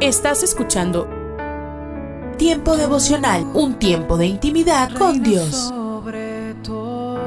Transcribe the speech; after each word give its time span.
Estás 0.00 0.42
escuchando 0.42 1.08
Tiempo 2.38 2.76
devocional, 2.76 3.44
un 3.54 3.74
tiempo 3.74 4.16
de 4.16 4.26
intimidad 4.26 4.90
con 4.92 5.22
Dios. 5.22 5.50
Sobre 5.68 6.54
todo, 6.64 7.20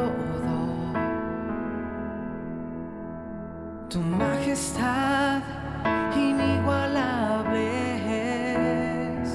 tu 3.90 4.00
majestad 4.00 5.42
inigualable 6.16 7.64
es. 9.24 9.30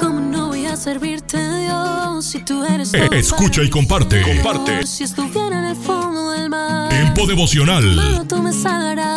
¿Cómo 0.00 0.20
no 0.20 0.48
voy 0.48 0.64
a 0.66 0.76
servirte, 0.76 1.36
Dios, 1.36 2.24
si 2.24 2.42
tú 2.42 2.64
eres 2.64 2.94
Eh, 2.94 3.06
todo 3.06 3.18
escucha 3.18 3.62
y 3.62 3.68
comparte. 3.70 4.22
Comparte. 4.22 4.86
Si 4.86 5.04
estuviera 5.04 5.58
en 5.58 5.64
el 5.66 5.76
fondo 5.76 6.30
del 6.30 6.48
mar, 6.48 6.88
Tiempo 6.88 7.26
devocional. 7.26 8.24
tú 8.28 8.42
me 8.42 8.52
salvarás. 8.52 9.07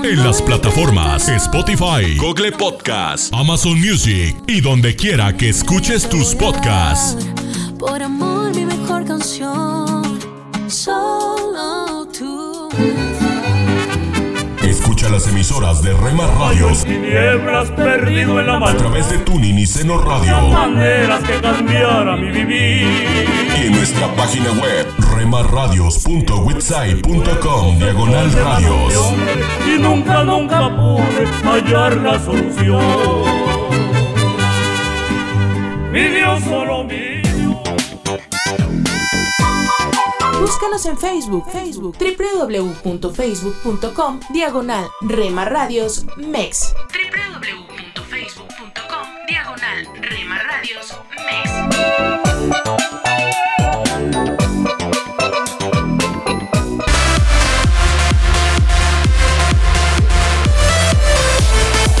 ¿Cómo 0.00 0.12
En 0.12 0.24
las 0.24 0.40
plataformas? 0.40 1.28
Spotify, 1.28 2.16
Google 2.16 2.52
Podcast, 2.52 3.34
Amazon 3.34 3.78
Music 3.78 4.34
y 4.46 4.62
donde 4.62 4.96
quiera 4.96 5.36
que 5.36 5.50
escuches 5.50 6.08
tus 6.08 6.34
podcasts. 6.34 7.26
Por 7.78 8.02
amor, 8.02 8.54
mi 8.54 8.64
mejor 8.64 9.04
canción. 9.04 10.18
Solo 10.68 12.08
tú. 12.18 12.70
Escucha 15.00 15.16
las 15.16 15.28
emisoras 15.28 15.82
de 15.82 15.94
Rema 15.94 16.26
Radios 16.26 16.84
tinieblas 16.84 17.70
perdido 17.70 18.38
en 18.38 18.46
la 18.46 18.56
a 18.56 18.60
mano. 18.60 18.76
través 18.76 19.08
de 19.08 19.16
Tuning 19.16 19.58
y 19.58 19.66
Seno 19.66 19.96
Radio 19.96 20.48
Maneras 20.48 21.24
que 21.24 21.40
cambiara 21.40 22.18
mi 22.18 22.30
vivir. 22.30 22.86
y 23.58 23.62
en 23.68 23.72
nuestra 23.72 24.14
página 24.14 24.50
web 24.52 24.86
remarradios.witsai.com 25.16 27.78
diagonal 27.78 28.30
radios. 28.30 29.14
Y 29.66 29.78
nunca, 29.80 30.22
nunca 30.22 30.68
pude 30.76 31.26
hallar 31.44 31.96
la 31.96 32.18
solución. 32.18 32.84
Mi 35.92 36.02
Dios 36.08 36.44
solo 36.44 36.84
mío. 36.84 37.09
Búscanos 40.40 40.86
en 40.86 40.96
Facebook, 40.96 41.44
Facebook, 41.52 41.98
www.facebook.com, 41.98 44.20
diagonal 44.30 44.88
Rema 45.02 45.44
Radios 45.44 46.06
MEX. 46.16 46.74
www.facebook.com, 46.88 49.06
diagonal 49.28 49.86
Rema 50.00 50.38
Radios 50.38 50.98
MEX. 51.26 51.50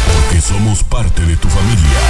Porque 0.06 0.40
somos 0.40 0.82
parte 0.84 1.26
de 1.26 1.36
tu 1.36 1.48
familia. 1.48 2.09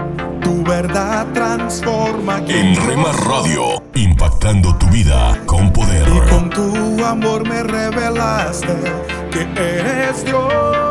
Tu 0.41 0.63
verdad 0.63 1.27
transforma 1.33 2.41
En 2.47 2.75
Rema 2.87 3.11
Radio, 3.11 3.83
impactando 3.95 4.75
tu 4.75 4.87
vida 4.87 5.39
con 5.45 5.71
poder. 5.71 6.07
Y 6.07 6.29
con 6.29 6.49
tu 6.49 7.05
amor 7.05 7.47
me 7.47 7.63
revelaste 7.63 8.75
que 9.31 9.41
eres 9.41 10.25
Dios. 10.25 10.90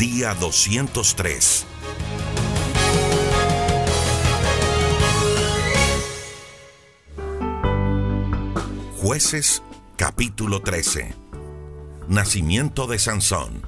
Día 0.00 0.32
203. 0.32 1.66
Jueces 8.96 9.62
capítulo 9.96 10.62
13. 10.62 11.14
Nacimiento 12.08 12.86
de 12.86 12.98
Sansón. 12.98 13.60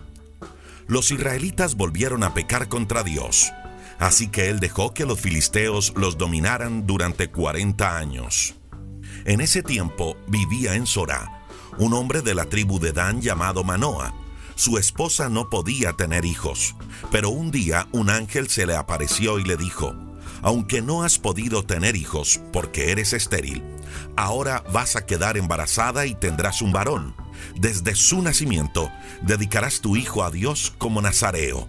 Los 0.87 1.11
israelitas 1.11 1.75
volvieron 1.75 2.23
a 2.23 2.33
pecar 2.33 2.69
contra 2.69 3.03
Dios, 3.03 3.53
así 3.99 4.29
que 4.29 4.49
él 4.49 4.59
dejó 4.59 4.95
que 4.95 5.05
los 5.05 5.21
filisteos 5.21 5.93
los 5.97 6.17
dominaran 6.17 6.87
durante 6.87 7.31
40 7.31 7.99
años. 7.99 8.55
En 9.27 9.43
ese 9.43 9.63
tiempo 9.63 10.17
vivía 10.29 10.77
en 10.77 10.87
Sorá 10.87 11.43
un 11.79 11.95
hombre 11.95 12.23
de 12.23 12.35
la 12.35 12.47
tribu 12.47 12.79
de 12.79 12.93
Dan 12.93 13.21
llamado 13.21 13.65
Manoa. 13.65 14.22
Su 14.63 14.79
esposa 14.79 15.29
no 15.29 15.51
podía 15.51 15.95
tener 15.95 16.25
hijos, 16.25 16.77
pero 17.11 17.31
un 17.31 17.51
día 17.51 17.89
un 17.91 18.09
ángel 18.09 18.49
se 18.49 18.65
le 18.65 18.77
apareció 18.77 19.41
y 19.41 19.45
le 19.45 19.57
dijo, 19.57 19.93
aunque 20.41 20.81
no 20.81 21.03
has 21.03 21.19
podido 21.19 21.65
tener 21.65 21.97
hijos 21.97 22.41
porque 22.53 22.93
eres 22.93 23.13
estéril, 23.13 23.65
ahora 24.15 24.63
vas 24.73 24.95
a 24.95 25.05
quedar 25.05 25.37
embarazada 25.37 26.07
y 26.07 26.15
tendrás 26.15 26.63
un 26.63 26.71
varón. 26.71 27.13
Desde 27.57 27.97
su 27.97 28.23
nacimiento 28.23 28.89
dedicarás 29.23 29.81
tu 29.81 29.97
hijo 29.97 30.23
a 30.23 30.31
Dios 30.31 30.73
como 30.79 31.03
nazareo. 31.03 31.69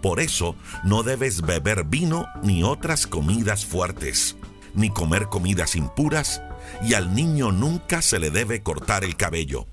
Por 0.00 0.18
eso 0.18 0.56
no 0.82 1.02
debes 1.02 1.42
beber 1.42 1.84
vino 1.84 2.26
ni 2.42 2.62
otras 2.62 3.06
comidas 3.06 3.66
fuertes, 3.66 4.38
ni 4.72 4.88
comer 4.88 5.26
comidas 5.26 5.76
impuras, 5.76 6.40
y 6.82 6.94
al 6.94 7.14
niño 7.14 7.52
nunca 7.52 8.00
se 8.00 8.18
le 8.18 8.30
debe 8.30 8.62
cortar 8.62 9.04
el 9.04 9.16
cabello. 9.16 9.66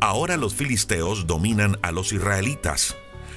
Ahora 0.00 0.38
los 0.38 0.54
filisteos 0.54 1.26
dominan 1.26 1.76
a 1.82 1.92
los 1.92 2.14
israelitas, 2.14 2.96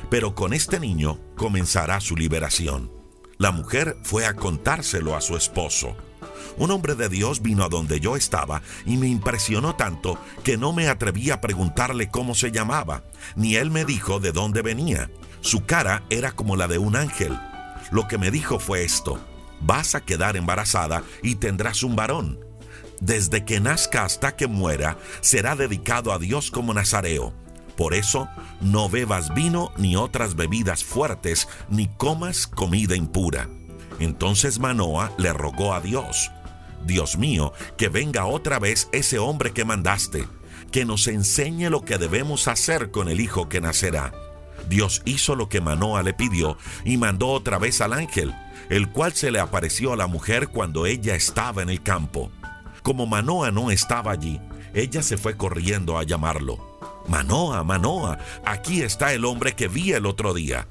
pero 0.09 0.34
con 0.34 0.53
este 0.53 0.79
niño 0.79 1.19
comenzará 1.35 2.00
su 2.00 2.16
liberación. 2.16 2.90
La 3.38 3.51
mujer 3.51 3.97
fue 4.03 4.25
a 4.25 4.35
contárselo 4.35 5.18
a 5.18 5.19
su 5.19 5.35
esposo. 5.35 5.97
Un 6.57 6.72
hombre 6.72 6.96
de 6.96 7.09
Dios 7.09 7.41
vino 7.41 7.66
a 7.66 7.69
donde 7.69 8.00
yo 8.00 8.16
estaba 8.16 8.62
y 8.85 8.96
me 8.96 9.09
impresionó 9.09 9.75
tanto 9.75 10.18
que 10.46 10.56
no 10.56 10.72
me 10.72 10.88
atreví 10.88 11.31
a 11.31 11.41
preguntarle 11.41 12.09
cómo 12.09 12.34
se 12.34 12.52
llamaba, 12.52 13.03
ni 13.35 13.56
él 13.56 13.69
me 13.69 13.84
dijo 13.84 14.22
de 14.22 14.31
dónde 14.31 14.62
venía. 14.62 15.09
Su 15.41 15.66
cara 15.66 16.03
era 16.09 16.31
como 16.31 16.56
la 16.56 16.69
de 16.69 16.78
un 16.78 16.96
ángel. 16.96 17.38
Lo 17.91 18.07
que 18.07 18.18
me 18.18 18.31
dijo 18.31 18.59
fue 18.59 18.85
esto, 18.85 19.19
vas 19.59 19.96
a 19.96 20.02
quedar 20.02 20.38
embarazada 20.38 21.03
y 21.22 21.35
tendrás 21.35 21.84
un 21.84 21.97
varón. 21.97 22.40
Desde 23.03 23.44
que 23.44 23.59
nazca 23.59 24.06
hasta 24.06 24.38
que 24.38 24.47
muera, 24.47 24.97
será 25.19 25.58
dedicado 25.58 26.14
a 26.14 26.19
Dios 26.19 26.50
como 26.50 26.74
nazareo. 26.74 27.34
Por 27.75 27.94
eso, 27.94 28.30
no 28.62 28.88
bebas 28.88 29.34
vino 29.34 29.74
ni 29.75 29.97
otras 29.97 30.38
bebidas 30.38 30.86
fuertes, 30.86 31.50
ni 31.68 31.88
comas 31.88 32.47
comida 32.47 32.96
impura. 32.96 33.50
Entonces 34.00 34.58
Manoa 34.58 35.12
le 35.18 35.34
rogó 35.34 35.74
a 35.74 35.81
Dios, 35.81 36.31
Dios 36.86 37.17
mío, 37.17 37.52
que 37.78 37.90
venga 37.90 38.26
otra 38.26 38.58
vez 38.58 38.88
ese 38.94 39.20
hombre 39.20 39.52
que 39.52 39.66
mandaste, 39.66 40.26
que 40.72 40.85
nos 40.85 41.08
enseñe 41.08 41.70
lo 41.70 41.82
que 41.82 41.97
debemos 41.97 42.47
hacer 42.47 42.90
con 42.90 43.09
el 43.09 43.20
hijo 43.20 43.50
que 43.50 43.59
nacerá. 43.59 44.14
Dios 44.70 45.02
hizo 45.03 45.35
lo 45.35 45.50
que 45.50 45.59
Manoa 45.59 46.03
le 46.03 46.14
pidió 46.14 46.58
y 46.85 46.96
mandó 46.96 47.32
otra 47.32 47.59
vez 47.59 47.82
al 47.82 47.91
ángel, 47.91 48.34
el 48.70 48.90
cual 48.91 49.11
se 49.11 49.29
le 49.29 49.41
apareció 49.41 49.91
a 49.91 49.97
la 49.97 50.08
mujer 50.08 50.47
cuando 50.47 50.85
ella 50.85 51.16
estaba 51.16 51.61
en 51.64 51.70
el 51.70 51.84
campo. 51.84 52.32
Como 52.84 53.08
Manoa 53.08 53.50
no 53.50 53.72
estaba 53.72 54.12
allí, 54.12 54.41
ella 54.74 55.02
se 55.02 55.16
fue 55.16 55.38
corriendo 55.38 55.97
a 55.97 56.03
llamarlo. 56.03 56.80
Manoa, 57.08 57.64
Manoa, 57.64 58.20
aquí 58.46 58.82
está 58.82 59.14
el 59.14 59.24
hombre 59.24 59.53
que 59.53 59.70
vi 59.70 59.94
el 59.94 60.06
otro 60.06 60.34
día. 60.34 60.68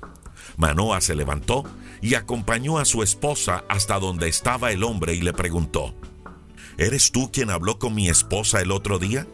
Manoa 0.58 1.00
se 1.00 1.14
levantó 1.14 1.64
y 2.02 2.14
acompañó 2.14 2.78
a 2.78 2.84
su 2.84 3.02
esposa 3.02 3.64
hasta 3.70 3.98
donde 3.98 4.28
estaba 4.28 4.72
el 4.72 4.84
hombre 4.84 5.14
y 5.14 5.22
le 5.22 5.32
preguntó, 5.32 5.94
¿Eres 6.76 7.12
tú 7.12 7.30
quien 7.32 7.48
habló 7.48 7.78
con 7.78 7.94
mi 7.94 8.10
esposa 8.10 8.60
el 8.60 8.72
otro 8.72 8.98
día? 8.98 9.26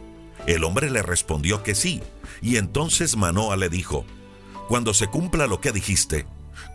El 0.47 0.63
hombre 0.63 0.89
le 0.89 1.01
respondió 1.01 1.63
que 1.63 1.75
sí, 1.75 2.01
y 2.41 2.55
entonces 2.55 3.17
Manoa 3.17 3.57
le 3.57 3.67
dijo, 3.67 4.05
Cuando 4.69 4.93
se 4.93 5.07
cumpla 5.07 5.47
lo 5.47 5.59
que 5.59 5.73
dijiste, 5.73 6.27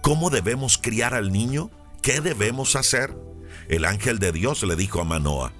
¿cómo 0.02 0.28
debemos 0.28 0.76
criar 0.76 1.14
al 1.14 1.32
niño? 1.32 1.70
¿Qué 2.02 2.20
debemos 2.20 2.76
hacer? 2.76 3.16
El 3.68 3.86
ángel 3.86 4.18
de 4.18 4.32
Dios 4.32 4.62
le 4.64 4.76
dijo 4.76 5.00
a 5.00 5.04
Manoa, 5.04 5.52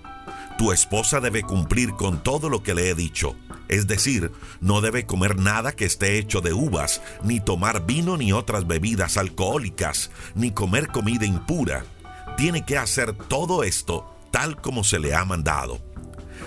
Tu 0.59 0.73
esposa 0.73 1.21
debe 1.21 1.43
cumplir 1.43 1.95
con 1.95 2.23
todo 2.23 2.49
lo 2.49 2.63
que 2.63 2.75
le 2.75 2.91
he 2.91 2.95
dicho. 2.95 3.35
Es 3.69 3.87
decir, 3.87 4.31
no 4.61 4.81
debe 4.81 5.07
comer 5.07 5.37
nada 5.37 5.73
que 5.73 5.85
esté 5.85 6.19
hecho 6.19 6.41
de 6.41 6.53
uvas, 6.53 7.03
ni 7.23 7.41
tomar 7.41 7.87
vino 7.87 8.17
ni 8.17 8.33
otras 8.33 8.67
bebidas 8.67 9.17
alcohólicas, 9.17 10.11
ni 10.35 10.53
comer 10.53 10.89
comida 10.89 11.25
impura. 11.25 11.85
Tiene 12.37 12.65
que 12.65 12.79
hacer 12.79 13.15
todo 13.15 13.65
esto 13.65 14.15
tal 14.31 14.61
como 14.61 14.85
se 14.85 14.99
le 14.99 15.15
ha 15.15 15.25
mandado. 15.25 15.81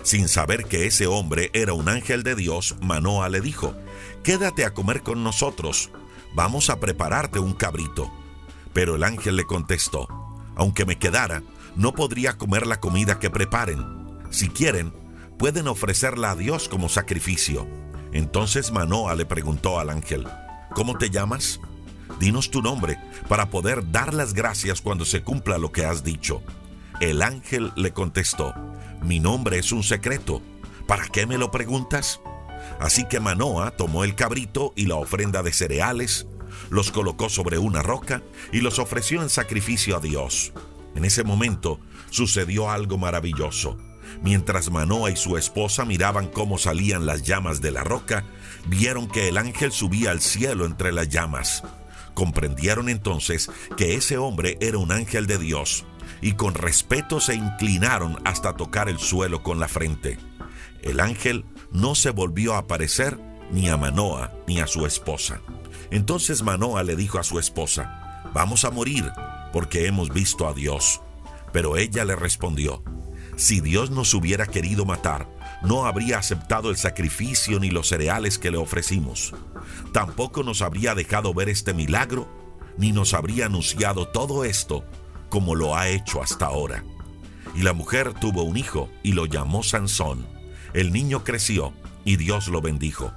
Sin 0.04 0.27
saber 0.27 0.65
que 0.65 0.86
ese 0.86 1.07
hombre 1.07 1.50
era 1.54 1.74
un 1.74 1.89
ángel 1.89 2.24
de 2.24 2.36
Dios, 2.36 2.75
Manoa 2.81 3.30
le 3.30 3.42
dijo, 3.42 3.75
Quédate 4.24 4.65
a 4.65 4.74
comer 4.74 5.01
con 5.04 5.24
nosotros, 5.24 5.89
vamos 6.33 6.69
a 6.69 6.80
prepararte 6.80 7.39
un 7.39 7.54
cabrito. 7.54 8.12
Pero 8.74 8.95
el 8.95 9.04
ángel 9.04 9.38
le 9.38 9.45
contestó, 9.45 10.07
Aunque 10.56 10.86
me 10.86 10.98
quedara, 10.98 11.44
no 11.78 11.94
podría 11.94 12.38
comer 12.38 12.66
la 12.66 12.80
comida 12.80 13.20
que 13.20 13.30
preparen. 13.30 13.86
Si 14.32 14.50
quieren, 14.50 14.92
pueden 15.38 15.68
ofrecerla 15.68 16.32
a 16.32 16.36
Dios 16.36 16.68
como 16.68 16.90
sacrificio. 16.90 17.68
Entonces 18.12 18.72
Manoa 18.72 19.16
le 19.16 19.26
preguntó 19.26 19.80
al 19.80 19.92
ángel, 19.92 20.28
¿cómo 20.74 20.98
te 20.98 21.10
llamas? 21.10 21.60
Dinos 22.20 22.50
tu 22.50 22.62
nombre 22.62 22.98
para 23.28 23.50
poder 23.50 23.92
dar 23.92 24.14
las 24.14 24.34
gracias 24.34 24.82
cuando 24.82 25.06
se 25.06 25.22
cumpla 25.22 25.60
lo 25.60 25.72
que 25.72 25.86
has 25.86 26.04
dicho. 26.04 26.42
El 27.00 27.22
ángel 27.22 27.72
le 27.76 27.94
contestó, 27.94 28.56
mi 29.04 29.20
nombre 29.20 29.60
es 29.60 29.72
un 29.72 29.84
secreto, 29.84 30.42
¿para 30.88 31.08
qué 31.08 31.28
me 31.28 31.38
lo 31.38 31.52
preguntas? 31.52 32.20
Así 32.80 33.06
que 33.08 33.20
Manoa 33.20 33.72
tomó 33.72 34.04
el 34.04 34.16
cabrito 34.16 34.74
y 34.76 34.88
la 34.88 34.96
ofrenda 34.96 35.44
de 35.44 35.54
cereales, 35.54 36.26
los 36.72 36.92
colocó 36.92 37.30
sobre 37.30 37.60
una 37.60 37.84
roca 37.84 38.24
y 38.52 38.62
los 38.62 38.80
ofreció 38.80 39.22
en 39.22 39.30
sacrificio 39.30 39.96
a 39.96 40.00
Dios. 40.00 40.54
En 40.98 41.06
ese 41.06 41.24
momento 41.24 41.80
sucedió 42.10 42.72
algo 42.72 42.98
maravilloso. 42.98 43.78
Mientras 44.24 44.72
Manoa 44.72 45.12
y 45.12 45.16
su 45.16 45.38
esposa 45.38 45.86
miraban 45.86 46.26
cómo 46.26 46.58
salían 46.58 47.06
las 47.06 47.22
llamas 47.22 47.62
de 47.62 47.70
la 47.70 47.84
roca, 47.84 48.26
vieron 48.66 49.08
que 49.08 49.28
el 49.28 49.38
ángel 49.38 49.72
subía 49.72 50.10
al 50.10 50.22
cielo 50.22 50.66
entre 50.66 50.92
las 50.92 51.08
llamas. 51.08 51.64
Comprendieron 52.16 52.90
entonces 52.90 53.52
que 53.78 53.94
ese 53.94 54.18
hombre 54.18 54.58
era 54.60 54.80
un 54.80 54.92
ángel 54.92 55.28
de 55.28 55.38
Dios 55.38 55.86
y 56.20 56.32
con 56.32 56.56
respeto 56.56 57.20
se 57.20 57.36
inclinaron 57.36 58.18
hasta 58.26 58.56
tocar 58.56 58.90
el 58.90 58.98
suelo 58.98 59.44
con 59.44 59.60
la 59.60 59.68
frente. 59.68 60.18
El 60.82 61.00
ángel 61.00 61.46
no 61.72 61.94
se 61.94 62.10
volvió 62.10 62.56
a 62.56 62.60
aparecer 62.60 63.20
ni 63.52 63.70
a 63.70 63.78
Manoa 63.78 64.34
ni 64.48 64.62
a 64.62 64.66
su 64.66 64.88
esposa. 64.88 65.42
Entonces 65.92 66.42
Manoa 66.42 66.82
le 66.82 66.96
dijo 66.96 67.20
a 67.20 67.24
su 67.24 67.38
esposa, 67.38 68.24
vamos 68.34 68.66
a 68.66 68.72
morir 68.72 69.06
porque 69.57 69.88
hemos 69.88 70.09
visto 70.09 70.48
a 70.48 70.54
Dios. 70.54 71.01
Pero 71.51 71.77
ella 71.77 72.06
le 72.06 72.15
respondió, 72.15 72.83
si 73.38 73.59
Dios 73.59 73.89
nos 73.89 74.13
hubiera 74.13 74.45
querido 74.45 74.86
matar, 74.86 75.27
no 75.63 75.88
habría 75.88 76.19
aceptado 76.19 76.69
el 76.69 76.77
sacrificio 76.77 77.59
ni 77.59 77.71
los 77.71 77.88
cereales 77.88 78.38
que 78.38 78.51
le 78.51 78.57
ofrecimos. 78.57 79.33
Tampoco 79.94 80.44
nos 80.44 80.62
habría 80.62 80.94
dejado 80.94 81.33
ver 81.33 81.50
este 81.50 81.74
milagro, 81.74 82.27
ni 82.77 82.92
nos 82.92 83.15
habría 83.15 83.48
anunciado 83.48 84.07
todo 84.07 84.45
esto 84.45 84.83
como 85.27 85.56
lo 85.56 85.75
ha 85.75 85.88
hecho 85.88 86.21
hasta 86.21 86.45
ahora. 86.45 86.83
Y 87.56 87.63
la 87.63 87.74
mujer 87.74 88.13
tuvo 88.13 88.44
un 88.44 88.57
hijo 88.57 88.92
y 89.01 89.13
lo 89.13 89.25
llamó 89.25 89.63
Sansón. 89.63 90.27
El 90.75 90.94
niño 90.94 91.24
creció 91.24 91.74
y 92.06 92.18
Dios 92.18 92.48
lo 92.48 92.62
bendijo. 92.62 93.12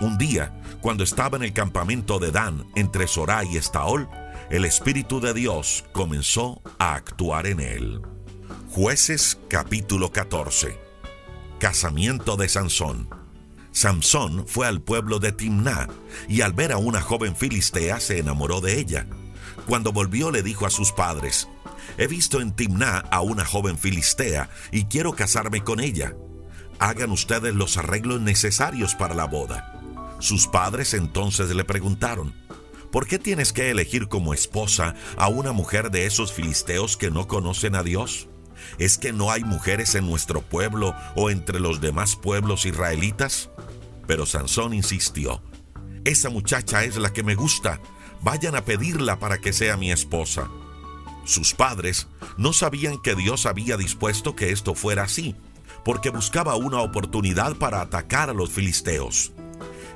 Un 0.00 0.16
día, 0.16 0.62
cuando 0.80 1.04
estaba 1.04 1.36
en 1.36 1.42
el 1.42 1.52
campamento 1.52 2.18
de 2.18 2.32
Dan 2.32 2.64
entre 2.74 3.06
Sorá 3.06 3.44
y 3.44 3.58
Estaol, 3.58 4.08
el 4.50 4.64
Espíritu 4.64 5.20
de 5.20 5.32
Dios 5.32 5.84
comenzó 5.92 6.60
a 6.78 6.94
actuar 6.94 7.46
en 7.46 7.60
él. 7.60 8.00
Jueces 8.70 9.38
capítulo 9.48 10.12
14 10.12 10.78
Casamiento 11.58 12.36
de 12.36 12.48
Sansón 12.48 13.08
Sansón 13.72 14.46
fue 14.46 14.66
al 14.66 14.82
pueblo 14.82 15.18
de 15.18 15.32
Timná 15.32 15.88
y 16.28 16.42
al 16.42 16.52
ver 16.52 16.72
a 16.72 16.78
una 16.78 17.00
joven 17.00 17.34
filistea 17.34 18.00
se 18.00 18.18
enamoró 18.18 18.60
de 18.60 18.78
ella. 18.78 19.06
Cuando 19.66 19.92
volvió 19.92 20.30
le 20.30 20.42
dijo 20.42 20.66
a 20.66 20.70
sus 20.70 20.92
padres, 20.92 21.48
He 21.96 22.06
visto 22.06 22.40
en 22.40 22.52
Timná 22.52 22.98
a 23.10 23.20
una 23.20 23.44
joven 23.44 23.78
filistea 23.78 24.50
y 24.72 24.84
quiero 24.84 25.12
casarme 25.12 25.62
con 25.62 25.80
ella. 25.80 26.14
Hagan 26.78 27.10
ustedes 27.10 27.54
los 27.54 27.76
arreglos 27.76 28.20
necesarios 28.20 28.94
para 28.94 29.14
la 29.14 29.24
boda. 29.24 29.80
Sus 30.18 30.46
padres 30.46 30.94
entonces 30.94 31.54
le 31.54 31.64
preguntaron, 31.64 32.34
¿por 32.94 33.08
qué 33.08 33.18
tienes 33.18 33.52
que 33.52 33.72
elegir 33.72 34.06
como 34.06 34.34
esposa 34.34 34.94
a 35.16 35.26
una 35.26 35.50
mujer 35.50 35.90
de 35.90 36.06
esos 36.06 36.32
filisteos 36.32 36.96
que 36.96 37.10
no 37.10 37.26
conocen 37.26 37.74
a 37.74 37.82
Dios? 37.82 38.28
¿Es 38.78 38.98
que 38.98 39.12
no 39.12 39.32
hay 39.32 39.42
mujeres 39.42 39.96
en 39.96 40.08
nuestro 40.08 40.42
pueblo 40.42 40.94
o 41.16 41.28
entre 41.28 41.58
los 41.58 41.80
demás 41.80 42.14
pueblos 42.14 42.66
israelitas? 42.66 43.50
Pero 44.06 44.26
Sansón 44.26 44.74
insistió, 44.74 45.42
esa 46.04 46.30
muchacha 46.30 46.84
es 46.84 46.96
la 46.96 47.12
que 47.12 47.24
me 47.24 47.34
gusta, 47.34 47.80
vayan 48.22 48.54
a 48.54 48.64
pedirla 48.64 49.18
para 49.18 49.38
que 49.38 49.52
sea 49.52 49.76
mi 49.76 49.90
esposa. 49.90 50.48
Sus 51.24 51.52
padres 51.52 52.06
no 52.36 52.52
sabían 52.52 53.02
que 53.02 53.16
Dios 53.16 53.46
había 53.46 53.76
dispuesto 53.76 54.36
que 54.36 54.52
esto 54.52 54.76
fuera 54.76 55.02
así, 55.02 55.34
porque 55.84 56.10
buscaba 56.10 56.54
una 56.54 56.80
oportunidad 56.80 57.56
para 57.56 57.80
atacar 57.80 58.30
a 58.30 58.34
los 58.34 58.50
filisteos. 58.50 59.33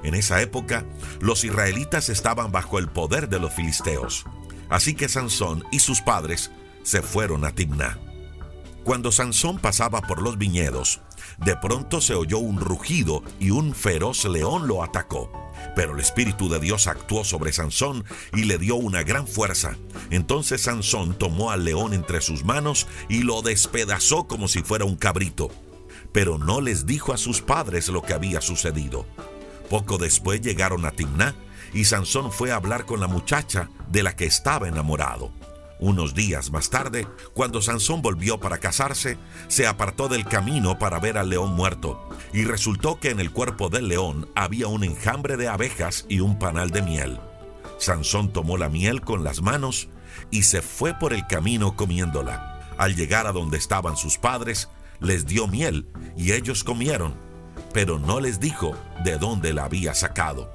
En 0.02 0.14
esa 0.14 0.40
época, 0.42 0.84
los 1.20 1.44
israelitas 1.44 2.08
estaban 2.08 2.52
bajo 2.52 2.78
el 2.78 2.88
poder 2.88 3.28
de 3.28 3.38
los 3.38 3.52
filisteos. 3.52 4.24
Así 4.68 4.94
que 4.94 5.08
Sansón 5.08 5.64
y 5.70 5.80
sus 5.80 6.00
padres 6.00 6.50
se 6.82 7.02
fueron 7.02 7.44
a 7.44 7.52
Timná. 7.52 7.98
Cuando 8.84 9.12
Sansón 9.12 9.58
pasaba 9.58 10.00
por 10.00 10.22
los 10.22 10.38
viñedos, 10.38 11.02
de 11.38 11.56
pronto 11.56 12.00
se 12.00 12.14
oyó 12.14 12.38
un 12.38 12.58
rugido 12.58 13.22
y 13.38 13.50
un 13.50 13.74
feroz 13.74 14.24
león 14.24 14.66
lo 14.66 14.82
atacó. 14.82 15.30
Pero 15.76 15.94
el 15.94 16.00
Espíritu 16.00 16.48
de 16.48 16.58
Dios 16.58 16.86
actuó 16.86 17.24
sobre 17.24 17.52
Sansón 17.52 18.04
y 18.32 18.44
le 18.44 18.58
dio 18.58 18.76
una 18.76 19.02
gran 19.02 19.26
fuerza. 19.26 19.76
Entonces 20.10 20.62
Sansón 20.62 21.18
tomó 21.18 21.50
al 21.50 21.64
león 21.64 21.92
entre 21.92 22.20
sus 22.20 22.44
manos 22.44 22.86
y 23.08 23.22
lo 23.22 23.42
despedazó 23.42 24.26
como 24.26 24.48
si 24.48 24.62
fuera 24.62 24.84
un 24.84 24.96
cabrito. 24.96 25.50
Pero 26.12 26.38
no 26.38 26.60
les 26.60 26.86
dijo 26.86 27.12
a 27.12 27.18
sus 27.18 27.42
padres 27.42 27.88
lo 27.88 28.02
que 28.02 28.14
había 28.14 28.40
sucedido. 28.40 29.06
Poco 29.68 29.98
después 29.98 30.40
llegaron 30.40 30.86
a 30.86 30.92
Timná 30.92 31.34
y 31.72 31.84
Sansón 31.84 32.32
fue 32.32 32.50
a 32.50 32.56
hablar 32.56 32.86
con 32.86 33.00
la 33.00 33.06
muchacha 33.06 33.68
de 33.90 34.02
la 34.02 34.16
que 34.16 34.24
estaba 34.24 34.68
enamorado. 34.68 35.30
Unos 35.80 36.14
días 36.14 36.50
más 36.50 36.70
tarde, 36.70 37.06
cuando 37.34 37.62
Sansón 37.62 38.02
volvió 38.02 38.40
para 38.40 38.58
casarse, 38.58 39.16
se 39.46 39.66
apartó 39.66 40.08
del 40.08 40.24
camino 40.24 40.78
para 40.78 40.98
ver 40.98 41.16
al 41.18 41.30
león 41.30 41.54
muerto, 41.54 42.08
y 42.32 42.44
resultó 42.44 42.98
que 42.98 43.10
en 43.10 43.20
el 43.20 43.30
cuerpo 43.30 43.68
del 43.68 43.86
león 43.86 44.28
había 44.34 44.66
un 44.66 44.82
enjambre 44.82 45.36
de 45.36 45.46
abejas 45.46 46.04
y 46.08 46.18
un 46.18 46.38
panal 46.38 46.70
de 46.70 46.82
miel. 46.82 47.20
Sansón 47.78 48.32
tomó 48.32 48.56
la 48.56 48.68
miel 48.68 49.02
con 49.02 49.22
las 49.22 49.40
manos 49.40 49.88
y 50.32 50.42
se 50.42 50.62
fue 50.62 50.94
por 50.94 51.12
el 51.12 51.26
camino 51.28 51.76
comiéndola. 51.76 52.60
Al 52.76 52.96
llegar 52.96 53.28
a 53.28 53.32
donde 53.32 53.56
estaban 53.56 53.96
sus 53.96 54.18
padres, 54.18 54.68
les 54.98 55.26
dio 55.26 55.46
miel 55.46 55.88
y 56.16 56.32
ellos 56.32 56.64
comieron, 56.64 57.14
pero 57.72 57.98
no 57.98 58.20
les 58.20 58.40
dijo 58.40 58.76
de 59.04 59.18
dónde 59.18 59.52
la 59.52 59.64
había 59.64 59.94
sacado. 59.94 60.52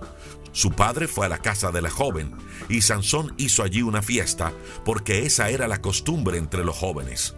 Su 0.52 0.72
padre 0.72 1.08
fue 1.08 1.26
a 1.26 1.30
la 1.30 1.40
casa 1.40 1.72
de 1.72 1.82
la 1.82 1.90
joven 1.90 2.32
y 2.70 2.82
Sansón 2.82 3.34
hizo 3.38 3.64
allí 3.64 3.82
una 3.82 4.02
fiesta 4.02 4.54
porque 4.86 5.26
esa 5.26 5.50
era 5.50 5.68
la 5.68 5.82
costumbre 5.82 6.38
entre 6.38 6.64
los 6.64 6.78
jóvenes. 6.78 7.36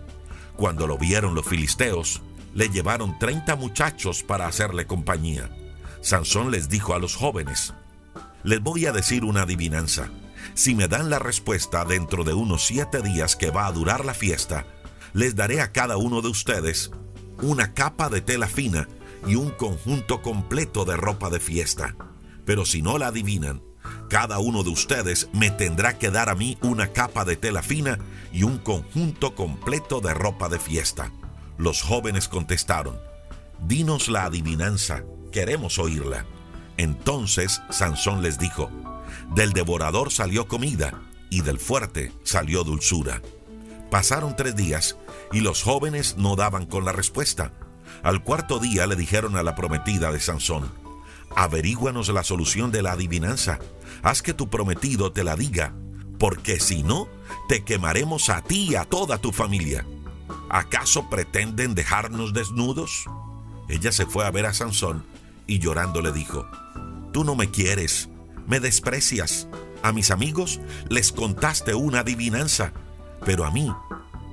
Cuando 0.57 0.85
lo 0.85 0.97
vieron 0.97 1.33
los 1.33 1.45
filisteos, 1.45 2.21
le 2.53 2.69
llevaron 2.69 3.17
30 3.17 3.55
muchachos 3.55 4.23
para 4.23 4.47
hacerle 4.47 4.85
compañía. 4.85 5.49
Sansón 6.01 6.51
les 6.51 6.69
dijo 6.69 6.93
a 6.93 6.99
los 6.99 7.15
jóvenes, 7.15 7.73
les 8.43 8.61
voy 8.61 8.85
a 8.85 8.91
decir 8.91 9.23
una 9.23 9.41
adivinanza. 9.43 10.09
Si 10.53 10.75
me 10.75 10.87
dan 10.87 11.09
la 11.09 11.19
respuesta 11.19 11.83
dentro 11.83 12.23
de 12.23 12.33
unos 12.33 12.65
siete 12.65 13.01
días 13.01 13.35
que 13.35 13.49
va 13.49 13.65
a 13.65 13.71
durar 13.71 14.05
la 14.05 14.13
fiesta, 14.13 14.65
les 15.13 15.35
daré 15.35 15.61
a 15.61 15.71
cada 15.71 15.97
uno 15.97 16.21
de 16.21 16.27
ustedes 16.27 16.91
una 17.41 17.73
capa 17.73 18.09
de 18.09 18.21
tela 18.21 18.47
fina 18.47 18.87
y 19.25 19.35
un 19.35 19.49
conjunto 19.51 20.21
completo 20.21 20.85
de 20.85 20.97
ropa 20.97 21.29
de 21.29 21.39
fiesta. 21.39 21.95
Pero 22.45 22.65
si 22.65 22.81
no 22.81 22.97
la 22.97 23.07
adivinan, 23.07 23.61
cada 24.09 24.39
uno 24.39 24.63
de 24.63 24.69
ustedes 24.69 25.29
me 25.33 25.51
tendrá 25.51 25.97
que 25.97 26.11
dar 26.11 26.29
a 26.29 26.35
mí 26.35 26.57
una 26.61 26.87
capa 26.87 27.25
de 27.25 27.35
tela 27.35 27.61
fina 27.61 27.99
y 28.31 28.43
un 28.43 28.57
conjunto 28.57 29.35
completo 29.35 30.01
de 30.01 30.13
ropa 30.13 30.49
de 30.49 30.59
fiesta. 30.59 31.11
Los 31.57 31.81
jóvenes 31.81 32.27
contestaron, 32.27 32.97
Dinos 33.65 34.09
la 34.09 34.25
adivinanza, 34.25 35.03
queremos 35.31 35.79
oírla. 35.79 36.25
Entonces 36.77 37.61
Sansón 37.69 38.21
les 38.21 38.37
dijo, 38.37 38.69
Del 39.33 39.53
devorador 39.53 40.11
salió 40.11 40.47
comida 40.47 41.01
y 41.29 41.41
del 41.41 41.59
fuerte 41.59 42.11
salió 42.23 42.63
dulzura. 42.63 43.21
Pasaron 43.89 44.35
tres 44.35 44.55
días 44.55 44.97
y 45.31 45.39
los 45.39 45.63
jóvenes 45.63 46.17
no 46.17 46.35
daban 46.35 46.65
con 46.65 46.85
la 46.85 46.91
respuesta. 46.91 47.53
Al 48.05 48.21
cuarto 48.21 48.59
día 48.59 48.85
le 48.85 48.95
dijeron 48.95 49.35
a 49.35 49.41
la 49.41 49.55
prometida 49.55 50.11
de 50.11 50.19
Sansón, 50.19 50.71
averíguanos 51.35 52.09
la 52.09 52.23
solución 52.23 52.71
de 52.71 52.83
la 52.83 52.91
adivinanza. 52.91 53.57
Haz 54.03 54.21
que 54.21 54.35
tu 54.35 54.47
prometido 54.47 55.11
te 55.11 55.23
la 55.23 55.35
diga, 55.35 55.73
porque 56.19 56.59
si 56.59 56.83
no, 56.83 57.07
te 57.49 57.63
quemaremos 57.63 58.29
a 58.29 58.43
ti 58.43 58.67
y 58.69 58.75
a 58.75 58.85
toda 58.85 59.17
tu 59.17 59.31
familia. 59.31 59.87
¿Acaso 60.51 61.09
pretenden 61.09 61.73
dejarnos 61.73 62.31
desnudos? 62.31 63.05
Ella 63.69 63.91
se 63.91 64.05
fue 64.05 64.23
a 64.23 64.29
ver 64.29 64.45
a 64.45 64.53
Sansón 64.53 65.03
y 65.47 65.57
llorando 65.57 65.99
le 66.03 66.11
dijo, 66.11 66.47
Tú 67.11 67.23
no 67.23 67.35
me 67.35 67.49
quieres, 67.49 68.09
me 68.45 68.59
desprecias. 68.59 69.47
A 69.81 69.91
mis 69.91 70.11
amigos 70.11 70.59
les 70.89 71.11
contaste 71.11 71.73
una 71.73 72.01
adivinanza, 72.01 72.71
pero 73.25 73.45
a 73.45 73.51
mí 73.51 73.73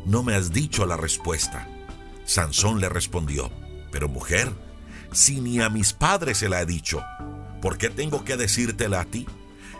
no 0.05 0.23
me 0.23 0.35
has 0.35 0.53
dicho 0.53 0.85
la 0.85 0.99
respuesta. 0.99 1.67
Sansón 2.27 2.79
le 2.79 2.91
respondió, 2.91 3.51
Pero 3.93 4.09
mujer, 4.09 4.51
si 5.13 5.41
ni 5.41 5.61
a 5.61 5.69
mis 5.69 5.93
padres 5.93 6.39
se 6.39 6.49
la 6.49 6.63
he 6.63 6.67
dicho, 6.67 7.05
¿por 7.61 7.79
qué 7.79 7.91
tengo 7.91 8.25
que 8.25 8.37
decírtela 8.37 9.03
a 9.03 9.05
ti? 9.05 9.27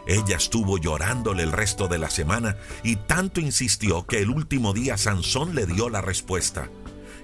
Ella 0.07 0.37
estuvo 0.37 0.79
llorándole 0.79 1.43
el 1.43 1.53
resto 1.53 1.89
de 1.89 1.99
la 1.99 2.11
semana 2.11 2.57
y 2.85 2.97
tanto 2.97 3.41
insistió 3.41 4.07
que 4.07 4.19
el 4.19 4.31
último 4.31 4.73
día 4.73 4.97
Sansón 4.97 5.55
le 5.55 5.67
dio 5.67 5.89
la 5.89 6.01
respuesta. 6.01 6.69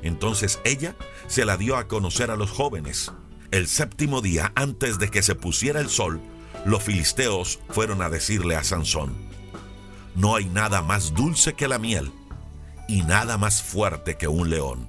Entonces 0.03 0.61
ella 0.65 0.97
se 1.27 1.45
la 1.45 1.57
dio 1.57 1.77
a 1.77 1.89
conocer 1.89 2.31
a 2.31 2.37
los 2.37 2.51
jóvenes. 2.51 3.13
El 3.51 3.67
séptimo 3.67 4.21
día, 4.21 4.53
antes 4.55 4.99
de 4.99 5.11
que 5.11 5.23
se 5.23 5.35
pusiera 5.35 5.81
el 5.81 5.89
sol, 5.89 6.21
los 6.65 6.83
filisteos 6.83 7.59
fueron 7.71 8.01
a 8.03 8.09
decirle 8.09 8.57
a 8.57 8.65
Sansón, 8.65 9.15
No 10.15 10.37
hay 10.37 10.47
nada 10.47 10.83
más 10.83 11.15
dulce 11.15 11.55
que 11.55 11.69
la 11.69 11.79
miel 11.79 12.13
y 12.89 13.03
nada 13.03 13.39
más 13.39 13.63
fuerte 13.63 14.17
que 14.17 14.29
un 14.29 14.51
león. 14.51 14.89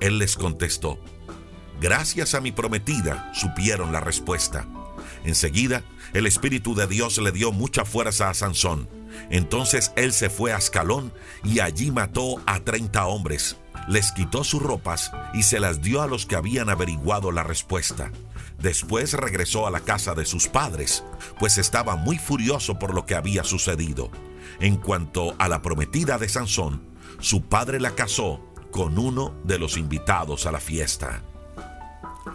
Él 0.00 0.18
les 0.18 0.36
contestó, 0.36 0.98
Gracias 1.84 2.34
a 2.34 2.40
mi 2.40 2.50
prometida 2.50 3.30
supieron 3.34 3.92
la 3.92 4.00
respuesta. 4.00 4.66
Enseguida, 5.22 5.82
el 6.14 6.26
Espíritu 6.26 6.74
de 6.74 6.86
Dios 6.86 7.18
le 7.18 7.30
dio 7.30 7.52
mucha 7.52 7.84
fuerza 7.84 8.30
a 8.30 8.32
Sansón. 8.32 8.88
Entonces 9.28 9.92
él 9.94 10.14
se 10.14 10.30
fue 10.30 10.54
a 10.54 10.56
Ascalón 10.56 11.12
y 11.42 11.60
allí 11.60 11.90
mató 11.90 12.40
a 12.46 12.60
treinta 12.60 13.04
hombres. 13.04 13.58
Les 13.86 14.12
quitó 14.12 14.44
sus 14.44 14.62
ropas 14.62 15.12
y 15.34 15.42
se 15.42 15.60
las 15.60 15.82
dio 15.82 16.00
a 16.00 16.06
los 16.06 16.24
que 16.24 16.36
habían 16.36 16.70
averiguado 16.70 17.32
la 17.32 17.42
respuesta. 17.42 18.10
Después 18.58 19.12
regresó 19.12 19.66
a 19.66 19.70
la 19.70 19.80
casa 19.80 20.14
de 20.14 20.24
sus 20.24 20.48
padres, 20.48 21.04
pues 21.38 21.58
estaba 21.58 21.96
muy 21.96 22.16
furioso 22.16 22.78
por 22.78 22.94
lo 22.94 23.04
que 23.04 23.14
había 23.14 23.44
sucedido. 23.44 24.10
En 24.58 24.76
cuanto 24.76 25.36
a 25.38 25.48
la 25.48 25.60
prometida 25.60 26.16
de 26.16 26.30
Sansón, 26.30 26.82
su 27.20 27.42
padre 27.42 27.78
la 27.78 27.94
casó 27.94 28.40
con 28.70 28.98
uno 28.98 29.34
de 29.44 29.58
los 29.58 29.76
invitados 29.76 30.46
a 30.46 30.50
la 30.50 30.60
fiesta. 30.60 31.22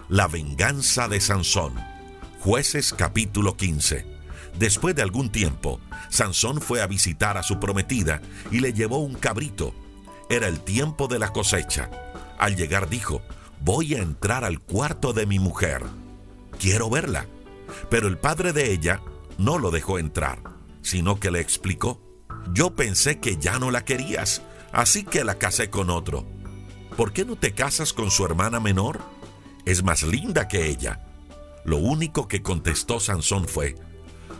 La 0.07 0.27
venganza 0.27 1.07
de 1.07 1.19
Sansón. 1.19 1.73
Jueces 2.41 2.93
capítulo 2.93 3.57
15. 3.57 4.05
Después 4.57 4.95
de 4.95 5.01
algún 5.01 5.31
tiempo, 5.31 5.79
Sansón 6.09 6.61
fue 6.61 6.81
a 6.81 6.87
visitar 6.87 7.37
a 7.37 7.43
su 7.43 7.59
prometida 7.59 8.21
y 8.51 8.59
le 8.59 8.73
llevó 8.73 8.99
un 8.99 9.15
cabrito. 9.15 9.73
Era 10.29 10.47
el 10.47 10.59
tiempo 10.59 11.07
de 11.07 11.17
la 11.17 11.29
cosecha. 11.29 11.89
Al 12.37 12.55
llegar 12.55 12.89
dijo, 12.89 13.21
voy 13.61 13.95
a 13.95 13.99
entrar 13.99 14.43
al 14.43 14.59
cuarto 14.59 15.13
de 15.13 15.25
mi 15.25 15.39
mujer. 15.39 15.83
Quiero 16.59 16.89
verla. 16.89 17.25
Pero 17.89 18.07
el 18.07 18.17
padre 18.17 18.53
de 18.53 18.71
ella 18.71 19.01
no 19.37 19.57
lo 19.57 19.71
dejó 19.71 19.97
entrar, 19.99 20.41
sino 20.81 21.19
que 21.19 21.31
le 21.31 21.39
explicó, 21.39 22.01
yo 22.53 22.75
pensé 22.75 23.19
que 23.19 23.37
ya 23.37 23.59
no 23.59 23.71
la 23.71 23.85
querías, 23.85 24.41
así 24.71 25.03
que 25.03 25.23
la 25.23 25.39
casé 25.39 25.69
con 25.69 25.89
otro. 25.89 26.25
¿Por 26.95 27.13
qué 27.13 27.25
no 27.25 27.35
te 27.35 27.53
casas 27.53 27.93
con 27.93 28.11
su 28.11 28.25
hermana 28.25 28.59
menor? 28.59 28.99
Es 29.69 29.83
más 29.83 30.01
linda 30.01 30.47
que 30.47 30.67
ella. 30.67 30.99
Lo 31.63 31.77
único 31.77 32.27
que 32.27 32.41
contestó 32.41 32.99
Sansón 32.99 33.47
fue, 33.47 33.75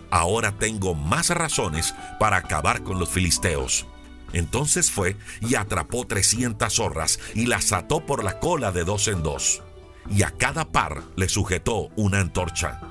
ahora 0.10 0.58
tengo 0.58 0.96
más 0.96 1.30
razones 1.30 1.94
para 2.20 2.38
acabar 2.38 2.82
con 2.82 2.98
los 2.98 3.10
filisteos. 3.10 3.86
Entonces 4.34 4.90
fue 4.90 5.18
y 5.40 5.54
atrapó 5.54 6.08
trescientas 6.08 6.74
zorras 6.78 7.20
y 7.36 7.46
las 7.46 7.74
ató 7.74 8.08
por 8.08 8.24
la 8.24 8.40
cola 8.40 8.72
de 8.72 8.84
dos 8.84 9.08
en 9.08 9.22
dos, 9.22 9.62
y 10.10 10.24
a 10.24 10.32
cada 10.32 10.72
par 10.72 11.04
le 11.16 11.30
sujetó 11.30 11.90
una 11.96 12.22
antorcha. 12.22 12.82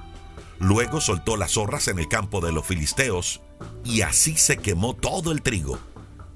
Luego 0.60 1.00
soltó 1.00 1.36
las 1.36 1.54
zorras 1.54 1.88
en 1.88 1.98
el 1.98 2.06
campo 2.06 2.40
de 2.40 2.52
los 2.52 2.64
filisteos, 2.64 3.42
y 3.84 4.02
así 4.02 4.36
se 4.36 4.58
quemó 4.58 4.94
todo 4.94 5.32
el 5.32 5.42
trigo, 5.42 5.80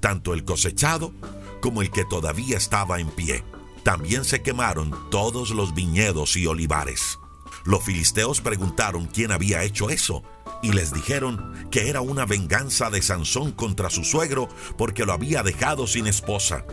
tanto 0.01 0.33
el 0.33 0.43
cosechado 0.43 1.13
como 1.61 1.81
el 1.81 1.91
que 1.91 2.03
todavía 2.03 2.57
estaba 2.57 2.99
en 2.99 3.09
pie. 3.09 3.45
También 3.83 4.23
se 4.23 4.41
quemaron 4.41 5.09
todos 5.09 5.51
los 5.51 5.73
viñedos 5.73 6.35
y 6.37 6.47
olivares. 6.47 7.19
Los 7.65 7.83
filisteos 7.83 8.41
preguntaron 8.41 9.07
quién 9.07 9.31
había 9.31 9.63
hecho 9.63 9.89
eso, 9.89 10.23
y 10.61 10.71
les 10.71 10.93
dijeron 10.93 11.67
que 11.69 11.89
era 11.89 12.01
una 12.01 12.25
venganza 12.25 12.89
de 12.89 13.01
Sansón 13.01 13.51
contra 13.51 13.89
su 13.89 14.03
suegro 14.03 14.47
porque 14.77 15.05
lo 15.05 15.13
había 15.13 15.43
dejado 15.43 15.87
sin 15.87 16.07
esposa. 16.07 16.65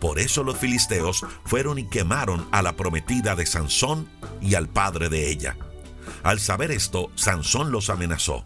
Por 0.00 0.18
eso 0.18 0.42
los 0.42 0.58
filisteos 0.58 1.24
fueron 1.44 1.78
y 1.78 1.88
quemaron 1.88 2.46
a 2.50 2.60
la 2.60 2.76
prometida 2.76 3.34
de 3.36 3.46
Sansón 3.46 4.08
y 4.40 4.54
al 4.54 4.68
padre 4.68 5.08
de 5.08 5.30
ella. 5.30 5.56
Al 6.22 6.40
saber 6.40 6.70
esto, 6.70 7.10
Sansón 7.14 7.72
los 7.72 7.88
amenazó. 7.88 8.44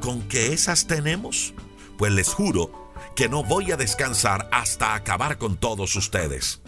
¿Con 0.00 0.22
qué 0.28 0.52
esas 0.52 0.86
tenemos? 0.86 1.54
Pues 1.96 2.12
les 2.12 2.28
juro 2.28 2.92
que 3.16 3.28
no 3.28 3.42
voy 3.42 3.72
a 3.72 3.76
descansar 3.76 4.48
hasta 4.52 4.94
acabar 4.94 5.38
con 5.38 5.56
todos 5.56 5.96
ustedes. 5.96 6.60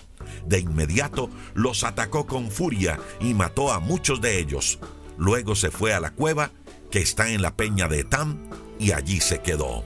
De 0.47 0.59
inmediato 0.59 1.31
los 1.55 1.85
atacó 1.85 2.27
con 2.27 2.51
furia 2.51 2.99
y 3.21 3.35
mató 3.35 3.73
a 3.73 3.81
muchos 3.81 4.21
de 4.21 4.39
ellos. 4.39 4.79
Luego 5.17 5.55
se 5.55 5.71
fue 5.71 5.93
a 5.93 6.01
la 6.01 6.11
cueva 6.11 6.51
que 6.91 7.01
está 7.01 7.31
en 7.31 7.43
la 7.43 7.57
peña 7.57 7.89
de 7.89 8.01
Etam 8.01 8.49
y 8.79 8.93
allí 8.93 9.21
se 9.21 9.41
quedó. 9.41 9.85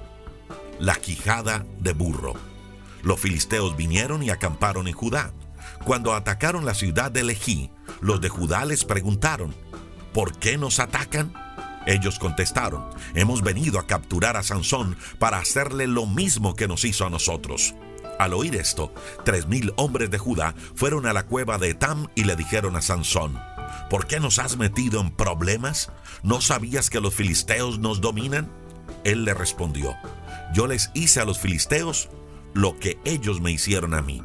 La 0.79 0.95
quijada 0.97 1.67
de 1.81 1.93
burro. 1.93 2.35
Los 3.03 3.21
filisteos 3.21 3.77
vinieron 3.77 4.23
y 4.23 4.31
acamparon 4.31 4.89
en 4.89 4.95
Judá. 4.95 5.33
Cuando 5.85 6.15
atacaron 6.15 6.65
la 6.65 6.75
ciudad 6.75 7.11
de 7.11 7.23
Lejí, 7.23 7.71
los 8.01 8.21
de 8.21 8.29
Judá 8.29 8.65
les 8.65 8.85
preguntaron, 8.85 9.55
¿por 10.13 10.39
qué 10.39 10.57
nos 10.57 10.81
atacan? 10.81 11.35
Ellos 11.87 12.19
contestaron, 12.19 12.89
hemos 13.15 13.43
venido 13.43 13.79
a 13.79 13.87
capturar 13.87 14.37
a 14.37 14.43
Sansón 14.43 14.97
para 15.19 15.39
hacerle 15.39 15.87
lo 15.87 16.07
mismo 16.07 16.55
que 16.57 16.67
nos 16.67 16.85
hizo 16.85 17.07
a 17.07 17.11
nosotros. 17.11 17.75
Al 18.19 18.33
oír 18.33 18.55
esto, 18.57 18.93
tres 19.25 19.47
mil 19.47 19.73
hombres 19.77 20.11
de 20.11 20.19
Judá 20.19 20.55
fueron 20.75 21.07
a 21.07 21.13
la 21.13 21.25
cueva 21.27 21.59
de 21.59 21.71
Etam 21.71 22.09
y 22.15 22.25
le 22.25 22.37
dijeron 22.37 22.77
a 22.77 22.83
Sansón, 22.83 23.39
¿por 23.91 24.07
qué 24.07 24.21
nos 24.21 24.39
has 24.39 24.57
metido 24.57 25.01
en 25.01 25.11
problemas? 25.11 25.91
¿No 26.23 26.41
sabías 26.41 26.91
que 26.91 27.01
los 27.01 27.15
filisteos 27.15 27.79
nos 27.79 28.01
dominan? 28.01 28.51
Él 29.05 29.25
le 29.25 29.35
respondió, 29.35 29.95
yo 30.53 30.67
les 30.67 30.91
hice 30.95 31.21
a 31.21 31.25
los 31.25 31.39
filisteos 31.39 32.09
lo 32.53 32.79
que 32.79 32.99
ellos 33.05 33.41
me 33.41 33.51
hicieron 33.51 33.95
a 33.95 34.03
mí. 34.03 34.23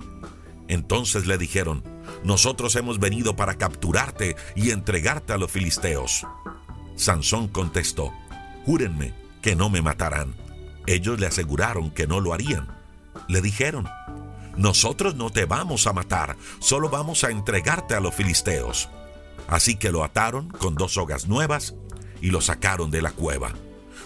Entonces 0.68 1.26
le 1.26 1.38
dijeron, 1.38 1.84
nosotros 2.24 2.76
hemos 2.76 3.00
venido 3.00 3.36
para 3.36 3.56
capturarte 3.56 4.36
y 4.56 4.70
entregarte 4.70 5.34
a 5.34 5.38
los 5.38 5.52
filisteos. 5.52 6.28
Sansón 6.96 7.48
contestó, 7.48 8.14
júrenme 8.66 9.14
que 9.42 9.56
no 9.56 9.70
me 9.70 9.82
matarán. 9.82 10.36
Ellos 10.86 11.20
le 11.20 11.28
aseguraron 11.28 11.92
que 11.92 12.08
no 12.08 12.20
lo 12.20 12.34
harían. 12.34 12.79
Le 13.28 13.42
dijeron, 13.42 13.88
nosotros 14.56 15.16
no 15.16 15.30
te 15.30 15.46
vamos 15.46 15.88
a 15.88 15.94
matar, 15.94 16.36
solo 16.60 16.90
vamos 16.90 17.24
a 17.24 17.32
entregarte 17.32 17.96
a 17.96 18.00
los 18.00 18.14
filisteos. 18.14 18.90
Así 19.48 19.76
que 19.76 19.92
lo 19.92 20.04
ataron 20.04 20.50
con 20.50 20.76
dos 20.76 20.94
sogas 20.94 21.28
nuevas 21.28 21.76
y 22.22 22.32
lo 22.32 22.42
sacaron 22.42 22.92
de 22.92 23.02
la 23.02 23.12
cueva. 23.12 23.54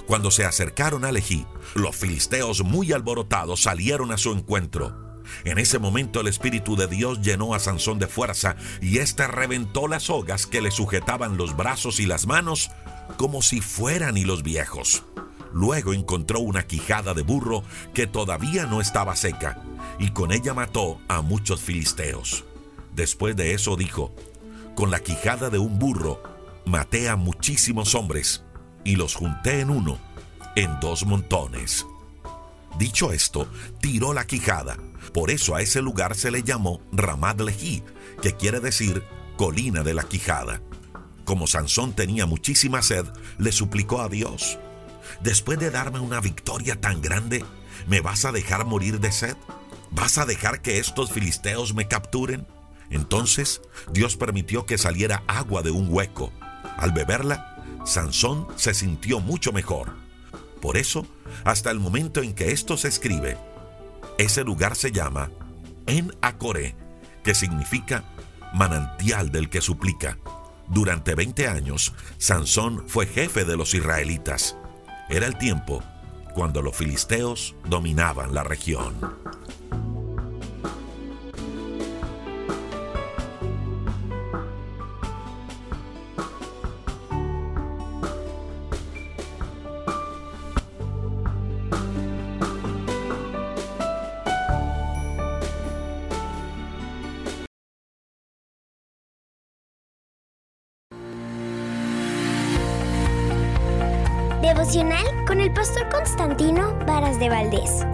Cuando 0.05 0.32
se 0.32 0.46
acercaron 0.46 1.05
a 1.05 1.12
Lejí, 1.12 1.46
los 1.75 1.96
filisteos 1.96 2.63
muy 2.63 2.91
alborotados 2.91 3.62
salieron 3.62 4.12
a 4.12 4.17
su 4.17 4.32
encuentro. 4.32 5.22
En 5.46 5.58
ese 5.58 5.79
momento 5.79 6.22
el 6.22 6.27
Espíritu 6.27 6.75
de 6.75 6.88
Dios 6.88 7.22
llenó 7.22 7.53
a 7.53 7.60
Sansón 7.60 8.00
de 8.00 8.08
fuerza 8.08 8.55
y 8.82 9.00
éste 9.00 9.25
reventó 9.27 9.88
las 9.88 10.03
sogas 10.03 10.46
que 10.46 10.62
le 10.62 10.72
sujetaban 10.72 11.38
los 11.38 11.55
brazos 11.55 12.00
y 12.00 12.05
las 12.05 12.27
manos 12.27 12.70
como 13.17 13.41
si 13.41 13.62
fueran 13.62 14.17
hilos 14.17 14.43
viejos. 14.43 15.03
Luego 15.53 15.93
encontró 15.93 16.39
una 16.39 16.65
quijada 16.65 17.13
de 17.13 17.22
burro 17.22 17.63
que 17.93 18.07
todavía 18.07 18.65
no 18.65 18.81
estaba 18.81 19.15
seca 19.15 19.62
y 20.00 20.10
con 20.10 20.31
ella 20.31 20.53
mató 20.53 21.00
a 21.07 21.22
muchos 21.22 21.62
filisteos. 21.62 22.43
Después 22.95 23.36
de 23.36 23.53
eso 23.53 23.75
dijo, 23.75 24.13
con 24.75 24.89
la 24.89 25.00
quijada 25.00 25.50
de 25.50 25.60
un 25.60 25.77
burro 25.77 26.22
maté 26.65 27.07
a 27.07 27.15
muchísimos 27.15 27.93
hombres 27.93 28.43
y 28.83 28.95
los 28.95 29.15
junté 29.15 29.60
en 29.60 29.69
uno, 29.69 30.00
en 30.55 30.79
dos 30.79 31.05
montones. 31.05 31.86
Dicho 32.77 33.12
esto, 33.12 33.48
tiró 33.79 34.13
la 34.13 34.25
quijada. 34.25 34.77
Por 35.13 35.29
eso 35.29 35.55
a 35.55 35.62
ese 35.62 35.81
lugar 35.81 36.15
se 36.15 36.31
le 36.31 36.41
llamó 36.41 36.81
Ramad 36.91 37.39
Lejí, 37.41 37.83
que 38.22 38.33
quiere 38.33 38.60
decir 38.60 39.03
colina 39.38 39.83
de 39.83 39.93
la 39.93 40.03
quijada. 40.03 40.62
Como 41.25 41.45
Sansón 41.45 41.93
tenía 41.93 42.25
muchísima 42.25 42.81
sed, 42.81 43.05
le 43.38 43.51
suplicó 43.51 44.01
a 44.01 44.10
Dios, 44.10 44.57
después 45.24 45.58
de 45.58 45.72
darme 45.72 46.00
una 46.00 46.20
victoria 46.20 46.80
tan 46.80 47.01
grande, 47.01 47.44
¿me 47.88 48.01
vas 48.01 48.25
a 48.25 48.32
dejar 48.32 48.65
morir 48.65 49.00
de 49.00 49.12
sed? 49.12 49.36
¿Vas 49.89 50.18
a 50.18 50.25
dejar 50.25 50.62
que 50.62 50.80
estos 50.80 51.12
filisteos 51.12 51.74
me 51.74 51.88
capturen? 51.88 52.46
Entonces 52.89 53.62
Dios 53.92 54.18
permitió 54.18 54.65
que 54.65 54.77
saliera 54.77 55.24
agua 55.27 55.62
de 55.62 55.72
un 55.72 55.88
hueco. 55.89 56.32
Al 56.77 56.92
beberla, 56.92 57.63
Sansón 57.86 58.48
se 58.56 58.74
sintió 58.74 59.20
mucho 59.20 59.51
mejor. 59.51 59.94
Por 60.62 60.77
eso, 60.77 61.08
hasta 61.44 61.72
el 61.72 61.80
momento 61.80 62.22
en 62.22 62.34
que 62.34 62.51
esto 62.51 62.77
se 62.77 62.88
escribe, 62.88 63.38
ese 64.18 64.44
lugar 64.44 64.75
se 64.75 64.92
llama 64.92 65.32
en 65.88 66.15
Acore, 66.22 66.75
que 67.24 67.36
significa 67.36 68.03
manantial 68.53 69.32
del 69.32 69.50
que 69.50 69.62
suplica. 69.62 70.18
Durante 70.68 71.15
20 71.15 71.48
años, 71.48 71.94
Sansón 72.18 72.86
fue 72.88 73.06
jefe 73.06 73.44
de 73.46 73.58
los 73.58 73.74
israelitas. 73.74 74.56
Era 75.13 75.27
el 75.27 75.38
tiempo 75.38 75.84
cuando 76.34 76.63
los 76.63 76.75
filisteos 76.75 77.55
dominaban 77.70 78.34
la 78.34 78.43
región. 78.43 78.96
Valdés. 107.30 107.86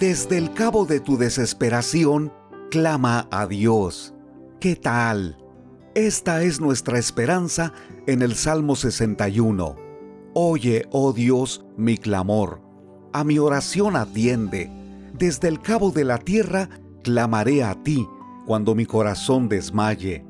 Desde 0.00 0.38
el 0.38 0.52
cabo 0.52 0.86
de 0.86 1.00
tu 1.00 1.16
desesperación, 1.16 2.32
clama 2.70 3.28
a 3.30 3.46
Dios. 3.46 4.14
¿Qué 4.60 4.76
tal? 4.76 5.38
Esta 5.94 6.42
es 6.42 6.60
nuestra 6.60 6.98
esperanza 6.98 7.72
en 8.06 8.22
el 8.22 8.34
Salmo 8.34 8.76
61. 8.76 9.76
Oye, 10.34 10.86
oh 10.90 11.12
Dios, 11.12 11.64
mi 11.76 11.96
clamor. 11.96 12.60
A 13.12 13.22
mi 13.22 13.38
oración 13.38 13.94
atiende. 13.94 14.68
Desde 15.12 15.46
el 15.46 15.60
cabo 15.60 15.92
de 15.92 16.04
la 16.04 16.18
tierra 16.18 16.68
clamaré 17.04 17.62
a 17.62 17.80
ti 17.82 18.08
cuando 18.44 18.74
mi 18.74 18.86
corazón 18.86 19.48
desmaye. 19.48 20.24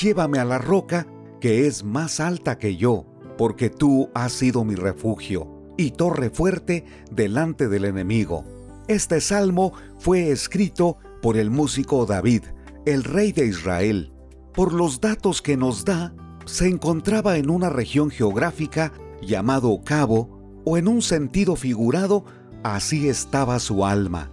Llévame 0.00 0.38
a 0.38 0.44
la 0.44 0.58
roca 0.58 1.06
que 1.40 1.66
es 1.66 1.82
más 1.82 2.20
alta 2.20 2.58
que 2.58 2.76
yo, 2.76 3.06
porque 3.36 3.70
tú 3.70 4.10
has 4.14 4.32
sido 4.32 4.64
mi 4.64 4.74
refugio 4.74 5.74
y 5.76 5.90
torre 5.90 6.30
fuerte 6.30 6.84
delante 7.10 7.68
del 7.68 7.84
enemigo. 7.84 8.44
Este 8.88 9.20
salmo 9.20 9.72
fue 9.98 10.30
escrito 10.30 10.98
por 11.20 11.36
el 11.36 11.50
músico 11.50 12.06
David, 12.06 12.42
el 12.84 13.04
rey 13.04 13.32
de 13.32 13.46
Israel. 13.46 14.12
Por 14.54 14.72
los 14.72 15.00
datos 15.00 15.42
que 15.42 15.56
nos 15.56 15.84
da, 15.84 16.14
se 16.44 16.68
encontraba 16.68 17.36
en 17.36 17.50
una 17.50 17.68
región 17.68 18.10
geográfica 18.10 18.92
llamado 19.20 19.80
Cabo, 19.84 20.62
o 20.64 20.76
en 20.76 20.88
un 20.88 21.02
sentido 21.02 21.56
figurado, 21.56 22.24
así 22.62 23.08
estaba 23.08 23.58
su 23.60 23.84
alma. 23.84 24.30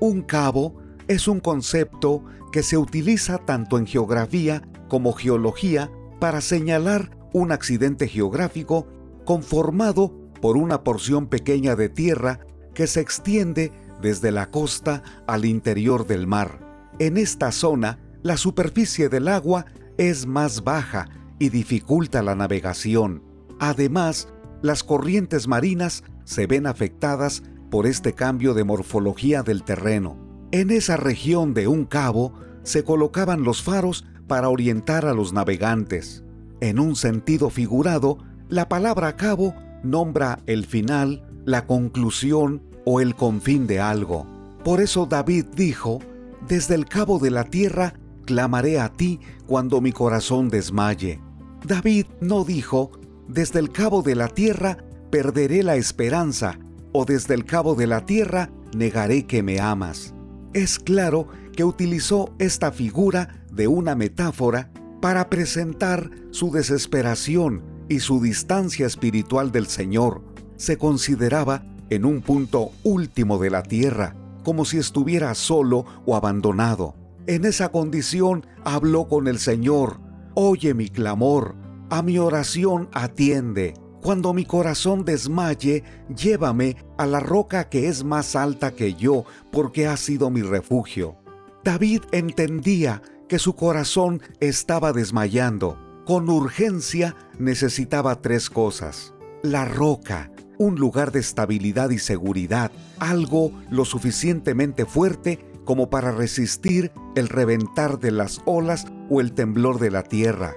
Un 0.00 0.22
cabo 0.22 0.76
es 1.08 1.28
un 1.28 1.40
concepto 1.40 2.24
que 2.52 2.62
se 2.62 2.76
utiliza 2.76 3.38
tanto 3.38 3.78
en 3.78 3.86
geografía 3.86 4.62
como 4.88 5.12
geología 5.12 5.90
para 6.20 6.40
señalar 6.40 7.15
un 7.32 7.52
accidente 7.52 8.08
geográfico 8.08 8.86
conformado 9.24 10.12
por 10.40 10.56
una 10.56 10.84
porción 10.84 11.26
pequeña 11.26 11.76
de 11.76 11.88
tierra 11.88 12.40
que 12.74 12.86
se 12.86 13.00
extiende 13.00 13.72
desde 14.00 14.30
la 14.30 14.50
costa 14.50 15.02
al 15.26 15.44
interior 15.44 16.06
del 16.06 16.26
mar. 16.26 16.60
En 16.98 17.16
esta 17.16 17.52
zona, 17.52 17.98
la 18.22 18.36
superficie 18.36 19.08
del 19.08 19.28
agua 19.28 19.66
es 19.98 20.26
más 20.26 20.64
baja 20.64 21.08
y 21.38 21.48
dificulta 21.48 22.22
la 22.22 22.34
navegación. 22.34 23.22
Además, 23.58 24.28
las 24.62 24.82
corrientes 24.82 25.48
marinas 25.48 26.04
se 26.24 26.46
ven 26.46 26.66
afectadas 26.66 27.42
por 27.70 27.86
este 27.86 28.12
cambio 28.12 28.54
de 28.54 28.64
morfología 28.64 29.42
del 29.42 29.62
terreno. 29.62 30.18
En 30.52 30.70
esa 30.70 30.96
región 30.96 31.54
de 31.54 31.68
un 31.68 31.84
cabo 31.84 32.34
se 32.62 32.84
colocaban 32.84 33.42
los 33.42 33.62
faros 33.62 34.04
para 34.26 34.48
orientar 34.48 35.06
a 35.06 35.14
los 35.14 35.32
navegantes. 35.32 36.24
En 36.60 36.78
un 36.78 36.96
sentido 36.96 37.50
figurado, 37.50 38.18
la 38.48 38.68
palabra 38.68 39.16
cabo 39.16 39.54
nombra 39.82 40.38
el 40.46 40.66
final, 40.66 41.26
la 41.44 41.66
conclusión 41.66 42.62
o 42.84 43.00
el 43.00 43.14
confín 43.14 43.66
de 43.66 43.80
algo. 43.80 44.26
Por 44.64 44.80
eso 44.80 45.06
David 45.06 45.46
dijo, 45.54 46.00
desde 46.48 46.74
el 46.74 46.86
cabo 46.86 47.18
de 47.18 47.30
la 47.30 47.44
tierra 47.44 47.94
clamaré 48.24 48.80
a 48.80 48.88
ti 48.88 49.20
cuando 49.46 49.80
mi 49.80 49.92
corazón 49.92 50.48
desmaye. 50.48 51.20
David 51.64 52.06
no 52.20 52.44
dijo, 52.44 52.90
desde 53.28 53.58
el 53.58 53.70
cabo 53.70 54.02
de 54.02 54.14
la 54.14 54.28
tierra 54.28 54.78
perderé 55.10 55.62
la 55.62 55.76
esperanza, 55.76 56.58
o 56.92 57.04
desde 57.04 57.34
el 57.34 57.44
cabo 57.44 57.74
de 57.74 57.86
la 57.86 58.06
tierra 58.06 58.50
negaré 58.74 59.26
que 59.26 59.42
me 59.42 59.60
amas. 59.60 60.14
Es 60.52 60.78
claro 60.78 61.28
que 61.54 61.64
utilizó 61.64 62.34
esta 62.38 62.72
figura 62.72 63.44
de 63.52 63.68
una 63.68 63.94
metáfora 63.94 64.70
para 65.00 65.28
presentar 65.28 66.10
su 66.30 66.50
desesperación 66.50 67.62
y 67.88 68.00
su 68.00 68.20
distancia 68.20 68.86
espiritual 68.86 69.52
del 69.52 69.66
Señor. 69.66 70.22
Se 70.56 70.78
consideraba 70.78 71.62
en 71.90 72.04
un 72.04 72.22
punto 72.22 72.70
último 72.82 73.38
de 73.38 73.50
la 73.50 73.62
tierra, 73.62 74.16
como 74.42 74.64
si 74.64 74.78
estuviera 74.78 75.34
solo 75.34 75.84
o 76.04 76.16
abandonado. 76.16 76.94
En 77.26 77.44
esa 77.44 77.70
condición 77.70 78.46
habló 78.64 79.08
con 79.08 79.28
el 79.28 79.38
Señor, 79.38 80.00
oye 80.34 80.74
mi 80.74 80.88
clamor, 80.88 81.56
a 81.90 82.02
mi 82.02 82.18
oración 82.18 82.88
atiende. 82.92 83.74
Cuando 84.00 84.32
mi 84.32 84.44
corazón 84.44 85.04
desmaye, 85.04 85.82
llévame 86.14 86.76
a 86.96 87.06
la 87.06 87.18
roca 87.18 87.68
que 87.68 87.88
es 87.88 88.04
más 88.04 88.36
alta 88.36 88.72
que 88.72 88.94
yo, 88.94 89.24
porque 89.50 89.88
ha 89.88 89.96
sido 89.96 90.30
mi 90.30 90.42
refugio. 90.42 91.16
David 91.64 92.02
entendía 92.12 93.02
que 93.28 93.38
su 93.38 93.54
corazón 93.54 94.22
estaba 94.40 94.92
desmayando. 94.92 95.78
Con 96.04 96.28
urgencia 96.28 97.16
necesitaba 97.38 98.22
tres 98.22 98.48
cosas. 98.50 99.14
La 99.42 99.64
roca, 99.64 100.30
un 100.58 100.76
lugar 100.76 101.12
de 101.12 101.20
estabilidad 101.20 101.90
y 101.90 101.98
seguridad, 101.98 102.70
algo 102.98 103.52
lo 103.70 103.84
suficientemente 103.84 104.86
fuerte 104.86 105.40
como 105.64 105.90
para 105.90 106.12
resistir 106.12 106.92
el 107.16 107.28
reventar 107.28 107.98
de 107.98 108.12
las 108.12 108.40
olas 108.44 108.86
o 109.10 109.20
el 109.20 109.32
temblor 109.32 109.80
de 109.80 109.90
la 109.90 110.04
tierra. 110.04 110.54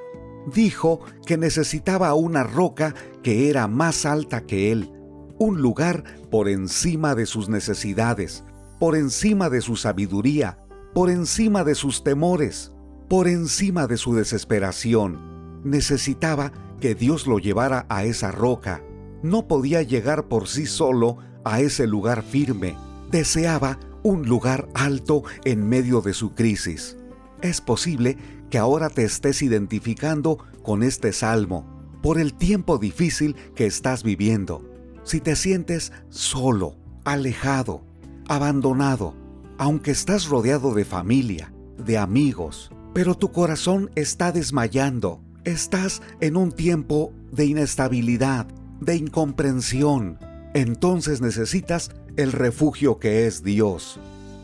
Dijo 0.53 1.01
que 1.25 1.37
necesitaba 1.37 2.13
una 2.13 2.43
roca 2.43 2.93
que 3.23 3.49
era 3.49 3.67
más 3.67 4.05
alta 4.05 4.41
que 4.41 4.71
él, 4.71 4.91
un 5.37 5.61
lugar 5.61 6.03
por 6.29 6.47
encima 6.47 7.15
de 7.15 7.25
sus 7.25 7.49
necesidades, 7.49 8.43
por 8.79 8.95
encima 8.95 9.49
de 9.49 9.61
su 9.61 9.75
sabiduría, 9.75 10.59
por 10.93 11.09
encima 11.09 11.63
de 11.63 11.75
sus 11.75 12.03
temores, 12.03 12.71
por 13.07 13.27
encima 13.27 13.87
de 13.87 13.97
su 13.97 14.15
desesperación. 14.15 15.61
Necesitaba 15.63 16.51
que 16.79 16.95
Dios 16.95 17.27
lo 17.27 17.39
llevara 17.39 17.85
a 17.89 18.03
esa 18.03 18.31
roca. 18.31 18.83
No 19.21 19.47
podía 19.47 19.81
llegar 19.81 20.27
por 20.27 20.47
sí 20.47 20.65
solo 20.65 21.17
a 21.43 21.61
ese 21.61 21.87
lugar 21.87 22.23
firme. 22.23 22.77
Deseaba 23.11 23.79
un 24.03 24.27
lugar 24.27 24.69
alto 24.73 25.23
en 25.43 25.67
medio 25.67 26.01
de 26.01 26.13
su 26.13 26.33
crisis. 26.33 26.97
Es 27.41 27.61
posible 27.61 28.17
que 28.49 28.57
ahora 28.57 28.89
te 28.89 29.03
estés 29.03 29.41
identificando 29.41 30.37
con 30.63 30.83
este 30.83 31.13
salmo 31.13 31.79
por 32.01 32.19
el 32.19 32.33
tiempo 32.33 32.77
difícil 32.77 33.35
que 33.55 33.65
estás 33.65 34.03
viviendo. 34.03 34.65
Si 35.03 35.19
te 35.19 35.35
sientes 35.35 35.91
solo, 36.09 36.75
alejado, 37.03 37.83
abandonado, 38.27 39.15
aunque 39.59 39.91
estás 39.91 40.29
rodeado 40.29 40.73
de 40.73 40.85
familia, 40.85 41.51
de 41.77 41.97
amigos, 41.97 42.71
pero 42.93 43.15
tu 43.15 43.33
corazón 43.33 43.91
está 43.95 44.31
desmayando. 44.31 45.21
Estás 45.43 46.01
en 46.21 46.37
un 46.37 46.53
tiempo 46.53 47.11
de 47.33 47.45
inestabilidad, 47.45 48.47
de 48.79 48.95
incomprensión. 48.95 50.17
Entonces 50.53 51.19
necesitas 51.19 51.91
el 52.15 52.31
refugio 52.31 52.99
que 52.99 53.27
es 53.27 53.43
Dios. 53.43 53.99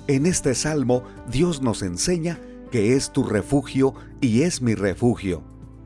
En 0.07 0.25
este 0.25 0.53
salmo 0.53 1.03
Dios 1.31 1.61
nos 1.61 1.81
enseña 1.81 2.37
que 2.69 2.97
es 2.97 3.13
tu 3.13 3.23
refugio 3.23 3.95
y 4.19 4.41
es 4.41 4.61
mi 4.61 4.75
refugio. 4.75 5.43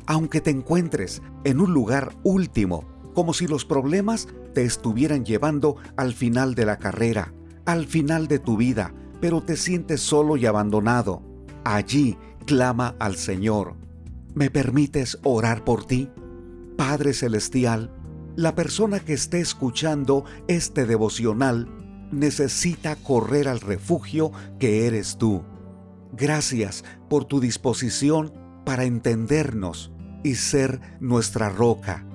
Aunque 0.08 0.42
te 0.42 0.50
encuentres 0.50 1.22
en 1.44 1.62
un 1.62 1.72
lugar 1.72 2.16
último, 2.24 2.84
como 3.14 3.36
si 3.36 3.46
los 3.46 3.64
problemas 3.64 4.28
te 4.56 4.64
estuvieran 4.64 5.24
llevando 5.24 5.76
al 5.98 6.14
final 6.14 6.56
de 6.56 6.66
la 6.66 6.80
carrera, 6.80 7.32
al 7.66 7.86
final 7.86 8.28
de 8.28 8.40
tu 8.40 8.58
vida, 8.58 8.92
pero 9.22 9.42
te 9.42 9.58
sientes 9.58 10.02
solo 10.02 10.38
y 10.38 10.46
abandonado. 10.46 11.22
Allí 11.64 12.18
clama 12.46 12.96
al 13.00 13.16
Señor. 13.16 13.76
¿Me 14.34 14.50
permites 14.50 15.20
orar 15.24 15.64
por 15.64 15.86
ti? 15.86 16.10
Padre 16.78 17.14
Celestial, 17.14 17.92
la 18.36 18.56
persona 18.56 19.00
que 19.00 19.14
esté 19.14 19.40
escuchando 19.42 20.24
este 20.48 20.86
devocional 20.86 21.68
necesita 22.12 22.96
correr 22.96 23.48
al 23.48 23.60
refugio 23.60 24.32
que 24.60 24.88
eres 24.88 25.18
tú. 25.18 25.44
Gracias 26.14 26.84
por 27.10 27.26
tu 27.26 27.40
disposición 27.40 28.34
para 28.66 28.86
entendernos 28.86 29.92
y 30.24 30.36
ser 30.36 30.80
nuestra 31.00 31.50
roca. 31.50 32.06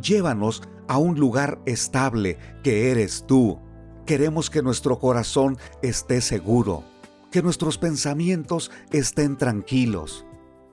Llévanos 0.00 0.62
a 0.88 0.98
un 0.98 1.18
lugar 1.18 1.60
estable 1.66 2.38
que 2.62 2.90
eres 2.90 3.24
tú 3.26 3.58
Queremos 4.06 4.50
que 4.50 4.62
nuestro 4.62 4.98
corazón 4.98 5.58
esté 5.80 6.20
seguro, 6.20 6.82
que 7.30 7.42
nuestros 7.42 7.78
pensamientos 7.78 8.70
estén 8.90 9.36
tranquilos. 9.36 10.26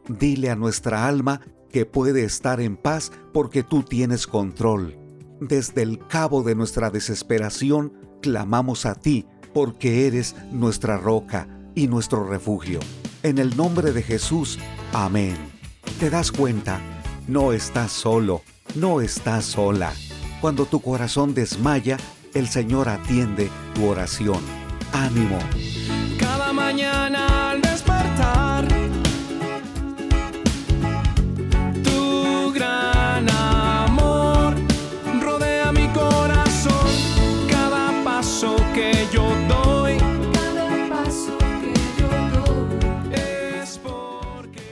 Dile 0.08 0.50
a 0.50 0.56
nuestra 0.56 1.08
alma 1.08 1.42
que 1.72 1.86
puede 1.86 2.24
estar 2.24 2.60
en 2.60 2.76
paz 2.76 3.12
porque 3.32 3.62
tú 3.62 3.84
tienes 3.84 4.26
control. 4.26 4.98
Desde 5.39 5.84
el 5.84 6.00
cabo 6.08 6.42
de 6.42 6.56
nuestra 6.56 6.89
desesperación, 6.89 7.94
clamamos 8.22 8.88
a 8.88 8.96
ti 8.96 9.26
porque 9.54 10.08
eres 10.08 10.36
nuestra 10.52 10.98
roca 10.98 11.48
y 11.76 11.88
nuestro 11.88 12.28
refugio. 12.28 12.80
En 13.22 13.38
el 13.38 13.56
nombre 13.56 13.92
de 13.92 14.02
Jesús, 14.02 14.58
amén. 14.92 15.38
¿Te 16.00 16.10
das 16.10 16.32
cuenta? 16.32 16.82
No 17.28 17.54
estás 17.54 17.92
solo, 17.92 18.42
no 18.74 19.02
estás 19.02 19.46
sola. 19.46 19.94
Cuando 20.42 20.65
tu 20.65 20.82
corazón 20.82 21.34
desmaya, 21.34 21.98
el 22.34 22.48
Señor 22.48 22.89
atiende 22.89 23.50
tu 23.74 23.86
oración. 23.88 24.39
Ánimo. 24.92 25.39
Cada 26.20 26.52
mañana 26.54 27.52
al 27.52 27.62
despertar, 27.62 28.68
tu 31.84 32.52
gran 32.54 33.30
amor 33.30 34.56
rodea 35.22 35.72
mi 35.72 35.88
corazón. 35.89 36.88
Cada 37.50 38.04
paso 38.04 38.56
que 38.74 39.08
yo 39.13 39.26
doy, 39.48 39.98
cada 40.34 40.89
paso 40.89 41.38
que 41.62 41.74
yo 42.00 42.10
doy 42.39 43.12
es 43.12 43.78
porque. 43.78 44.63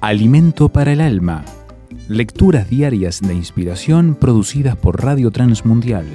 Alimento 0.00 0.68
para 0.68 0.92
el 0.92 1.00
alma. 1.00 1.44
Lecturas 2.10 2.68
diarias 2.68 3.20
de 3.20 3.34
inspiración 3.34 4.16
producidas 4.16 4.74
por 4.74 5.00
Radio 5.00 5.30
Transmundial. 5.30 6.06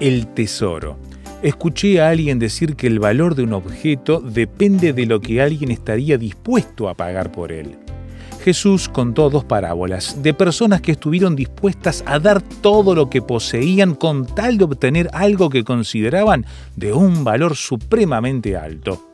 El 0.00 0.26
tesoro. 0.34 0.98
Escuché 1.40 2.00
a 2.00 2.08
alguien 2.08 2.40
decir 2.40 2.74
que 2.74 2.88
el 2.88 2.98
valor 2.98 3.36
de 3.36 3.44
un 3.44 3.52
objeto 3.52 4.20
depende 4.20 4.92
de 4.92 5.06
lo 5.06 5.20
que 5.20 5.40
alguien 5.40 5.70
estaría 5.70 6.18
dispuesto 6.18 6.88
a 6.88 6.94
pagar 6.94 7.30
por 7.30 7.52
él. 7.52 7.78
Jesús 8.42 8.88
contó 8.88 9.30
dos 9.30 9.44
parábolas 9.44 10.24
de 10.24 10.34
personas 10.34 10.80
que 10.80 10.90
estuvieron 10.90 11.36
dispuestas 11.36 12.02
a 12.08 12.18
dar 12.18 12.42
todo 12.42 12.96
lo 12.96 13.08
que 13.08 13.22
poseían 13.22 13.94
con 13.94 14.26
tal 14.26 14.58
de 14.58 14.64
obtener 14.64 15.08
algo 15.12 15.48
que 15.48 15.62
consideraban 15.62 16.44
de 16.74 16.92
un 16.92 17.22
valor 17.22 17.54
supremamente 17.54 18.56
alto. 18.56 19.09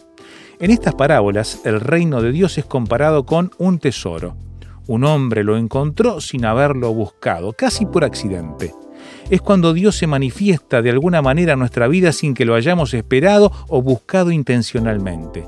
En 0.58 0.70
estas 0.70 0.94
parábolas, 0.94 1.60
el 1.64 1.80
reino 1.80 2.22
de 2.22 2.32
Dios 2.32 2.56
es 2.56 2.64
comparado 2.64 3.26
con 3.26 3.50
un 3.58 3.78
tesoro. 3.78 4.36
Un 4.86 5.04
hombre 5.04 5.44
lo 5.44 5.58
encontró 5.58 6.22
sin 6.22 6.46
haberlo 6.46 6.94
buscado, 6.94 7.52
casi 7.52 7.84
por 7.84 8.04
accidente. 8.04 8.72
Es 9.28 9.42
cuando 9.42 9.74
Dios 9.74 9.96
se 9.96 10.06
manifiesta 10.06 10.80
de 10.80 10.88
alguna 10.88 11.20
manera 11.20 11.52
en 11.52 11.58
nuestra 11.58 11.88
vida 11.88 12.10
sin 12.12 12.32
que 12.32 12.46
lo 12.46 12.54
hayamos 12.54 12.94
esperado 12.94 13.52
o 13.68 13.82
buscado 13.82 14.30
intencionalmente. 14.30 15.44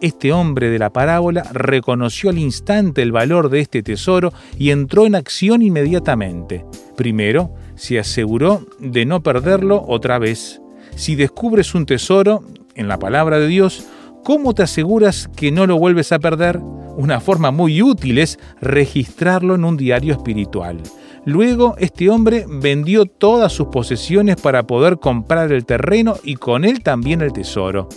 Este 0.00 0.32
hombre 0.32 0.70
de 0.70 0.80
la 0.80 0.90
parábola 0.90 1.44
reconoció 1.52 2.30
al 2.30 2.38
instante 2.38 3.02
el 3.02 3.12
valor 3.12 3.50
de 3.50 3.60
este 3.60 3.84
tesoro 3.84 4.32
y 4.58 4.70
entró 4.70 5.06
en 5.06 5.14
acción 5.14 5.62
inmediatamente. 5.62 6.64
Primero, 6.96 7.54
se 7.76 8.00
aseguró 8.00 8.66
de 8.80 9.06
no 9.06 9.22
perderlo 9.22 9.84
otra 9.86 10.18
vez. 10.18 10.60
Si 10.96 11.14
descubres 11.14 11.76
un 11.76 11.86
tesoro, 11.86 12.42
en 12.74 12.86
la 12.86 12.98
palabra 12.98 13.38
de 13.40 13.48
Dios, 13.48 13.86
¿Cómo 14.28 14.52
te 14.52 14.62
aseguras 14.62 15.30
que 15.34 15.50
no 15.50 15.66
lo 15.66 15.78
vuelves 15.78 16.12
a 16.12 16.18
perder? 16.18 16.58
Una 16.98 17.18
forma 17.18 17.50
muy 17.50 17.80
útil 17.80 18.18
es 18.18 18.38
registrarlo 18.60 19.54
en 19.54 19.64
un 19.64 19.78
diario 19.78 20.12
espiritual. 20.12 20.82
Luego, 21.24 21.76
este 21.78 22.10
hombre 22.10 22.44
vendió 22.46 23.06
todas 23.06 23.54
sus 23.54 23.68
posesiones 23.68 24.36
para 24.36 24.66
poder 24.66 24.98
comprar 24.98 25.50
el 25.50 25.64
terreno 25.64 26.16
y 26.22 26.34
con 26.34 26.66
él 26.66 26.82
también 26.82 27.22
el 27.22 27.32
tesoro. 27.32 27.88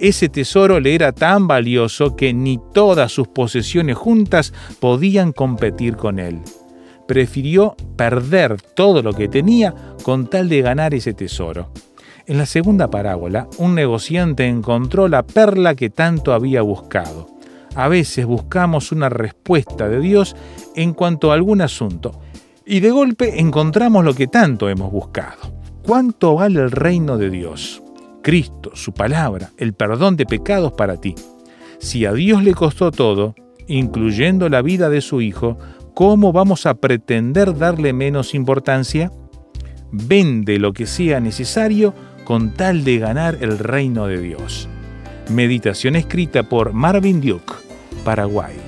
Ese 0.00 0.28
tesoro 0.28 0.80
le 0.80 0.96
era 0.96 1.12
tan 1.12 1.46
valioso 1.46 2.16
que 2.16 2.34
ni 2.34 2.58
todas 2.74 3.12
sus 3.12 3.28
posesiones 3.28 3.96
juntas 3.96 4.52
podían 4.80 5.30
competir 5.30 5.94
con 5.94 6.18
él. 6.18 6.40
Prefirió 7.06 7.76
perder 7.94 8.60
todo 8.74 9.00
lo 9.00 9.12
que 9.12 9.28
tenía 9.28 9.76
con 10.02 10.28
tal 10.28 10.48
de 10.48 10.60
ganar 10.60 10.92
ese 10.92 11.14
tesoro. 11.14 11.70
En 12.28 12.36
la 12.36 12.44
segunda 12.44 12.90
parábola, 12.90 13.48
un 13.56 13.74
negociante 13.74 14.46
encontró 14.46 15.08
la 15.08 15.26
perla 15.26 15.74
que 15.74 15.88
tanto 15.88 16.34
había 16.34 16.60
buscado. 16.60 17.26
A 17.74 17.88
veces 17.88 18.26
buscamos 18.26 18.92
una 18.92 19.08
respuesta 19.08 19.88
de 19.88 19.98
Dios 19.98 20.36
en 20.76 20.92
cuanto 20.92 21.30
a 21.30 21.34
algún 21.34 21.62
asunto 21.62 22.20
y 22.66 22.80
de 22.80 22.90
golpe 22.90 23.40
encontramos 23.40 24.04
lo 24.04 24.12
que 24.12 24.26
tanto 24.26 24.68
hemos 24.68 24.92
buscado. 24.92 25.38
¿Cuánto 25.82 26.34
vale 26.34 26.60
el 26.60 26.70
reino 26.70 27.16
de 27.16 27.30
Dios? 27.30 27.82
Cristo, 28.22 28.72
su 28.74 28.92
palabra, 28.92 29.52
el 29.56 29.72
perdón 29.72 30.16
de 30.16 30.26
pecados 30.26 30.72
para 30.72 30.98
ti. 30.98 31.14
Si 31.78 32.04
a 32.04 32.12
Dios 32.12 32.44
le 32.44 32.52
costó 32.52 32.90
todo, 32.90 33.36
incluyendo 33.68 34.50
la 34.50 34.60
vida 34.60 34.90
de 34.90 35.00
su 35.00 35.22
Hijo, 35.22 35.56
¿cómo 35.94 36.34
vamos 36.34 36.66
a 36.66 36.74
pretender 36.74 37.56
darle 37.56 37.94
menos 37.94 38.34
importancia? 38.34 39.10
Vende 39.90 40.58
lo 40.58 40.74
que 40.74 40.84
sea 40.84 41.20
necesario 41.20 41.94
con 42.28 42.50
tal 42.50 42.84
de 42.84 42.98
ganar 42.98 43.38
el 43.40 43.58
reino 43.58 44.06
de 44.06 44.20
Dios. 44.20 44.68
Meditación 45.30 45.96
escrita 45.96 46.42
por 46.42 46.74
Marvin 46.74 47.22
Duke, 47.22 47.54
Paraguay. 48.04 48.67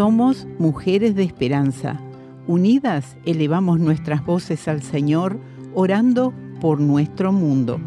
Somos 0.00 0.46
mujeres 0.58 1.14
de 1.14 1.24
esperanza. 1.24 2.00
Unidas 2.46 3.18
elevamos 3.26 3.80
nuestras 3.80 4.24
voces 4.24 4.66
al 4.66 4.80
Señor, 4.80 5.38
orando 5.74 6.32
por 6.58 6.80
nuestro 6.80 7.32
mundo. 7.32 7.78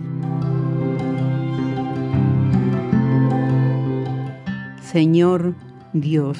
Señor 4.83 5.55
Dios, 5.93 6.37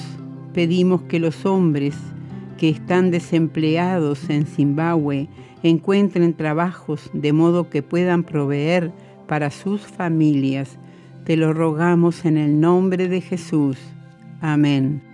pedimos 0.52 1.02
que 1.02 1.18
los 1.18 1.44
hombres 1.44 1.96
que 2.56 2.68
están 2.68 3.10
desempleados 3.10 4.30
en 4.30 4.46
Zimbabue 4.46 5.26
encuentren 5.64 6.34
trabajos 6.34 7.10
de 7.12 7.32
modo 7.32 7.68
que 7.68 7.82
puedan 7.82 8.22
proveer 8.22 8.92
para 9.26 9.50
sus 9.50 9.80
familias. 9.80 10.78
Te 11.24 11.36
lo 11.36 11.52
rogamos 11.52 12.24
en 12.26 12.36
el 12.36 12.60
nombre 12.60 13.08
de 13.08 13.20
Jesús. 13.20 13.76
Amén. 14.40 15.13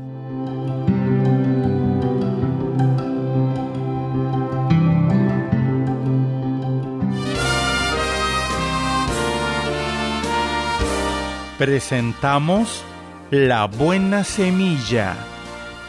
Presentamos 11.61 12.83
La 13.29 13.65
Buena 13.65 14.23
Semilla, 14.23 15.15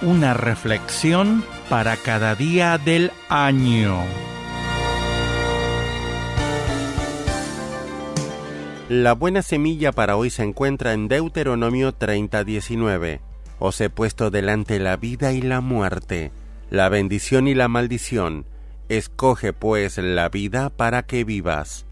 una 0.02 0.34
reflexión 0.34 1.42
para 1.70 1.96
cada 1.96 2.34
día 2.34 2.76
del 2.76 3.10
año. 3.30 4.04
La 8.90 9.14
buena 9.14 9.40
semilla 9.40 9.92
para 9.92 10.16
hoy 10.16 10.28
se 10.28 10.42
encuentra 10.42 10.92
en 10.92 11.08
Deuteronomio 11.08 11.94
30:19. 11.94 13.22
Os 13.58 13.80
he 13.80 13.88
puesto 13.88 14.30
delante 14.30 14.78
la 14.78 14.98
vida 14.98 15.32
y 15.32 15.40
la 15.40 15.62
muerte, 15.62 16.32
la 16.68 16.90
bendición 16.90 17.48
y 17.48 17.54
la 17.54 17.68
maldición. 17.68 18.44
Escoge 18.90 19.54
pues 19.54 19.96
la 19.96 20.28
vida 20.28 20.68
para 20.68 21.04
que 21.04 21.24
vivas. 21.24 21.86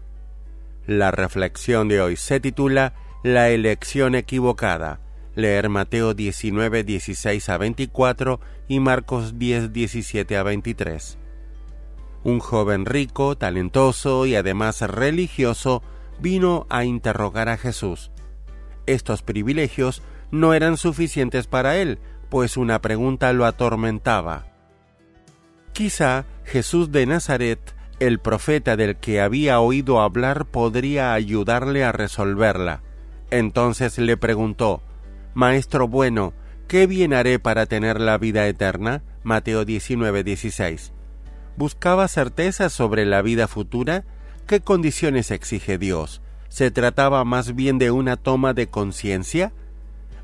La 0.85 1.09
reflexión 1.09 1.87
de 1.87 1.99
hoy 1.99 2.15
se 2.15 2.39
titula 2.39 2.93
La 3.23 3.49
elección 3.49 4.15
equivocada. 4.15 4.99
Leer 5.35 5.69
Mateo 5.69 6.15
19, 6.15 6.83
16 6.83 7.49
a 7.49 7.57
24 7.59 8.39
y 8.67 8.79
Marcos 8.79 9.37
10, 9.37 9.71
17 9.71 10.37
a 10.37 10.41
23. 10.41 11.19
Un 12.23 12.39
joven 12.39 12.87
rico, 12.87 13.37
talentoso 13.37 14.25
y 14.25 14.33
además 14.33 14.81
religioso 14.81 15.83
vino 16.19 16.65
a 16.71 16.83
interrogar 16.83 17.47
a 17.47 17.57
Jesús. 17.57 18.09
Estos 18.87 19.21
privilegios 19.21 20.01
no 20.31 20.55
eran 20.55 20.75
suficientes 20.75 21.45
para 21.45 21.77
él, 21.77 21.99
pues 22.29 22.57
una 22.57 22.81
pregunta 22.81 23.33
lo 23.33 23.45
atormentaba. 23.45 24.47
Quizá 25.73 26.25
Jesús 26.43 26.91
de 26.91 27.05
Nazaret, 27.05 27.75
el 27.99 28.17
profeta 28.17 28.75
del 28.75 28.95
que 28.95 29.21
había 29.21 29.59
oído 29.59 30.01
hablar, 30.01 30.47
podría 30.47 31.13
ayudarle 31.13 31.83
a 31.83 31.91
resolverla. 31.91 32.81
Entonces 33.31 33.97
le 33.97 34.17
preguntó, 34.17 34.83
Maestro 35.33 35.87
bueno, 35.87 36.33
¿qué 36.67 36.85
bien 36.85 37.13
haré 37.13 37.39
para 37.39 37.65
tener 37.65 38.01
la 38.01 38.17
vida 38.17 38.45
eterna? 38.47 39.03
Mateo 39.23 39.63
19, 39.63 40.25
16. 40.25 40.91
¿Buscaba 41.55 42.09
certezas 42.09 42.73
sobre 42.73 43.05
la 43.05 43.21
vida 43.21 43.47
futura? 43.47 44.03
¿Qué 44.47 44.59
condiciones 44.59 45.31
exige 45.31 45.77
Dios? 45.77 46.21
¿Se 46.49 46.71
trataba 46.71 47.23
más 47.23 47.55
bien 47.55 47.77
de 47.77 47.91
una 47.91 48.17
toma 48.17 48.53
de 48.53 48.67
conciencia? 48.67 49.53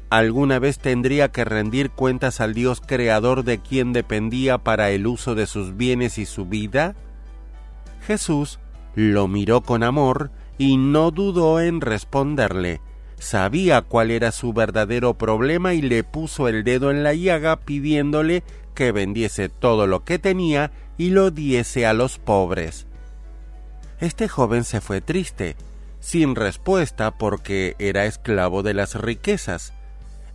¿Alguna 0.10 0.60
vez 0.60 0.80
tendría 0.80 1.32
que 1.32 1.46
rendir 1.46 1.92
cuentas 1.92 2.42
al 2.42 2.54
Dios 2.54 2.82
creador 2.86 3.46
de 3.46 3.60
quien 3.60 3.94
dependía 3.94 4.58
para 4.58 4.90
el 4.90 5.08
uso 5.08 5.34
de 5.34 5.48
sus 5.48 5.78
bienes 5.78 6.18
y 6.18 6.26
su 6.26 6.46
vida? 6.46 6.96
Jesús 8.06 8.60
lo 8.96 9.30
miró 9.30 9.62
con 9.62 9.84
amor 9.84 10.32
y 10.58 10.76
no 10.76 11.12
dudó 11.12 11.62
en 11.62 11.80
responderle 11.80 12.82
sabía 13.20 13.82
cuál 13.82 14.12
era 14.12 14.32
su 14.32 14.54
verdadero 14.54 15.18
problema 15.18 15.74
y 15.74 15.82
le 15.82 16.04
puso 16.04 16.48
el 16.48 16.64
dedo 16.64 16.92
en 16.92 17.04
la 17.04 17.14
llaga 17.14 17.58
pidiéndole 17.58 18.44
que 18.74 18.92
vendiese 18.92 19.50
todo 19.50 19.88
lo 19.88 20.04
que 20.04 20.20
tenía 20.20 20.72
y 20.98 21.10
lo 21.10 21.32
diese 21.32 21.86
a 21.86 21.94
los 21.94 22.20
pobres. 22.20 22.86
Este 24.00 24.28
joven 24.28 24.64
se 24.64 24.82
fue 24.82 25.02
triste, 25.02 25.56
sin 26.00 26.36
respuesta 26.36 27.18
porque 27.18 27.76
era 27.80 28.06
esclavo 28.06 28.62
de 28.62 28.76
las 28.76 28.96
riquezas. 28.96 29.74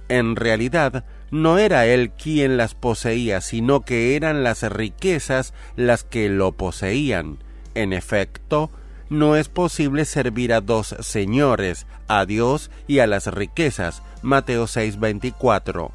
En 0.09 0.35
realidad, 0.35 1.05
no 1.31 1.59
era 1.59 1.87
él 1.87 2.11
quien 2.11 2.57
las 2.57 2.75
poseía, 2.75 3.41
sino 3.41 3.81
que 3.83 4.17
eran 4.17 4.43
las 4.43 4.63
riquezas 4.63 5.55
las 5.77 6.05
que 6.05 6.29
lo 6.29 6.53
poseían. 6.53 7.39
En 7.75 7.93
efecto, 7.93 8.71
no 9.09 9.37
es 9.37 9.49
posible 9.49 10.05
servir 10.05 10.53
a 10.53 10.61
dos 10.61 10.97
señores, 11.01 11.87
a 12.13 12.27
Dios 12.27 12.71
y 12.87 12.99
a 12.99 13.07
las 13.07 13.27
riquezas. 13.27 14.03
Mateo 14.21 14.67
6:24. 14.67 15.93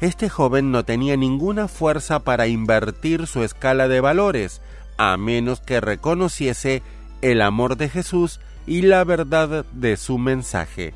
Este 0.00 0.28
joven 0.28 0.72
no 0.72 0.84
tenía 0.84 1.16
ninguna 1.16 1.68
fuerza 1.68 2.24
para 2.24 2.48
invertir 2.48 3.28
su 3.28 3.44
escala 3.44 3.86
de 3.86 4.00
valores, 4.00 4.60
a 4.96 5.16
menos 5.16 5.60
que 5.60 5.80
reconociese 5.80 6.82
el 7.22 7.42
amor 7.42 7.76
de 7.76 7.88
Jesús 7.88 8.40
y 8.66 8.82
la 8.82 9.04
verdad 9.04 9.64
de 9.72 9.96
su 9.96 10.18
mensaje. 10.18 10.94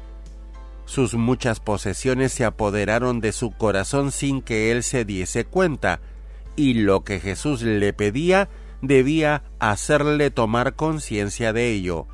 Sus 0.84 1.14
muchas 1.14 1.60
posesiones 1.60 2.32
se 2.32 2.44
apoderaron 2.44 3.20
de 3.20 3.30
su 3.30 3.52
corazón 3.52 4.10
sin 4.10 4.42
que 4.42 4.72
él 4.72 4.82
se 4.82 5.04
diese 5.04 5.44
cuenta, 5.44 6.00
y 6.56 6.74
lo 6.74 7.04
que 7.04 7.20
Jesús 7.20 7.62
le 7.62 7.92
pedía 7.92 8.48
debía 8.82 9.44
hacerle 9.60 10.30
tomar 10.30 10.74
conciencia 10.74 11.52
de 11.52 11.70
ello. 11.70 12.08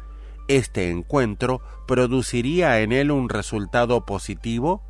¿Este 0.51 0.91
encuentro 0.91 1.61
produciría 1.87 2.81
en 2.81 2.91
él 2.91 3.13
un 3.13 3.29
resultado 3.29 4.05
positivo? 4.05 4.83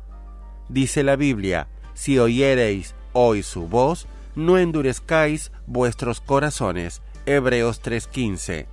Dice 0.69 1.03
la 1.03 1.15
Biblia, 1.15 1.67
si 1.93 2.17
oyereis 2.17 2.95
hoy 3.13 3.43
su 3.43 3.67
voz, 3.67 4.07
no 4.33 4.57
endurezcáis 4.57 5.51
vuestros 5.67 6.19
corazones. 6.19 7.03
Hebreos 7.27 7.79
3:15. 7.83 8.65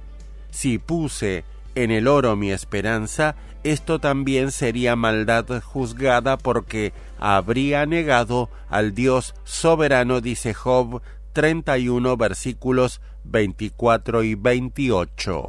Si 0.48 0.78
puse 0.78 1.44
en 1.74 1.90
el 1.90 2.08
oro 2.08 2.36
mi 2.36 2.52
esperanza, 2.52 3.36
esto 3.64 3.98
también 3.98 4.50
sería 4.50 4.96
maldad 4.96 5.60
juzgada 5.62 6.38
porque 6.38 6.94
habría 7.18 7.84
negado 7.84 8.48
al 8.70 8.94
Dios 8.94 9.34
soberano, 9.44 10.22
dice 10.22 10.54
Job 10.54 11.02
31 11.34 12.16
versículos 12.16 13.02
24 13.24 14.22
y 14.22 14.36
28. 14.36 15.48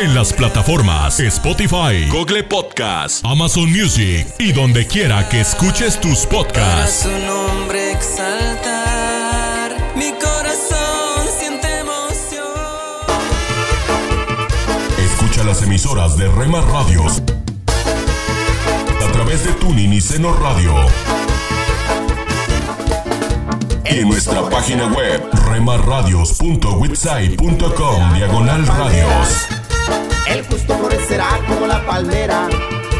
En 0.00 0.14
las 0.14 0.32
plataformas 0.32 1.18
Spotify, 1.18 2.06
Google 2.08 2.44
Podcast, 2.44 3.24
Amazon 3.24 3.68
Music 3.68 4.28
y 4.38 4.52
donde 4.52 4.86
quiera 4.86 5.28
que 5.28 5.40
escuches 5.40 6.00
tus 6.00 6.24
podcasts. 6.24 7.00
su 7.02 7.10
nombre 7.26 7.90
exaltar. 7.90 9.76
Mi 9.96 10.12
corazón 10.12 11.26
siente 11.36 11.80
emoción. 11.80 12.46
Escucha 15.04 15.42
las 15.42 15.62
emisoras 15.62 16.16
de 16.16 16.28
Rema 16.28 16.60
Radios 16.60 17.20
a 19.04 19.10
través 19.10 19.44
de 19.44 19.50
Tuning 19.54 19.94
y 19.94 20.00
Seno 20.00 20.32
Radio. 20.34 20.76
Y 23.90 23.98
en 23.98 24.08
nuestra 24.08 24.48
página 24.48 24.86
web 24.86 25.28
remarradios.witsai.com 25.48 28.14
diagonal 28.14 28.64
radios. 28.64 29.48
El 30.28 30.44
justo 30.46 30.76
florecerá 30.76 31.40
como 31.48 31.66
la 31.66 31.84
palmera, 31.86 32.50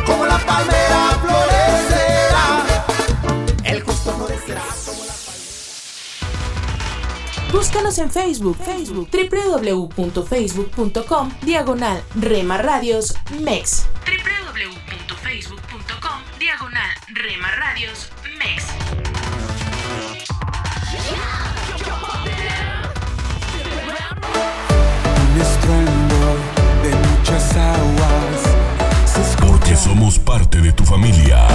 como 0.06 0.24
la 0.24 0.38
palmera 0.38 1.20
florecerá. 1.20 2.64
El 3.64 3.82
justo 3.82 4.14
florecerá 4.14 4.62
como 4.86 5.04
la 5.04 5.12
Búscanos 7.52 7.98
en 7.98 8.10
Facebook, 8.10 8.56
Facebook, 8.64 9.10
www.facebook.com, 9.12 11.30
diagonal 11.42 12.02
Rema 12.14 12.56
Radios 12.58 13.14
MEX. 13.40 13.86
www.facebook.com, 14.06 16.22
diagonal 16.38 16.90
Rema 17.08 17.50
Radios 17.52 18.10
MEX. 18.38 18.64
Porque 29.46 29.76
somos 29.76 30.18
parte 30.18 30.60
de 30.60 30.72
tu 30.72 30.84
familia. 30.84 31.46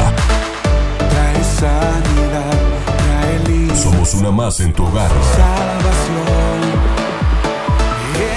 trae 0.98 1.44
sanidad, 1.60 2.58
trae 2.86 3.76
Somos 3.76 4.14
una 4.16 4.32
más 4.32 4.60
en 4.60 4.74
tu 4.74 4.86
hogar. 4.86 5.10
salvación. 5.36 6.60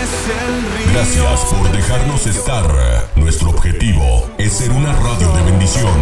Es 0.00 0.10
el 0.30 0.54
río. 0.76 0.92
Gracias 0.94 1.40
por 1.52 1.72
dejarnos 1.72 2.26
estar. 2.26 2.66
Nuestro 3.16 3.50
objetivo 3.50 4.26
es 4.38 4.52
ser 4.52 4.70
una 4.70 4.92
radio 4.92 5.32
de 5.32 5.42
bendición. 5.42 5.98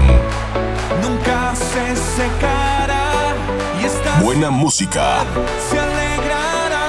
Nunca 1.03 1.55
se 1.55 1.97
secará 1.97 3.35
y 3.81 3.85
esta 3.87 4.21
Buena 4.21 4.51
música, 4.51 5.25
se 5.71 5.79
alegrará. 5.79 6.87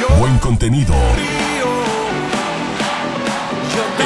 Yo 0.00 0.08
buen 0.16 0.38
contenido. 0.38 0.94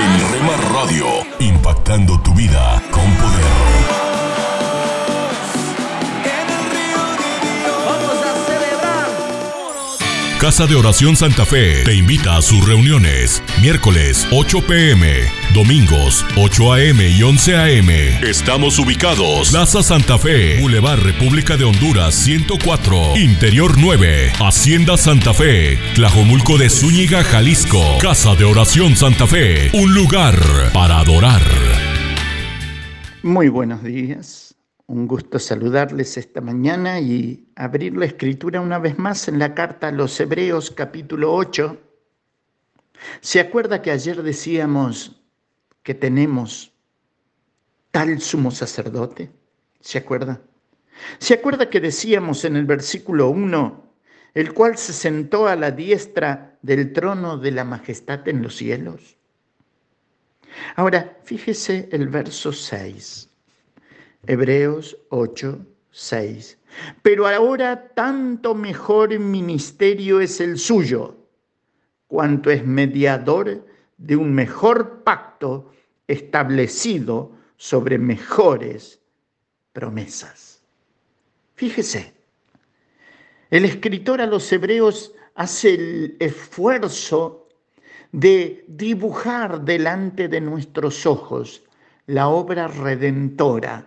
En 0.09 0.33
Rema 0.33 0.57
Radio, 0.73 1.07
impactando 1.39 2.19
tu 2.21 2.35
vida 2.35 2.83
con 2.91 3.13
poder. 3.15 3.99
Casa 10.41 10.69
de 10.69 10.77
Oración 10.77 11.17
Santa 11.17 11.45
Fe 11.45 11.83
te 11.85 11.95
invita 11.95 12.37
a 12.37 12.43
sus 12.43 12.65
reuniones. 12.65 13.43
Miércoles 13.61 14.25
8 14.31 14.63
pm, 14.63 15.25
domingos 15.55 16.25
8 16.37 16.73
am 16.75 17.01
y 17.01 17.23
11 17.23 17.57
am. 17.57 17.91
Estamos 18.23 18.79
ubicados. 18.79 19.51
Plaza 19.51 19.83
Santa 19.83 20.19
Fe, 20.19 20.61
Boulevard 20.61 21.01
República 21.01 21.57
de 21.57 21.65
Honduras 21.65 22.15
104, 22.15 23.17
Interior 23.17 23.73
9, 23.79 24.33
Hacienda 24.41 24.97
Santa 24.97 25.33
Fe, 25.33 25.79
Tlajomulco 25.95 26.59
de 26.59 26.69
Zúñiga, 26.69 27.25
Jalisco. 27.25 27.81
Casa 28.01 28.35
de 28.35 28.45
Oración 28.45 28.97
Santa 28.97 29.27
Fe, 29.27 29.71
un 29.73 29.95
lugar 29.95 30.37
para 30.73 30.99
adorar. 30.99 31.43
Muy 33.23 33.49
buenos 33.49 33.83
días. 33.83 34.55
Un 34.87 35.07
gusto 35.07 35.39
saludarles 35.39 36.17
esta 36.17 36.41
mañana 36.41 36.99
y 37.01 37.53
abrir 37.57 37.95
la 37.95 38.07
escritura 38.07 38.61
una 38.61 38.79
vez 38.79 38.99
más 38.99 39.29
en 39.29 39.39
la 39.39 39.55
carta 39.55 39.89
a 39.89 39.93
los 39.93 40.19
Hebreos 40.19 40.71
capítulo 40.71 41.35
8. 41.35 41.77
¿Se 43.21 43.41
acuerda 43.41 43.83
que 43.83 43.91
ayer 43.91 44.23
decíamos 44.23 45.18
que 45.89 45.95
tenemos 45.95 46.71
tal 47.91 48.21
sumo 48.21 48.51
sacerdote? 48.51 49.31
¿Se 49.81 49.97
acuerda? 49.97 50.39
¿Se 51.19 51.33
acuerda 51.33 51.71
que 51.71 51.81
decíamos 51.81 52.45
en 52.45 52.57
el 52.57 52.67
versículo 52.67 53.31
1, 53.31 53.95
el 54.35 54.53
cual 54.53 54.77
se 54.77 54.93
sentó 54.93 55.49
a 55.49 55.57
la 55.57 55.71
diestra 55.71 56.59
del 56.61 56.93
trono 56.93 57.39
de 57.39 57.53
la 57.53 57.65
majestad 57.65 58.29
en 58.29 58.43
los 58.43 58.57
cielos? 58.57 59.17
Ahora, 60.77 61.17
fíjese 61.25 61.89
el 61.91 62.09
verso 62.09 62.53
6. 62.53 63.31
Hebreos 64.27 64.95
8, 65.09 65.59
6. 65.91 66.59
Pero 67.01 67.27
ahora 67.27 67.95
tanto 67.95 68.55
mejor 68.55 69.19
ministerio 69.19 70.21
es 70.21 70.39
el 70.43 70.59
suyo, 70.59 71.17
cuanto 72.09 72.51
es 72.51 72.63
mediador 72.67 73.65
de 73.97 74.17
un 74.17 74.35
mejor 74.35 75.03
pacto 75.03 75.73
establecido 76.09 77.33
sobre 77.57 77.99
mejores 77.99 79.01
promesas. 79.73 80.63
Fíjese, 81.55 82.13
el 83.51 83.65
escritor 83.65 84.21
a 84.21 84.27
los 84.27 84.51
hebreos 84.53 85.13
hace 85.35 85.75
el 85.75 86.17
esfuerzo 86.19 87.49
de 88.11 88.65
dibujar 88.67 89.61
delante 89.61 90.29
de 90.29 90.41
nuestros 90.41 91.07
ojos 91.07 91.63
la 92.07 92.29
obra 92.29 92.69
redentora 92.69 93.87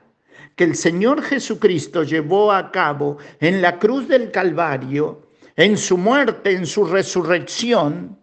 que 0.56 0.64
el 0.66 0.76
Señor 0.76 1.22
Jesucristo 1.24 2.04
llevó 2.04 2.52
a 2.52 2.72
cabo 2.72 3.18
en 3.40 3.62
la 3.62 3.80
cruz 3.80 4.08
del 4.08 4.32
Calvario, 4.32 5.30
en 5.56 5.78
su 5.78 5.98
muerte, 5.98 6.52
en 6.52 6.66
su 6.66 6.86
resurrección, 6.86 8.20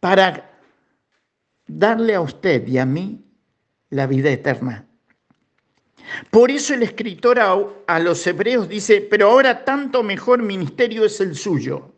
para 0.00 0.50
darle 1.66 2.14
a 2.14 2.20
usted 2.20 2.66
y 2.68 2.78
a 2.78 2.86
mí 2.86 3.23
la 3.94 4.06
vida 4.08 4.30
eterna. 4.30 4.86
Por 6.30 6.50
eso 6.50 6.74
el 6.74 6.82
escritor 6.82 7.38
a, 7.38 7.56
a 7.86 7.98
los 8.00 8.26
hebreos 8.26 8.68
dice, 8.68 9.00
pero 9.00 9.30
ahora 9.30 9.64
tanto 9.64 10.02
mejor 10.02 10.42
ministerio 10.42 11.04
es 11.04 11.20
el 11.20 11.36
suyo, 11.36 11.94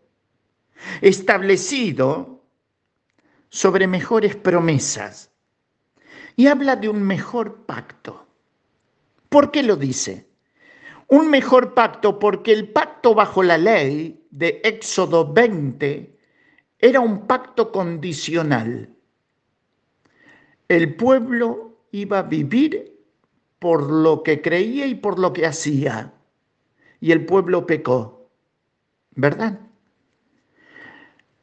establecido 1.00 2.44
sobre 3.48 3.87
mejores 3.87 4.37
promesas. 4.37 5.30
Y 6.37 6.48
habla 6.48 6.76
de 6.76 6.90
un 6.90 7.02
mejor 7.02 7.64
pacto. 7.64 8.26
¿Por 9.30 9.50
qué 9.50 9.62
lo 9.62 9.76
dice? 9.76 10.28
Un 11.09 11.30
mejor 11.30 11.72
pacto 11.72 12.18
porque 12.18 12.52
el 12.52 12.68
pacto 12.68 13.14
bajo 13.14 13.42
la 13.42 13.56
ley 13.56 14.22
de 14.30 14.61
Éxodo 14.64 15.32
20 15.32 16.18
era 16.78 17.00
un 17.00 17.26
pacto 17.26 17.72
condicional. 17.72 18.94
El 20.68 20.94
pueblo 20.96 21.65
iba 21.92 22.20
a 22.20 22.22
vivir 22.22 22.96
por 23.59 23.90
lo 23.90 24.22
que 24.22 24.42
creía 24.42 24.87
y 24.87 24.94
por 24.94 25.18
lo 25.18 25.33
que 25.33 25.46
hacía. 25.46 26.12
Y 27.01 27.12
el 27.12 27.25
pueblo 27.27 27.66
pecó. 27.66 28.31
¿Verdad? 29.12 29.61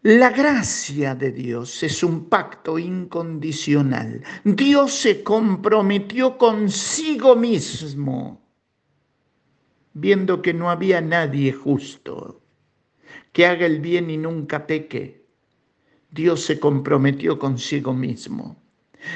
La 0.04 0.32
gracia 0.32 1.16
de 1.16 1.32
Dios 1.32 1.82
es 1.82 2.04
un 2.04 2.26
pacto 2.26 2.78
incondicional. 2.78 4.22
Dios 4.44 4.94
se 4.94 5.24
comprometió 5.24 6.38
consigo 6.38 7.38
mismo, 7.38 8.46
viendo 9.94 10.42
que 10.42 10.54
no 10.54 10.70
había 10.70 11.00
nadie 11.00 11.54
justo, 11.54 12.42
que 13.32 13.48
haga 13.48 13.66
el 13.66 13.80
bien 13.80 14.10
y 14.10 14.18
nunca 14.18 14.68
peque. 14.68 15.26
Dios 16.12 16.42
se 16.42 16.60
comprometió 16.60 17.40
consigo 17.40 17.94
mismo. 17.94 18.63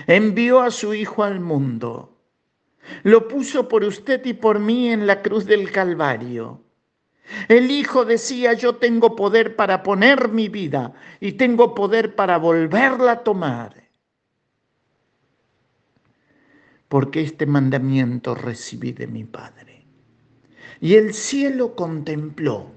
Envió 0.06 0.62
a 0.62 0.71
su 0.71 0.93
Hijo 0.93 1.23
al 1.23 1.39
mundo. 1.39 2.17
Lo 3.04 3.28
puso 3.28 3.67
por 3.67 3.84
usted 3.84 4.26
y 4.26 4.34
por 4.34 4.60
mí 4.60 4.89
en 4.89 5.08
la 5.08 5.21
cruz 5.21 5.45
del 5.45 5.71
Calvario. 5.71 6.63
El 7.47 7.71
Hijo 7.71 8.06
decía, 8.06 8.54
yo 8.54 8.76
tengo 8.76 9.15
poder 9.15 9.56
para 9.56 9.84
poner 9.84 10.30
mi 10.30 10.47
vida 10.47 10.93
y 11.19 11.34
tengo 11.34 11.76
poder 11.76 12.15
para 12.15 12.38
volverla 12.38 13.13
a 13.13 13.23
tomar. 13.23 13.84
Porque 16.88 17.21
este 17.21 17.45
mandamiento 17.45 18.34
recibí 18.34 18.93
de 18.93 19.08
mi 19.08 19.26
Padre. 19.26 19.86
Y 20.80 20.93
el 20.95 21.13
cielo 21.13 21.76
contempló 21.76 22.71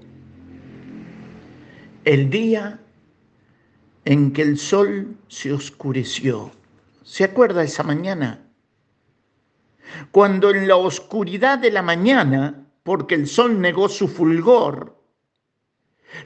el 2.03 2.29
día 2.29 2.79
en 4.05 4.33
que 4.33 4.41
el 4.41 4.57
sol 4.57 5.15
se 5.27 5.53
oscureció. 5.53 6.51
¿Se 7.03 7.23
acuerda 7.23 7.63
esa 7.63 7.83
mañana? 7.83 8.47
Cuando 10.11 10.51
en 10.51 10.67
la 10.67 10.75
oscuridad 10.77 11.59
de 11.59 11.71
la 11.71 11.81
mañana 11.81 12.67
porque 12.83 13.15
el 13.15 13.27
sol 13.27 13.59
negó 13.59 13.89
su 13.89 14.07
fulgor. 14.07 14.97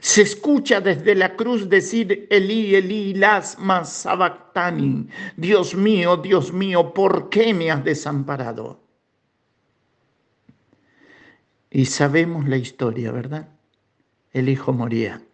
Se 0.00 0.22
escucha 0.22 0.80
desde 0.80 1.14
la 1.14 1.36
cruz 1.36 1.68
decir 1.68 2.26
Elí, 2.30 2.74
Elí, 2.74 3.14
lasma 3.14 3.84
sabactani. 3.84 5.08
Dios 5.36 5.74
mío, 5.74 6.16
Dios 6.16 6.52
mío, 6.52 6.92
¿por 6.92 7.28
qué 7.28 7.54
me 7.54 7.70
has 7.70 7.84
desamparado? 7.84 8.80
Y 11.70 11.86
sabemos 11.86 12.48
la 12.48 12.56
historia, 12.56 13.12
¿verdad? 13.12 13.48
El 14.32 14.48
hijo 14.48 14.72
moría. 14.72 15.25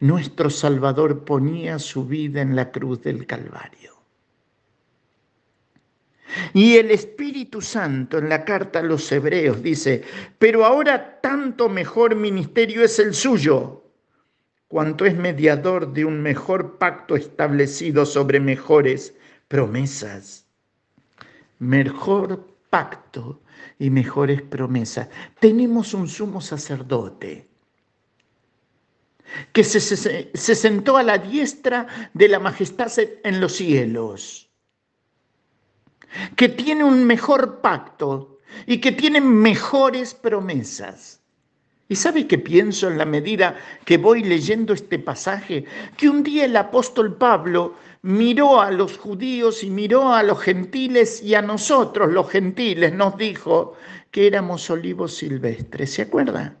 Nuestro 0.00 0.50
Salvador 0.50 1.24
ponía 1.24 1.78
su 1.78 2.06
vida 2.06 2.40
en 2.40 2.56
la 2.56 2.70
cruz 2.70 3.02
del 3.02 3.26
Calvario. 3.26 3.92
Y 6.54 6.76
el 6.76 6.90
Espíritu 6.90 7.60
Santo 7.60 8.18
en 8.18 8.28
la 8.28 8.44
carta 8.44 8.78
a 8.78 8.82
los 8.82 9.10
hebreos 9.12 9.62
dice, 9.62 10.02
pero 10.38 10.64
ahora 10.64 11.20
tanto 11.20 11.68
mejor 11.68 12.14
ministerio 12.14 12.82
es 12.82 12.98
el 12.98 13.14
suyo, 13.14 13.84
cuanto 14.68 15.04
es 15.04 15.14
mediador 15.14 15.92
de 15.92 16.04
un 16.04 16.22
mejor 16.22 16.78
pacto 16.78 17.16
establecido 17.16 18.06
sobre 18.06 18.40
mejores 18.40 19.14
promesas. 19.48 20.46
Mejor 21.58 22.46
pacto 22.70 23.42
y 23.78 23.90
mejores 23.90 24.40
promesas. 24.40 25.08
Tenemos 25.38 25.92
un 25.92 26.08
sumo 26.08 26.40
sacerdote 26.40 27.51
que 29.52 29.64
se, 29.64 29.80
se, 29.80 30.30
se 30.32 30.54
sentó 30.54 30.96
a 30.96 31.02
la 31.02 31.18
diestra 31.18 31.86
de 32.14 32.28
la 32.28 32.38
majestad 32.38 32.90
en 33.24 33.40
los 33.40 33.54
cielos 33.54 34.52
que 36.36 36.48
tiene 36.48 36.84
un 36.84 37.04
mejor 37.04 37.60
pacto 37.60 38.40
y 38.66 38.78
que 38.78 38.92
tienen 38.92 39.26
mejores 39.26 40.14
promesas. 40.14 41.20
¿Y 41.88 41.96
sabe 41.96 42.26
qué 42.26 42.38
pienso 42.38 42.88
en 42.88 42.96
la 42.96 43.04
medida 43.04 43.56
que 43.84 43.98
voy 43.98 44.22
leyendo 44.22 44.72
este 44.72 44.98
pasaje? 44.98 45.64
Que 45.96 46.08
un 46.08 46.22
día 46.22 46.46
el 46.46 46.56
apóstol 46.56 47.16
Pablo 47.16 47.74
miró 48.02 48.60
a 48.60 48.70
los 48.70 48.96
judíos 48.96 49.62
y 49.62 49.70
miró 49.70 50.12
a 50.12 50.22
los 50.22 50.40
gentiles 50.40 51.22
y 51.22 51.34
a 51.34 51.42
nosotros 51.42 52.10
los 52.10 52.30
gentiles 52.30 52.94
nos 52.94 53.16
dijo 53.16 53.74
que 54.10 54.26
éramos 54.26 54.68
olivos 54.70 55.14
silvestres, 55.14 55.92
¿se 55.92 56.02
acuerda? 56.02 56.56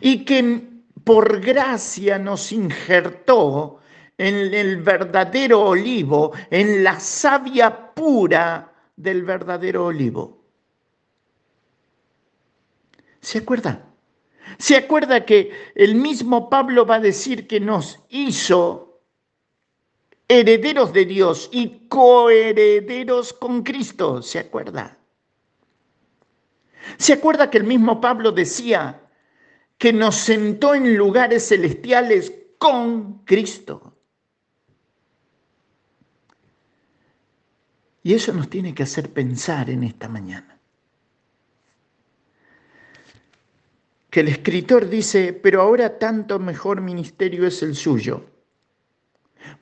Y 0.00 0.24
que 0.24 0.62
por 1.04 1.40
gracia 1.40 2.18
nos 2.18 2.52
injertó 2.52 3.80
en 4.16 4.54
el 4.54 4.82
verdadero 4.82 5.62
olivo, 5.62 6.32
en 6.50 6.84
la 6.84 6.98
savia 7.00 7.92
pura 7.94 8.72
del 8.96 9.22
verdadero 9.22 9.86
olivo. 9.86 10.44
¿Se 13.20 13.38
acuerda? 13.38 13.84
¿Se 14.58 14.76
acuerda 14.76 15.24
que 15.24 15.50
el 15.74 15.94
mismo 15.94 16.48
Pablo 16.48 16.86
va 16.86 16.96
a 16.96 17.00
decir 17.00 17.46
que 17.46 17.58
nos 17.58 18.00
hizo 18.10 19.00
herederos 20.28 20.92
de 20.92 21.06
Dios 21.06 21.48
y 21.52 21.88
coherederos 21.88 23.32
con 23.32 23.62
Cristo? 23.62 24.22
¿Se 24.22 24.38
acuerda? 24.38 24.98
¿Se 26.98 27.14
acuerda 27.14 27.50
que 27.50 27.58
el 27.58 27.64
mismo 27.64 28.00
Pablo 28.00 28.30
decía 28.30 29.00
que 29.84 29.92
nos 29.92 30.16
sentó 30.16 30.74
en 30.74 30.96
lugares 30.96 31.46
celestiales 31.46 32.32
con 32.56 33.22
Cristo? 33.26 33.98
Y 38.02 38.14
eso 38.14 38.32
nos 38.32 38.48
tiene 38.48 38.74
que 38.74 38.84
hacer 38.84 39.12
pensar 39.12 39.68
en 39.68 39.82
esta 39.82 40.08
mañana. 40.08 40.58
Que 44.08 44.20
el 44.20 44.28
escritor 44.28 44.88
dice, 44.88 45.34
pero 45.34 45.60
ahora 45.60 45.98
tanto 45.98 46.38
mejor 46.38 46.80
ministerio 46.80 47.46
es 47.46 47.62
el 47.62 47.74
suyo. 47.74 48.24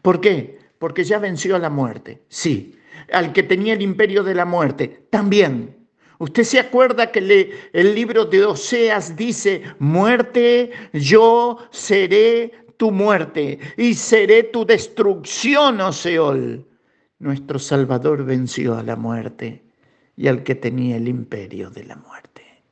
¿Por 0.02 0.20
qué? 0.20 0.60
Porque 0.78 1.02
ya 1.02 1.18
venció 1.18 1.56
a 1.56 1.58
la 1.58 1.68
muerte. 1.68 2.22
Sí. 2.28 2.78
Al 3.12 3.32
que 3.32 3.42
tenía 3.42 3.72
el 3.72 3.82
imperio 3.82 4.22
de 4.22 4.36
la 4.36 4.44
muerte. 4.44 5.08
También. 5.10 5.82
Usted 6.22 6.44
se 6.44 6.60
acuerda 6.60 7.10
que 7.10 7.50
el 7.72 7.94
libro 7.96 8.24
de 8.24 8.44
Oseas 8.44 9.16
dice, 9.16 9.64
muerte, 9.80 10.70
yo 10.92 11.58
seré 11.72 12.64
tu 12.76 12.92
muerte 12.92 13.58
y 13.76 13.94
seré 13.94 14.44
tu 14.44 14.64
destrucción, 14.64 15.80
Oseol 15.80 16.64
nuestro 17.18 17.58
Salvador 17.58 18.24
venció 18.24 18.76
a 18.76 18.84
la 18.84 18.94
muerte 18.94 19.64
y 20.16 20.28
al 20.28 20.44
que 20.44 20.54
tenía 20.54 20.96
el 20.96 21.08
imperio 21.08 21.70
de 21.70 21.86
la 21.86 21.96
muerte. 21.96 22.62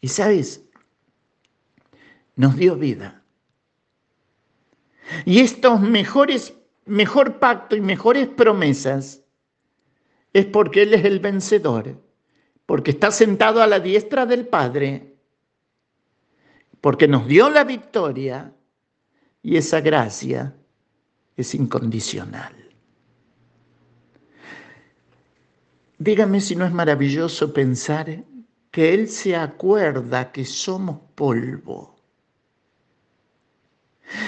Y 0.00 0.06
sabes, 0.06 0.62
nos 2.36 2.54
dio 2.54 2.76
vida. 2.76 3.24
Y 5.24 5.40
estos 5.40 5.80
mejores, 5.80 6.54
mejor 6.86 7.40
pacto 7.40 7.74
y 7.74 7.80
mejores 7.80 8.28
promesas 8.28 9.24
es 10.32 10.46
porque 10.46 10.82
Él 10.82 10.94
es 10.94 11.04
el 11.04 11.18
vencedor, 11.18 12.03
porque 12.66 12.92
está 12.92 13.10
sentado 13.10 13.62
a 13.62 13.66
la 13.66 13.80
diestra 13.80 14.26
del 14.26 14.46
Padre, 14.46 15.14
porque 16.80 17.08
nos 17.08 17.26
dio 17.26 17.48
la 17.50 17.64
victoria 17.64 18.52
y 19.42 19.56
esa 19.56 19.80
gracia 19.80 20.54
es 21.36 21.54
incondicional. 21.54 22.54
Dígame 25.98 26.40
si 26.40 26.56
no 26.56 26.66
es 26.66 26.72
maravilloso 26.72 27.52
pensar 27.52 28.24
que 28.70 28.92
Él 28.92 29.08
se 29.08 29.36
acuerda 29.36 30.32
que 30.32 30.44
somos 30.44 31.00
polvo. 31.14 31.94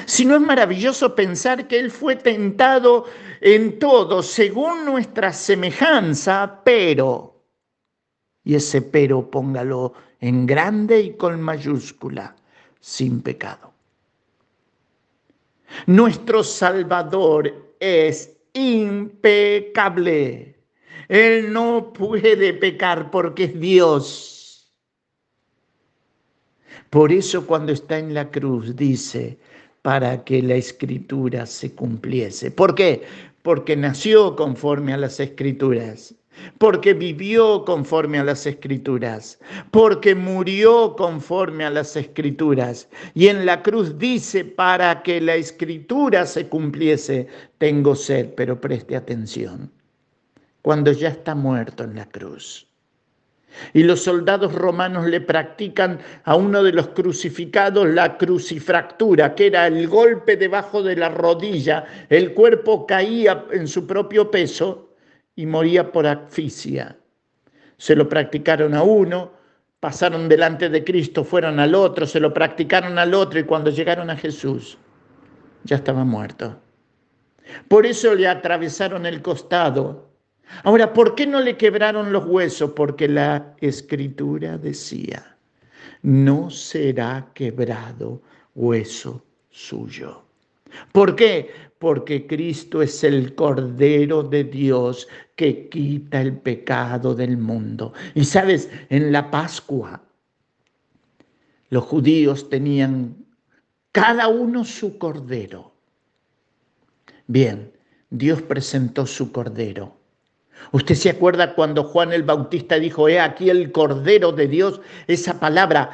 Si 0.06 0.24
no 0.24 0.36
es 0.36 0.40
maravilloso 0.40 1.14
pensar 1.14 1.68
que 1.68 1.78
Él 1.78 1.90
fue 1.90 2.16
tentado 2.16 3.06
en 3.40 3.78
todo 3.78 4.22
según 4.22 4.84
nuestra 4.84 5.32
semejanza, 5.32 6.62
pero, 6.64 7.35
y 8.46 8.54
ese 8.54 8.80
pero 8.80 9.28
póngalo 9.28 9.92
en 10.20 10.46
grande 10.46 11.00
y 11.00 11.14
con 11.14 11.42
mayúscula, 11.42 12.36
sin 12.80 13.20
pecado. 13.20 13.72
Nuestro 15.86 16.44
Salvador 16.44 17.74
es 17.80 18.36
impecable. 18.54 20.54
Él 21.08 21.52
no 21.52 21.92
puede 21.92 22.54
pecar 22.54 23.10
porque 23.10 23.44
es 23.44 23.60
Dios. 23.60 24.72
Por 26.88 27.12
eso 27.12 27.48
cuando 27.48 27.72
está 27.72 27.98
en 27.98 28.14
la 28.14 28.30
cruz 28.30 28.76
dice, 28.76 29.38
para 29.82 30.22
que 30.22 30.40
la 30.40 30.54
escritura 30.54 31.46
se 31.46 31.74
cumpliese. 31.74 32.52
¿Por 32.52 32.76
qué? 32.76 33.02
Porque 33.42 33.74
nació 33.74 34.36
conforme 34.36 34.92
a 34.92 34.98
las 34.98 35.18
escrituras, 35.18 36.14
porque 36.58 36.94
vivió 36.94 37.64
conforme 37.64 38.18
a 38.18 38.24
las 38.24 38.46
escrituras, 38.46 39.38
porque 39.70 40.14
murió 40.14 40.96
conforme 40.96 41.64
a 41.64 41.70
las 41.70 41.96
escrituras. 41.96 42.88
Y 43.14 43.28
en 43.28 43.46
la 43.46 43.62
cruz 43.62 43.98
dice, 43.98 44.44
para 44.44 45.02
que 45.02 45.20
la 45.20 45.34
escritura 45.34 46.26
se 46.26 46.48
cumpliese, 46.48 47.28
tengo 47.58 47.94
sed, 47.94 48.34
pero 48.34 48.60
preste 48.60 48.96
atención 48.96 49.70
cuando 50.66 50.90
ya 50.90 51.10
está 51.10 51.36
muerto 51.36 51.84
en 51.84 51.94
la 51.94 52.06
cruz. 52.06 52.66
Y 53.72 53.84
los 53.84 54.02
soldados 54.02 54.52
romanos 54.52 55.06
le 55.06 55.20
practican 55.20 56.00
a 56.24 56.34
uno 56.34 56.64
de 56.64 56.72
los 56.72 56.88
crucificados 56.88 57.86
la 57.86 58.18
crucifractura, 58.18 59.36
que 59.36 59.46
era 59.46 59.68
el 59.68 59.86
golpe 59.86 60.36
debajo 60.36 60.82
de 60.82 60.96
la 60.96 61.08
rodilla. 61.08 61.84
El 62.08 62.34
cuerpo 62.34 62.84
caía 62.84 63.44
en 63.52 63.68
su 63.68 63.86
propio 63.86 64.28
peso 64.28 64.85
y 65.36 65.46
moría 65.46 65.92
por 65.92 66.06
asfixia. 66.06 66.96
Se 67.76 67.94
lo 67.94 68.08
practicaron 68.08 68.74
a 68.74 68.82
uno, 68.82 69.32
pasaron 69.78 70.28
delante 70.28 70.68
de 70.68 70.82
Cristo, 70.82 71.22
fueron 71.22 71.60
al 71.60 71.74
otro, 71.74 72.06
se 72.06 72.18
lo 72.18 72.34
practicaron 72.34 72.98
al 72.98 73.14
otro 73.14 73.38
y 73.38 73.44
cuando 73.44 73.70
llegaron 73.70 74.10
a 74.10 74.16
Jesús 74.16 74.78
ya 75.62 75.76
estaba 75.76 76.04
muerto. 76.04 76.58
Por 77.68 77.86
eso 77.86 78.14
le 78.14 78.26
atravesaron 78.26 79.06
el 79.06 79.22
costado 79.22 80.06
Ahora, 80.62 80.92
¿por 80.92 81.14
qué 81.14 81.26
no 81.26 81.40
le 81.40 81.56
quebraron 81.56 82.12
los 82.12 82.26
huesos? 82.26 82.72
Porque 82.74 83.08
la 83.08 83.54
escritura 83.60 84.58
decía, 84.58 85.36
no 86.02 86.50
será 86.50 87.30
quebrado 87.34 88.22
hueso 88.54 89.24
suyo. 89.50 90.22
¿Por 90.92 91.16
qué? 91.16 91.50
Porque 91.78 92.26
Cristo 92.26 92.80
es 92.82 93.04
el 93.04 93.34
Cordero 93.34 94.22
de 94.22 94.44
Dios 94.44 95.08
que 95.36 95.68
quita 95.68 96.20
el 96.20 96.38
pecado 96.38 97.14
del 97.14 97.36
mundo. 97.36 97.92
Y 98.14 98.24
sabes, 98.24 98.68
en 98.88 99.12
la 99.12 99.30
Pascua 99.30 100.02
los 101.68 101.84
judíos 101.84 102.48
tenían 102.48 103.16
cada 103.92 104.28
uno 104.28 104.64
su 104.64 104.98
Cordero. 104.98 105.72
Bien, 107.26 107.72
Dios 108.10 108.42
presentó 108.42 109.06
su 109.06 109.30
Cordero 109.30 109.96
Usted 110.72 110.94
se 110.94 111.10
acuerda 111.10 111.54
cuando 111.54 111.84
Juan 111.84 112.12
el 112.12 112.22
Bautista 112.22 112.78
dijo, 112.78 113.08
he 113.08 113.20
aquí 113.20 113.50
el 113.50 113.72
Cordero 113.72 114.32
de 114.32 114.48
Dios, 114.48 114.80
esa 115.06 115.38
palabra, 115.38 115.90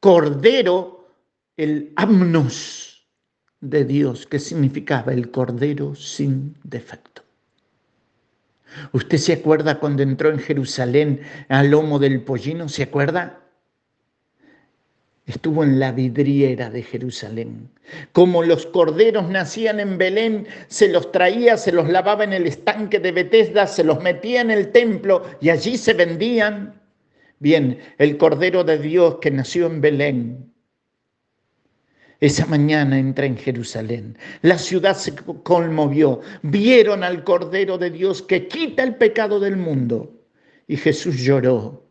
Cordero, 0.00 1.08
el 1.56 1.92
amnos 1.96 3.06
de 3.60 3.84
Dios, 3.84 4.26
que 4.26 4.38
significaba 4.38 5.12
el 5.12 5.30
Cordero 5.30 5.94
sin 5.94 6.56
defecto. 6.62 7.23
¿Usted 8.92 9.18
se 9.18 9.32
acuerda 9.34 9.78
cuando 9.78 10.02
entró 10.02 10.30
en 10.30 10.38
Jerusalén 10.38 11.20
al 11.48 11.70
lomo 11.70 11.98
del 11.98 12.22
pollino? 12.22 12.68
¿Se 12.68 12.82
acuerda? 12.82 13.44
estuvo 15.26 15.64
en 15.64 15.80
la 15.80 15.92
vidriera 15.92 16.70
de 16.70 16.82
Jerusalén. 16.82 17.70
Como 18.12 18.42
los 18.42 18.66
corderos 18.66 19.28
nacían 19.28 19.80
en 19.80 19.98
Belén, 19.98 20.46
se 20.68 20.88
los 20.88 21.12
traía, 21.12 21.56
se 21.56 21.72
los 21.72 21.88
lavaba 21.88 22.24
en 22.24 22.32
el 22.32 22.46
estanque 22.46 22.98
de 22.98 23.12
Betesda, 23.12 23.66
se 23.66 23.84
los 23.84 24.02
metía 24.02 24.40
en 24.40 24.50
el 24.50 24.70
templo 24.72 25.24
y 25.40 25.50
allí 25.50 25.78
se 25.78 25.94
vendían. 25.94 26.80
Bien, 27.38 27.78
el 27.98 28.16
cordero 28.16 28.64
de 28.64 28.78
Dios 28.78 29.18
que 29.20 29.30
nació 29.30 29.66
en 29.66 29.80
Belén, 29.80 30.53
esa 32.26 32.46
mañana 32.46 32.98
entra 32.98 33.26
en 33.26 33.36
Jerusalén. 33.36 34.16
La 34.42 34.58
ciudad 34.58 34.96
se 34.96 35.14
conmovió. 35.14 36.20
Vieron 36.42 37.02
al 37.02 37.24
Cordero 37.24 37.78
de 37.78 37.90
Dios 37.90 38.22
que 38.22 38.48
quita 38.48 38.82
el 38.82 38.96
pecado 38.96 39.40
del 39.40 39.56
mundo. 39.56 40.12
Y 40.66 40.76
Jesús 40.76 41.16
lloró 41.16 41.84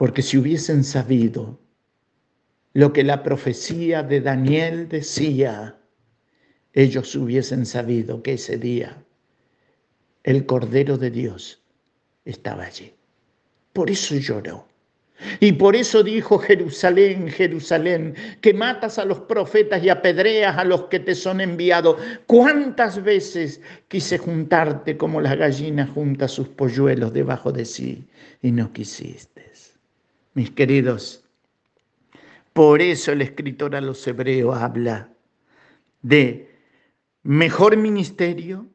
porque 0.00 0.22
si 0.22 0.38
hubiesen 0.38 0.82
sabido 0.82 1.60
lo 2.72 2.90
que 2.90 3.04
la 3.04 3.22
profecía 3.22 4.02
de 4.02 4.22
Daniel 4.22 4.88
decía, 4.88 5.78
ellos 6.72 7.14
hubiesen 7.16 7.66
sabido 7.66 8.22
que 8.22 8.32
ese 8.32 8.56
día 8.56 9.04
el 10.22 10.46
Cordero 10.46 10.96
de 10.96 11.10
Dios 11.10 11.62
estaba 12.24 12.64
allí. 12.64 12.94
Por 13.74 13.90
eso 13.90 14.14
lloró. 14.14 14.69
Y 15.38 15.52
por 15.52 15.76
eso 15.76 16.02
dijo 16.02 16.38
Jerusalén, 16.38 17.28
Jerusalén, 17.28 18.14
que 18.40 18.54
matas 18.54 18.98
a 18.98 19.04
los 19.04 19.20
profetas 19.20 19.82
y 19.82 19.88
apedreas 19.88 20.56
a 20.56 20.64
los 20.64 20.84
que 20.84 21.00
te 21.00 21.14
son 21.14 21.40
enviados. 21.40 21.96
¿Cuántas 22.26 23.02
veces 23.02 23.60
quise 23.88 24.18
juntarte 24.18 24.96
como 24.96 25.20
la 25.20 25.34
gallina 25.34 25.86
junta 25.86 26.28
sus 26.28 26.48
polluelos 26.48 27.12
debajo 27.12 27.52
de 27.52 27.64
sí 27.64 28.08
y 28.42 28.52
no 28.52 28.72
quisiste? 28.72 29.50
Mis 30.34 30.50
queridos, 30.50 31.24
por 32.52 32.80
eso 32.80 33.12
el 33.12 33.22
escritor 33.22 33.74
a 33.74 33.80
los 33.80 34.06
hebreos 34.06 34.56
habla 34.56 35.10
de 36.02 36.50
mejor 37.22 37.76
ministerio, 37.76 38.68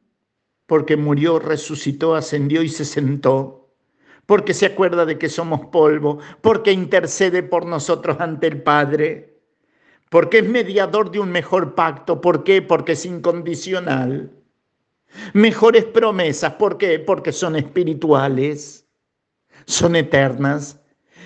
porque 0.66 0.96
murió, 0.96 1.38
resucitó, 1.38 2.14
ascendió 2.14 2.62
y 2.62 2.68
se 2.68 2.84
sentó 2.84 3.65
porque 4.26 4.54
se 4.54 4.66
acuerda 4.66 5.06
de 5.06 5.18
que 5.18 5.28
somos 5.28 5.66
polvo, 5.66 6.18
porque 6.40 6.72
intercede 6.72 7.42
por 7.42 7.64
nosotros 7.64 8.16
ante 8.20 8.48
el 8.48 8.62
Padre, 8.62 9.38
porque 10.10 10.38
es 10.38 10.48
mediador 10.48 11.10
de 11.10 11.20
un 11.20 11.30
mejor 11.30 11.74
pacto. 11.74 12.20
¿Por 12.20 12.44
qué? 12.44 12.60
Porque 12.62 12.92
es 12.92 13.06
incondicional. 13.06 14.30
Mejores 15.32 15.84
promesas, 15.84 16.54
¿por 16.54 16.76
qué? 16.76 16.98
Porque 16.98 17.32
son 17.32 17.56
espirituales, 17.56 18.86
son 19.64 19.96
eternas. 19.96 20.80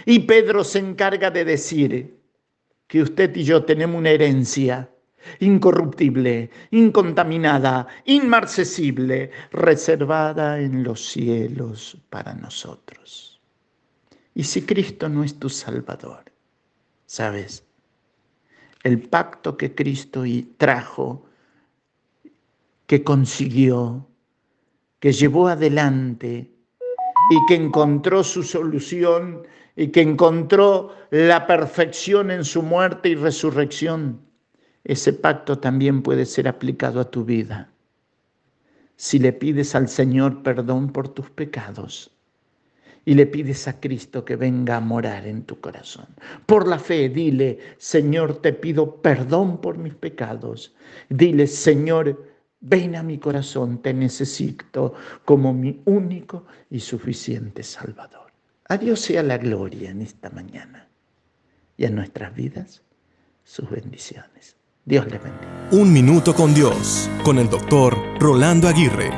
Y 0.05 0.21
Pedro 0.21 0.65
se 0.65 0.79
encarga 0.79 1.31
de 1.31 1.45
decir 1.45 2.21
que 2.87 3.03
usted 3.03 3.35
y 3.37 3.45
yo 3.45 3.65
tenemos 3.65 3.99
una 3.99 4.11
herencia 4.11 4.91
incorruptible, 5.41 6.51
incontaminada, 6.71 7.87
inmarcesible, 8.05 9.31
reservada 9.53 10.61
en 10.61 10.83
los 10.83 11.05
cielos 11.05 11.97
para 12.11 12.35
nosotros. 12.35 13.41
Y 14.35 14.45
si 14.45 14.63
Cristo 14.63 15.09
no 15.09 15.25
es 15.25 15.39
tu 15.39 15.49
Salvador, 15.49 16.25
¿sabes? 17.07 17.65
El 18.83 19.03
pacto 19.03 19.57
que 19.57 19.75
Cristo 19.75 20.25
trajo, 20.57 21.27
que 22.87 23.05
consiguió, 23.05 24.09
que 24.99 25.13
llevó 25.13 25.49
adelante 25.49 26.51
y 27.31 27.47
que 27.47 27.55
encontró 27.55 28.25
su 28.25 28.43
solución 28.43 29.47
y 29.77 29.89
que 29.89 30.01
encontró 30.03 30.95
la 31.11 31.47
perfección 31.47 32.31
en 32.31 32.45
su 32.45 32.63
muerte 32.63 33.11
y 33.11 33.15
resurrección, 33.15 34.21
ese 34.85 35.13
pacto 35.13 35.59
también 35.59 36.03
puede 36.03 36.27
ser 36.27 36.49
aplicado 36.49 37.01
a 37.01 37.11
tu 37.11 37.25
vida. 37.25 37.71
Si 38.97 39.19
le 39.19 39.33
pides 39.33 39.75
al 39.75 39.89
Señor 39.89 40.43
perdón 40.43 40.93
por 40.93 41.09
tus 41.09 41.31
pecados 41.31 42.11
y 43.05 43.15
le 43.15 43.27
pides 43.27 43.67
a 43.67 43.81
Cristo 43.81 44.25
que 44.25 44.37
venga 44.37 44.77
a 44.77 44.81
morar 44.81 45.27
en 45.27 45.45
tu 45.45 45.61
corazón. 45.61 46.07
Por 46.47 46.69
la 46.69 46.79
fe, 46.79 47.09
dile, 47.09 47.59
Señor, 47.79 48.41
te 48.43 48.53
pido 48.53 48.97
perdón 48.97 49.61
por 49.61 49.79
mis 49.79 49.95
pecados. 49.95 50.75
Dile, 51.09 51.47
Señor, 51.47 52.27
ven 52.61 52.97
a 52.97 53.03
mi 53.03 53.19
corazón, 53.19 53.81
te 53.81 53.95
necesito 53.95 54.95
como 55.25 55.53
mi 55.53 55.81
único 55.87 56.45
y 56.71 56.81
suficiente 56.81 57.63
Salvador. 57.63 58.31
A 58.69 58.77
Dios 58.77 59.01
sea 59.01 59.23
la 59.23 59.39
gloria 59.39 59.91
en 59.91 60.03
esta 60.03 60.31
mañana 60.31 60.87
y 61.77 61.87
en 61.87 61.95
nuestras 61.95 62.35
vidas 62.35 62.83
sus 63.43 63.69
bendiciones. 63.71 64.60
Dios 64.85 65.05
bendiga. 65.05 65.69
Un 65.73 65.93
minuto 65.93 66.35
con 66.35 66.55
Dios, 66.55 67.11
con 67.23 67.39
el 67.39 67.51
doctor 67.51 67.99
Rolando 68.19 68.67
Aguirre. 68.67 69.11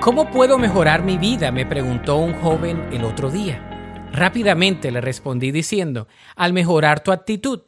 ¿Cómo 0.00 0.30
puedo 0.30 0.58
mejorar 0.58 1.02
mi 1.02 1.16
vida? 1.16 1.50
me 1.50 1.64
preguntó 1.64 2.16
un 2.16 2.34
joven 2.34 2.88
el 2.92 3.04
otro 3.04 3.30
día. 3.30 4.10
Rápidamente 4.12 4.90
le 4.90 5.00
respondí 5.00 5.50
diciendo, 5.52 6.06
al 6.36 6.52
mejorar 6.52 7.02
tu 7.02 7.12
actitud. 7.12 7.62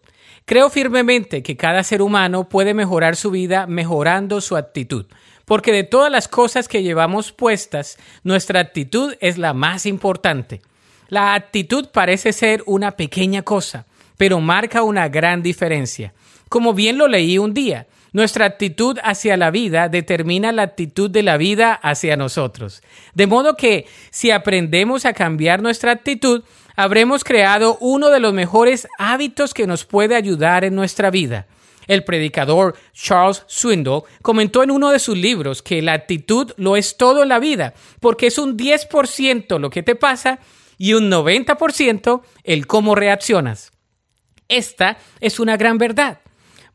Creo 0.44 0.68
firmemente 0.68 1.42
que 1.42 1.56
cada 1.56 1.82
ser 1.82 2.02
humano 2.02 2.50
puede 2.50 2.74
mejorar 2.74 3.16
su 3.16 3.30
vida 3.30 3.66
mejorando 3.66 4.42
su 4.42 4.56
actitud, 4.56 5.06
porque 5.46 5.72
de 5.72 5.84
todas 5.84 6.12
las 6.12 6.28
cosas 6.28 6.68
que 6.68 6.82
llevamos 6.82 7.32
puestas, 7.32 7.96
nuestra 8.24 8.60
actitud 8.60 9.14
es 9.20 9.38
la 9.38 9.54
más 9.54 9.86
importante. 9.86 10.60
La 11.08 11.32
actitud 11.32 11.88
parece 11.92 12.34
ser 12.34 12.62
una 12.66 12.92
pequeña 12.92 13.40
cosa, 13.40 13.86
pero 14.18 14.38
marca 14.40 14.82
una 14.82 15.08
gran 15.08 15.42
diferencia. 15.42 16.12
Como 16.48 16.74
bien 16.74 16.98
lo 16.98 17.08
leí 17.08 17.38
un 17.38 17.54
día, 17.54 17.86
nuestra 18.12 18.46
actitud 18.46 18.98
hacia 19.02 19.36
la 19.36 19.50
vida 19.50 19.88
determina 19.88 20.52
la 20.52 20.62
actitud 20.62 21.10
de 21.10 21.22
la 21.22 21.36
vida 21.36 21.74
hacia 21.74 22.16
nosotros. 22.16 22.82
De 23.14 23.26
modo 23.26 23.56
que 23.56 23.86
si 24.10 24.30
aprendemos 24.30 25.04
a 25.04 25.12
cambiar 25.12 25.60
nuestra 25.60 25.92
actitud, 25.92 26.42
habremos 26.76 27.24
creado 27.24 27.76
uno 27.80 28.08
de 28.10 28.20
los 28.20 28.32
mejores 28.32 28.88
hábitos 28.98 29.52
que 29.52 29.66
nos 29.66 29.84
puede 29.84 30.14
ayudar 30.14 30.64
en 30.64 30.74
nuestra 30.74 31.10
vida. 31.10 31.46
El 31.88 32.04
predicador 32.04 32.74
Charles 32.94 33.44
Swindoll 33.46 34.04
comentó 34.22 34.62
en 34.62 34.70
uno 34.70 34.90
de 34.90 34.98
sus 34.98 35.16
libros 35.16 35.62
que 35.62 35.82
la 35.82 35.92
actitud 35.92 36.52
lo 36.56 36.76
es 36.76 36.96
todo 36.96 37.22
en 37.22 37.28
la 37.28 37.38
vida, 37.38 37.74
porque 38.00 38.28
es 38.28 38.38
un 38.38 38.56
10% 38.56 39.58
lo 39.58 39.70
que 39.70 39.82
te 39.82 39.94
pasa 39.94 40.38
y 40.78 40.94
un 40.94 41.10
90% 41.10 42.22
el 42.44 42.66
cómo 42.66 42.94
reaccionas. 42.94 43.72
Esta 44.48 44.98
es 45.20 45.38
una 45.40 45.56
gran 45.56 45.78
verdad. 45.78 46.20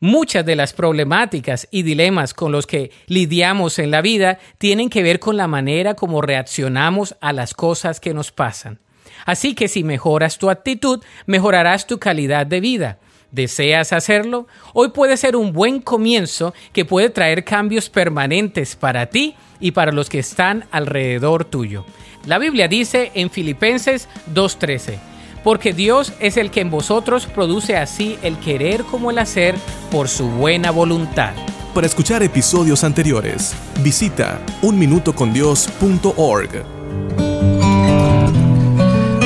Muchas 0.02 0.44
de 0.44 0.56
las 0.56 0.72
problemáticas 0.72 1.68
y 1.70 1.84
dilemas 1.84 2.34
con 2.34 2.50
los 2.50 2.66
que 2.66 2.90
lidiamos 3.06 3.78
en 3.78 3.92
la 3.92 4.02
vida 4.02 4.40
tienen 4.58 4.90
que 4.90 5.04
ver 5.04 5.20
con 5.20 5.36
la 5.36 5.46
manera 5.46 5.94
como 5.94 6.20
reaccionamos 6.20 7.14
a 7.20 7.32
las 7.32 7.54
cosas 7.54 8.00
que 8.00 8.12
nos 8.12 8.32
pasan. 8.32 8.80
Así 9.26 9.54
que 9.54 9.68
si 9.68 9.84
mejoras 9.84 10.38
tu 10.38 10.50
actitud, 10.50 11.04
mejorarás 11.26 11.86
tu 11.86 12.00
calidad 12.00 12.48
de 12.48 12.58
vida. 12.58 12.98
¿Deseas 13.30 13.92
hacerlo? 13.92 14.48
Hoy 14.74 14.88
puede 14.88 15.16
ser 15.16 15.36
un 15.36 15.52
buen 15.52 15.80
comienzo 15.80 16.52
que 16.72 16.84
puede 16.84 17.08
traer 17.08 17.44
cambios 17.44 17.88
permanentes 17.88 18.74
para 18.74 19.06
ti 19.06 19.36
y 19.60 19.70
para 19.70 19.92
los 19.92 20.08
que 20.08 20.18
están 20.18 20.64
alrededor 20.72 21.44
tuyo. 21.44 21.86
La 22.26 22.40
Biblia 22.40 22.66
dice 22.66 23.12
en 23.14 23.30
Filipenses 23.30 24.08
2.13, 24.34 25.11
porque 25.42 25.72
Dios 25.72 26.12
es 26.20 26.36
el 26.36 26.50
que 26.50 26.60
en 26.60 26.70
vosotros 26.70 27.26
produce 27.26 27.76
así 27.76 28.18
el 28.22 28.38
querer 28.38 28.84
como 28.84 29.10
el 29.10 29.18
hacer 29.18 29.56
por 29.90 30.08
su 30.08 30.28
buena 30.28 30.70
voluntad. 30.70 31.32
Para 31.74 31.86
escuchar 31.86 32.22
episodios 32.22 32.84
anteriores, 32.84 33.54
visita 33.82 34.40
unminutocondios.org. 34.60 36.64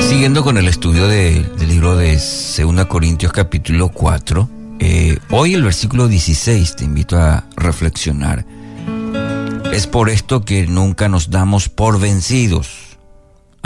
Siguiendo 0.01 0.43
con 0.43 0.57
el 0.57 0.67
estudio 0.67 1.07
del 1.07 1.45
libro 1.67 1.95
de 1.97 2.13
2 2.13 2.85
Corintios 2.87 3.33
capítulo 3.33 3.89
4, 3.89 4.49
eh, 4.79 5.19
hoy 5.29 5.53
el 5.53 5.63
versículo 5.63 6.07
16 6.07 6.77
te 6.77 6.85
invito 6.85 7.17
a 7.17 7.43
reflexionar. 7.55 8.45
Es 9.73 9.85
por 9.85 10.09
esto 10.09 10.45
que 10.45 10.65
nunca 10.65 11.09
nos 11.09 11.29
damos 11.29 11.67
por 11.67 11.99
vencidos 11.99 12.86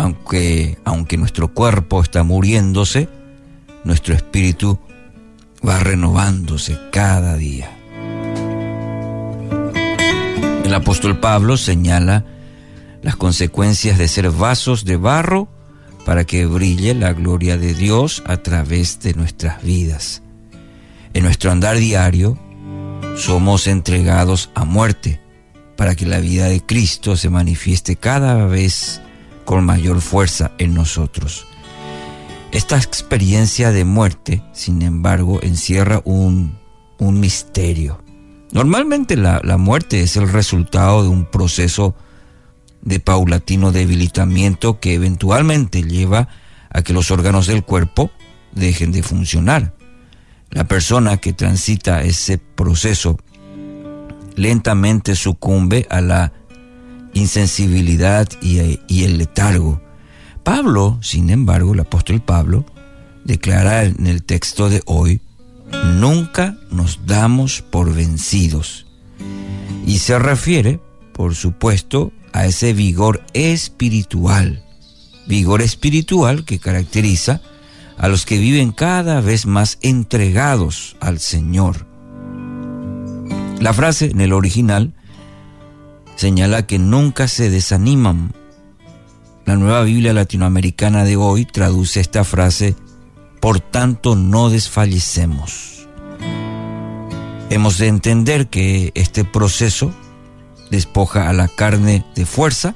aunque, 0.01 0.79
aunque 0.83 1.17
nuestro 1.17 1.53
cuerpo 1.53 2.01
está 2.01 2.23
muriéndose, 2.23 3.07
nuestro 3.83 4.15
espíritu 4.15 4.79
va 5.65 5.79
renovándose 5.79 6.79
cada 6.91 7.37
día. 7.37 7.69
El 10.65 10.73
apóstol 10.73 11.19
Pablo 11.19 11.55
señala 11.55 12.25
las 13.03 13.15
consecuencias 13.15 13.99
de 13.99 14.07
ser 14.07 14.31
vasos 14.31 14.85
de 14.85 14.97
barro 14.97 15.47
para 16.03 16.23
que 16.23 16.47
brille 16.47 16.95
la 16.95 17.13
gloria 17.13 17.57
de 17.57 17.75
Dios 17.75 18.23
a 18.25 18.37
través 18.37 18.99
de 19.01 19.13
nuestras 19.13 19.61
vidas. 19.61 20.23
En 21.13 21.23
nuestro 21.23 21.51
andar 21.51 21.77
diario 21.77 22.39
somos 23.17 23.67
entregados 23.67 24.49
a 24.55 24.65
muerte 24.65 25.21
para 25.75 25.93
que 25.93 26.07
la 26.07 26.19
vida 26.19 26.45
de 26.47 26.61
Cristo 26.61 27.15
se 27.17 27.29
manifieste 27.29 27.97
cada 27.97 28.47
vez 28.47 29.01
con 29.45 29.65
mayor 29.65 30.01
fuerza 30.01 30.51
en 30.57 30.73
nosotros. 30.73 31.47
Esta 32.51 32.77
experiencia 32.77 33.71
de 33.71 33.85
muerte, 33.85 34.43
sin 34.53 34.81
embargo, 34.81 35.39
encierra 35.41 36.01
un, 36.03 36.57
un 36.99 37.19
misterio. 37.19 38.03
Normalmente 38.51 39.15
la, 39.15 39.39
la 39.43 39.57
muerte 39.57 40.01
es 40.01 40.17
el 40.17 40.29
resultado 40.29 41.03
de 41.03 41.09
un 41.09 41.25
proceso 41.25 41.95
de 42.81 42.99
paulatino 42.99 43.71
debilitamiento 43.71 44.79
que 44.79 44.95
eventualmente 44.95 45.83
lleva 45.83 46.27
a 46.69 46.81
que 46.81 46.93
los 46.93 47.11
órganos 47.11 47.47
del 47.47 47.63
cuerpo 47.63 48.11
dejen 48.53 48.91
de 48.91 49.03
funcionar. 49.03 49.73
La 50.49 50.65
persona 50.65 51.17
que 51.17 51.31
transita 51.31 52.03
ese 52.03 52.37
proceso 52.37 53.17
lentamente 54.35 55.15
sucumbe 55.15 55.87
a 55.89 56.01
la 56.01 56.33
insensibilidad 57.13 58.27
y, 58.41 59.03
el 59.03 59.17
letargo. 59.17 59.81
Pablo, 60.43 60.99
sin 61.01 61.29
embargo, 61.29 61.73
el 61.73 61.81
apóstol 61.81 62.21
Pablo, 62.21 62.65
declara 63.23 63.83
en 63.83 64.07
el 64.07 64.23
texto 64.23 64.69
de 64.69 64.81
hoy, 64.85 65.21
nunca 65.99 66.57
nos 66.71 67.05
damos 67.05 67.61
por 67.61 67.93
vencidos. 67.93 68.87
Y 69.85 69.99
se 69.99 70.17
refiere, 70.19 70.79
por 71.13 71.35
supuesto, 71.35 72.11
a 72.33 72.45
ese 72.45 72.73
vigor 72.73 73.23
espiritual 73.33 74.63
vigor 75.31 75.61
espiritual 75.61 76.45
que 76.45 76.59
caracteriza 76.59 77.41
a 77.97 78.07
los 78.07 78.25
que 78.25 78.37
viven 78.37 78.71
cada 78.71 79.21
vez 79.21 79.45
más 79.45 79.77
entregados 79.81 80.97
al 80.99 81.19
Señor. 81.19 81.85
La 83.59 83.73
frase 83.73 84.11
en 84.11 84.21
el 84.21 84.33
original 84.33 84.93
señala 86.21 86.67
que 86.67 86.77
nunca 86.77 87.27
se 87.27 87.49
desaniman. 87.49 88.31
La 89.43 89.55
nueva 89.55 89.81
Biblia 89.81 90.13
latinoamericana 90.13 91.03
de 91.03 91.15
hoy 91.15 91.45
traduce 91.45 91.99
esta 91.99 92.23
frase, 92.23 92.75
por 93.39 93.59
tanto 93.59 94.15
no 94.15 94.51
desfallecemos. 94.51 95.87
Hemos 97.49 97.79
de 97.79 97.87
entender 97.87 98.49
que 98.49 98.91
este 98.93 99.25
proceso 99.25 99.91
despoja 100.69 101.27
a 101.27 101.33
la 101.33 101.47
carne 101.47 102.05
de 102.13 102.27
fuerza, 102.27 102.75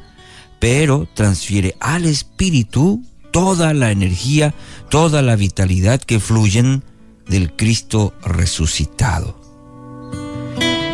pero 0.60 1.08
transfiere 1.14 1.76
al 1.80 2.06
espíritu 2.06 3.04
toda 3.32 3.76
la 3.76 3.92
energía, 3.92 4.56
toda 4.90 5.22
la 5.22 5.36
vitalidad 5.36 6.02
que 6.02 6.20
fluyen 6.20 6.84
del 7.28 7.56
Cristo 7.56 8.12
resucitado. 8.24 9.45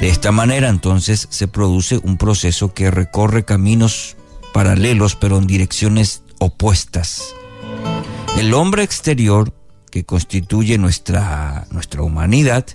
De 0.01 0.09
esta 0.09 0.31
manera 0.31 0.67
entonces 0.67 1.27
se 1.29 1.47
produce 1.47 1.99
un 1.99 2.17
proceso 2.17 2.73
que 2.73 2.89
recorre 2.89 3.45
caminos 3.45 4.17
paralelos 4.51 5.15
pero 5.15 5.37
en 5.37 5.45
direcciones 5.45 6.23
opuestas. 6.39 7.35
El 8.35 8.55
hombre 8.55 8.81
exterior 8.81 9.53
que 9.91 10.03
constituye 10.03 10.79
nuestra, 10.79 11.67
nuestra 11.69 12.01
humanidad 12.01 12.65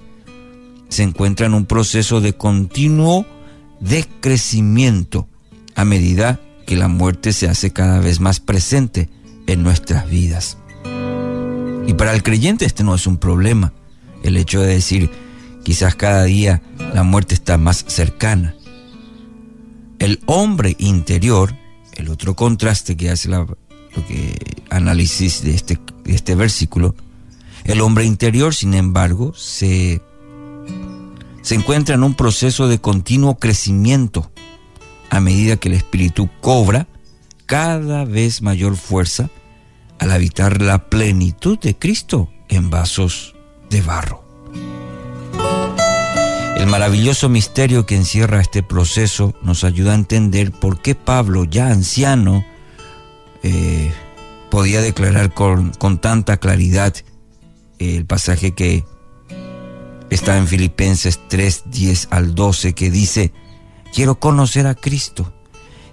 se 0.88 1.02
encuentra 1.02 1.46
en 1.46 1.54
un 1.54 1.66
proceso 1.66 2.20
de 2.20 2.34
continuo 2.34 3.26
decrecimiento 3.80 5.26
a 5.74 5.84
medida 5.84 6.40
que 6.64 6.76
la 6.76 6.86
muerte 6.86 7.32
se 7.32 7.48
hace 7.48 7.72
cada 7.72 7.98
vez 7.98 8.20
más 8.20 8.38
presente 8.38 9.08
en 9.48 9.64
nuestras 9.64 10.08
vidas. 10.08 10.58
Y 11.88 11.94
para 11.94 12.14
el 12.14 12.22
creyente 12.22 12.66
este 12.66 12.84
no 12.84 12.94
es 12.94 13.08
un 13.08 13.18
problema, 13.18 13.72
el 14.22 14.36
hecho 14.36 14.60
de 14.60 14.68
decir, 14.68 15.10
quizás 15.64 15.96
cada 15.96 16.22
día 16.22 16.62
la 16.96 17.02
muerte 17.02 17.34
está 17.34 17.58
más 17.58 17.84
cercana. 17.86 18.56
El 19.98 20.18
hombre 20.24 20.76
interior, 20.78 21.54
el 21.92 22.08
otro 22.08 22.34
contraste 22.34 22.96
que 22.96 23.10
hace 23.10 23.28
la, 23.28 23.46
que 24.08 24.34
análisis 24.70 25.42
de 25.42 25.54
este, 25.54 25.78
de 26.04 26.14
este 26.14 26.34
versículo, 26.34 26.94
el 27.64 27.82
hombre 27.82 28.06
interior, 28.06 28.54
sin 28.54 28.72
embargo, 28.72 29.34
se 29.34 30.00
se 31.42 31.54
encuentra 31.54 31.96
en 31.96 32.02
un 32.02 32.14
proceso 32.14 32.66
de 32.66 32.80
continuo 32.80 33.38
crecimiento 33.38 34.30
a 35.10 35.20
medida 35.20 35.58
que 35.58 35.68
el 35.68 35.74
espíritu 35.74 36.30
cobra 36.40 36.88
cada 37.44 38.06
vez 38.06 38.40
mayor 38.40 38.74
fuerza 38.74 39.28
al 39.98 40.12
habitar 40.12 40.62
la 40.62 40.88
plenitud 40.88 41.58
de 41.58 41.76
Cristo 41.76 42.30
en 42.48 42.70
vasos 42.70 43.36
de 43.68 43.82
barro. 43.82 44.25
El 46.56 46.68
maravilloso 46.68 47.28
misterio 47.28 47.84
que 47.84 47.96
encierra 47.96 48.40
este 48.40 48.62
proceso 48.62 49.34
nos 49.42 49.62
ayuda 49.62 49.92
a 49.92 49.96
entender 49.96 50.52
por 50.52 50.80
qué 50.80 50.94
Pablo, 50.94 51.44
ya 51.44 51.68
anciano, 51.68 52.46
eh, 53.42 53.92
podía 54.50 54.80
declarar 54.80 55.34
con, 55.34 55.72
con 55.72 55.98
tanta 55.98 56.38
claridad 56.38 56.94
el 57.78 58.06
pasaje 58.06 58.52
que 58.52 58.86
está 60.08 60.38
en 60.38 60.46
Filipenses 60.46 61.20
3, 61.28 61.64
10 61.66 62.08
al 62.10 62.34
12, 62.34 62.72
que 62.72 62.90
dice, 62.90 63.32
quiero 63.92 64.18
conocer 64.18 64.66
a 64.66 64.74
Cristo 64.74 65.34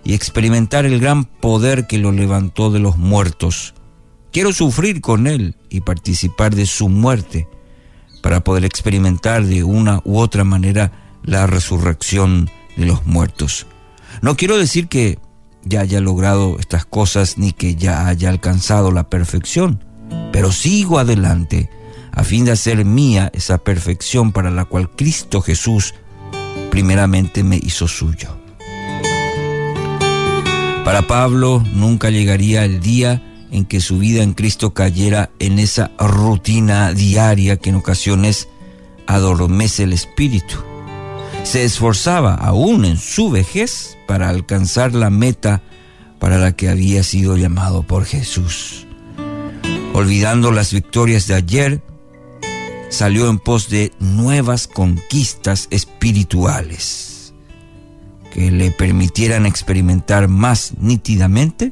y 0.06 0.14
experimentar 0.14 0.86
el 0.86 1.02
gran 1.02 1.26
poder 1.26 1.88
que 1.88 1.98
lo 1.98 2.14
levantó 2.14 2.72
de 2.72 2.80
los 2.80 2.98
muertos. 2.98 3.74
Quiero 4.32 4.54
sufrir 4.54 5.02
con 5.02 5.28
Él 5.28 5.58
y 5.70 5.82
participar 5.82 6.56
de 6.56 6.68
su 6.68 6.88
muerte 6.88 7.50
para 8.24 8.40
poder 8.40 8.64
experimentar 8.64 9.44
de 9.44 9.66
una 9.66 10.02
u 10.06 10.18
otra 10.18 10.46
manera 10.46 10.94
la 11.24 11.46
resurrección 11.46 12.50
de 12.78 12.86
los 12.86 13.06
muertos. 13.06 13.68
No 14.22 14.38
quiero 14.38 14.58
decir 14.58 14.88
que 14.88 15.20
ya 15.66 15.82
haya 15.82 16.00
logrado 16.00 16.58
estas 16.58 16.86
cosas 16.86 17.38
ni 17.38 17.52
que 17.52 17.76
ya 17.76 18.08
haya 18.08 18.30
alcanzado 18.30 18.92
la 18.92 19.10
perfección, 19.10 19.84
pero 20.32 20.54
sigo 20.54 21.00
adelante 21.00 21.70
a 22.14 22.24
fin 22.24 22.46
de 22.46 22.54
hacer 22.54 22.86
mía 22.86 23.30
esa 23.34 23.58
perfección 23.58 24.32
para 24.32 24.52
la 24.52 24.64
cual 24.64 24.90
Cristo 24.90 25.42
Jesús 25.42 25.94
primeramente 26.72 27.44
me 27.44 27.58
hizo 27.58 27.90
suyo. 27.90 28.38
Para 30.86 31.08
Pablo 31.08 31.62
nunca 31.74 32.10
llegaría 32.10 32.64
el 32.64 32.80
día 32.80 33.22
en 33.54 33.66
que 33.66 33.82
su 33.82 34.00
vida 34.00 34.24
en 34.24 34.34
Cristo 34.34 34.74
cayera 34.74 35.30
en 35.38 35.60
esa 35.60 35.92
rutina 36.00 36.92
diaria 36.92 37.58
que 37.58 37.70
en 37.70 37.76
ocasiones 37.76 38.50
adormece 39.06 39.84
el 39.84 39.94
espíritu. 39.94 40.56
Se 41.44 41.64
esforzaba 41.64 42.34
aún 42.34 42.84
en 42.84 42.98
su 42.98 43.30
vejez 43.30 43.96
para 44.08 44.30
alcanzar 44.30 44.96
la 44.96 45.12
meta 45.12 45.62
para 46.20 46.40
la 46.40 46.54
que 46.54 46.68
había 46.68 47.04
sido 47.04 47.38
llamado 47.38 47.84
por 47.84 48.06
Jesús. 48.06 48.88
Olvidando 49.94 50.52
las 50.52 50.74
victorias 50.74 51.28
de 51.28 51.36
ayer, 51.36 51.84
salió 52.90 53.30
en 53.30 53.38
pos 53.38 53.70
de 53.70 53.92
nuevas 54.00 54.68
conquistas 54.68 55.68
espirituales 55.70 57.34
que 58.34 58.50
le 58.50 58.72
permitieran 58.72 59.46
experimentar 59.46 60.28
más 60.28 60.74
nítidamente 60.80 61.72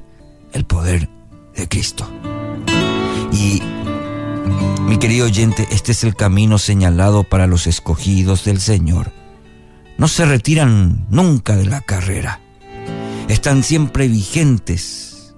el 0.53 0.65
poder 0.65 1.09
de 1.55 1.67
Cristo. 1.67 2.09
Y 3.31 3.61
mi 4.87 4.97
querido 4.97 5.25
oyente, 5.25 5.67
este 5.71 5.93
es 5.93 6.03
el 6.03 6.15
camino 6.15 6.57
señalado 6.57 7.23
para 7.23 7.47
los 7.47 7.67
escogidos 7.67 8.43
del 8.45 8.59
Señor. 8.59 9.11
No 9.97 10.07
se 10.07 10.25
retiran 10.25 11.05
nunca 11.09 11.55
de 11.55 11.65
la 11.65 11.81
carrera. 11.81 12.41
Están 13.27 13.63
siempre 13.63 14.07
vigentes 14.07 15.33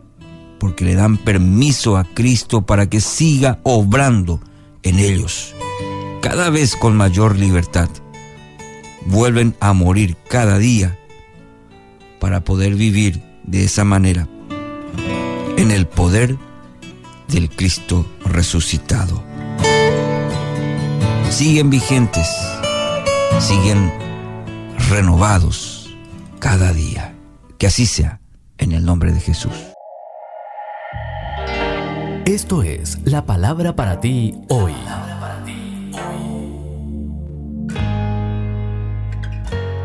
porque 0.59 0.85
le 0.85 0.95
dan 0.95 1.17
permiso 1.17 1.97
a 1.97 2.05
Cristo 2.05 2.65
para 2.65 2.87
que 2.87 3.01
siga 3.01 3.59
obrando 3.63 4.39
en 4.81 4.99
ellos 4.99 5.53
cada 6.21 6.49
vez 6.49 6.77
con 6.77 6.95
mayor 6.95 7.37
libertad. 7.37 7.89
Vuelven 9.05 9.55
a 9.59 9.73
morir 9.73 10.15
cada 10.29 10.57
día 10.57 10.97
para 12.19 12.45
poder 12.45 12.75
vivir 12.75 13.21
de 13.43 13.65
esa 13.65 13.83
manera 13.83 14.29
en 15.57 15.71
el 15.71 15.87
poder 15.87 16.37
del 17.27 17.49
Cristo 17.49 18.05
resucitado. 18.25 19.23
Siguen 21.29 21.69
vigentes, 21.69 22.27
siguen 23.39 23.91
renovados 24.89 25.95
cada 26.39 26.73
día. 26.73 27.15
Que 27.57 27.67
así 27.67 27.85
sea, 27.85 28.19
en 28.57 28.71
el 28.71 28.85
nombre 28.85 29.11
de 29.11 29.19
Jesús. 29.19 29.53
Esto 32.25 32.63
es 32.63 32.99
la 33.03 33.25
palabra 33.25 33.75
para 33.75 33.99
ti 33.99 34.33
hoy. 34.49 34.73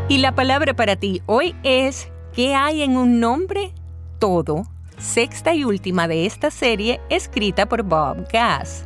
Y 0.07 0.17
la 0.17 0.33
palabra 0.33 0.73
para 0.73 0.95
ti 0.95 1.21
hoy 1.27 1.55
es 1.63 2.09
¿qué 2.33 2.55
hay 2.55 2.81
en 2.81 2.97
un 2.97 3.19
nombre? 3.19 3.73
Todo, 4.17 4.63
sexta 4.99 5.53
y 5.53 5.63
última 5.63 6.07
de 6.07 6.25
esta 6.25 6.51
serie 6.51 6.99
escrita 7.09 7.67
por 7.67 7.83
Bob 7.83 8.27
Gass. 8.31 8.85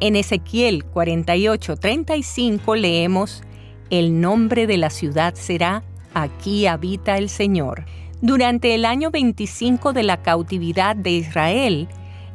En 0.00 0.16
Ezequiel 0.16 0.84
48:35 0.84 2.76
leemos, 2.76 3.42
El 3.90 4.20
nombre 4.20 4.66
de 4.66 4.76
la 4.76 4.90
ciudad 4.90 5.34
será 5.34 5.82
Aquí 6.12 6.66
habita 6.66 7.16
el 7.16 7.28
Señor. 7.28 7.84
Durante 8.20 8.74
el 8.74 8.84
año 8.84 9.10
25 9.10 9.92
de 9.92 10.02
la 10.02 10.22
cautividad 10.22 10.94
de 10.96 11.10
Israel, 11.10 11.88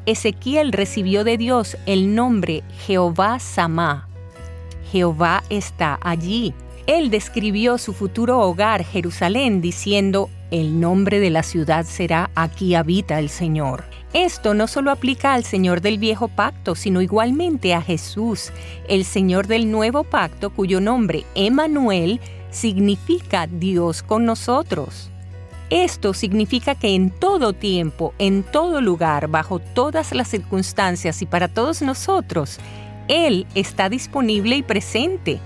Ezequiel 0.06 0.72
recibió 0.72 1.24
de 1.24 1.38
Dios 1.38 1.78
el 1.86 2.16
nombre 2.16 2.64
Jehová 2.86 3.40
Samá. 3.40 4.08
Jehová 4.92 5.44
está 5.50 6.00
allí 6.02 6.54
él 6.90 7.12
describió 7.12 7.78
su 7.78 7.94
futuro 7.94 8.40
hogar, 8.40 8.84
Jerusalén, 8.84 9.62
diciendo, 9.62 10.32
el 10.52 10.80
nombre 10.80 11.20
de 11.20 11.30
la 11.30 11.44
ciudad 11.44 11.86
será 11.86 12.30
Aquí 12.36 12.76
habita 12.76 13.20
el 13.20 13.30
Señor. 13.30 13.84
Esto 14.14 14.54
no 14.54 14.68
solo 14.68 14.92
aplica 14.92 15.34
al 15.34 15.44
Señor 15.44 15.82
del 15.82 16.00
viejo 16.00 16.28
pacto, 16.28 16.74
sino 16.76 17.02
igualmente 17.02 17.76
a 17.76 17.82
Jesús, 17.82 18.52
el 18.88 19.06
Señor 19.06 19.48
del 19.48 19.70
nuevo 19.70 20.04
pacto, 20.04 20.50
cuyo 20.50 20.82
nombre, 20.82 21.26
Emanuel, 21.36 22.20
significa 22.50 23.46
Dios 23.46 24.02
con 24.02 24.26
nosotros. 24.26 25.12
Esto 25.70 26.16
significa 26.16 26.74
que 26.74 26.96
en 26.96 27.12
todo 27.12 27.54
tiempo, 27.54 28.16
en 28.18 28.42
todo 28.42 28.82
lugar, 28.82 29.28
bajo 29.28 29.60
todas 29.60 30.14
las 30.14 30.28
circunstancias 30.28 31.22
y 31.22 31.28
para 31.28 31.48
todos 31.48 31.84
nosotros, 31.84 32.60
Él 33.08 33.46
está 33.54 33.88
disponible 33.90 34.56
y 34.56 34.64
presente. 34.64 35.40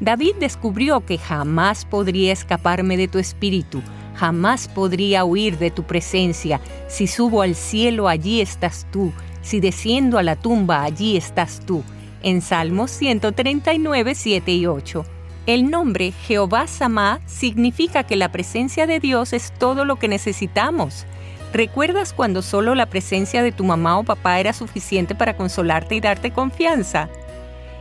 David 0.00 0.34
descubrió 0.38 1.00
que 1.06 1.16
jamás 1.16 1.86
podría 1.86 2.32
escaparme 2.32 2.98
de 2.98 3.08
tu 3.08 3.18
espíritu, 3.18 3.82
Jamás 4.20 4.68
podría 4.68 5.24
huir 5.24 5.56
de 5.56 5.70
tu 5.70 5.84
presencia. 5.84 6.60
Si 6.88 7.06
subo 7.06 7.40
al 7.40 7.54
cielo, 7.54 8.06
allí 8.06 8.42
estás 8.42 8.86
tú. 8.92 9.14
Si 9.40 9.60
desciendo 9.60 10.18
a 10.18 10.22
la 10.22 10.36
tumba, 10.36 10.82
allí 10.82 11.16
estás 11.16 11.62
tú. 11.64 11.82
En 12.22 12.42
Salmos 12.42 12.90
139, 12.90 14.14
7 14.14 14.52
y 14.52 14.66
8. 14.66 15.06
El 15.46 15.70
nombre 15.70 16.12
Jehová 16.12 16.66
Samá 16.66 17.22
significa 17.24 18.02
que 18.02 18.16
la 18.16 18.30
presencia 18.30 18.86
de 18.86 19.00
Dios 19.00 19.32
es 19.32 19.54
todo 19.58 19.86
lo 19.86 19.96
que 19.96 20.06
necesitamos. 20.06 21.06
¿Recuerdas 21.54 22.12
cuando 22.12 22.42
solo 22.42 22.74
la 22.74 22.90
presencia 22.90 23.42
de 23.42 23.52
tu 23.52 23.64
mamá 23.64 23.98
o 23.98 24.04
papá 24.04 24.38
era 24.38 24.52
suficiente 24.52 25.14
para 25.14 25.34
consolarte 25.34 25.94
y 25.94 26.00
darte 26.02 26.30
confianza? 26.30 27.08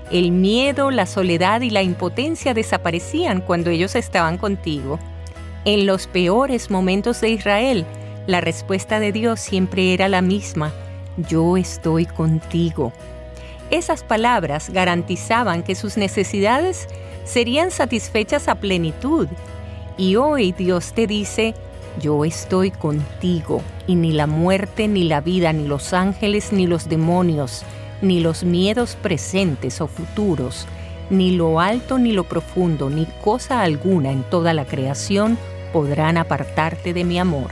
El 0.09 0.31
miedo, 0.31 0.89
la 0.89 1.05
soledad 1.05 1.59
y 1.59 1.69
la 1.69 1.83
impotencia 1.83 2.53
desaparecían 2.53 3.41
cuando 3.41 3.71
ellos 3.71 3.97
estaban 3.97 4.37
contigo. 4.37 4.99
En 5.65 5.85
los 5.85 6.07
peores 6.07 6.71
momentos 6.71 7.19
de 7.21 7.29
Israel, 7.29 7.85
la 8.27 8.41
respuesta 8.41 8.99
de 8.99 9.11
Dios 9.11 9.39
siempre 9.39 9.93
era 9.93 10.07
la 10.07 10.21
misma, 10.21 10.71
yo 11.17 11.57
estoy 11.57 12.05
contigo. 12.05 12.93
Esas 13.69 14.03
palabras 14.03 14.69
garantizaban 14.69 15.63
que 15.63 15.75
sus 15.75 15.97
necesidades 15.97 16.87
serían 17.25 17.71
satisfechas 17.71 18.47
a 18.47 18.55
plenitud. 18.55 19.27
Y 19.97 20.15
hoy 20.15 20.53
Dios 20.53 20.93
te 20.93 21.07
dice, 21.07 21.53
yo 22.01 22.23
estoy 22.23 22.71
contigo, 22.71 23.61
y 23.85 23.95
ni 23.95 24.13
la 24.13 24.27
muerte, 24.27 24.87
ni 24.87 25.03
la 25.03 25.19
vida, 25.19 25.51
ni 25.51 25.67
los 25.67 25.93
ángeles, 25.93 26.53
ni 26.53 26.67
los 26.67 26.87
demonios, 26.87 27.63
ni 28.01 28.21
los 28.21 28.43
miedos 28.43 28.95
presentes 28.95 29.81
o 29.81 29.87
futuros, 29.87 30.65
ni 31.09 31.31
lo 31.31 31.59
alto 31.59 31.97
ni 31.97 32.11
lo 32.11 32.23
profundo, 32.23 32.89
ni 32.89 33.05
cosa 33.23 33.61
alguna 33.61 34.11
en 34.11 34.23
toda 34.23 34.53
la 34.53 34.65
creación 34.65 35.37
podrán 35.73 36.17
apartarte 36.17 36.93
de 36.93 37.03
mi 37.03 37.19
amor. 37.19 37.51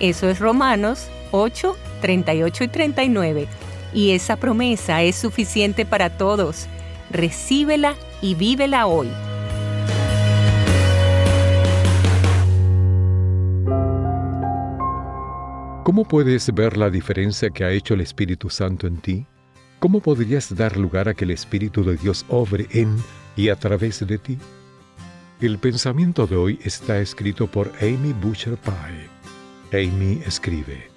Eso 0.00 0.28
es 0.28 0.38
Romanos 0.38 1.08
8, 1.30 1.76
38 2.00 2.64
y 2.64 2.68
39. 2.68 3.48
Y 3.94 4.10
esa 4.10 4.36
promesa 4.36 5.02
es 5.02 5.16
suficiente 5.16 5.86
para 5.86 6.10
todos. 6.10 6.66
Recíbela 7.10 7.94
y 8.20 8.34
vívela 8.34 8.86
hoy. 8.86 9.08
¿Cómo 15.84 16.04
puedes 16.04 16.52
ver 16.52 16.76
la 16.76 16.90
diferencia 16.90 17.50
que 17.50 17.64
ha 17.64 17.70
hecho 17.70 17.94
el 17.94 18.00
Espíritu 18.00 18.50
Santo 18.50 18.88
en 18.88 18.96
ti? 18.96 19.26
¿Cómo 19.78 20.00
podrías 20.00 20.56
dar 20.56 20.78
lugar 20.78 21.08
a 21.08 21.14
que 21.14 21.24
el 21.24 21.30
Espíritu 21.32 21.84
de 21.84 21.96
Dios 21.96 22.24
obre 22.28 22.66
en 22.70 22.96
y 23.36 23.50
a 23.50 23.56
través 23.56 24.04
de 24.06 24.16
ti? 24.16 24.38
El 25.38 25.58
pensamiento 25.58 26.26
de 26.26 26.36
hoy 26.36 26.58
está 26.64 26.98
escrito 26.98 27.46
por 27.46 27.70
Amy 27.82 28.14
Butcher 28.14 28.56
Pye. 28.56 29.10
Amy 29.72 30.22
escribe. 30.24 30.88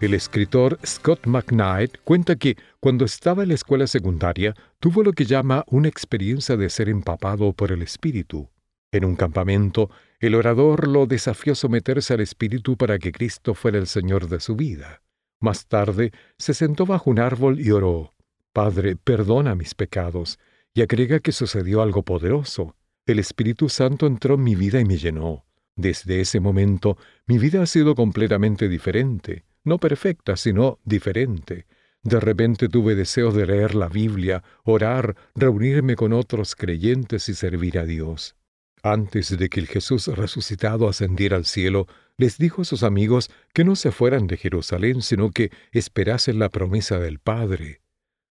El 0.00 0.14
escritor 0.14 0.78
Scott 0.86 1.26
McKnight 1.26 1.98
cuenta 2.04 2.36
que 2.36 2.56
cuando 2.78 3.04
estaba 3.04 3.42
en 3.42 3.48
la 3.48 3.56
escuela 3.56 3.88
secundaria 3.88 4.54
tuvo 4.78 5.02
lo 5.02 5.12
que 5.12 5.26
llama 5.26 5.64
una 5.66 5.88
experiencia 5.88 6.56
de 6.56 6.70
ser 6.70 6.88
empapado 6.88 7.52
por 7.52 7.72
el 7.72 7.82
Espíritu. 7.82 8.48
En 8.92 9.04
un 9.04 9.16
campamento, 9.16 9.90
el 10.20 10.36
orador 10.36 10.86
lo 10.86 11.06
desafió 11.06 11.54
a 11.54 11.56
someterse 11.56 12.14
al 12.14 12.20
Espíritu 12.20 12.76
para 12.76 12.98
que 13.00 13.10
Cristo 13.10 13.54
fuera 13.54 13.78
el 13.78 13.88
Señor 13.88 14.28
de 14.28 14.38
su 14.38 14.54
vida. 14.54 15.02
Más 15.40 15.66
tarde, 15.66 16.12
se 16.38 16.52
sentó 16.52 16.84
bajo 16.86 17.10
un 17.10 17.18
árbol 17.18 17.60
y 17.60 17.70
oró, 17.70 18.14
Padre, 18.52 18.96
perdona 18.96 19.54
mis 19.54 19.74
pecados, 19.74 20.38
y 20.74 20.82
agrega 20.82 21.20
que 21.20 21.32
sucedió 21.32 21.82
algo 21.82 22.02
poderoso. 22.02 22.76
El 23.06 23.18
Espíritu 23.18 23.68
Santo 23.68 24.06
entró 24.06 24.34
en 24.34 24.44
mi 24.44 24.54
vida 24.54 24.80
y 24.80 24.84
me 24.84 24.98
llenó. 24.98 25.44
Desde 25.76 26.20
ese 26.20 26.40
momento, 26.40 26.98
mi 27.26 27.38
vida 27.38 27.62
ha 27.62 27.66
sido 27.66 27.94
completamente 27.94 28.68
diferente, 28.68 29.44
no 29.64 29.78
perfecta, 29.78 30.36
sino 30.36 30.78
diferente. 30.84 31.66
De 32.02 32.20
repente 32.20 32.68
tuve 32.68 32.94
deseos 32.94 33.34
de 33.34 33.46
leer 33.46 33.74
la 33.74 33.88
Biblia, 33.88 34.42
orar, 34.64 35.16
reunirme 35.34 35.96
con 35.96 36.12
otros 36.12 36.54
creyentes 36.54 37.28
y 37.28 37.34
servir 37.34 37.78
a 37.78 37.84
Dios. 37.84 38.36
Antes 38.82 39.36
de 39.36 39.48
que 39.48 39.60
el 39.60 39.66
Jesús 39.66 40.06
resucitado 40.06 40.88
ascendiera 40.88 41.36
al 41.36 41.44
cielo, 41.44 41.86
les 42.20 42.36
dijo 42.36 42.60
a 42.60 42.64
sus 42.66 42.82
amigos 42.82 43.30
que 43.54 43.64
no 43.64 43.76
se 43.76 43.92
fueran 43.92 44.26
de 44.26 44.36
Jerusalén, 44.36 45.00
sino 45.00 45.30
que 45.30 45.50
esperasen 45.72 46.38
la 46.38 46.50
promesa 46.50 46.98
del 46.98 47.18
Padre. 47.18 47.80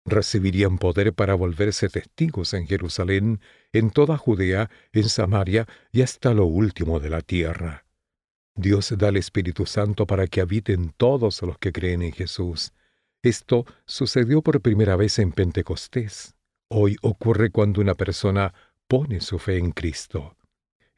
Recibirían 0.05 0.77
poder 0.77 1.13
para 1.13 1.34
volverse 1.34 1.89
testigos 1.89 2.53
en 2.53 2.67
Jerusalén, 2.67 3.41
en 3.73 3.89
toda 3.89 4.17
Judea, 4.17 4.69
en 4.93 5.09
Samaria 5.09 5.67
y 5.91 6.03
hasta 6.03 6.36
lo 6.36 6.45
último 6.45 6.99
de 6.99 7.09
la 7.09 7.21
tierra. 7.21 7.88
Dios 8.53 8.93
da 8.99 9.09
el 9.09 9.17
Espíritu 9.17 9.65
Santo 9.65 10.05
para 10.05 10.27
que 10.27 10.41
habiten 10.41 10.93
todos 10.95 11.41
los 11.41 11.57
que 11.57 11.71
creen 11.71 12.03
en 12.03 12.11
Jesús. 12.11 12.73
Esto 13.23 13.65
sucedió 13.88 14.43
por 14.43 14.61
primera 14.61 14.95
vez 14.95 15.17
en 15.17 15.32
Pentecostés. 15.32 16.36
Hoy 16.69 16.97
ocurre 17.01 17.49
cuando 17.49 17.82
una 17.82 17.95
persona 17.95 18.53
pone 18.88 19.21
su 19.21 19.39
fe 19.39 19.57
en 19.57 19.71
Cristo. 19.71 20.36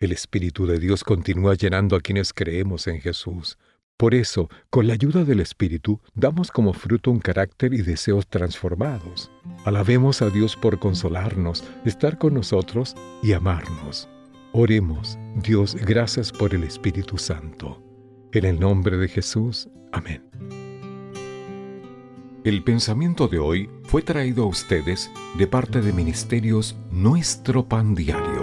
El 0.03 0.11
Espíritu 0.11 0.65
de 0.65 0.79
Dios 0.79 1.01
continúa 1.01 1.53
llenando 1.53 1.95
a 1.95 2.01
quienes 2.01 2.33
creemos 2.33 2.87
en 2.87 2.99
Jesús. 2.99 3.57
Por 3.95 4.13
eso, 4.13 4.49
con 4.69 4.85
la 4.85 4.95
ayuda 4.95 5.23
del 5.23 5.39
Espíritu, 5.39 6.01
damos 6.13 6.51
como 6.51 6.73
fruto 6.73 7.09
un 7.09 7.19
carácter 7.19 7.73
y 7.73 7.83
deseos 7.83 8.27
transformados. 8.27 9.31
Alabemos 9.63 10.21
a 10.21 10.29
Dios 10.29 10.57
por 10.57 10.77
consolarnos, 10.77 11.63
estar 11.85 12.17
con 12.17 12.33
nosotros 12.33 12.97
y 13.21 13.31
amarnos. 13.31 14.09
Oremos, 14.51 15.17
Dios, 15.37 15.73
gracias 15.73 16.33
por 16.33 16.53
el 16.53 16.65
Espíritu 16.65 17.17
Santo. 17.17 17.81
En 18.33 18.43
el 18.43 18.59
nombre 18.59 18.97
de 18.97 19.07
Jesús, 19.07 19.69
amén. 19.93 20.21
El 22.43 22.61
pensamiento 22.65 23.29
de 23.29 23.39
hoy 23.39 23.69
fue 23.83 24.01
traído 24.01 24.43
a 24.43 24.47
ustedes 24.47 25.09
de 25.37 25.47
parte 25.47 25.79
de 25.79 25.93
Ministerios 25.93 26.75
Nuestro 26.91 27.69
Pan 27.69 27.95
Diario. 27.95 28.42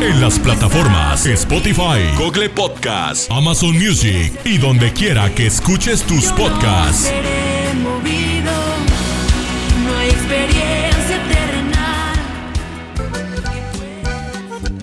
En 0.00 0.20
las 0.20 0.38
plataformas 0.38 1.26
Spotify, 1.26 2.02
Google 2.18 2.48
Podcast, 2.50 3.30
Amazon 3.30 3.72
Music 3.78 4.32
y 4.44 4.58
donde 4.58 4.92
quiera 4.92 5.34
que 5.34 5.46
escuches 5.46 6.02
tus 6.02 6.26
podcasts. 6.32 7.12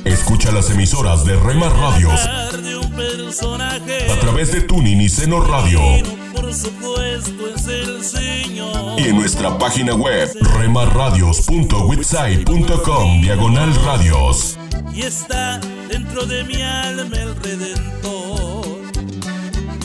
Escucha 0.05 0.51
las 0.51 0.70
emisoras 0.72 1.26
de 1.26 1.36
Rema 1.36 1.70
Radios 1.70 2.22
a 4.12 4.20
través 4.20 4.51
de 4.51 4.62
Tuning 4.62 5.01
y 5.01 5.09
Seno 5.09 5.41
Radio 5.41 6.20
Por 6.36 6.53
supuesto 6.53 7.47
es 7.55 7.65
el 7.67 8.03
Señor. 8.03 8.99
y 8.99 9.05
en 9.05 9.15
nuestra 9.15 9.57
página 9.57 9.95
web 9.95 10.29
remarradios.witsai.com 10.59 13.21
diagonal 13.21 13.73
radios. 13.86 14.57
Y 14.93 15.03
está 15.03 15.59
dentro 15.89 16.25
de 16.25 16.43
mi 16.43 16.61
alma 16.61 17.15
el 17.17 17.34
Redentor. 17.38 18.67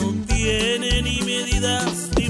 No 0.01 0.13
tiene 0.27 1.01
ni 1.01 1.21
medidas 1.21 2.09
ni 2.17 2.27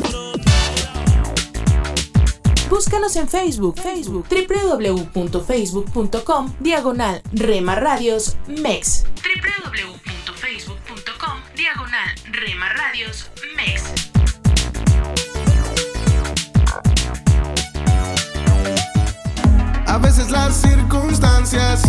Búscanos 2.69 3.15
en 3.15 3.27
Facebook, 3.27 3.79
Facebook, 3.81 4.27
www.facebook.com, 4.29 6.53
diagonal 6.59 7.21
Rema 7.31 7.73
Radios 7.75 8.37
MEX. 8.47 9.05
www.facebook.com, 9.23 11.39
diagonal 11.55 12.09
Rema 12.31 12.69
Radios 12.69 13.31
MEX. 13.55 14.06
A 19.87 19.97
veces 19.97 20.29
las 20.29 20.55
circunstancias 20.55 21.81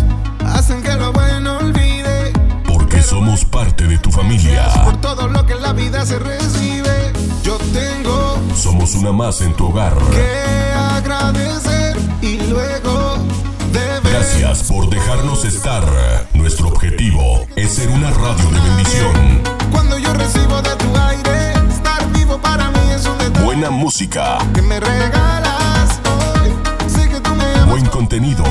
hacen 0.46 0.82
que 0.82 0.94
lo 0.94 1.12
bueno 1.12 1.58
olvide. 1.58 2.32
Porque 2.66 3.02
somos 3.02 3.44
parte 3.44 3.86
de 3.86 3.98
tu 3.98 4.10
familia. 4.10 4.66
Por 4.84 5.00
todo 5.00 5.26
lo 5.28 5.44
que 5.44 5.54
en 5.54 5.62
la 5.62 5.72
vida 5.72 6.06
se 6.06 6.18
recibe, 6.18 7.12
yo 7.42 7.58
tengo 7.72 8.38
Somos 8.54 8.94
una 8.94 9.12
más 9.12 9.40
en 9.40 9.52
tu 9.54 9.66
hogar. 9.68 9.94
que 10.12 10.72
agradecer 10.96 11.96
y 12.22 12.38
luego 12.48 13.18
deber. 13.72 14.00
Gracias 14.12 14.62
por 14.64 14.88
dejarnos 14.88 15.44
estar. 15.44 15.84
Nuestro 16.34 16.68
objetivo 16.68 17.46
es 17.56 17.74
ser 17.74 17.88
una 17.88 18.10
radio 18.10 18.50
de 18.50 18.60
bendición. 18.60 19.42
Cuando 19.72 19.98
yo 19.98 20.12
recibo 20.14 20.62
de 20.62 20.76
tu 20.76 20.96
aire, 20.96 21.52
estar 21.68 22.06
vivo 22.12 22.38
para 22.38 22.70
mí 22.70 22.90
es 22.94 23.06
un 23.06 23.18
detalle 23.18 23.44
Buena 23.44 23.70
música, 23.70 24.38
que 24.54 24.62
me 24.62 24.78
regalas 24.80 25.47
buen 27.68 27.84
contenido. 27.86 28.44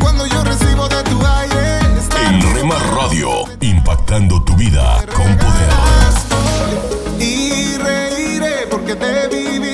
Cuando 0.00 0.26
yo 0.26 0.44
recibo 0.44 0.88
de 0.88 1.02
tu 1.04 1.24
aire, 1.24 1.78
En 2.26 2.54
Rema 2.54 2.76
Radio, 2.96 3.44
impactando 3.60 4.42
tu 4.42 4.54
vida 4.56 5.04
con 5.14 5.36
poder. 5.36 5.70
y 7.18 7.76
reiré 7.78 8.66
porque 8.70 8.94
de 8.94 9.28
vivir 9.28 9.73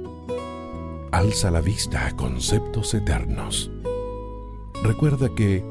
Alza 1.11 1.51
la 1.51 1.59
vista 1.59 2.07
a 2.07 2.15
conceptos 2.15 2.93
eternos. 2.93 3.69
Recuerda 4.81 5.27
que 5.35 5.61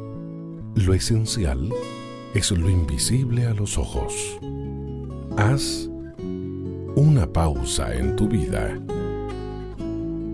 lo 0.74 0.92
esencial 0.92 1.72
es 2.34 2.50
lo 2.50 2.68
invisible 2.68 3.46
a 3.46 3.54
los 3.54 3.78
ojos. 3.78 4.38
Haz 5.38 5.88
una 6.94 7.26
pausa 7.32 7.94
en 7.94 8.16
tu 8.16 8.28
vida. 8.28 8.78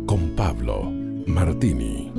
Con 0.07 0.33
Pablo 0.35 0.91
Martini. 1.27 2.13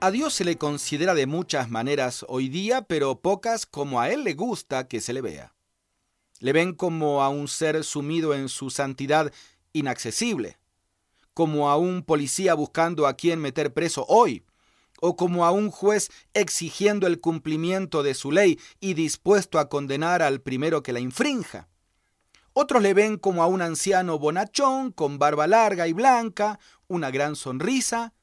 A 0.00 0.10
Dios 0.10 0.32
se 0.32 0.44
le 0.44 0.56
considera 0.56 1.14
de 1.14 1.26
muchas 1.26 1.68
maneras 1.68 2.24
hoy 2.28 2.48
día, 2.48 2.80
pero 2.82 3.20
pocas 3.20 3.66
como 3.66 4.00
a 4.00 4.08
Él 4.10 4.24
le 4.24 4.32
gusta 4.32 4.88
que 4.88 5.02
se 5.02 5.12
le 5.12 5.20
vea. 5.20 5.55
Le 6.40 6.52
ven 6.52 6.74
como 6.74 7.22
a 7.22 7.28
un 7.28 7.48
ser 7.48 7.82
sumido 7.84 8.34
en 8.34 8.48
su 8.48 8.70
santidad 8.70 9.32
inaccesible, 9.72 10.58
como 11.34 11.70
a 11.70 11.76
un 11.76 12.02
policía 12.02 12.54
buscando 12.54 13.06
a 13.06 13.14
quien 13.14 13.40
meter 13.40 13.72
preso 13.72 14.04
hoy, 14.08 14.42
o 15.00 15.16
como 15.16 15.44
a 15.44 15.50
un 15.50 15.70
juez 15.70 16.10
exigiendo 16.34 17.06
el 17.06 17.20
cumplimiento 17.20 18.02
de 18.02 18.14
su 18.14 18.32
ley 18.32 18.58
y 18.80 18.94
dispuesto 18.94 19.58
a 19.58 19.68
condenar 19.68 20.22
al 20.22 20.40
primero 20.40 20.82
que 20.82 20.92
la 20.92 21.00
infrinja. 21.00 21.68
Otros 22.52 22.82
le 22.82 22.94
ven 22.94 23.18
como 23.18 23.42
a 23.42 23.46
un 23.46 23.60
anciano 23.60 24.18
bonachón 24.18 24.90
con 24.90 25.18
barba 25.18 25.46
larga 25.46 25.88
y 25.88 25.92
blanca, 25.92 26.58
una 26.88 27.10
gran 27.10 27.36
sonrisa 27.36 28.14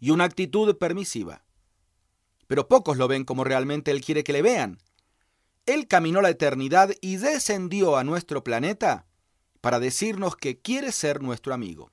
y 0.00 0.10
una 0.10 0.24
actitud 0.24 0.76
permisiva. 0.76 1.44
Pero 2.48 2.66
pocos 2.66 2.96
lo 2.96 3.06
ven 3.06 3.24
como 3.24 3.44
realmente 3.44 3.92
Él 3.92 4.00
quiere 4.00 4.24
que 4.24 4.32
le 4.32 4.42
vean. 4.42 4.78
Él 5.66 5.88
caminó 5.88 6.20
la 6.20 6.30
eternidad 6.30 6.90
y 7.00 7.16
descendió 7.16 7.96
a 7.96 8.04
nuestro 8.04 8.44
planeta 8.44 9.06
para 9.60 9.80
decirnos 9.80 10.36
que 10.36 10.60
quiere 10.60 10.92
ser 10.92 11.22
nuestro 11.22 11.54
amigo. 11.54 11.90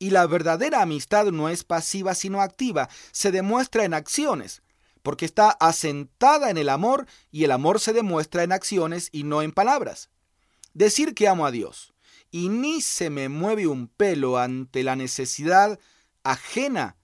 Y 0.00 0.10
la 0.10 0.26
verdadera 0.26 0.82
amistad 0.82 1.26
no 1.26 1.48
es 1.48 1.64
pasiva 1.64 2.14
sino 2.14 2.40
activa, 2.40 2.88
se 3.12 3.30
demuestra 3.30 3.84
en 3.84 3.94
acciones, 3.94 4.62
porque 5.02 5.24
está 5.24 5.50
asentada 5.50 6.50
en 6.50 6.58
el 6.58 6.68
amor 6.68 7.06
y 7.30 7.44
el 7.44 7.52
amor 7.52 7.80
se 7.80 7.92
demuestra 7.92 8.42
en 8.42 8.52
acciones 8.52 9.08
y 9.12 9.24
no 9.24 9.42
en 9.42 9.52
palabras. 9.52 10.10
Decir 10.74 11.14
que 11.14 11.28
amo 11.28 11.46
a 11.46 11.50
Dios 11.50 11.94
y 12.30 12.48
ni 12.48 12.80
se 12.80 13.10
me 13.10 13.28
mueve 13.28 13.66
un 13.66 13.88
pelo 13.88 14.38
ante 14.38 14.82
la 14.82 14.96
necesidad 14.96 15.78
ajena 16.22 16.96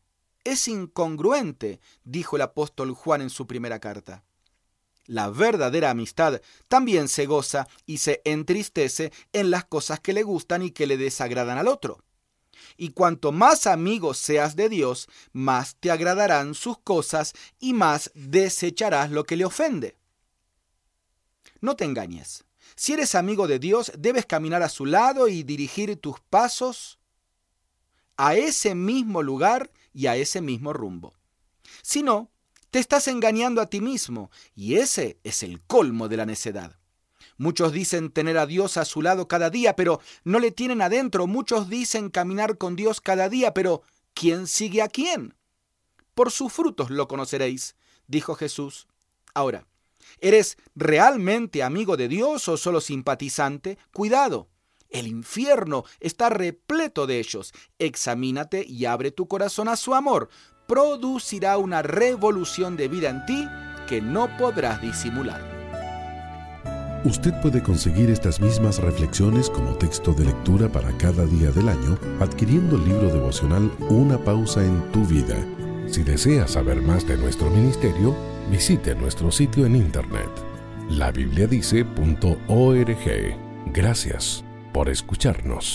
es 0.45 0.69
incongruente, 0.69 1.81
dijo 2.05 2.37
el 2.37 2.43
apóstol 2.43 2.93
Juan 2.93 3.23
en 3.23 3.31
su 3.31 3.47
primera 3.47 3.81
carta. 3.81 4.25
La 5.07 5.29
verdadera 5.29 5.91
amistad 5.91 6.41
también 6.69 7.09
se 7.09 7.27
goza 7.27 7.69
y 7.85 7.99
se 7.99 8.23
entristece 8.25 9.13
en 9.33 9.51
las 9.51 9.65
cosas 9.65 10.01
que 10.01 10.13
le 10.13 10.23
gustan 10.23 10.63
y 10.63 10.71
que 10.71 10.87
le 10.87 10.97
desagradan 10.97 11.59
al 11.59 11.69
otro. 11.69 12.03
Y 12.77 12.91
cuanto 12.91 13.31
más 13.31 13.67
amigo 13.67 14.15
seas 14.15 14.57
de 14.57 14.69
Dios, 14.69 15.09
más 15.33 15.77
te 15.77 15.91
agradarán 15.91 16.55
sus 16.55 16.79
cosas 16.79 17.35
y 17.61 17.75
más 17.75 18.11
desecharás 18.15 19.11
lo 19.11 19.25
que 19.25 19.37
le 19.37 19.45
ofende. 19.45 19.97
No 21.61 21.77
te 21.77 21.85
engañes. 21.85 22.45
Si 22.77 22.93
eres 22.93 23.15
amigo 23.15 23.47
de 23.47 23.59
Dios, 23.59 23.93
debes 23.97 24.27
caminar 24.27 24.63
a 24.63 24.69
su 24.69 24.87
lado 24.87 25.29
y 25.29 25.43
dirigir 25.43 25.97
tus 25.97 26.19
pasos 26.21 26.99
a 28.17 28.35
ese 28.35 28.75
mismo 28.75 29.23
lugar 29.23 29.71
y 29.93 30.07
a 30.07 30.17
ese 30.17 30.41
mismo 30.41 30.73
rumbo. 30.73 31.15
Si 31.83 32.03
no, 32.03 32.31
te 32.75 32.81
estás 32.81 33.07
engañando 33.07 33.61
a 33.61 33.67
ti 33.67 33.81
mismo 33.81 34.33
y 34.57 34.75
ese 34.75 35.21
es 35.23 35.45
el 35.45 35.63
colmo 35.63 36.09
de 36.09 36.17
la 36.17 36.27
necedad. 36.27 36.77
Muchos 37.37 37.71
dicen 37.71 38.11
tener 38.11 38.37
a 38.37 38.47
Dios 38.47 38.79
a 38.79 38.85
su 38.85 39.01
lado 39.01 39.29
cada 39.29 39.49
día, 39.49 39.77
pero 39.77 40.01
no 40.25 40.41
le 40.41 40.51
tienen 40.51 40.83
adentro. 40.83 41.29
Muchos 41.29 41.69
dicen 41.69 42.11
caminar 42.11 42.59
con 42.59 42.75
Dios 42.75 43.01
cada 43.01 43.29
día, 43.29 43.55
pero 43.55 43.83
¿quién 44.13 44.49
sigue 44.49 44.83
a 44.83 44.89
quién? 44.89 45.37
Por 46.17 46.33
sus 46.33 46.53
frutos 46.53 46.91
lo 46.91 47.07
conoceréis, 47.07 47.77
dijo 48.09 48.35
Jesús. 48.35 48.89
Ahora, 49.35 49.69
¿eres 50.19 50.59
realmente 50.75 51.63
amigo 51.63 51.97
de 51.97 52.09
Dios 52.09 52.49
o 52.49 52.57
solo 52.57 52.81
simpatizante? 52.81 53.79
Cuidado. 53.93 54.49
El 54.91 55.07
infierno 55.07 55.85
está 56.01 56.29
repleto 56.29 57.07
de 57.07 57.21
ellos. 57.21 57.53
Examínate 57.79 58.65
y 58.67 58.85
abre 58.85 59.13
tu 59.13 59.29
corazón 59.29 59.69
a 59.69 59.77
su 59.77 59.95
amor. 59.95 60.29
Producirá 60.67 61.59
una 61.59 61.83
revolución 61.83 62.77
de 62.77 62.89
vida 62.89 63.11
en 63.11 63.27
ti 63.27 63.49
que 63.89 64.01
no 64.01 64.29
podrás 64.39 64.81
disimular. 64.81 65.55
Usted 67.05 67.39
puede 67.43 67.63
conseguir 67.63 68.09
estas 68.09 68.41
mismas 68.41 68.79
reflexiones 68.79 69.51
como 69.51 69.75
texto 69.75 70.15
de 70.15 70.25
lectura 70.25 70.71
para 70.71 70.91
cada 70.97 71.27
día 71.27 71.51
del 71.51 71.69
año 71.69 71.99
adquiriendo 72.19 72.77
el 72.77 72.85
libro 72.87 73.09
devocional 73.09 73.71
Una 73.91 74.17
pausa 74.17 74.65
en 74.65 74.91
tu 74.91 75.05
vida. 75.05 75.37
Si 75.87 76.03
desea 76.03 76.49
saber 76.49 76.81
más 76.81 77.07
de 77.07 77.19
nuestro 77.19 77.51
ministerio, 77.51 78.17
visite 78.51 78.95
nuestro 78.95 79.31
sitio 79.31 79.67
en 79.67 79.77
internet 79.77 80.31
labibliadice.org. 80.89 83.37
Gracias 83.73 84.45
por 84.73 84.89
escucharnos. 84.89 85.75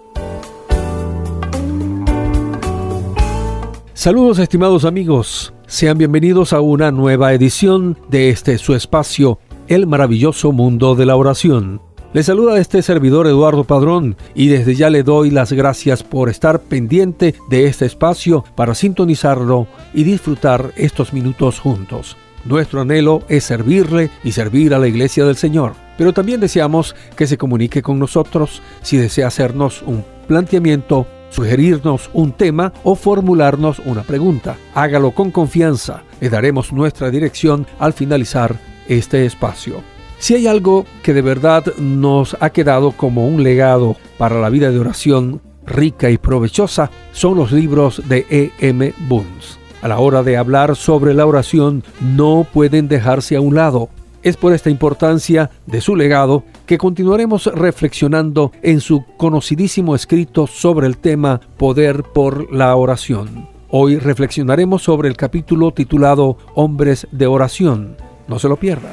Saludos 4.01 4.39
estimados 4.39 4.83
amigos, 4.83 5.53
sean 5.67 5.99
bienvenidos 5.99 6.53
a 6.53 6.59
una 6.59 6.89
nueva 6.89 7.33
edición 7.33 7.99
de 8.09 8.31
este 8.31 8.57
su 8.57 8.73
espacio, 8.73 9.37
El 9.67 9.85
maravilloso 9.85 10.51
mundo 10.51 10.95
de 10.95 11.05
la 11.05 11.15
oración. 11.15 11.83
Les 12.11 12.25
saluda 12.25 12.57
este 12.57 12.81
servidor 12.81 13.27
Eduardo 13.27 13.63
Padrón 13.63 14.17
y 14.33 14.47
desde 14.47 14.73
ya 14.73 14.89
le 14.89 15.03
doy 15.03 15.29
las 15.29 15.53
gracias 15.53 16.01
por 16.01 16.29
estar 16.29 16.61
pendiente 16.61 17.35
de 17.51 17.67
este 17.67 17.85
espacio 17.85 18.43
para 18.55 18.73
sintonizarlo 18.73 19.67
y 19.93 20.03
disfrutar 20.03 20.73
estos 20.77 21.13
minutos 21.13 21.59
juntos. 21.59 22.17
Nuestro 22.43 22.81
anhelo 22.81 23.21
es 23.29 23.43
servirle 23.43 24.09
y 24.23 24.31
servir 24.31 24.73
a 24.73 24.79
la 24.79 24.87
iglesia 24.87 25.25
del 25.25 25.35
Señor, 25.35 25.73
pero 25.99 26.11
también 26.11 26.39
deseamos 26.39 26.95
que 27.15 27.27
se 27.27 27.37
comunique 27.37 27.83
con 27.83 27.99
nosotros 27.99 28.63
si 28.81 28.97
desea 28.97 29.27
hacernos 29.27 29.83
un 29.83 30.03
planteamiento 30.27 31.05
sugerirnos 31.31 32.11
un 32.13 32.33
tema 32.33 32.71
o 32.83 32.95
formularnos 32.95 33.79
una 33.79 34.03
pregunta. 34.03 34.57
Hágalo 34.75 35.11
con 35.11 35.31
confianza. 35.31 36.03
Le 36.19 36.29
daremos 36.29 36.71
nuestra 36.71 37.09
dirección 37.09 37.65
al 37.79 37.93
finalizar 37.93 38.55
este 38.87 39.25
espacio. 39.25 39.81
Si 40.19 40.35
hay 40.35 40.45
algo 40.45 40.85
que 41.01 41.15
de 41.15 41.23
verdad 41.23 41.65
nos 41.77 42.37
ha 42.39 42.51
quedado 42.51 42.91
como 42.91 43.27
un 43.27 43.41
legado 43.41 43.95
para 44.19 44.39
la 44.39 44.49
vida 44.49 44.69
de 44.69 44.77
oración 44.77 45.41
rica 45.65 46.11
y 46.11 46.17
provechosa, 46.17 46.91
son 47.11 47.37
los 47.37 47.51
libros 47.51 48.03
de 48.07 48.25
E. 48.29 48.51
M. 48.59 48.93
Boons. 49.07 49.57
A 49.81 49.87
la 49.87 49.97
hora 49.97 50.21
de 50.21 50.37
hablar 50.37 50.75
sobre 50.75 51.15
la 51.15 51.25
oración, 51.25 51.83
no 51.99 52.45
pueden 52.53 52.87
dejarse 52.87 53.35
a 53.35 53.41
un 53.41 53.55
lado. 53.55 53.89
Es 54.23 54.37
por 54.37 54.53
esta 54.53 54.69
importancia 54.69 55.49
de 55.65 55.81
su 55.81 55.95
legado 55.95 56.43
que 56.67 56.77
continuaremos 56.77 57.47
reflexionando 57.47 58.51
en 58.61 58.79
su 58.79 59.03
conocidísimo 59.17 59.95
escrito 59.95 60.45
sobre 60.45 60.85
el 60.85 60.97
tema 60.97 61.41
Poder 61.57 62.03
por 62.03 62.53
la 62.53 62.75
oración. 62.75 63.49
Hoy 63.69 63.97
reflexionaremos 63.97 64.83
sobre 64.83 65.09
el 65.09 65.17
capítulo 65.17 65.71
titulado 65.71 66.37
Hombres 66.53 67.07
de 67.11 67.25
oración. 67.25 67.97
No 68.27 68.37
se 68.37 68.47
lo 68.47 68.57
pierda. 68.57 68.91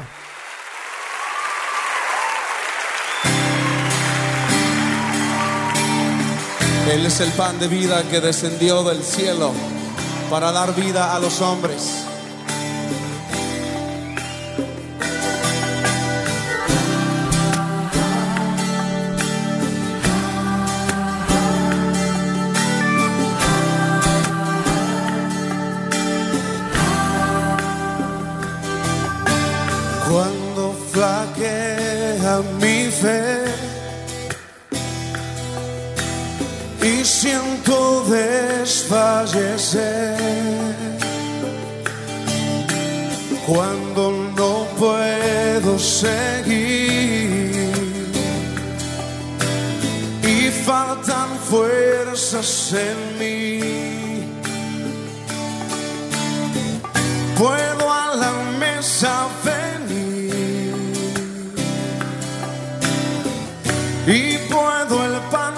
Él 6.91 7.05
es 7.05 7.21
el 7.21 7.31
pan 7.33 7.59
de 7.59 7.69
vida 7.69 8.03
que 8.11 8.23
descendió 8.23 8.83
del 8.83 9.03
cielo 9.03 9.53
para 10.31 10.53
dar 10.53 10.75
vida 10.75 11.15
a 11.15 11.19
los 11.19 11.43
hombres. 11.43 12.07
Siento 37.69 38.05
desfallecer, 38.09 40.17
cuando 43.47 44.11
no 44.37 44.67
puedo 44.79 45.79
seguir. 45.79 47.69
Y 50.23 50.51
faltan 50.65 51.29
fuerzas 51.51 52.73
en 52.73 53.19
mí, 53.19 53.61
puedo 57.37 57.93
a 57.93 58.15
la 58.17 58.33
mesa 58.59 59.29
venir. 59.45 60.73
Y 64.07 64.39
puedo 64.51 65.05
el 65.05 65.21
pan 65.31 65.58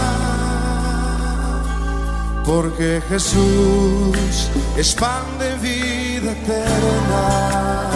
Porque 2.45 3.01
Jesús 3.07 4.49
es 4.75 4.95
pan 4.95 5.25
de 5.39 5.55
vida 5.57 6.31
eterna. 6.31 7.91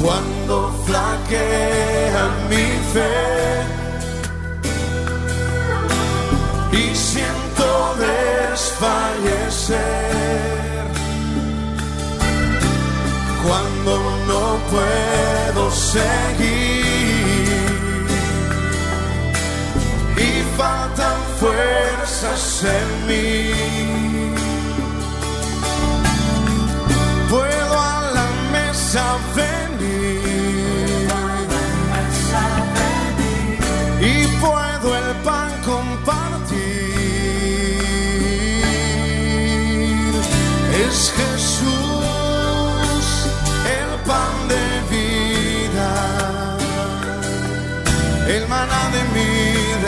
Cuando 0.00 0.72
flaquea 0.86 2.30
mi 2.48 2.66
fe 2.92 3.45
puedo 14.70 15.70
seguir 15.70 16.86
y 20.16 20.56
faltan 20.56 21.20
fuerzas 21.38 22.64
en 22.64 23.06
mí. 23.06 24.05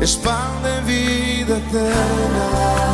es 0.00 0.16
pan 0.16 0.62
de 0.62 0.80
vida 0.92 1.58
eterna. 1.58 2.90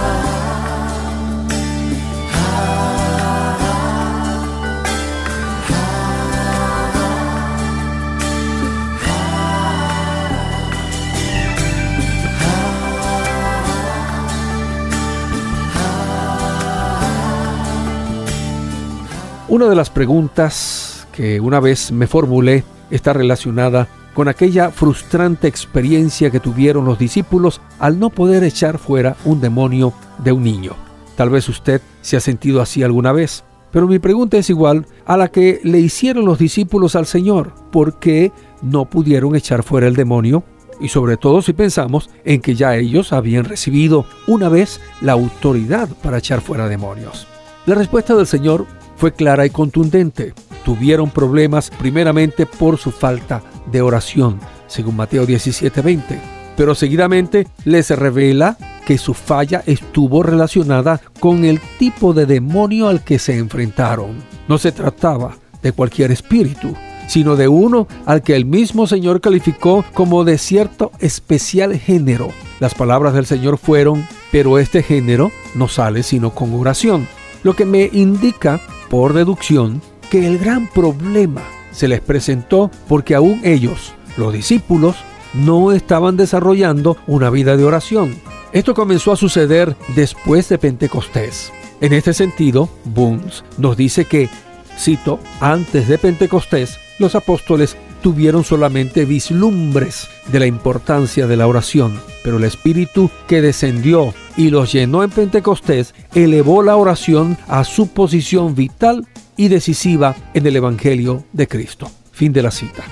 Una 19.48 19.68
de 19.68 19.76
las 19.76 19.90
preguntas 19.90 21.06
que 21.12 21.40
una 21.40 21.60
vez 21.60 21.92
me 21.92 22.06
formulé 22.08 22.64
está 22.90 23.12
relacionada 23.12 23.88
con 24.16 24.28
aquella 24.28 24.70
frustrante 24.70 25.46
experiencia 25.46 26.30
que 26.30 26.40
tuvieron 26.40 26.86
los 26.86 26.98
discípulos 26.98 27.60
al 27.78 28.00
no 28.00 28.08
poder 28.08 28.44
echar 28.44 28.78
fuera 28.78 29.14
un 29.26 29.42
demonio 29.42 29.92
de 30.24 30.32
un 30.32 30.42
niño. 30.42 30.72
Tal 31.16 31.28
vez 31.28 31.50
usted 31.50 31.82
se 32.00 32.16
ha 32.16 32.20
sentido 32.20 32.62
así 32.62 32.82
alguna 32.82 33.12
vez. 33.12 33.44
Pero 33.72 33.86
mi 33.86 33.98
pregunta 33.98 34.38
es 34.38 34.48
igual 34.48 34.86
a 35.04 35.18
la 35.18 35.28
que 35.28 35.60
le 35.64 35.80
hicieron 35.80 36.24
los 36.24 36.38
discípulos 36.38 36.96
al 36.96 37.04
Señor. 37.04 37.52
¿Por 37.70 37.98
qué 37.98 38.32
no 38.62 38.86
pudieron 38.86 39.36
echar 39.36 39.62
fuera 39.62 39.86
el 39.86 39.94
demonio? 39.94 40.44
Y 40.80 40.88
sobre 40.88 41.18
todo 41.18 41.42
si 41.42 41.52
pensamos 41.52 42.08
en 42.24 42.40
que 42.40 42.54
ya 42.54 42.74
ellos 42.74 43.12
habían 43.12 43.44
recibido 43.44 44.06
una 44.26 44.48
vez 44.48 44.80
la 45.02 45.12
autoridad 45.12 45.90
para 46.02 46.18
echar 46.18 46.40
fuera 46.40 46.68
demonios. 46.68 47.26
La 47.66 47.74
respuesta 47.74 48.14
del 48.14 48.26
Señor 48.26 48.64
fue 48.96 49.12
clara 49.12 49.44
y 49.44 49.50
contundente. 49.50 50.32
Tuvieron 50.66 51.10
problemas 51.10 51.70
primeramente 51.70 52.44
por 52.44 52.76
su 52.76 52.90
falta 52.90 53.40
de 53.70 53.82
oración, 53.82 54.40
según 54.66 54.96
Mateo 54.96 55.24
17:20. 55.24 56.18
Pero 56.56 56.74
seguidamente 56.74 57.46
les 57.64 57.90
revela 57.90 58.58
que 58.84 58.98
su 58.98 59.14
falla 59.14 59.62
estuvo 59.64 60.24
relacionada 60.24 61.00
con 61.20 61.44
el 61.44 61.60
tipo 61.78 62.12
de 62.14 62.26
demonio 62.26 62.88
al 62.88 63.04
que 63.04 63.20
se 63.20 63.38
enfrentaron. 63.38 64.16
No 64.48 64.58
se 64.58 64.72
trataba 64.72 65.36
de 65.62 65.70
cualquier 65.70 66.10
espíritu, 66.10 66.74
sino 67.06 67.36
de 67.36 67.46
uno 67.46 67.86
al 68.04 68.22
que 68.22 68.34
el 68.34 68.44
mismo 68.44 68.88
Señor 68.88 69.20
calificó 69.20 69.84
como 69.94 70.24
de 70.24 70.36
cierto 70.36 70.90
especial 70.98 71.78
género. 71.78 72.30
Las 72.58 72.74
palabras 72.74 73.14
del 73.14 73.26
Señor 73.26 73.58
fueron, 73.58 74.04
pero 74.32 74.58
este 74.58 74.82
género 74.82 75.30
no 75.54 75.68
sale 75.68 76.02
sino 76.02 76.30
con 76.30 76.52
oración, 76.54 77.06
lo 77.44 77.54
que 77.54 77.64
me 77.64 77.88
indica, 77.92 78.60
por 78.90 79.12
deducción, 79.12 79.80
que 80.10 80.26
el 80.26 80.38
gran 80.38 80.66
problema 80.68 81.42
se 81.72 81.88
les 81.88 82.00
presentó 82.00 82.70
porque 82.88 83.14
aún 83.14 83.40
ellos, 83.44 83.92
los 84.16 84.32
discípulos, 84.32 84.96
no 85.34 85.72
estaban 85.72 86.16
desarrollando 86.16 86.96
una 87.06 87.30
vida 87.30 87.56
de 87.56 87.64
oración. 87.64 88.16
Esto 88.52 88.74
comenzó 88.74 89.12
a 89.12 89.16
suceder 89.16 89.76
después 89.94 90.48
de 90.48 90.58
Pentecostés. 90.58 91.52
En 91.80 91.92
este 91.92 92.14
sentido, 92.14 92.70
Bunz 92.84 93.44
nos 93.58 93.76
dice 93.76 94.06
que, 94.06 94.30
cito, 94.78 95.20
antes 95.40 95.88
de 95.88 95.98
Pentecostés, 95.98 96.78
los 96.98 97.14
apóstoles 97.14 97.76
tuvieron 98.02 98.44
solamente 98.44 99.04
vislumbres 99.04 100.08
de 100.28 100.40
la 100.40 100.46
importancia 100.46 101.26
de 101.26 101.36
la 101.36 101.46
oración, 101.46 102.00
pero 102.22 102.38
el 102.38 102.44
Espíritu 102.44 103.10
que 103.26 103.42
descendió 103.42 104.14
y 104.36 104.50
los 104.50 104.72
llenó 104.72 105.02
en 105.02 105.10
Pentecostés 105.10 105.94
elevó 106.14 106.62
la 106.62 106.76
oración 106.76 107.36
a 107.48 107.64
su 107.64 107.88
posición 107.88 108.54
vital 108.54 109.06
y 109.36 109.48
decisiva 109.48 110.14
en 110.34 110.46
el 110.46 110.56
Evangelio 110.56 111.24
de 111.32 111.46
Cristo. 111.48 111.90
Fin 112.12 112.32
de 112.32 112.42
la 112.42 112.50
cita. 112.50 112.84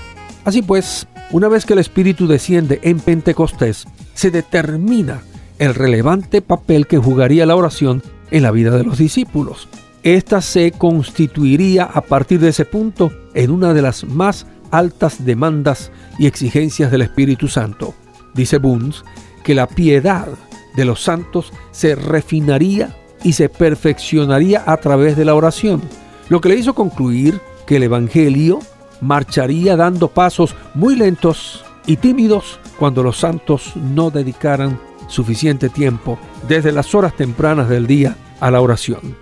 Así 0.43 0.61
pues, 0.61 1.07
una 1.31 1.47
vez 1.47 1.65
que 1.65 1.73
el 1.73 1.79
Espíritu 1.79 2.27
desciende 2.27 2.79
en 2.83 2.99
Pentecostés, 2.99 3.85
se 4.13 4.31
determina 4.31 5.21
el 5.57 5.73
relevante 5.73 6.41
papel 6.41 6.87
que 6.87 6.97
jugaría 6.97 7.45
la 7.45 7.55
oración 7.55 8.03
en 8.31 8.43
la 8.43 8.51
vida 8.51 8.71
de 8.71 8.83
los 8.83 8.97
discípulos. 8.97 9.67
Esta 10.03 10.41
se 10.41 10.71
constituiría 10.71 11.85
a 11.85 12.01
partir 12.01 12.39
de 12.39 12.49
ese 12.49 12.65
punto 12.65 13.11
en 13.33 13.49
una 13.49 13.73
de 13.73 13.81
las 13.81 14.03
más 14.03 14.45
altas 14.69 15.25
demandas 15.25 15.91
y 16.19 16.27
exigencias 16.27 16.91
del 16.91 17.01
Espíritu 17.01 17.47
Santo. 17.47 17.95
Dice 18.35 18.57
Bunz 18.57 19.03
que 19.43 19.55
la 19.55 19.67
piedad 19.67 20.27
de 20.75 20.85
los 20.85 21.01
santos 21.01 21.51
se 21.71 21.95
refinaría 21.95 22.95
y 23.23 23.33
se 23.33 23.49
perfeccionaría 23.49 24.63
a 24.67 24.77
través 24.77 25.17
de 25.17 25.25
la 25.25 25.33
oración, 25.33 25.81
lo 26.29 26.41
que 26.41 26.49
le 26.49 26.55
hizo 26.55 26.73
concluir 26.73 27.39
que 27.65 27.77
el 27.77 27.83
Evangelio 27.83 28.59
marcharía 29.01 29.75
dando 29.75 30.07
pasos 30.07 30.55
muy 30.73 30.95
lentos 30.95 31.63
y 31.85 31.97
tímidos 31.97 32.59
cuando 32.77 33.03
los 33.03 33.17
santos 33.17 33.73
no 33.75 34.09
dedicaran 34.09 34.79
suficiente 35.07 35.69
tiempo 35.69 36.17
desde 36.47 36.71
las 36.71 36.95
horas 36.95 37.15
tempranas 37.15 37.69
del 37.69 37.87
día 37.87 38.15
a 38.39 38.51
la 38.51 38.61
oración. 38.61 39.15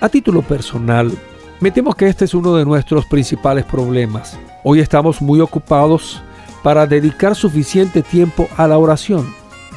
A 0.00 0.08
título 0.08 0.42
personal, 0.42 1.12
me 1.60 1.70
temo 1.70 1.94
que 1.94 2.08
este 2.08 2.24
es 2.24 2.34
uno 2.34 2.56
de 2.56 2.64
nuestros 2.64 3.06
principales 3.06 3.64
problemas. 3.64 4.38
Hoy 4.64 4.80
estamos 4.80 5.20
muy 5.20 5.40
ocupados 5.40 6.22
para 6.62 6.86
dedicar 6.86 7.34
suficiente 7.34 8.02
tiempo 8.02 8.48
a 8.56 8.66
la 8.66 8.78
oración. 8.78 9.34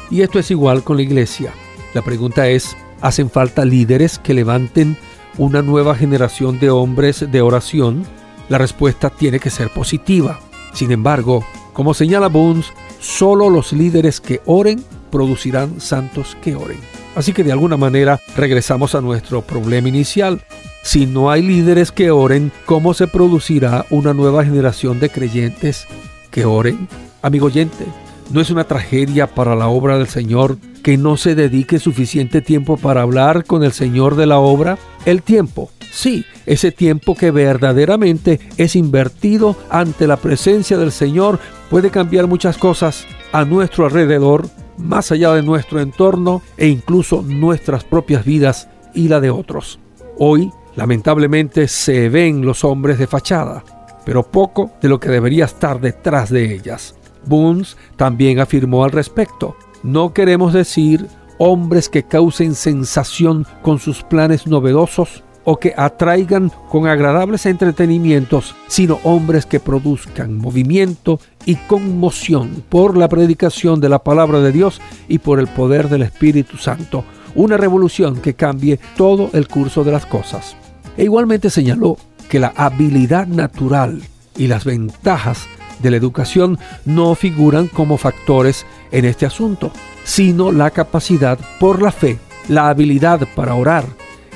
Y 0.09 0.21
esto 0.21 0.39
es 0.39 0.51
igual 0.51 0.83
con 0.83 0.97
la 0.97 1.03
iglesia. 1.03 1.53
La 1.93 2.01
pregunta 2.01 2.47
es, 2.47 2.75
¿hacen 3.01 3.29
falta 3.29 3.65
líderes 3.65 4.19
que 4.19 4.33
levanten 4.33 4.97
una 5.37 5.61
nueva 5.61 5.95
generación 5.95 6.59
de 6.59 6.69
hombres 6.69 7.25
de 7.31 7.41
oración? 7.41 8.03
La 8.49 8.57
respuesta 8.57 9.09
tiene 9.09 9.39
que 9.39 9.49
ser 9.49 9.69
positiva. 9.69 10.39
Sin 10.73 10.91
embargo, 10.91 11.43
como 11.73 11.93
señala 11.93 12.27
Bones, 12.27 12.67
solo 12.99 13.49
los 13.49 13.73
líderes 13.73 14.21
que 14.21 14.41
oren 14.45 14.83
producirán 15.11 15.79
santos 15.81 16.37
que 16.41 16.55
oren. 16.55 16.79
Así 17.15 17.33
que 17.33 17.43
de 17.43 17.51
alguna 17.51 17.77
manera 17.77 18.19
regresamos 18.35 18.95
a 18.95 19.01
nuestro 19.01 19.41
problema 19.41 19.89
inicial. 19.89 20.43
Si 20.83 21.05
no 21.05 21.31
hay 21.31 21.41
líderes 21.41 21.91
que 21.91 22.11
oren, 22.11 22.51
¿cómo 22.65 22.93
se 22.93 23.07
producirá 23.07 23.85
una 23.89 24.13
nueva 24.13 24.43
generación 24.43 24.99
de 24.99 25.09
creyentes 25.09 25.87
que 26.31 26.45
oren? 26.45 26.87
Amigo 27.21 27.45
oyente, 27.45 27.85
¿no 28.31 28.41
es 28.41 28.49
una 28.49 28.65
tragedia 28.65 29.27
para 29.27 29.55
la 29.55 29.67
obra 29.67 29.97
del 29.97 30.07
Señor 30.07 30.57
que 30.83 30.97
no 30.97 31.17
se 31.17 31.33
dedique 31.33 31.79
suficiente 31.79 32.41
tiempo 32.41 32.77
para 32.77 33.01
hablar 33.01 33.45
con 33.45 33.63
el 33.63 33.71
Señor 33.71 34.15
de 34.15 34.27
la 34.27 34.37
obra? 34.37 34.77
El 35.05 35.23
tiempo, 35.23 35.71
sí, 35.91 36.25
ese 36.45 36.71
tiempo 36.71 37.15
que 37.15 37.31
verdaderamente 37.31 38.39
es 38.57 38.75
invertido 38.75 39.55
ante 39.69 40.05
la 40.05 40.17
presencia 40.17 40.77
del 40.77 40.91
Señor 40.91 41.39
puede 41.69 41.89
cambiar 41.89 42.27
muchas 42.27 42.57
cosas 42.57 43.05
a 43.31 43.45
nuestro 43.45 43.85
alrededor 43.85 44.47
más 44.77 45.11
allá 45.11 45.33
de 45.33 45.41
nuestro 45.41 45.79
entorno 45.79 46.41
e 46.57 46.67
incluso 46.67 47.21
nuestras 47.21 47.83
propias 47.83 48.25
vidas 48.25 48.67
y 48.93 49.07
la 49.07 49.21
de 49.21 49.29
otros. 49.29 49.79
Hoy, 50.17 50.51
lamentablemente, 50.75 51.67
se 51.67 52.09
ven 52.09 52.45
los 52.45 52.63
hombres 52.63 52.99
de 52.99 53.07
fachada, 53.07 53.63
pero 54.05 54.23
poco 54.23 54.71
de 54.81 54.89
lo 54.89 54.99
que 54.99 55.09
debería 55.09 55.45
estar 55.45 55.79
detrás 55.79 56.29
de 56.29 56.53
ellas. 56.53 56.95
Boons 57.25 57.77
también 57.95 58.39
afirmó 58.39 58.83
al 58.83 58.91
respecto, 58.91 59.55
no 59.83 60.13
queremos 60.13 60.53
decir 60.53 61.07
hombres 61.37 61.89
que 61.89 62.03
causen 62.03 62.55
sensación 62.55 63.45
con 63.61 63.79
sus 63.79 64.03
planes 64.03 64.47
novedosos 64.47 65.23
o 65.45 65.57
que 65.57 65.73
atraigan 65.75 66.51
con 66.69 66.87
agradables 66.87 67.45
entretenimientos, 67.45 68.55
sino 68.67 68.99
hombres 69.03 69.45
que 69.45 69.59
produzcan 69.59 70.37
movimiento 70.37 71.19
y 71.45 71.55
conmoción 71.55 72.63
por 72.69 72.95
la 72.95 73.09
predicación 73.09 73.81
de 73.81 73.89
la 73.89 73.99
palabra 73.99 74.39
de 74.39 74.53
Dios 74.53 74.79
y 75.09 75.19
por 75.19 75.39
el 75.39 75.47
poder 75.47 75.89
del 75.89 76.03
Espíritu 76.03 76.57
Santo, 76.57 77.03
una 77.35 77.57
revolución 77.57 78.21
que 78.21 78.35
cambie 78.35 78.79
todo 78.95 79.29
el 79.33 79.47
curso 79.47 79.83
de 79.83 79.91
las 79.91 80.05
cosas. 80.05 80.55
E 80.95 81.03
igualmente 81.03 81.49
señaló 81.49 81.97
que 82.29 82.39
la 82.39 82.53
habilidad 82.55 83.27
natural 83.27 84.01
y 84.37 84.47
las 84.47 84.63
ventajas 84.63 85.47
de 85.79 85.91
la 85.91 85.97
educación 85.97 86.57
no 86.85 87.15
figuran 87.15 87.67
como 87.67 87.97
factores 87.97 88.65
en 88.91 89.05
este 89.05 89.25
asunto, 89.25 89.71
sino 90.03 90.51
la 90.51 90.71
capacidad 90.71 91.39
por 91.59 91.81
la 91.81 91.91
fe, 91.91 92.19
la 92.47 92.69
habilidad 92.69 93.27
para 93.35 93.55
orar, 93.55 93.85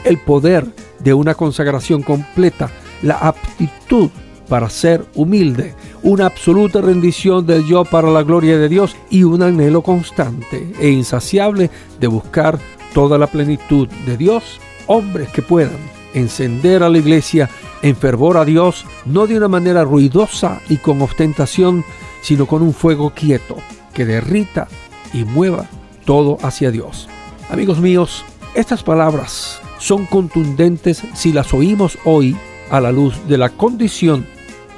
el 0.03 0.17
poder 0.17 0.65
de 0.99 1.13
una 1.13 1.35
consagración 1.35 2.01
completa, 2.01 2.69
la 3.01 3.15
aptitud 3.15 4.09
para 4.47 4.69
ser 4.69 5.05
humilde, 5.15 5.75
una 6.03 6.25
absoluta 6.25 6.81
rendición 6.81 7.45
del 7.45 7.65
yo 7.65 7.83
para 7.83 8.09
la 8.09 8.23
gloria 8.23 8.57
de 8.57 8.69
Dios 8.69 8.95
y 9.09 9.23
un 9.23 9.43
anhelo 9.43 9.81
constante 9.81 10.71
e 10.79 10.89
insaciable 10.89 11.69
de 11.99 12.07
buscar 12.07 12.57
toda 12.93 13.17
la 13.17 13.27
plenitud 13.27 13.87
de 14.05 14.17
Dios, 14.17 14.59
hombres 14.87 15.29
que 15.29 15.41
puedan 15.41 15.96
encender 16.13 16.83
a 16.83 16.89
la 16.89 16.97
iglesia 16.97 17.49
en 17.81 17.95
fervor 17.95 18.37
a 18.37 18.45
Dios, 18.45 18.85
no 19.05 19.27
de 19.27 19.37
una 19.37 19.47
manera 19.47 19.83
ruidosa 19.83 20.61
y 20.69 20.77
con 20.77 21.01
ostentación, 21.01 21.83
sino 22.21 22.45
con 22.45 22.61
un 22.61 22.73
fuego 22.73 23.11
quieto 23.11 23.57
que 23.93 24.05
derrita 24.05 24.67
y 25.13 25.23
mueva 25.23 25.65
todo 26.05 26.37
hacia 26.41 26.71
Dios. 26.71 27.07
Amigos 27.49 27.79
míos, 27.79 28.25
estas 28.55 28.83
palabras 28.83 29.61
son 29.79 30.05
contundentes 30.05 31.03
si 31.13 31.31
las 31.31 31.53
oímos 31.53 31.97
hoy 32.05 32.35
a 32.69 32.81
la 32.81 32.91
luz 32.91 33.15
de 33.27 33.37
la 33.37 33.49
condición 33.49 34.25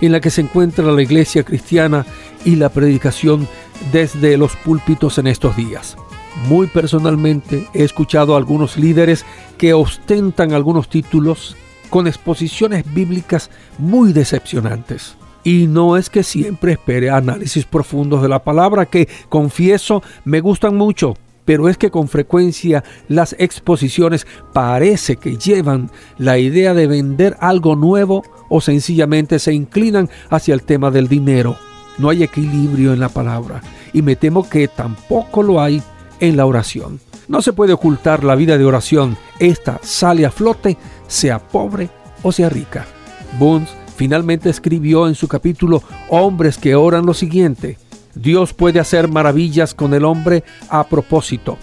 en 0.01 0.11
la 0.11 0.21
que 0.21 0.29
se 0.29 0.41
encuentra 0.41 0.91
la 0.91 1.01
iglesia 1.01 1.43
cristiana 1.43 2.05
y 2.45 2.55
la 2.55 2.69
predicación 2.69 3.47
desde 3.91 4.37
los 4.37 4.55
púlpitos 4.57 5.17
en 5.17 5.27
estos 5.27 5.55
días. 5.55 5.97
Muy 6.47 6.67
personalmente 6.67 7.67
he 7.73 7.83
escuchado 7.83 8.33
a 8.33 8.37
algunos 8.37 8.77
líderes 8.77 9.25
que 9.57 9.73
ostentan 9.73 10.53
algunos 10.53 10.89
títulos 10.89 11.55
con 11.89 12.07
exposiciones 12.07 12.85
bíblicas 12.93 13.49
muy 13.77 14.13
decepcionantes. 14.13 15.15
Y 15.43 15.67
no 15.67 15.97
es 15.97 16.09
que 16.09 16.23
siempre 16.23 16.73
espere 16.73 17.09
análisis 17.09 17.65
profundos 17.65 18.21
de 18.21 18.29
la 18.29 18.43
palabra 18.43 18.85
que, 18.85 19.07
confieso, 19.29 20.03
me 20.25 20.41
gustan 20.41 20.75
mucho, 20.75 21.15
pero 21.45 21.69
es 21.69 21.77
que 21.77 21.91
con 21.91 22.07
frecuencia 22.07 22.83
las 23.07 23.35
exposiciones 23.39 24.27
parece 24.53 25.17
que 25.17 25.37
llevan 25.37 25.89
la 26.17 26.37
idea 26.37 26.73
de 26.73 26.87
vender 26.87 27.37
algo 27.39 27.75
nuevo 27.75 28.23
o 28.49 28.61
sencillamente 28.61 29.39
se 29.39 29.53
inclinan 29.53 30.09
hacia 30.29 30.53
el 30.53 30.63
tema 30.63 30.91
del 30.91 31.07
dinero. 31.07 31.57
No 31.97 32.09
hay 32.09 32.23
equilibrio 32.23 32.93
en 32.93 32.99
la 32.99 33.09
palabra 33.09 33.61
y 33.93 34.01
me 34.01 34.15
temo 34.15 34.47
que 34.47 34.67
tampoco 34.67 35.41
lo 35.41 35.61
hay 35.61 35.81
en 36.19 36.37
la 36.37 36.45
oración. 36.45 36.99
No 37.27 37.41
se 37.41 37.53
puede 37.53 37.73
ocultar 37.73 38.23
la 38.23 38.35
vida 38.35 38.57
de 38.57 38.65
oración. 38.65 39.17
Esta 39.39 39.79
sale 39.83 40.25
a 40.25 40.31
flote, 40.31 40.77
sea 41.07 41.39
pobre 41.39 41.89
o 42.23 42.31
sea 42.31 42.49
rica. 42.49 42.85
Bunz 43.37 43.69
finalmente 43.95 44.49
escribió 44.49 45.07
en 45.07 45.15
su 45.15 45.27
capítulo 45.27 45.83
Hombres 46.09 46.57
que 46.57 46.75
oran 46.75 47.05
lo 47.05 47.13
siguiente, 47.13 47.77
Dios 48.15 48.53
puede 48.53 48.79
hacer 48.79 49.07
maravillas 49.07 49.73
con 49.73 49.93
el 49.93 50.03
hombre 50.03 50.43
a 50.69 50.87
propósito. 50.87 51.57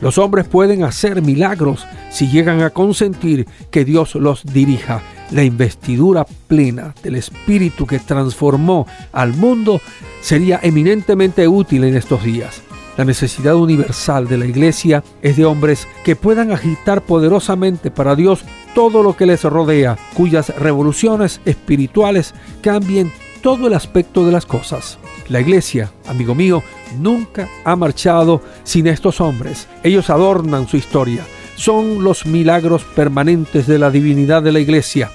Los 0.00 0.18
hombres 0.18 0.48
pueden 0.48 0.82
hacer 0.82 1.22
milagros 1.22 1.86
si 2.10 2.28
llegan 2.28 2.60
a 2.60 2.70
consentir 2.70 3.46
que 3.70 3.84
Dios 3.84 4.16
los 4.16 4.42
dirija. 4.44 5.00
La 5.30 5.44
investidura 5.44 6.26
plena 6.48 6.94
del 7.02 7.14
Espíritu 7.14 7.86
que 7.86 8.00
transformó 8.00 8.86
al 9.12 9.32
mundo 9.32 9.80
sería 10.20 10.58
eminentemente 10.62 11.46
útil 11.46 11.84
en 11.84 11.96
estos 11.96 12.24
días. 12.24 12.62
La 12.96 13.04
necesidad 13.04 13.56
universal 13.56 14.28
de 14.28 14.36
la 14.36 14.46
Iglesia 14.46 15.02
es 15.22 15.36
de 15.36 15.46
hombres 15.46 15.88
que 16.04 16.14
puedan 16.14 16.52
agitar 16.52 17.02
poderosamente 17.02 17.90
para 17.90 18.14
Dios 18.14 18.44
todo 18.74 19.02
lo 19.02 19.16
que 19.16 19.26
les 19.26 19.42
rodea, 19.44 19.96
cuyas 20.14 20.50
revoluciones 20.56 21.40
espirituales 21.44 22.34
cambien 22.60 23.10
todo 23.42 23.66
el 23.66 23.74
aspecto 23.74 24.26
de 24.26 24.32
las 24.32 24.46
cosas. 24.46 24.98
La 25.28 25.40
iglesia, 25.40 25.90
amigo 26.06 26.34
mío, 26.34 26.62
nunca 26.98 27.48
ha 27.64 27.76
marchado 27.76 28.42
sin 28.64 28.86
estos 28.86 29.20
hombres. 29.20 29.68
Ellos 29.82 30.10
adornan 30.10 30.68
su 30.68 30.76
historia. 30.76 31.24
Son 31.56 32.02
los 32.04 32.26
milagros 32.26 32.84
permanentes 32.84 33.66
de 33.66 33.78
la 33.78 33.90
divinidad 33.90 34.42
de 34.42 34.52
la 34.52 34.60
iglesia. 34.60 35.10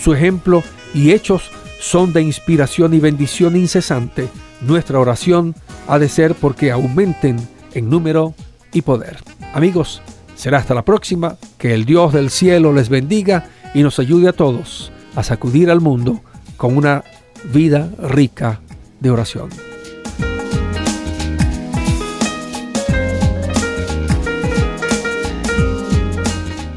Su 0.00 0.14
ejemplo 0.14 0.62
y 0.94 1.12
hechos 1.12 1.50
son 1.80 2.12
de 2.12 2.22
inspiración 2.22 2.94
y 2.94 3.00
bendición 3.00 3.56
incesante. 3.56 4.28
Nuestra 4.66 4.98
oración 4.98 5.54
ha 5.86 6.00
de 6.00 6.08
ser 6.08 6.34
porque 6.34 6.72
aumenten 6.72 7.36
en 7.72 7.88
número 7.88 8.34
y 8.72 8.82
poder. 8.82 9.18
Amigos, 9.54 10.02
será 10.34 10.58
hasta 10.58 10.74
la 10.74 10.84
próxima. 10.84 11.36
Que 11.56 11.72
el 11.72 11.84
Dios 11.84 12.12
del 12.12 12.30
cielo 12.30 12.72
les 12.72 12.88
bendiga 12.88 13.48
y 13.74 13.82
nos 13.82 14.00
ayude 14.00 14.28
a 14.28 14.32
todos 14.32 14.90
a 15.14 15.22
sacudir 15.22 15.70
al 15.70 15.80
mundo 15.80 16.20
con 16.56 16.76
una 16.76 17.04
vida 17.52 17.88
rica 17.98 18.60
de 18.98 19.10
oración. 19.10 19.50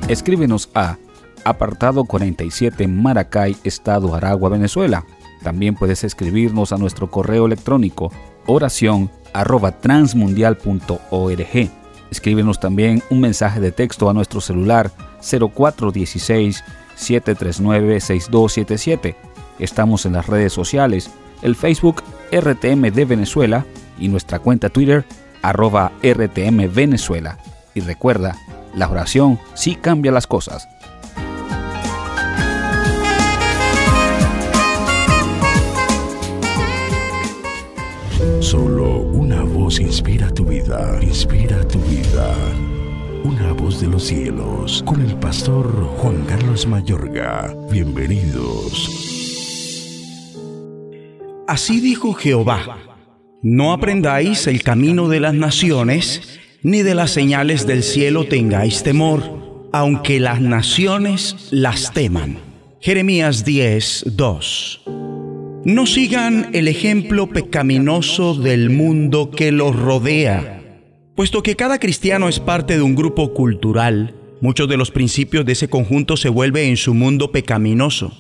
Escríbenos 0.08 0.70
a 0.76 0.98
apartado 1.44 2.04
47 2.04 2.88
Maracay, 2.88 3.58
Estado 3.64 4.14
Aragua, 4.14 4.50
Venezuela. 4.50 5.06
También 5.44 5.76
puedes 5.76 6.04
escribirnos 6.04 6.72
a 6.72 6.78
nuestro 6.78 7.10
correo 7.10 7.46
electrónico 7.46 8.12
oración 8.46 9.10
arroba 9.34 9.80
transmundial.org. 9.80 11.70
Escríbenos 12.12 12.60
también 12.60 13.04
un 13.10 13.22
mensaje 13.22 13.60
de 13.60 13.72
texto 13.72 14.10
a 14.10 14.14
nuestro 14.14 14.42
celular 14.42 14.92
0416 15.22 16.64
739 16.96 18.00
6277. 18.00 19.16
Estamos 19.60 20.06
en 20.06 20.14
las 20.14 20.28
redes 20.28 20.54
sociales 20.54 21.12
el 21.42 21.56
Facebook 21.56 22.04
RTM 22.32 22.92
de 22.92 23.06
Venezuela 23.06 23.66
y 23.98 24.08
nuestra 24.08 24.40
cuenta 24.40 24.70
Twitter 24.70 25.06
arroba 25.42 25.92
RTM 26.02 26.74
Venezuela. 26.74 27.38
Y 27.74 27.82
recuerda, 27.82 28.38
la 28.76 28.90
oración 28.90 29.40
sí 29.54 29.76
cambia 29.76 30.12
las 30.12 30.28
cosas. 30.28 30.68
Solo 38.50 39.02
una 39.02 39.44
voz 39.44 39.80
inspira 39.80 40.34
tu 40.34 40.44
vida, 40.44 40.98
inspira 41.04 41.68
tu 41.68 41.78
vida. 41.82 42.34
Una 43.24 43.54
voz 43.54 43.80
de 43.80 43.86
los 43.86 44.06
cielos, 44.06 44.82
con 44.88 45.02
el 45.02 45.14
pastor 45.18 45.72
Juan 45.98 46.26
Carlos 46.26 46.66
Mayorga. 46.66 47.56
Bienvenidos. 47.72 48.90
Así 51.48 51.80
dijo 51.80 52.16
Jehová, 52.16 52.80
no 53.44 53.72
aprendáis 53.72 54.48
el 54.48 54.64
camino 54.64 55.10
de 55.10 55.20
las 55.20 55.36
naciones, 55.36 56.40
ni 56.64 56.82
de 56.82 56.96
las 56.96 57.12
señales 57.12 57.68
del 57.68 57.84
cielo 57.84 58.26
tengáis 58.26 58.82
temor, 58.82 59.70
aunque 59.72 60.20
las 60.20 60.42
naciones 60.42 61.50
las 61.52 61.94
teman. 61.94 62.40
Jeremías 62.82 63.46
10, 63.46 64.06
2. 64.08 65.09
No 65.66 65.86
sigan 65.86 66.52
el 66.54 66.70
ejemplo 66.70 67.28
pecaminoso 67.28 68.34
del 68.34 68.70
mundo 68.70 69.30
que 69.30 69.52
los 69.52 69.76
rodea, 69.76 70.64
puesto 71.16 71.44
que 71.44 71.58
cada 71.58 71.80
cristiano 71.80 72.30
es 72.30 72.40
parte 72.40 72.78
de 72.78 72.82
un 72.82 72.96
grupo 72.96 73.34
cultural. 73.34 74.16
Muchos 74.40 74.70
de 74.70 74.78
los 74.78 74.90
principios 74.90 75.46
de 75.46 75.52
ese 75.52 75.68
conjunto 75.68 76.16
se 76.16 76.30
vuelven 76.30 76.70
en 76.70 76.78
su 76.78 76.94
mundo 76.94 77.34
pecaminoso. 77.34 78.14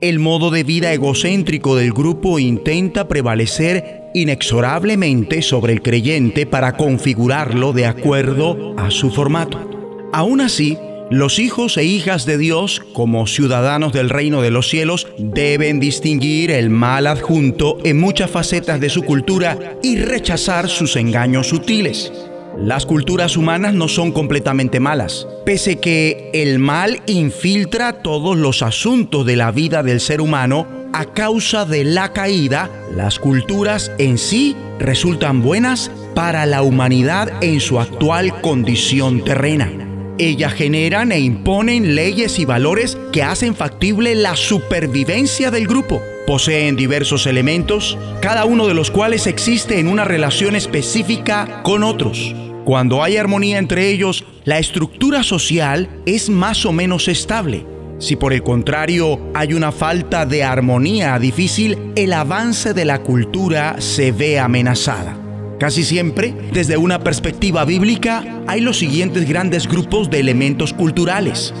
El 0.00 0.20
modo 0.20 0.50
de 0.50 0.64
vida 0.64 0.90
egocéntrico 0.94 1.76
del 1.76 1.92
grupo 1.92 2.38
intenta 2.38 3.08
prevalecer 3.08 4.04
inexorablemente 4.14 5.42
sobre 5.42 5.74
el 5.74 5.82
creyente 5.82 6.46
para 6.46 6.78
configurarlo 6.78 7.74
de 7.74 7.84
acuerdo 7.84 8.74
a 8.78 8.90
su 8.90 9.10
formato. 9.10 10.08
Aún 10.14 10.40
así, 10.40 10.78
los 11.10 11.38
hijos 11.38 11.76
e 11.76 11.84
hijas 11.84 12.26
de 12.26 12.36
Dios, 12.36 12.82
como 12.92 13.26
ciudadanos 13.28 13.92
del 13.92 14.10
reino 14.10 14.42
de 14.42 14.50
los 14.50 14.68
cielos, 14.68 15.06
deben 15.18 15.78
distinguir 15.78 16.50
el 16.50 16.68
mal 16.68 17.06
adjunto 17.06 17.78
en 17.84 18.00
muchas 18.00 18.30
facetas 18.30 18.80
de 18.80 18.90
su 18.90 19.02
cultura 19.02 19.76
y 19.82 19.96
rechazar 19.98 20.68
sus 20.68 20.96
engaños 20.96 21.48
sutiles. 21.48 22.12
Las 22.58 22.86
culturas 22.86 23.36
humanas 23.36 23.74
no 23.74 23.86
son 23.86 24.10
completamente 24.10 24.80
malas, 24.80 25.28
pese 25.44 25.78
que 25.78 26.30
el 26.32 26.58
mal 26.58 27.02
infiltra 27.06 28.02
todos 28.02 28.36
los 28.36 28.62
asuntos 28.62 29.26
de 29.26 29.36
la 29.36 29.52
vida 29.52 29.82
del 29.82 30.00
ser 30.00 30.20
humano 30.20 30.66
a 30.92 31.04
causa 31.04 31.66
de 31.66 31.84
la 31.84 32.12
caída, 32.14 32.70
las 32.96 33.18
culturas 33.18 33.92
en 33.98 34.16
sí 34.16 34.56
resultan 34.80 35.42
buenas 35.42 35.90
para 36.14 36.46
la 36.46 36.62
humanidad 36.62 37.30
en 37.42 37.60
su 37.60 37.78
actual 37.78 38.40
condición 38.40 39.22
terrena. 39.22 39.85
Ellas 40.18 40.54
generan 40.54 41.12
e 41.12 41.20
imponen 41.20 41.94
leyes 41.94 42.38
y 42.38 42.46
valores 42.46 42.96
que 43.12 43.22
hacen 43.22 43.54
factible 43.54 44.14
la 44.14 44.34
supervivencia 44.34 45.50
del 45.50 45.66
grupo. 45.66 46.00
Poseen 46.26 46.74
diversos 46.74 47.26
elementos, 47.26 47.98
cada 48.22 48.46
uno 48.46 48.66
de 48.66 48.72
los 48.72 48.90
cuales 48.90 49.26
existe 49.26 49.78
en 49.78 49.88
una 49.88 50.04
relación 50.04 50.56
específica 50.56 51.62
con 51.62 51.82
otros. 51.82 52.34
Cuando 52.64 53.02
hay 53.02 53.18
armonía 53.18 53.58
entre 53.58 53.90
ellos, 53.90 54.24
la 54.44 54.58
estructura 54.58 55.22
social 55.22 55.88
es 56.06 56.30
más 56.30 56.64
o 56.64 56.72
menos 56.72 57.08
estable. 57.08 57.66
Si 57.98 58.16
por 58.16 58.32
el 58.32 58.42
contrario 58.42 59.20
hay 59.34 59.52
una 59.52 59.70
falta 59.70 60.24
de 60.24 60.44
armonía 60.44 61.18
difícil, 61.18 61.92
el 61.94 62.12
avance 62.14 62.72
de 62.72 62.86
la 62.86 63.02
cultura 63.02 63.76
se 63.80 64.12
ve 64.12 64.38
amenazada. 64.38 65.25
Casi 65.58 65.84
siempre, 65.84 66.34
desde 66.52 66.76
una 66.76 67.00
perspectiva 67.00 67.64
bíblica, 67.64 68.42
hay 68.46 68.60
los 68.60 68.78
siguientes 68.78 69.26
grandes 69.26 69.66
grupos 69.66 70.10
de 70.10 70.20
elementos 70.20 70.74
culturales. 70.74 71.54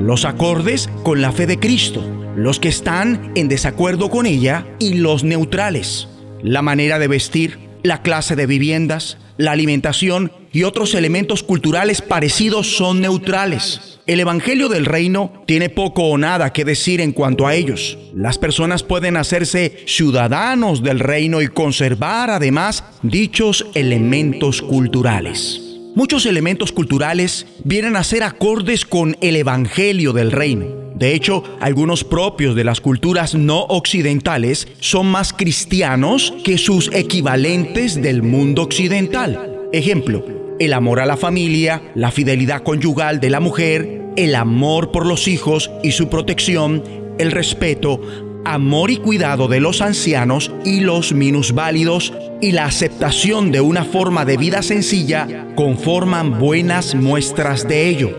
Los 0.00 0.24
acordes 0.24 0.90
con 1.04 1.22
la 1.22 1.30
fe 1.30 1.46
de 1.46 1.60
Cristo, 1.60 2.02
los 2.34 2.58
que 2.58 2.68
están 2.68 3.30
en 3.36 3.46
desacuerdo 3.46 4.10
con 4.10 4.26
ella 4.26 4.66
y 4.80 4.94
los 4.94 5.22
neutrales. 5.22 6.08
La 6.42 6.60
manera 6.60 6.98
de 6.98 7.06
vestir, 7.06 7.58
la 7.86 8.02
clase 8.02 8.36
de 8.36 8.46
viviendas, 8.46 9.16
la 9.38 9.52
alimentación 9.52 10.32
y 10.52 10.64
otros 10.64 10.94
elementos 10.94 11.42
culturales 11.42 12.02
parecidos 12.02 12.76
son 12.76 13.00
neutrales. 13.00 13.98
El 14.06 14.20
Evangelio 14.20 14.68
del 14.68 14.86
Reino 14.86 15.42
tiene 15.46 15.68
poco 15.68 16.04
o 16.04 16.18
nada 16.18 16.52
que 16.52 16.64
decir 16.64 17.00
en 17.00 17.12
cuanto 17.12 17.46
a 17.46 17.54
ellos. 17.54 17.98
Las 18.14 18.38
personas 18.38 18.82
pueden 18.82 19.16
hacerse 19.16 19.84
ciudadanos 19.86 20.82
del 20.82 21.00
reino 21.00 21.42
y 21.42 21.48
conservar 21.48 22.30
además 22.30 22.84
dichos 23.02 23.66
elementos 23.74 24.62
culturales. 24.62 25.65
Muchos 25.96 26.26
elementos 26.26 26.72
culturales 26.72 27.46
vienen 27.64 27.96
a 27.96 28.04
ser 28.04 28.22
acordes 28.22 28.84
con 28.84 29.16
el 29.22 29.34
Evangelio 29.34 30.12
del 30.12 30.30
Reino. 30.30 30.66
De 30.94 31.14
hecho, 31.14 31.42
algunos 31.58 32.04
propios 32.04 32.54
de 32.54 32.64
las 32.64 32.82
culturas 32.82 33.34
no 33.34 33.62
occidentales 33.62 34.68
son 34.78 35.06
más 35.06 35.32
cristianos 35.32 36.34
que 36.44 36.58
sus 36.58 36.90
equivalentes 36.92 38.02
del 38.02 38.22
mundo 38.22 38.64
occidental. 38.64 39.68
Ejemplo, 39.72 40.22
el 40.60 40.74
amor 40.74 41.00
a 41.00 41.06
la 41.06 41.16
familia, 41.16 41.80
la 41.94 42.10
fidelidad 42.10 42.62
conyugal 42.62 43.18
de 43.18 43.30
la 43.30 43.40
mujer, 43.40 44.02
el 44.18 44.34
amor 44.34 44.92
por 44.92 45.06
los 45.06 45.26
hijos 45.26 45.70
y 45.82 45.92
su 45.92 46.10
protección, 46.10 46.84
el 47.18 47.32
respeto, 47.32 48.02
amor 48.46 48.92
y 48.92 48.98
cuidado 48.98 49.48
de 49.48 49.58
los 49.58 49.80
ancianos 49.82 50.52
y 50.64 50.80
los 50.80 51.12
minusválidos 51.12 52.12
y 52.40 52.52
la 52.52 52.66
aceptación 52.66 53.50
de 53.50 53.60
una 53.60 53.84
forma 53.84 54.24
de 54.24 54.36
vida 54.36 54.62
sencilla 54.62 55.48
conforman 55.56 56.38
buenas 56.38 56.94
muestras 56.94 57.66
de 57.66 57.88
ello. 57.88 58.16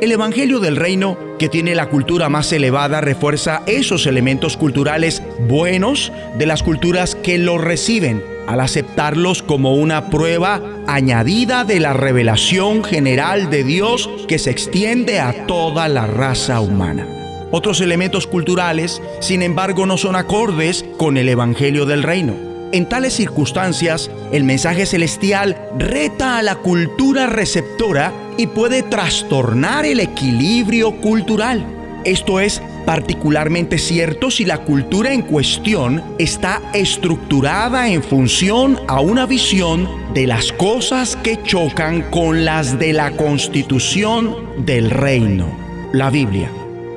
El 0.00 0.12
Evangelio 0.12 0.60
del 0.60 0.76
Reino, 0.76 1.18
que 1.38 1.48
tiene 1.48 1.74
la 1.74 1.88
cultura 1.88 2.28
más 2.28 2.52
elevada, 2.52 3.00
refuerza 3.00 3.62
esos 3.66 4.06
elementos 4.06 4.56
culturales 4.56 5.22
buenos 5.48 6.12
de 6.38 6.46
las 6.46 6.62
culturas 6.62 7.16
que 7.16 7.38
lo 7.38 7.58
reciben, 7.58 8.22
al 8.46 8.60
aceptarlos 8.60 9.42
como 9.42 9.74
una 9.74 10.08
prueba 10.08 10.60
añadida 10.86 11.64
de 11.64 11.80
la 11.80 11.92
revelación 11.92 12.84
general 12.84 13.50
de 13.50 13.64
Dios 13.64 14.08
que 14.28 14.38
se 14.38 14.50
extiende 14.50 15.20
a 15.20 15.46
toda 15.46 15.88
la 15.88 16.06
raza 16.06 16.60
humana. 16.60 17.21
Otros 17.52 17.82
elementos 17.82 18.26
culturales, 18.26 19.02
sin 19.20 19.42
embargo, 19.42 19.84
no 19.84 19.98
son 19.98 20.16
acordes 20.16 20.86
con 20.96 21.18
el 21.18 21.28
Evangelio 21.28 21.84
del 21.84 22.02
Reino. 22.02 22.34
En 22.72 22.88
tales 22.88 23.12
circunstancias, 23.12 24.10
el 24.32 24.44
mensaje 24.44 24.86
celestial 24.86 25.60
reta 25.78 26.38
a 26.38 26.42
la 26.42 26.56
cultura 26.56 27.26
receptora 27.26 28.10
y 28.38 28.46
puede 28.46 28.82
trastornar 28.82 29.84
el 29.84 30.00
equilibrio 30.00 30.92
cultural. 31.02 31.66
Esto 32.06 32.40
es 32.40 32.62
particularmente 32.86 33.76
cierto 33.76 34.30
si 34.30 34.46
la 34.46 34.64
cultura 34.64 35.12
en 35.12 35.20
cuestión 35.20 36.02
está 36.18 36.62
estructurada 36.72 37.90
en 37.90 38.02
función 38.02 38.80
a 38.88 39.00
una 39.00 39.26
visión 39.26 39.86
de 40.14 40.26
las 40.26 40.52
cosas 40.52 41.16
que 41.16 41.42
chocan 41.42 42.00
con 42.10 42.46
las 42.46 42.78
de 42.78 42.94
la 42.94 43.10
constitución 43.10 44.64
del 44.64 44.88
reino, 44.90 45.46
la 45.92 46.08
Biblia. 46.08 46.50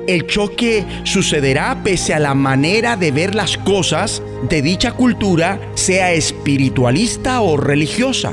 El 0.06 0.26
choque 0.26 0.84
sucederá 1.04 1.82
pese 1.82 2.14
a 2.14 2.20
la 2.20 2.34
manera 2.34 2.96
de 2.96 3.10
ver 3.10 3.34
las 3.34 3.56
cosas 3.58 4.22
de 4.48 4.62
dicha 4.62 4.92
cultura, 4.92 5.60
sea 5.74 6.12
espiritualista 6.12 7.40
o 7.40 7.56
religiosa. 7.56 8.32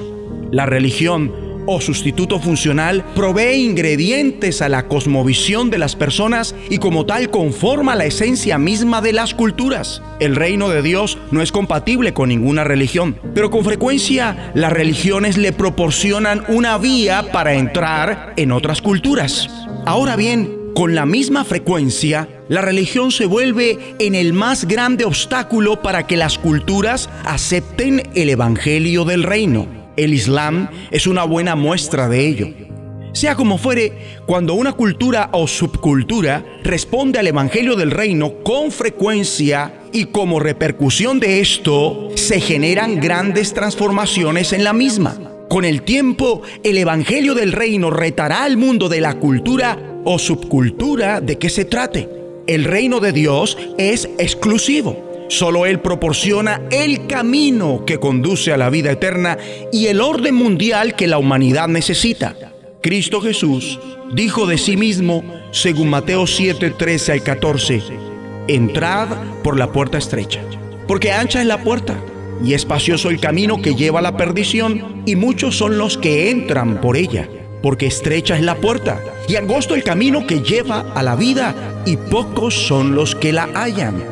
La 0.52 0.68
religión 0.68 1.44
o 1.66 1.82
sustituto 1.82 2.40
funcional 2.40 3.04
provee 3.16 3.66
ingredientes 3.66 4.62
a 4.62 4.70
la 4.70 4.88
cosmovisión 4.88 5.70
de 5.70 5.78
las 5.78 5.96
personas 5.96 6.56
y 6.70 6.78
como 6.78 7.06
tal 7.06 7.30
conforma 7.30 7.96
la 7.96 8.06
esencia 8.06 8.58
misma 8.58 9.02
de 9.02 9.14
las 9.14 9.34
culturas. 9.34 10.02
El 10.20 10.36
reino 10.36 10.70
de 10.70 10.82
Dios 10.82 11.18
no 11.32 11.42
es 11.42 11.52
compatible 11.52 12.14
con 12.14 12.30
ninguna 12.30 12.64
religión, 12.64 13.18
pero 13.34 13.50
con 13.50 13.64
frecuencia 13.64 14.52
las 14.54 14.74
religiones 14.74 15.38
le 15.38 15.54
proporcionan 15.54 16.44
una 16.50 16.78
vía 16.78 17.32
para 17.32 17.54
entrar 17.54 18.34
en 18.38 18.52
otras 18.52 18.82
culturas. 18.82 19.50
Ahora 19.86 20.16
bien, 20.16 20.63
con 20.74 20.96
la 20.96 21.06
misma 21.06 21.44
frecuencia, 21.44 22.28
la 22.50 22.62
religión 22.62 23.12
se 23.12 23.26
vuelve 23.26 23.96
en 24.00 24.16
el 24.16 24.34
más 24.34 24.66
grande 24.66 25.06
obstáculo 25.06 25.82
para 25.82 26.08
que 26.08 26.18
las 26.18 26.38
culturas 26.38 27.10
acepten 27.26 28.10
el 28.16 28.30
Evangelio 28.30 29.06
del 29.06 29.24
Reino. 29.24 29.68
El 29.98 30.14
Islam 30.14 30.70
es 30.90 31.06
una 31.06 31.26
buena 31.26 31.56
muestra 31.56 32.10
de 32.10 32.28
ello. 32.28 32.48
Sea 33.14 33.36
como 33.36 33.60
fuere, 33.60 33.94
cuando 34.26 34.56
una 34.56 34.74
cultura 34.74 35.30
o 35.34 35.48
subcultura 35.48 36.44
responde 36.64 37.20
al 37.20 37.28
Evangelio 37.28 37.76
del 37.76 37.92
Reino 37.92 38.40
con 38.44 38.72
frecuencia 38.72 39.82
y 39.92 40.06
como 40.06 40.40
repercusión 40.40 41.20
de 41.20 41.40
esto, 41.40 42.10
se 42.16 42.42
generan 42.42 43.00
grandes 43.00 43.54
transformaciones 43.54 44.52
en 44.54 44.64
la 44.64 44.74
misma. 44.74 45.20
Con 45.50 45.66
el 45.66 45.84
tiempo, 45.84 46.42
el 46.64 46.80
Evangelio 46.80 47.36
del 47.36 47.52
Reino 47.52 47.92
retará 47.92 48.44
al 48.44 48.58
mundo 48.58 48.90
de 48.90 49.02
la 49.02 49.20
cultura 49.20 49.93
o 50.04 50.20
subcultura 50.20 51.22
de 51.22 51.38
que 51.38 51.50
se 51.50 51.66
trate. 51.66 52.10
El 52.48 52.66
reino 52.66 53.00
de 53.00 53.14
Dios 53.14 53.58
es 53.78 54.10
exclusivo 54.18 55.14
Solo 55.34 55.66
Él 55.66 55.80
proporciona 55.80 56.62
el 56.70 57.08
camino 57.08 57.86
que 57.88 58.00
conduce 58.00 58.54
a 58.54 58.58
la 58.58 58.70
vida 58.70 58.92
eterna 58.92 59.38
y 59.72 59.88
el 59.88 60.00
orden 60.00 60.36
mundial 60.36 60.96
que 60.96 61.08
la 61.08 61.18
humanidad 61.18 61.68
necesita. 61.68 62.36
Cristo 62.84 63.20
Jesús 63.20 63.80
dijo 64.14 64.46
de 64.46 64.60
sí 64.60 64.78
mismo, 64.78 65.24
según 65.52 65.90
Mateo 65.90 66.28
7, 66.28 66.70
13 66.78 67.14
al 67.14 67.24
14, 67.24 67.82
entrad 68.48 69.08
por 69.44 69.58
la 69.58 69.72
puerta 69.72 69.98
estrecha, 69.98 70.42
porque 70.88 71.12
ancha 71.12 71.42
es 71.42 71.48
la 71.48 71.64
puerta 71.64 71.98
y 72.44 72.54
espacioso 72.54 73.10
el 73.10 73.20
camino 73.20 73.60
que 73.60 73.74
lleva 73.74 74.00
a 74.00 74.04
la 74.04 74.18
perdición, 74.18 75.02
y 75.08 75.16
muchos 75.16 75.58
son 75.58 75.80
los 75.80 75.98
que 75.98 76.30
entran 76.30 76.80
por 76.80 76.96
ella, 76.96 77.28
porque 77.64 77.88
estrecha 77.88 78.36
es 78.36 78.44
la 78.44 78.56
puerta 78.56 79.02
y 79.28 79.38
angosto 79.38 79.74
el 79.74 79.84
camino 79.84 80.28
que 80.28 80.42
lleva 80.42 80.82
a 80.94 81.02
la 81.02 81.16
vida, 81.16 81.56
y 81.86 81.96
pocos 81.98 82.54
son 82.54 82.94
los 82.94 83.16
que 83.16 83.32
la 83.32 83.50
hallan. 83.56 84.04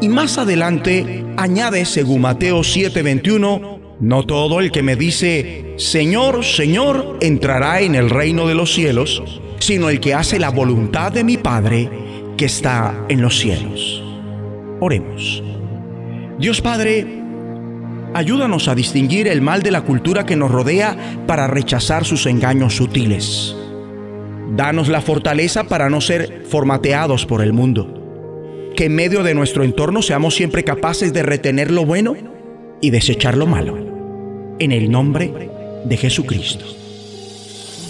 Y 0.00 0.08
más 0.08 0.38
adelante 0.38 1.24
añade, 1.36 1.84
según 1.84 2.22
Mateo 2.22 2.62
7:21, 2.62 3.80
no 4.00 4.22
todo 4.24 4.60
el 4.60 4.70
que 4.70 4.82
me 4.82 4.96
dice, 4.96 5.74
Señor, 5.76 6.44
Señor, 6.44 7.18
entrará 7.20 7.80
en 7.80 7.96
el 7.96 8.10
reino 8.10 8.46
de 8.46 8.54
los 8.54 8.72
cielos, 8.72 9.22
sino 9.58 9.88
el 9.88 9.98
que 9.98 10.14
hace 10.14 10.38
la 10.38 10.50
voluntad 10.50 11.10
de 11.10 11.24
mi 11.24 11.36
Padre 11.36 11.90
que 12.36 12.44
está 12.44 13.06
en 13.08 13.22
los 13.22 13.38
cielos. 13.38 14.02
Oremos. 14.80 15.42
Dios 16.38 16.60
Padre, 16.60 17.23
ayúdanos 18.14 18.68
a 18.68 18.74
distinguir 18.74 19.28
el 19.28 19.42
mal 19.42 19.62
de 19.62 19.70
la 19.70 19.82
cultura 19.82 20.24
que 20.24 20.36
nos 20.36 20.50
rodea 20.50 20.96
para 21.26 21.46
rechazar 21.46 22.04
sus 22.04 22.26
engaños 22.26 22.76
sutiles. 22.76 23.54
Danos 24.56 24.88
la 24.88 25.00
fortaleza 25.00 25.64
para 25.64 25.90
no 25.90 26.00
ser 26.00 26.44
formateados 26.48 27.26
por 27.26 27.42
el 27.42 27.52
mundo 27.52 28.00
que 28.74 28.86
en 28.86 28.94
medio 28.94 29.22
de 29.22 29.34
nuestro 29.34 29.64
entorno 29.64 30.02
seamos 30.02 30.34
siempre 30.34 30.64
capaces 30.64 31.12
de 31.12 31.22
retener 31.22 31.70
lo 31.70 31.86
bueno 31.86 32.16
y 32.80 32.90
desechar 32.90 33.36
lo 33.36 33.46
malo. 33.46 33.76
En 34.58 34.72
el 34.72 34.90
nombre 34.90 35.50
de 35.84 35.96
Jesucristo. 35.96 36.64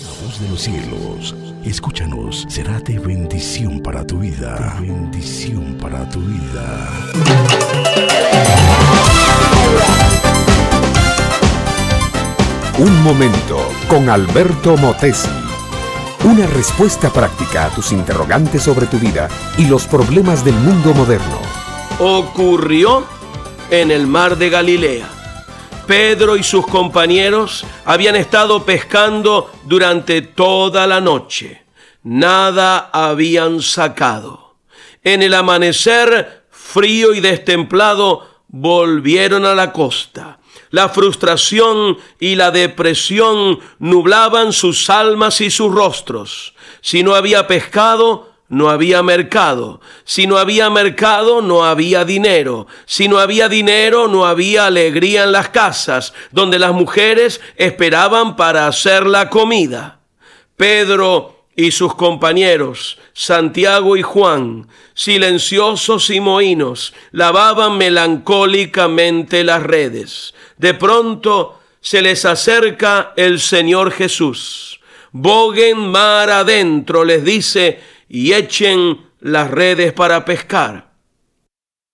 La 0.02 0.26
voz 0.26 0.40
de 0.40 0.48
los 0.48 0.60
cielos, 0.60 1.34
escúchanos, 1.64 2.46
será 2.48 2.80
de 2.80 2.98
bendición 2.98 3.80
para 3.80 4.06
tu 4.06 4.18
vida. 4.18 4.78
Bendición 4.80 5.76
para 5.80 6.08
tu 6.08 6.20
vida. 6.20 6.90
Un 12.76 13.04
momento 13.04 13.70
con 13.86 14.08
Alberto 14.08 14.76
Motesi. 14.76 15.28
Una 16.24 16.44
respuesta 16.44 17.08
práctica 17.08 17.66
a 17.66 17.70
tus 17.70 17.92
interrogantes 17.92 18.64
sobre 18.64 18.86
tu 18.86 18.98
vida 18.98 19.28
y 19.56 19.66
los 19.66 19.86
problemas 19.86 20.44
del 20.44 20.56
mundo 20.56 20.92
moderno. 20.92 21.38
Ocurrió 22.00 23.06
en 23.70 23.92
el 23.92 24.08
mar 24.08 24.36
de 24.36 24.50
Galilea. 24.50 25.08
Pedro 25.86 26.36
y 26.36 26.42
sus 26.42 26.66
compañeros 26.66 27.64
habían 27.84 28.16
estado 28.16 28.64
pescando 28.64 29.52
durante 29.62 30.22
toda 30.22 30.88
la 30.88 31.00
noche. 31.00 31.62
Nada 32.02 32.90
habían 32.92 33.62
sacado. 33.62 34.56
En 35.04 35.22
el 35.22 35.34
amanecer, 35.34 36.46
frío 36.50 37.14
y 37.14 37.20
destemplado, 37.20 38.28
volvieron 38.48 39.44
a 39.44 39.54
la 39.54 39.70
costa 39.70 40.40
la 40.74 40.88
frustración 40.88 41.98
y 42.18 42.34
la 42.34 42.50
depresión 42.50 43.60
nublaban 43.78 44.52
sus 44.52 44.90
almas 44.90 45.40
y 45.40 45.48
sus 45.48 45.72
rostros. 45.72 46.52
Si 46.80 47.04
no 47.04 47.14
había 47.14 47.46
pescado, 47.46 48.32
no 48.48 48.68
había 48.68 49.00
mercado. 49.04 49.80
Si 50.02 50.26
no 50.26 50.36
había 50.36 50.70
mercado, 50.70 51.42
no 51.42 51.64
había 51.64 52.04
dinero. 52.04 52.66
Si 52.86 53.06
no 53.06 53.20
había 53.20 53.48
dinero, 53.48 54.08
no 54.08 54.26
había 54.26 54.66
alegría 54.66 55.22
en 55.22 55.30
las 55.30 55.50
casas, 55.50 56.12
donde 56.32 56.58
las 56.58 56.72
mujeres 56.72 57.40
esperaban 57.54 58.34
para 58.34 58.66
hacer 58.66 59.06
la 59.06 59.30
comida. 59.30 60.00
Pedro 60.56 61.43
y 61.56 61.70
sus 61.70 61.94
compañeros, 61.94 62.98
Santiago 63.12 63.96
y 63.96 64.02
Juan, 64.02 64.68
silenciosos 64.94 66.10
y 66.10 66.20
mohínos, 66.20 66.94
lavaban 67.12 67.78
melancólicamente 67.78 69.44
las 69.44 69.62
redes. 69.62 70.34
De 70.58 70.74
pronto 70.74 71.60
se 71.80 72.02
les 72.02 72.24
acerca 72.24 73.12
el 73.16 73.40
Señor 73.40 73.92
Jesús. 73.92 74.80
Boguen 75.12 75.78
mar 75.78 76.30
adentro, 76.30 77.04
les 77.04 77.24
dice, 77.24 77.80
y 78.08 78.32
echen 78.32 79.00
las 79.20 79.50
redes 79.50 79.92
para 79.92 80.24
pescar. 80.24 80.92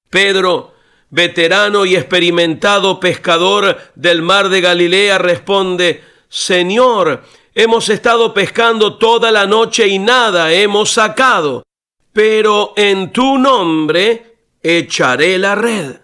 Pedro, 0.08 0.74
veterano 1.10 1.84
y 1.84 1.96
experimentado 1.96 2.98
pescador 2.98 3.78
del 3.94 4.22
mar 4.22 4.48
de 4.48 4.60
Galilea, 4.60 5.18
responde, 5.18 6.02
Señor, 6.28 7.24
hemos 7.54 7.88
estado 7.88 8.32
pescando 8.34 8.96
toda 8.96 9.30
la 9.30 9.46
noche 9.46 9.88
y 9.88 9.98
nada 9.98 10.52
hemos 10.52 10.92
sacado, 10.92 11.62
pero 12.12 12.72
en 12.76 13.12
tu 13.12 13.38
nombre 13.38 14.36
echaré 14.62 15.38
la 15.38 15.54
red. 15.54 15.96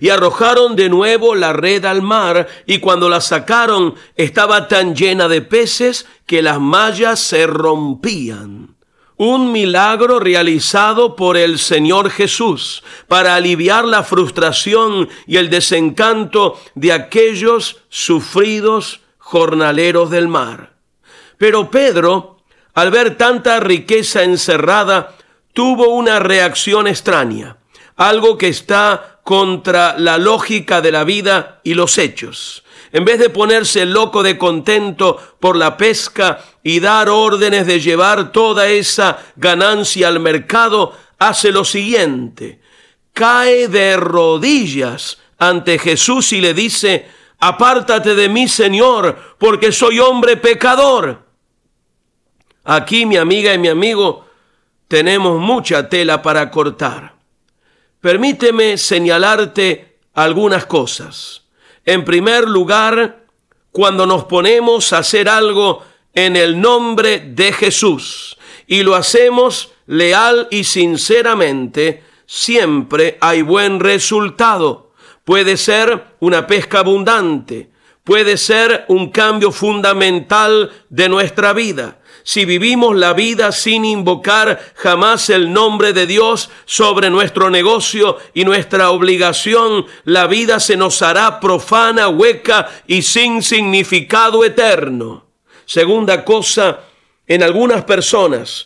Y 0.00 0.08
arrojaron 0.08 0.76
de 0.76 0.88
nuevo 0.88 1.34
la 1.34 1.52
red 1.52 1.84
al 1.84 2.00
mar, 2.00 2.48
y 2.66 2.78
cuando 2.78 3.10
la 3.10 3.20
sacaron 3.20 3.94
estaba 4.16 4.66
tan 4.66 4.94
llena 4.96 5.28
de 5.28 5.42
peces 5.42 6.06
que 6.26 6.40
las 6.40 6.58
mallas 6.58 7.20
se 7.20 7.46
rompían. 7.46 8.76
Un 9.16 9.52
milagro 9.52 10.18
realizado 10.18 11.14
por 11.14 11.36
el 11.36 11.58
Señor 11.58 12.10
Jesús 12.10 12.82
para 13.08 13.36
aliviar 13.36 13.84
la 13.84 14.02
frustración 14.02 15.08
y 15.26 15.36
el 15.36 15.50
desencanto 15.50 16.58
de 16.74 16.92
aquellos 16.92 17.82
sufridos 17.90 19.02
jornaleros 19.18 20.10
del 20.10 20.28
mar. 20.28 20.73
Pero 21.44 21.70
Pedro, 21.70 22.38
al 22.72 22.90
ver 22.90 23.18
tanta 23.18 23.60
riqueza 23.60 24.22
encerrada, 24.22 25.14
tuvo 25.52 25.88
una 25.88 26.18
reacción 26.18 26.86
extraña, 26.86 27.58
algo 27.96 28.38
que 28.38 28.48
está 28.48 29.20
contra 29.22 29.94
la 29.98 30.16
lógica 30.16 30.80
de 30.80 30.90
la 30.90 31.04
vida 31.04 31.60
y 31.62 31.74
los 31.74 31.98
hechos. 31.98 32.64
En 32.92 33.04
vez 33.04 33.18
de 33.18 33.28
ponerse 33.28 33.84
loco 33.84 34.22
de 34.22 34.38
contento 34.38 35.20
por 35.38 35.56
la 35.56 35.76
pesca 35.76 36.42
y 36.62 36.80
dar 36.80 37.10
órdenes 37.10 37.66
de 37.66 37.78
llevar 37.78 38.32
toda 38.32 38.68
esa 38.68 39.18
ganancia 39.36 40.08
al 40.08 40.20
mercado, 40.20 40.96
hace 41.18 41.52
lo 41.52 41.66
siguiente. 41.66 42.62
Cae 43.12 43.68
de 43.68 43.98
rodillas 43.98 45.18
ante 45.36 45.78
Jesús 45.78 46.32
y 46.32 46.40
le 46.40 46.54
dice, 46.54 47.06
apártate 47.38 48.14
de 48.14 48.30
mí, 48.30 48.48
Señor, 48.48 49.36
porque 49.36 49.72
soy 49.72 49.98
hombre 49.98 50.38
pecador. 50.38 51.23
Aquí, 52.64 53.04
mi 53.04 53.18
amiga 53.18 53.52
y 53.52 53.58
mi 53.58 53.68
amigo, 53.68 54.24
tenemos 54.88 55.38
mucha 55.38 55.88
tela 55.88 56.22
para 56.22 56.50
cortar. 56.50 57.14
Permíteme 58.00 58.78
señalarte 58.78 59.98
algunas 60.14 60.64
cosas. 60.64 61.42
En 61.84 62.04
primer 62.06 62.48
lugar, 62.48 63.26
cuando 63.70 64.06
nos 64.06 64.24
ponemos 64.24 64.94
a 64.94 64.98
hacer 64.98 65.28
algo 65.28 65.82
en 66.14 66.36
el 66.36 66.58
nombre 66.58 67.20
de 67.20 67.52
Jesús 67.52 68.38
y 68.66 68.82
lo 68.82 68.94
hacemos 68.94 69.72
leal 69.86 70.48
y 70.50 70.64
sinceramente, 70.64 72.02
siempre 72.24 73.18
hay 73.20 73.42
buen 73.42 73.78
resultado. 73.78 74.92
Puede 75.24 75.58
ser 75.58 76.16
una 76.20 76.46
pesca 76.46 76.78
abundante, 76.78 77.70
puede 78.04 78.38
ser 78.38 78.86
un 78.88 79.10
cambio 79.10 79.52
fundamental 79.52 80.70
de 80.88 81.08
nuestra 81.10 81.52
vida 81.52 81.98
si 82.24 82.46
vivimos 82.46 82.96
la 82.96 83.12
vida 83.12 83.52
sin 83.52 83.84
invocar 83.84 84.72
jamás 84.76 85.28
el 85.28 85.52
nombre 85.52 85.92
de 85.92 86.06
Dios 86.06 86.50
sobre 86.64 87.10
nuestro 87.10 87.50
negocio 87.50 88.16
y 88.32 88.46
nuestra 88.46 88.90
obligación, 88.90 89.84
la 90.04 90.26
vida 90.26 90.58
se 90.58 90.78
nos 90.78 91.02
hará 91.02 91.38
profana, 91.38 92.08
hueca 92.08 92.70
y 92.86 93.02
sin 93.02 93.42
significado 93.42 94.42
eterno. 94.42 95.26
Segunda 95.66 96.24
cosa, 96.24 96.80
en 97.26 97.42
algunas 97.42 97.84
personas, 97.84 98.64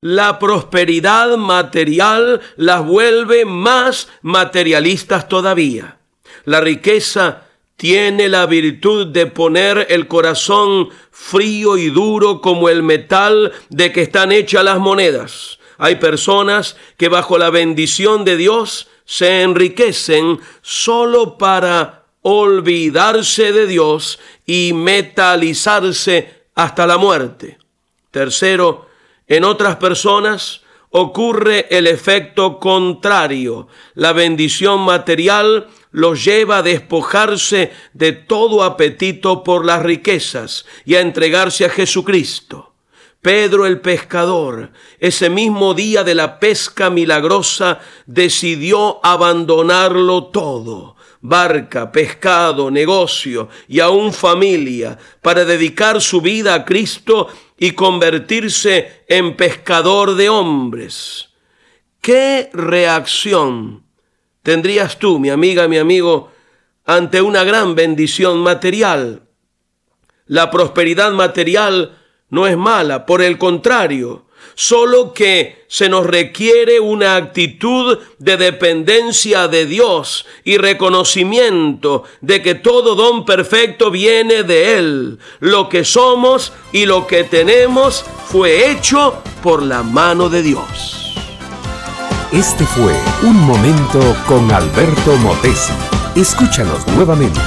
la 0.00 0.40
prosperidad 0.40 1.36
material 1.36 2.40
las 2.56 2.84
vuelve 2.84 3.44
más 3.44 4.08
materialistas 4.22 5.28
todavía. 5.28 5.98
La 6.44 6.60
riqueza 6.60 7.45
tiene 7.76 8.28
la 8.28 8.46
virtud 8.46 9.08
de 9.08 9.26
poner 9.26 9.86
el 9.90 10.08
corazón 10.08 10.88
frío 11.10 11.76
y 11.76 11.90
duro 11.90 12.40
como 12.40 12.68
el 12.68 12.82
metal 12.82 13.52
de 13.68 13.92
que 13.92 14.02
están 14.02 14.32
hechas 14.32 14.64
las 14.64 14.78
monedas. 14.78 15.58
Hay 15.78 15.96
personas 15.96 16.76
que 16.96 17.08
bajo 17.08 17.36
la 17.36 17.50
bendición 17.50 18.24
de 18.24 18.36
Dios 18.36 18.88
se 19.04 19.42
enriquecen 19.42 20.40
solo 20.62 21.36
para 21.36 22.04
olvidarse 22.22 23.52
de 23.52 23.66
Dios 23.66 24.18
y 24.46 24.72
metalizarse 24.72 26.46
hasta 26.54 26.86
la 26.86 26.96
muerte. 26.96 27.58
Tercero, 28.10 28.86
en 29.28 29.44
otras 29.44 29.76
personas 29.76 30.62
ocurre 30.98 31.66
el 31.68 31.86
efecto 31.86 32.58
contrario. 32.58 33.68
La 33.94 34.14
bendición 34.14 34.80
material 34.80 35.68
los 35.90 36.24
lleva 36.24 36.58
a 36.58 36.62
despojarse 36.62 37.70
de 37.92 38.12
todo 38.12 38.64
apetito 38.64 39.44
por 39.44 39.66
las 39.66 39.82
riquezas 39.82 40.64
y 40.86 40.94
a 40.94 41.02
entregarse 41.02 41.66
a 41.66 41.68
Jesucristo. 41.68 42.72
Pedro 43.20 43.66
el 43.66 43.80
pescador, 43.80 44.70
ese 44.98 45.28
mismo 45.28 45.74
día 45.74 46.02
de 46.02 46.14
la 46.14 46.38
pesca 46.40 46.88
milagrosa, 46.88 47.80
decidió 48.06 48.98
abandonarlo 49.04 50.28
todo, 50.28 50.96
barca, 51.20 51.92
pescado, 51.92 52.70
negocio 52.70 53.50
y 53.68 53.80
aún 53.80 54.14
familia, 54.14 54.96
para 55.20 55.44
dedicar 55.44 56.00
su 56.00 56.22
vida 56.22 56.54
a 56.54 56.64
Cristo 56.64 57.28
y 57.58 57.72
convertirse 57.72 59.04
en 59.08 59.36
pescador 59.36 60.14
de 60.14 60.28
hombres. 60.28 61.30
¿Qué 62.00 62.50
reacción 62.52 63.86
tendrías 64.46 65.00
tú, 65.00 65.18
mi 65.18 65.28
amiga, 65.28 65.66
mi 65.66 65.76
amigo, 65.76 66.30
ante 66.84 67.20
una 67.20 67.42
gran 67.42 67.74
bendición 67.74 68.38
material. 68.38 69.22
La 70.26 70.52
prosperidad 70.52 71.10
material 71.10 71.98
no 72.30 72.46
es 72.46 72.56
mala, 72.56 73.06
por 73.06 73.22
el 73.22 73.38
contrario, 73.38 74.25
solo 74.56 75.12
que 75.12 75.66
se 75.68 75.88
nos 75.88 76.06
requiere 76.06 76.80
una 76.80 77.14
actitud 77.14 77.98
de 78.18 78.36
dependencia 78.36 79.46
de 79.48 79.66
Dios 79.66 80.26
y 80.44 80.56
reconocimiento 80.56 82.04
de 82.22 82.42
que 82.42 82.54
todo 82.54 82.94
don 82.94 83.24
perfecto 83.24 83.90
viene 83.90 84.42
de 84.42 84.78
Él. 84.78 85.18
Lo 85.40 85.68
que 85.68 85.84
somos 85.84 86.52
y 86.72 86.86
lo 86.86 87.06
que 87.06 87.22
tenemos 87.24 88.04
fue 88.28 88.70
hecho 88.70 89.22
por 89.42 89.62
la 89.62 89.82
mano 89.82 90.28
de 90.30 90.42
Dios. 90.42 91.14
Este 92.32 92.64
fue 92.64 92.92
Un 93.22 93.36
Momento 93.46 94.00
con 94.26 94.50
Alberto 94.50 95.16
Motesi. 95.18 95.72
Escúchanos 96.16 96.86
nuevamente 96.88 97.40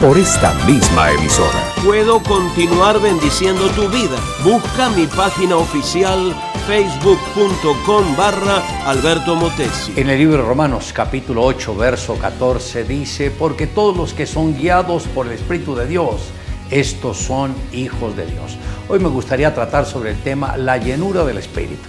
por 0.00 0.16
esta 0.16 0.52
misma 0.66 1.10
emisora. 1.10 1.72
Puedo 1.84 2.22
continuar 2.22 3.00
bendiciendo 3.00 3.68
tu 3.70 3.88
vida. 3.88 4.18
Busca 4.44 4.88
mi 4.90 5.06
página 5.06 5.56
oficial 5.56 6.34
facebook.com 6.70 8.16
barra 8.16 8.62
Alberto 8.86 9.34
Motesi. 9.34 9.92
En 9.96 10.08
el 10.08 10.18
libro 10.18 10.36
de 10.36 10.42
Romanos 10.44 10.92
capítulo 10.92 11.42
8 11.42 11.74
verso 11.74 12.14
14 12.14 12.84
dice, 12.84 13.32
porque 13.32 13.66
todos 13.66 13.96
los 13.96 14.14
que 14.14 14.24
son 14.24 14.56
guiados 14.56 15.02
por 15.08 15.26
el 15.26 15.32
Espíritu 15.32 15.74
de 15.74 15.88
Dios, 15.88 16.28
estos 16.70 17.16
son 17.16 17.56
hijos 17.72 18.16
de 18.16 18.24
Dios. 18.26 18.56
Hoy 18.88 19.00
me 19.00 19.08
gustaría 19.08 19.52
tratar 19.52 19.84
sobre 19.84 20.10
el 20.10 20.18
tema 20.18 20.56
la 20.56 20.76
llenura 20.76 21.24
del 21.24 21.38
Espíritu. 21.38 21.88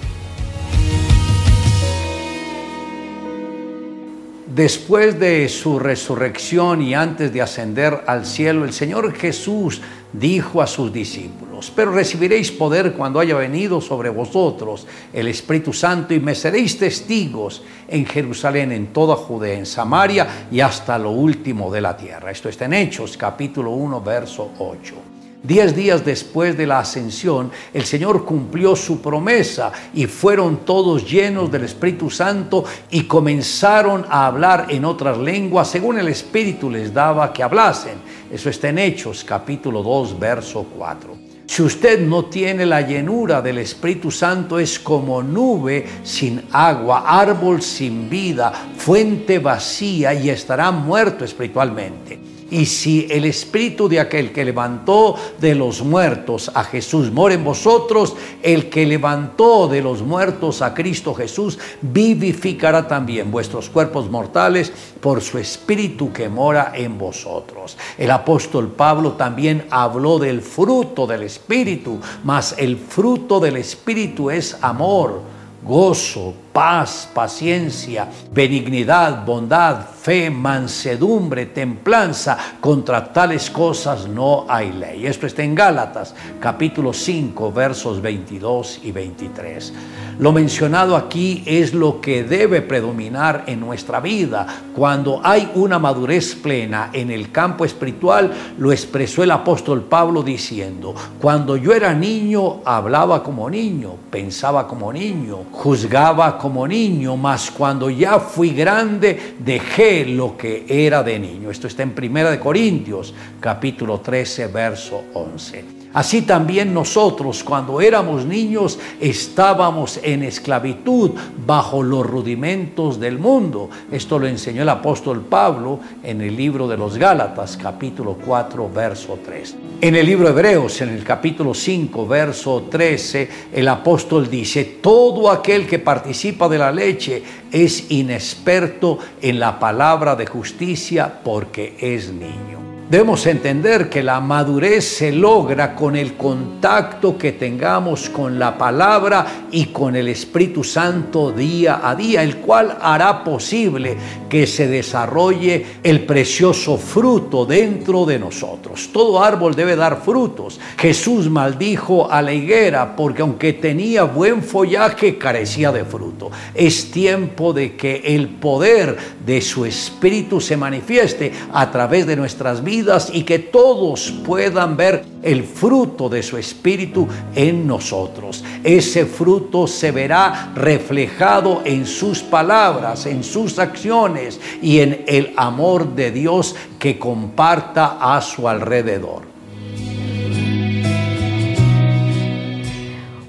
Después 4.47 5.19
de 5.19 5.47
su 5.47 5.77
resurrección 5.77 6.81
y 6.81 6.95
antes 6.95 7.31
de 7.31 7.43
ascender 7.43 8.03
al 8.07 8.25
cielo, 8.25 8.65
el 8.65 8.73
Señor 8.73 9.13
Jesús 9.13 9.79
dijo 10.13 10.61
a 10.61 10.67
sus 10.67 10.91
discípulos, 10.91 11.71
pero 11.75 11.91
recibiréis 11.91 12.51
poder 12.51 12.93
cuando 12.93 13.19
haya 13.19 13.35
venido 13.35 13.81
sobre 13.81 14.09
vosotros 14.09 14.88
el 15.13 15.27
Espíritu 15.27 15.73
Santo 15.73 16.13
y 16.13 16.19
me 16.19 16.35
seréis 16.35 16.77
testigos 16.77 17.63
en 17.88 18.05
Jerusalén, 18.05 18.71
en 18.71 18.88
toda 18.88 19.15
Judea, 19.15 19.57
en 19.57 19.65
Samaria 19.65 20.47
y 20.51 20.59
hasta 20.59 20.97
lo 20.97 21.11
último 21.11 21.71
de 21.71 21.81
la 21.81 21.95
tierra. 21.95 22.31
Esto 22.31 22.49
está 22.49 22.65
en 22.65 22.73
Hechos 22.73 23.17
capítulo 23.17 23.71
1, 23.71 24.01
verso 24.01 24.51
8. 24.59 24.95
Diez 25.43 25.75
días 25.75 26.05
después 26.05 26.55
de 26.55 26.67
la 26.67 26.77
ascensión, 26.77 27.51
el 27.73 27.83
Señor 27.85 28.25
cumplió 28.25 28.75
su 28.75 29.01
promesa 29.01 29.71
y 29.91 30.05
fueron 30.05 30.57
todos 30.57 31.09
llenos 31.09 31.51
del 31.51 31.63
Espíritu 31.63 32.11
Santo 32.11 32.63
y 32.91 33.05
comenzaron 33.05 34.05
a 34.07 34.27
hablar 34.27 34.67
en 34.69 34.85
otras 34.85 35.17
lenguas 35.17 35.67
según 35.67 35.97
el 35.97 36.09
Espíritu 36.09 36.69
les 36.69 36.93
daba 36.93 37.33
que 37.33 37.41
hablasen. 37.41 37.95
Eso 38.31 38.49
está 38.49 38.69
en 38.69 38.79
Hechos 38.79 39.25
capítulo 39.25 39.83
2, 39.83 40.17
verso 40.17 40.65
4. 40.77 41.17
Si 41.45 41.61
usted 41.61 41.99
no 41.99 42.25
tiene 42.25 42.65
la 42.65 42.79
llenura 42.79 43.41
del 43.41 43.57
Espíritu 43.57 44.09
Santo, 44.09 44.57
es 44.57 44.79
como 44.79 45.21
nube 45.21 45.85
sin 46.03 46.41
agua, 46.49 47.03
árbol 47.05 47.61
sin 47.61 48.09
vida, 48.09 48.53
fuente 48.77 49.39
vacía 49.39 50.13
y 50.13 50.29
estará 50.29 50.71
muerto 50.71 51.25
espiritualmente. 51.25 52.30
Y 52.52 52.65
si 52.65 53.07
el 53.10 53.26
espíritu 53.26 53.88
de 53.88 53.99
aquel 54.02 54.32
que 54.34 54.45
levantó 54.45 55.15
de 55.40 55.56
los 55.56 55.82
muertos 55.82 56.52
a 56.53 56.65
Jesús 56.65 57.10
mora 57.10 57.34
en 57.34 57.45
vosotros, 57.45 58.15
el 58.44 58.69
que 58.69 58.86
levantó 58.86 59.69
de 59.69 59.82
los 59.82 60.02
muertos 60.02 60.61
a 60.61 60.73
Cristo 60.73 61.14
Jesús 61.14 61.57
vivificará 61.82 62.88
también 62.88 63.32
vuestros 63.32 63.69
cuerpos 63.69 64.11
mortales 64.11 64.72
por 64.99 65.22
su 65.22 65.38
espíritu 65.38 66.11
que 66.11 66.28
mora 66.28 66.73
en 66.76 66.98
vosotros. 66.98 67.78
El 67.98 68.11
apóstol 68.11 68.68
Pablo 68.68 69.14
también 69.14 69.65
habló 69.69 70.19
del 70.19 70.41
fruto 70.41 71.07
del 71.07 71.23
espíritu, 71.23 71.99
mas 72.26 72.56
el 72.57 72.76
fruto 72.78 73.40
del 73.40 73.56
espíritu 73.56 74.30
es 74.30 74.57
amor, 74.61 75.22
gozo, 75.64 76.34
paz, 76.53 77.10
paciencia, 77.14 78.07
benignidad, 78.32 79.26
bondad, 79.26 79.86
fe, 79.86 80.30
mansedumbre, 80.30 81.48
templanza. 81.48 82.38
Contra 82.60 83.11
tales 83.11 83.49
cosas 83.49 84.07
no 84.07 84.45
hay 84.48 84.72
ley. 84.72 85.06
Esto 85.06 85.28
está 85.28 85.44
en 85.44 85.56
Gálatas 85.56 86.14
capítulo 86.40 86.94
5 86.94 87.52
versos 87.52 88.02
22 88.02 88.80
y 88.84 88.91
23. 88.91 89.73
Lo 90.19 90.32
mencionado 90.32 90.95
aquí 90.95 91.41
es 91.48 91.73
lo 91.73 91.99
que 91.99 92.23
debe 92.23 92.61
predominar 92.61 93.45
en 93.48 93.60
nuestra 93.60 93.99
vida. 93.99 94.45
Cuando 94.76 95.19
hay 95.23 95.52
una 95.56 95.80
madurez 95.80 96.36
plena 96.36 96.91
en 96.94 97.10
el 97.10 97.32
campo 97.32 97.65
espiritual, 97.65 98.32
lo 98.60 98.72
expresó 98.72 99.23
el 99.23 99.32
apóstol 99.32 99.84
Pablo 99.84 100.22
diciendo, 100.22 100.94
cuando 101.19 101.57
yo 101.57 101.73
era 101.73 101.94
niño, 101.94 102.60
hablaba 102.65 103.23
como 103.23 103.49
niño, 103.49 103.95
pensaba 104.11 104.68
como 104.68 104.94
niño, 104.94 105.45
juzgaba 105.52 106.38
como 106.41 106.68
niño, 106.68 107.15
mas 107.18 107.51
cuando 107.51 107.88
ya 107.91 108.18
fui 108.19 108.49
grande 108.49 109.35
dejé 109.38 110.07
lo 110.07 110.35
que 110.35 110.65
era 110.68 111.03
de 111.03 111.19
niño. 111.19 111.51
Esto 111.51 111.68
está 111.68 111.84
en 111.84 111.93
1 111.95 112.39
Corintios 112.39 113.13
capítulo 113.39 113.99
13, 113.99 114.47
verso 114.47 115.03
11. 115.13 115.80
Así 115.93 116.22
también 116.22 116.73
nosotros 116.73 117.43
cuando 117.43 117.81
éramos 117.81 118.26
niños 118.26 118.80
estábamos 119.01 119.99
en 120.01 120.23
esclavitud 120.23 121.11
bajo 121.45 121.84
los 121.84 122.05
rudimentos 122.05 122.99
del 122.99 123.19
mundo. 123.19 123.69
Esto 123.91 124.18
lo 124.18 124.27
enseñó 124.27 124.61
el 124.61 124.69
apóstol 124.69 125.22
Pablo 125.22 125.80
en 126.01 126.22
el 126.22 126.35
libro 126.35 126.68
de 126.68 126.77
los 126.77 126.97
Gálatas 126.97 127.57
capítulo 127.57 128.18
4 128.26 128.69
verso 128.73 129.19
3. 129.23 129.55
En 129.81 129.95
el 129.95 130.05
libro 130.05 130.26
de 130.27 130.31
Hebreos 130.31 130.80
en 130.81 130.89
el 130.89 131.03
capítulo 131.03 131.53
5 131.53 132.07
verso 132.07 132.68
13 132.69 133.30
el 133.53 133.68
apóstol 133.68 134.30
dice, 134.30 134.63
todo 134.81 135.30
aquel 135.30 135.68
que 135.68 135.80
participa 135.80 136.47
de 136.47 136.57
la 136.57 136.72
leche 136.72 137.22
es 137.51 137.91
inexperto 137.91 138.97
en 139.22 139.39
la 139.39 139.59
palabra 139.59 140.15
de 140.15 140.26
justicia 140.26 141.22
porque 141.22 141.76
es 141.80 142.13
niño. 142.13 142.70
Debemos 142.91 143.26
entender 143.26 143.89
que 143.89 144.03
la 144.03 144.19
madurez 144.19 144.84
se 144.97 145.13
logra 145.13 145.76
con 145.76 145.95
el 145.95 146.18
contacto 146.18 147.18
que 147.18 147.31
tengamos 147.31 148.09
con 148.09 148.38
la 148.38 148.57
palabra 148.57 149.45
y 149.49 149.68
con 149.68 149.95
el 149.95 150.09
Espíritu 150.09 150.61
Santo 150.61 151.31
día 151.31 151.80
a 151.81 151.95
día, 151.95 152.22
el 152.22 152.39
cual 152.39 152.77
hará 152.81 153.23
posible 153.23 153.95
que 154.27 154.45
se 154.45 154.68
desarrolle 154.68 155.65
el 155.81 156.05
precioso 156.05 156.76
fruto 156.76 157.45
dentro 157.45 158.05
de 158.05 158.19
nosotros. 158.19 158.89
Todo 158.91 159.23
árbol 159.23 159.55
debe 159.55 159.77
dar 159.77 160.01
frutos. 160.01 160.59
Jesús 160.77 161.30
maldijo 161.30 162.11
a 162.11 162.22
la 162.22 162.34
higuera 162.34 162.97
porque 162.97 163.22
aunque 163.22 163.53
tenía 163.53 164.03
buen 164.03 164.43
follaje, 164.43 165.18
carecía 165.18 165.72
de 165.72 165.85
fruto. 165.85 166.30
Es 166.53 166.91
tiempo 166.91 167.53
de 167.53 167.77
que 167.77 168.01
el 168.03 168.27
poder 168.27 168.97
de 169.26 169.39
su 169.39 169.63
Espíritu 169.63 170.41
se 170.41 170.57
manifieste 170.57 171.31
a 171.53 171.72
través 171.72 172.05
de 172.05 172.18
nuestras 172.18 172.61
vidas 172.61 172.80
y 173.13 173.23
que 173.23 173.39
todos 173.39 174.11
puedan 174.25 174.75
ver 174.75 175.03
el 175.21 175.43
fruto 175.43 176.09
de 176.09 176.23
su 176.23 176.37
espíritu 176.37 177.07
en 177.35 177.67
nosotros. 177.67 178.43
Ese 178.63 179.05
fruto 179.05 179.67
se 179.67 179.91
verá 179.91 180.51
reflejado 180.55 181.61
en 181.63 181.85
sus 181.85 182.21
palabras, 182.21 183.05
en 183.05 183.23
sus 183.23 183.59
acciones 183.59 184.39
y 184.61 184.79
en 184.79 185.03
el 185.07 185.33
amor 185.37 185.95
de 185.95 186.11
Dios 186.11 186.55
que 186.79 186.97
comparta 186.97 187.97
a 187.99 188.19
su 188.21 188.47
alrededor. 188.47 189.23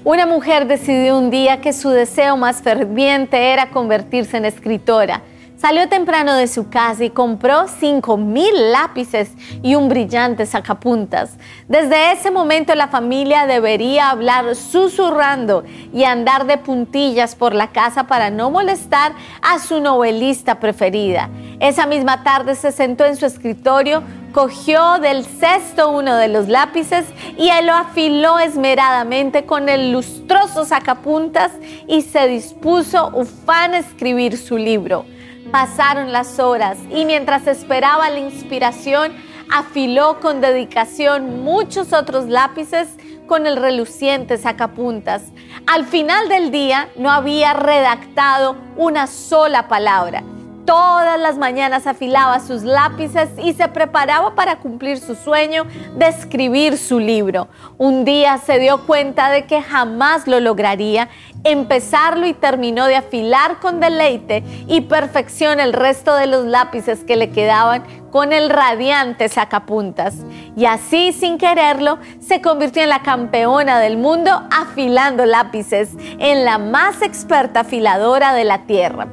Una 0.03 0.25
mujer 0.25 0.67
decidió 0.67 1.17
un 1.17 1.29
día 1.29 1.61
que 1.61 1.71
su 1.71 1.89
deseo 1.89 2.35
más 2.35 2.61
ferviente 2.61 3.53
era 3.53 3.69
convertirse 3.69 4.37
en 4.37 4.45
escritora 4.45 5.21
Salió 5.63 5.87
temprano 5.87 6.35
de 6.35 6.49
su 6.49 6.67
casa 6.67 7.05
y 7.05 7.09
compró 7.09 7.69
5 7.69 8.17
mil 8.17 8.73
lápices 8.73 9.31
y 9.61 9.75
un 9.75 9.87
brillante 9.87 10.45
sacapuntas. 10.45 11.37
Desde 11.69 12.11
ese 12.11 12.31
momento 12.31 12.75
la 12.75 12.89
familia 12.89 13.45
debería 13.45 14.09
hablar 14.09 14.57
susurrando 14.57 15.63
y 15.93 16.03
andar 16.03 16.47
de 16.47 16.57
puntillas 16.57 17.35
por 17.35 17.53
la 17.53 17.71
casa 17.71 18.07
para 18.07 18.29
no 18.29 18.51
molestar 18.51 19.13
a 19.41 19.57
su 19.57 19.79
novelista 19.79 20.59
preferida. 20.59 21.29
Esa 21.61 21.85
misma 21.85 22.25
tarde 22.25 22.55
se 22.55 22.73
sentó 22.73 23.05
en 23.05 23.15
su 23.15 23.25
escritorio, 23.25 24.03
cogió 24.33 24.99
del 24.99 25.23
cesto 25.23 25.91
uno 25.91 26.17
de 26.17 26.27
los 26.27 26.49
lápices 26.49 27.05
y 27.37 27.47
él 27.47 27.67
lo 27.67 27.73
afiló 27.73 28.37
esmeradamente 28.37 29.45
con 29.45 29.69
el 29.69 29.93
lustroso 29.93 30.65
sacapuntas 30.65 31.53
y 31.87 32.01
se 32.01 32.27
dispuso 32.27 33.11
ufán 33.13 33.75
a 33.75 33.77
escribir 33.77 34.35
su 34.35 34.57
libro. 34.57 35.05
Pasaron 35.53 36.11
las 36.11 36.39
horas 36.39 36.79
y 36.89 37.05
mientras 37.05 37.45
esperaba 37.45 38.09
la 38.09 38.17
inspiración, 38.17 39.13
afiló 39.51 40.19
con 40.19 40.41
dedicación 40.41 41.43
muchos 41.43 41.93
otros 41.93 42.25
lápices 42.25 42.89
con 43.27 43.45
el 43.45 43.57
reluciente 43.57 44.39
sacapuntas. 44.39 45.25
Al 45.67 45.85
final 45.85 46.27
del 46.27 46.49
día 46.49 46.89
no 46.95 47.11
había 47.11 47.53
redactado 47.53 48.55
una 48.77 49.05
sola 49.05 49.67
palabra 49.67 50.23
Todas 50.65 51.19
las 51.19 51.37
mañanas 51.37 51.87
afilaba 51.87 52.39
sus 52.39 52.63
lápices 52.63 53.29
y 53.37 53.53
se 53.53 53.67
preparaba 53.67 54.33
para 54.33 54.59
cumplir 54.59 54.97
su 54.97 55.13
sueño 55.13 55.65
de 55.97 56.07
escribir 56.07 56.77
su 56.77 56.99
libro. 56.99 57.49
Un 57.77 58.05
día 58.05 58.37
se 58.37 58.59
dio 58.59 58.85
cuenta 58.85 59.29
de 59.29 59.45
que 59.45 59.61
jamás 59.61 60.25
lo 60.25 60.39
lograría, 60.39 61.09
empezarlo 61.43 62.25
y 62.27 62.33
terminó 62.33 62.85
de 62.85 62.95
afilar 62.95 63.59
con 63.59 63.81
deleite 63.81 64.41
y 64.67 64.81
perfección 64.81 65.59
el 65.59 65.73
resto 65.73 66.15
de 66.15 66.27
los 66.27 66.45
lápices 66.45 67.03
que 67.03 67.17
le 67.17 67.31
quedaban 67.31 67.83
con 68.09 68.31
el 68.31 68.49
radiante 68.49 69.27
sacapuntas. 69.27 70.15
Y 70.55 70.65
así, 70.65 71.11
sin 71.11 71.37
quererlo, 71.37 71.97
se 72.21 72.41
convirtió 72.41 72.83
en 72.83 72.89
la 72.89 73.01
campeona 73.01 73.79
del 73.79 73.97
mundo 73.97 74.43
afilando 74.49 75.25
lápices, 75.25 75.89
en 76.19 76.45
la 76.45 76.57
más 76.57 77.01
experta 77.01 77.61
afiladora 77.61 78.33
de 78.33 78.45
la 78.45 78.59
tierra. 78.59 79.07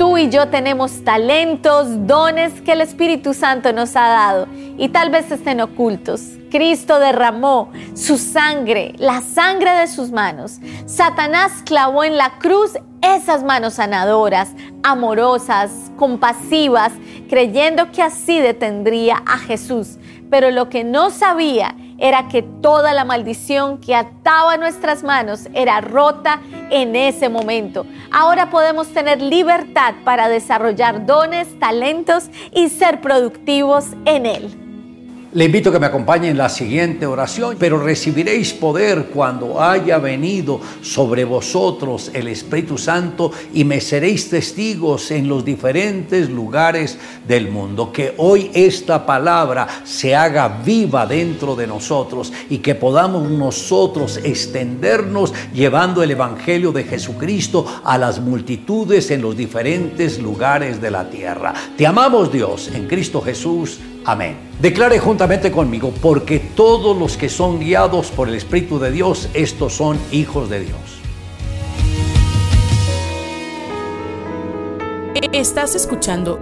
Tú 0.00 0.16
y 0.16 0.30
yo 0.30 0.48
tenemos 0.48 1.04
talentos, 1.04 2.06
dones 2.06 2.62
que 2.62 2.72
el 2.72 2.80
Espíritu 2.80 3.34
Santo 3.34 3.74
nos 3.74 3.96
ha 3.96 4.08
dado 4.08 4.48
y 4.78 4.88
tal 4.88 5.10
vez 5.10 5.30
estén 5.30 5.60
ocultos. 5.60 6.22
Cristo 6.50 6.98
derramó 6.98 7.70
su 7.92 8.16
sangre, 8.16 8.94
la 8.96 9.20
sangre 9.20 9.72
de 9.72 9.86
sus 9.86 10.10
manos. 10.10 10.58
Satanás 10.86 11.62
clavó 11.66 12.02
en 12.02 12.16
la 12.16 12.38
cruz 12.38 12.78
esas 13.02 13.44
manos 13.44 13.74
sanadoras, 13.74 14.52
amorosas, 14.82 15.92
compasivas, 15.98 16.94
creyendo 17.28 17.92
que 17.92 18.00
así 18.00 18.40
detendría 18.40 19.22
a 19.26 19.36
Jesús. 19.36 19.98
Pero 20.30 20.50
lo 20.50 20.70
que 20.70 20.82
no 20.82 21.10
sabía 21.10 21.74
era 22.00 22.28
que 22.28 22.42
toda 22.42 22.92
la 22.92 23.04
maldición 23.04 23.78
que 23.78 23.94
ataba 23.94 24.56
nuestras 24.56 25.04
manos 25.04 25.48
era 25.54 25.80
rota 25.80 26.40
en 26.70 26.96
ese 26.96 27.28
momento. 27.28 27.86
Ahora 28.10 28.50
podemos 28.50 28.88
tener 28.88 29.20
libertad 29.22 29.94
para 30.04 30.28
desarrollar 30.28 31.06
dones, 31.06 31.58
talentos 31.60 32.30
y 32.52 32.70
ser 32.70 33.00
productivos 33.00 33.86
en 34.06 34.26
Él. 34.26 34.69
Le 35.32 35.44
invito 35.44 35.70
a 35.70 35.72
que 35.72 35.78
me 35.78 35.86
acompañe 35.86 36.28
en 36.28 36.36
la 36.36 36.48
siguiente 36.48 37.06
oración, 37.06 37.54
pero 37.56 37.78
recibiréis 37.78 38.52
poder 38.52 39.10
cuando 39.14 39.62
haya 39.62 39.98
venido 39.98 40.60
sobre 40.82 41.22
vosotros 41.22 42.10
el 42.12 42.26
Espíritu 42.26 42.76
Santo 42.76 43.30
y 43.54 43.62
me 43.62 43.80
seréis 43.80 44.28
testigos 44.28 45.12
en 45.12 45.28
los 45.28 45.44
diferentes 45.44 46.28
lugares 46.28 46.98
del 47.28 47.48
mundo. 47.48 47.92
Que 47.92 48.12
hoy 48.16 48.50
esta 48.54 49.06
palabra 49.06 49.68
se 49.84 50.16
haga 50.16 50.48
viva 50.48 51.06
dentro 51.06 51.54
de 51.54 51.68
nosotros 51.68 52.32
y 52.48 52.58
que 52.58 52.74
podamos 52.74 53.30
nosotros 53.30 54.18
extendernos 54.24 55.32
llevando 55.54 56.02
el 56.02 56.10
Evangelio 56.10 56.72
de 56.72 56.82
Jesucristo 56.82 57.82
a 57.84 57.96
las 57.98 58.18
multitudes 58.18 59.12
en 59.12 59.22
los 59.22 59.36
diferentes 59.36 60.18
lugares 60.18 60.80
de 60.80 60.90
la 60.90 61.08
tierra. 61.08 61.54
Te 61.76 61.86
amamos 61.86 62.32
Dios 62.32 62.68
en 62.74 62.88
Cristo 62.88 63.20
Jesús. 63.20 63.78
Amén. 64.04 64.36
Declare 64.60 64.98
juntamente 64.98 65.50
conmigo, 65.50 65.92
porque 66.00 66.38
todos 66.38 66.96
los 66.96 67.16
que 67.16 67.28
son 67.28 67.60
guiados 67.60 68.10
por 68.10 68.28
el 68.28 68.34
Espíritu 68.34 68.78
de 68.78 68.90
Dios, 68.90 69.28
estos 69.34 69.74
son 69.74 69.98
hijos 70.10 70.48
de 70.50 70.60
Dios. 70.60 71.00
Estás 75.32 75.74
escuchando 75.74 76.40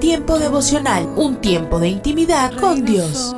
Tiempo 0.00 0.38
devocional, 0.38 1.06
un 1.16 1.42
tiempo 1.42 1.78
de 1.78 1.88
intimidad 1.88 2.54
con 2.58 2.86
Dios. 2.86 3.36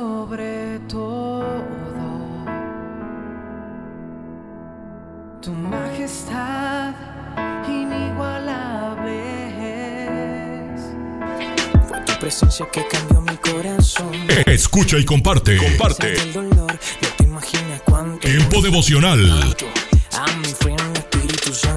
Presencia 12.33 12.67
que 12.71 12.87
cambió 12.87 13.21
mi 13.21 13.37
corazón. 13.37 14.11
Escucha 14.47 14.97
y 14.97 15.05
comparte. 15.05 15.55
Comparte. 15.57 16.13
El 16.13 16.33
dolor, 16.33 16.71
no 16.71 17.09
te 17.17 17.23
imaginas 17.23 17.81
cuánto. 17.85 18.27
Tiempo 18.27 18.61
devocional. 18.61 19.55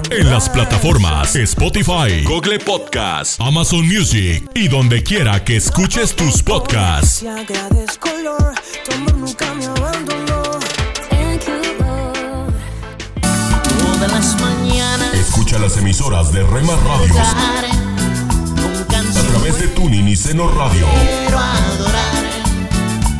En 0.09 0.31
las 0.31 0.49
plataformas 0.49 1.35
Spotify, 1.35 2.23
Google 2.23 2.59
Podcast, 2.59 3.39
Amazon 3.39 3.87
Music 3.87 4.49
y 4.55 4.67
donde 4.67 5.03
quiera 5.03 5.43
que 5.43 5.57
escuches 5.57 6.15
tus 6.15 6.41
podcasts. 6.41 7.23
Escucha 15.13 15.59
las 15.59 15.77
emisoras 15.77 16.31
de 16.31 16.43
Rema 16.43 16.75
Radios 16.77 17.86
través 19.37 19.59
de 19.59 19.67
Tuning 19.67 20.07
y 20.07 20.15
Seno 20.15 20.47
Radio. 20.49 20.87
quiero 20.87 21.37
adorar. 21.37 22.23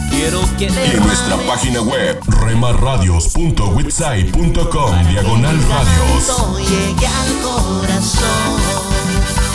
quiero 0.09 0.41
que 0.57 0.65
Y 0.65 0.69
en 0.95 1.05
nuestra 1.05 1.37
página 1.45 1.79
web, 1.81 2.19
remarradios.witsai.com, 2.27 5.07
diagonal 5.09 5.59
radios. 5.69 6.57
Llegue 6.57 7.05
al 7.05 7.39
corazón. 7.43 8.59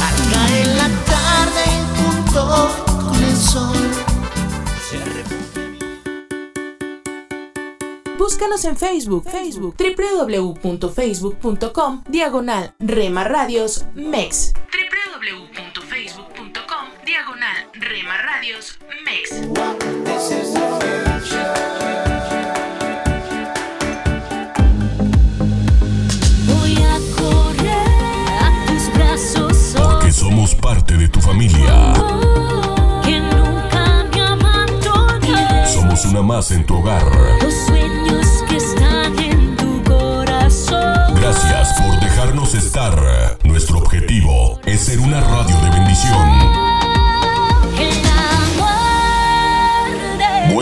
Acá 0.08 0.60
en 0.60 0.76
la 0.76 0.88
tarde 1.04 1.64
junto 1.96 2.70
con 2.86 3.24
el 3.24 3.36
sol. 3.36 3.90
Búscanos 8.18 8.64
en 8.66 8.76
Facebook, 8.76 9.24
Facebook, 9.28 9.74
www.facebook.com, 9.76 12.04
diagonal 12.08 12.72
Rema 12.78 13.24
Radios 13.24 13.84
MEX. 13.96 14.52
Rema 14.70 14.92
Radios 18.42 18.76
MEX. 19.04 19.46
Voy 26.48 26.76
a 26.82 26.98
correr 27.16 27.86
a 28.40 28.66
tus 28.66 28.92
brazos. 28.94 29.74
Porque 29.76 30.10
somos 30.10 30.56
parte 30.56 30.96
de 30.96 31.08
tu 31.08 31.20
familia. 31.20 31.92
Que 33.04 33.20
nunca 33.20 34.06
me 34.12 34.20
abandones. 34.20 35.70
Somos 35.72 36.04
una 36.06 36.22
más 36.22 36.50
en 36.50 36.66
tu 36.66 36.78
hogar. 36.78 37.04
Los 37.42 37.54
sueños 37.54 38.26
que 38.48 38.56
están 38.56 39.16
en 39.20 39.56
tu 39.56 39.84
corazón. 39.84 41.14
Gracias 41.14 41.80
por 41.80 42.00
dejarnos 42.00 42.54
estar. 42.54 43.38
Nuestro 43.44 43.78
objetivo 43.78 44.58
es 44.66 44.80
ser 44.80 44.98
una 44.98 45.20
radio 45.20 45.60
de 45.60 45.70
bendición. 45.70 46.72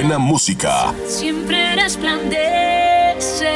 Buena 0.00 0.16
música, 0.16 0.94
siempre 1.06 1.76
resplandece 1.76 3.50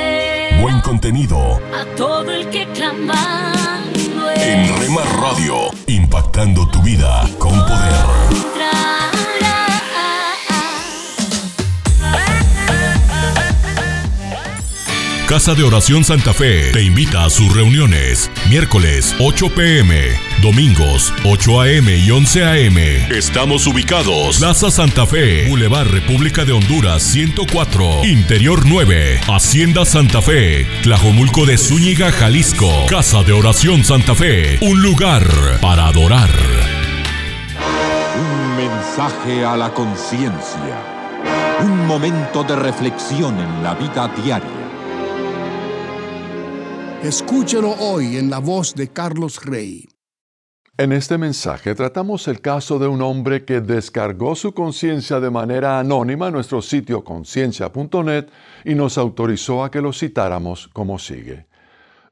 buen 0.60 0.78
contenido. 0.82 1.58
a 1.74 1.86
todo 1.96 2.30
el 2.30 2.50
que 2.50 2.66
clamando 2.66 4.30
En 4.36 4.76
Rema 4.76 5.00
Radio, 5.22 5.70
impactando 5.86 6.68
tu 6.68 6.82
vida 6.82 7.26
con 7.38 7.52
poder. 7.52 8.04
Casa 15.26 15.54
de 15.54 15.64
Oración 15.64 16.04
Santa 16.04 16.34
Fe 16.34 16.72
te 16.72 16.82
invita 16.82 17.24
a 17.24 17.30
sus 17.30 17.56
reuniones. 17.56 18.30
Miércoles 18.54 19.16
8 19.18 19.50
pm, 19.52 20.12
domingos 20.40 21.12
8 21.24 21.60
am 21.62 21.88
y 21.88 22.08
11 22.08 22.44
am. 22.44 22.78
Estamos 23.10 23.66
ubicados. 23.66 24.38
Plaza 24.38 24.70
Santa 24.70 25.06
Fe, 25.08 25.48
Boulevard 25.48 25.88
República 25.88 26.44
de 26.44 26.52
Honduras 26.52 27.02
104, 27.02 28.04
Interior 28.04 28.64
9, 28.64 29.22
Hacienda 29.26 29.84
Santa 29.84 30.22
Fe, 30.22 30.68
Tlajomulco 30.84 31.46
de 31.46 31.58
Zúñiga, 31.58 32.12
Jalisco. 32.12 32.70
Casa 32.88 33.24
de 33.24 33.32
Oración 33.32 33.82
Santa 33.82 34.14
Fe, 34.14 34.56
un 34.60 34.80
lugar 34.80 35.26
para 35.60 35.88
adorar. 35.88 36.30
Un 38.16 38.56
mensaje 38.56 39.44
a 39.44 39.56
la 39.56 39.74
conciencia. 39.74 40.78
Un 41.60 41.88
momento 41.88 42.44
de 42.44 42.54
reflexión 42.54 43.36
en 43.40 43.64
la 43.64 43.74
vida 43.74 44.08
diaria. 44.22 44.63
Escúchelo 47.04 47.72
hoy 47.80 48.16
en 48.16 48.30
la 48.30 48.38
voz 48.38 48.74
de 48.74 48.88
Carlos 48.88 49.44
Rey. 49.44 49.86
En 50.78 50.90
este 50.90 51.18
mensaje 51.18 51.74
tratamos 51.74 52.28
el 52.28 52.40
caso 52.40 52.78
de 52.78 52.86
un 52.86 53.02
hombre 53.02 53.44
que 53.44 53.60
descargó 53.60 54.34
su 54.34 54.54
conciencia 54.54 55.20
de 55.20 55.28
manera 55.28 55.78
anónima 55.78 56.28
en 56.28 56.32
nuestro 56.32 56.62
sitio 56.62 57.04
conciencia.net 57.04 58.28
y 58.64 58.74
nos 58.74 58.96
autorizó 58.96 59.62
a 59.62 59.70
que 59.70 59.82
lo 59.82 59.92
citáramos 59.92 60.68
como 60.68 60.98
sigue. 60.98 61.46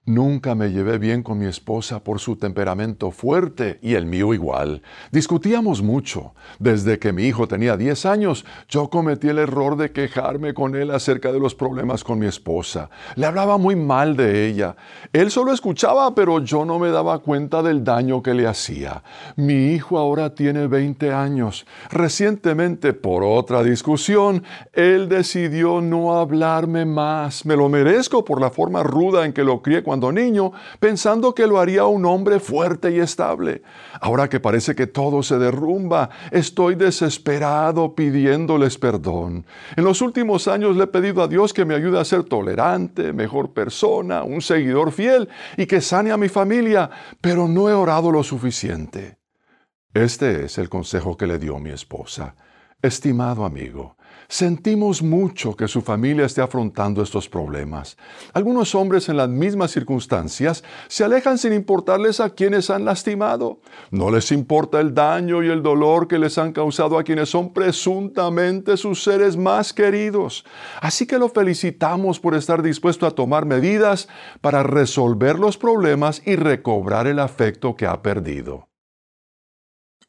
Nunca 0.05 0.57
me 0.57 0.73
llevé 0.73 0.99
bien 0.99 1.23
con 1.23 1.39
mi 1.39 1.47
esposa 1.47 2.03
por 2.03 2.19
su 2.19 2.35
temperamento 2.35 3.12
fuerte 3.12 3.79
y 3.83 3.95
el 3.95 4.05
mío 4.05 4.35
igual. 4.35 4.83
Discutíamos 5.12 5.81
mucho. 5.81 6.35
Desde 6.59 6.99
que 6.99 7.12
mi 7.12 7.23
hijo 7.23 7.47
tenía 7.47 7.77
10 7.77 8.07
años, 8.07 8.45
yo 8.69 8.91
cometí 8.91 9.29
el 9.29 9.39
error 9.39 9.77
de 9.77 9.93
quejarme 9.93 10.55
con 10.55 10.74
él 10.74 10.91
acerca 10.91 11.31
de 11.31 11.39
los 11.39 11.55
problemas 11.55 12.03
con 12.03 12.19
mi 12.19 12.27
esposa. 12.27 12.91
Le 13.15 13.27
hablaba 13.27 13.59
muy 13.59 13.77
mal 13.77 14.16
de 14.16 14.49
ella. 14.49 14.74
Él 15.12 15.31
solo 15.31 15.53
escuchaba, 15.53 16.12
pero 16.16 16.41
yo 16.41 16.65
no 16.65 16.81
me 16.81 16.91
daba 16.91 17.20
cuenta 17.20 17.62
del 17.62 17.85
daño 17.85 18.24
que 18.24 18.35
le 18.35 18.49
hacía. 18.49 19.05
Mi 19.37 19.73
hijo 19.73 19.99
ahora 19.99 20.35
tiene 20.35 20.66
20 20.66 21.12
años. 21.12 21.65
Recientemente, 21.93 22.93
por 22.93 23.23
otra 23.23 23.62
discusión, 23.62 24.43
él 24.73 25.09
decidió 25.09 25.81
no 25.81 26.19
hablarme 26.19 26.87
más. 26.87 27.47
Me 27.47 27.55
lo 27.55 27.69
merezco 27.69 28.24
por 28.24 28.41
la 28.41 28.51
forma 28.51 28.83
ruda 28.83 29.24
en 29.24 29.33
que 29.33 29.45
lo 29.45 29.62
crié 29.62 29.85
cuando 29.85 29.91
niño, 29.97 30.52
pensando 30.81 31.35
que 31.35 31.47
lo 31.47 31.60
haría 31.60 31.85
un 31.85 32.05
hombre 32.06 32.40
fuerte 32.40 32.90
y 32.90 32.98
estable. 32.98 33.62
Ahora 34.01 34.28
que 34.28 34.40
parece 34.40 34.74
que 34.74 34.86
todo 34.86 35.23
se 35.23 35.39
derrumba, 35.39 36.10
estoy 36.31 36.74
desesperado 36.74 37.94
pidiéndoles 37.94 38.78
perdón. 38.78 39.44
En 39.77 39.85
los 39.85 40.01
últimos 40.01 40.48
años 40.48 40.77
le 40.77 40.85
he 40.85 40.86
pedido 40.86 41.23
a 41.23 41.28
Dios 41.28 41.52
que 41.52 41.64
me 41.64 41.74
ayude 41.74 42.01
a 42.01 42.05
ser 42.05 42.24
tolerante, 42.24 43.12
mejor 43.12 43.52
persona, 43.52 44.23
un 44.23 44.40
seguidor 44.40 44.93
fiel 44.93 45.28
y 45.56 45.66
que 45.66 45.81
sane 45.81 46.12
a 46.12 46.16
mi 46.16 46.28
familia, 46.28 46.90
pero 47.20 47.48
no 47.48 47.69
he 47.69 47.73
orado 47.73 48.10
lo 48.10 48.23
suficiente. 48.23 49.19
Este 49.94 50.47
es 50.47 50.56
el 50.56 50.69
consejo 50.69 51.16
que 51.16 51.27
le 51.27 51.39
dio 51.39 51.59
mi 51.59 51.70
esposa. 51.70 52.35
Estimado 52.81 53.44
amigo, 53.44 53.97
sentimos 54.32 55.02
mucho 55.02 55.54
que 55.54 55.68
su 55.68 55.82
familia 55.82 56.24
esté 56.24 56.40
afrontando 56.40 57.02
estos 57.02 57.28
problemas. 57.28 57.98
Algunos 58.32 58.74
hombres 58.74 59.10
en 59.10 59.18
las 59.18 59.28
mismas 59.28 59.72
circunstancias 59.72 60.64
se 60.88 61.04
alejan 61.04 61.36
sin 61.36 61.52
importarles 61.52 62.18
a 62.18 62.30
quienes 62.30 62.70
han 62.70 62.86
lastimado. 62.86 63.60
No 63.90 64.10
les 64.10 64.32
importa 64.32 64.80
el 64.80 64.94
daño 64.94 65.42
y 65.42 65.50
el 65.50 65.62
dolor 65.62 66.09
que 66.09 66.18
les 66.18 66.38
han 66.38 66.52
causado 66.52 66.98
a 66.98 67.04
quienes 67.04 67.28
son 67.28 67.52
presuntamente 67.52 68.78
sus 68.78 69.02
seres 69.02 69.36
más 69.36 69.74
queridos. 69.74 70.46
Así 70.80 71.06
que 71.06 71.18
lo 71.18 71.28
felicitamos 71.28 72.18
por 72.18 72.34
estar 72.34 72.62
dispuesto 72.62 73.06
a 73.06 73.10
tomar 73.10 73.44
medidas 73.44 74.09
para 74.40 74.62
resolver 74.62 75.38
los 75.38 75.59
problemas 75.59 76.22
y 76.24 76.36
recobrar 76.36 77.06
el 77.06 77.18
afecto 77.18 77.76
que 77.76 77.84
ha 77.86 78.00
perdido. 78.00 78.72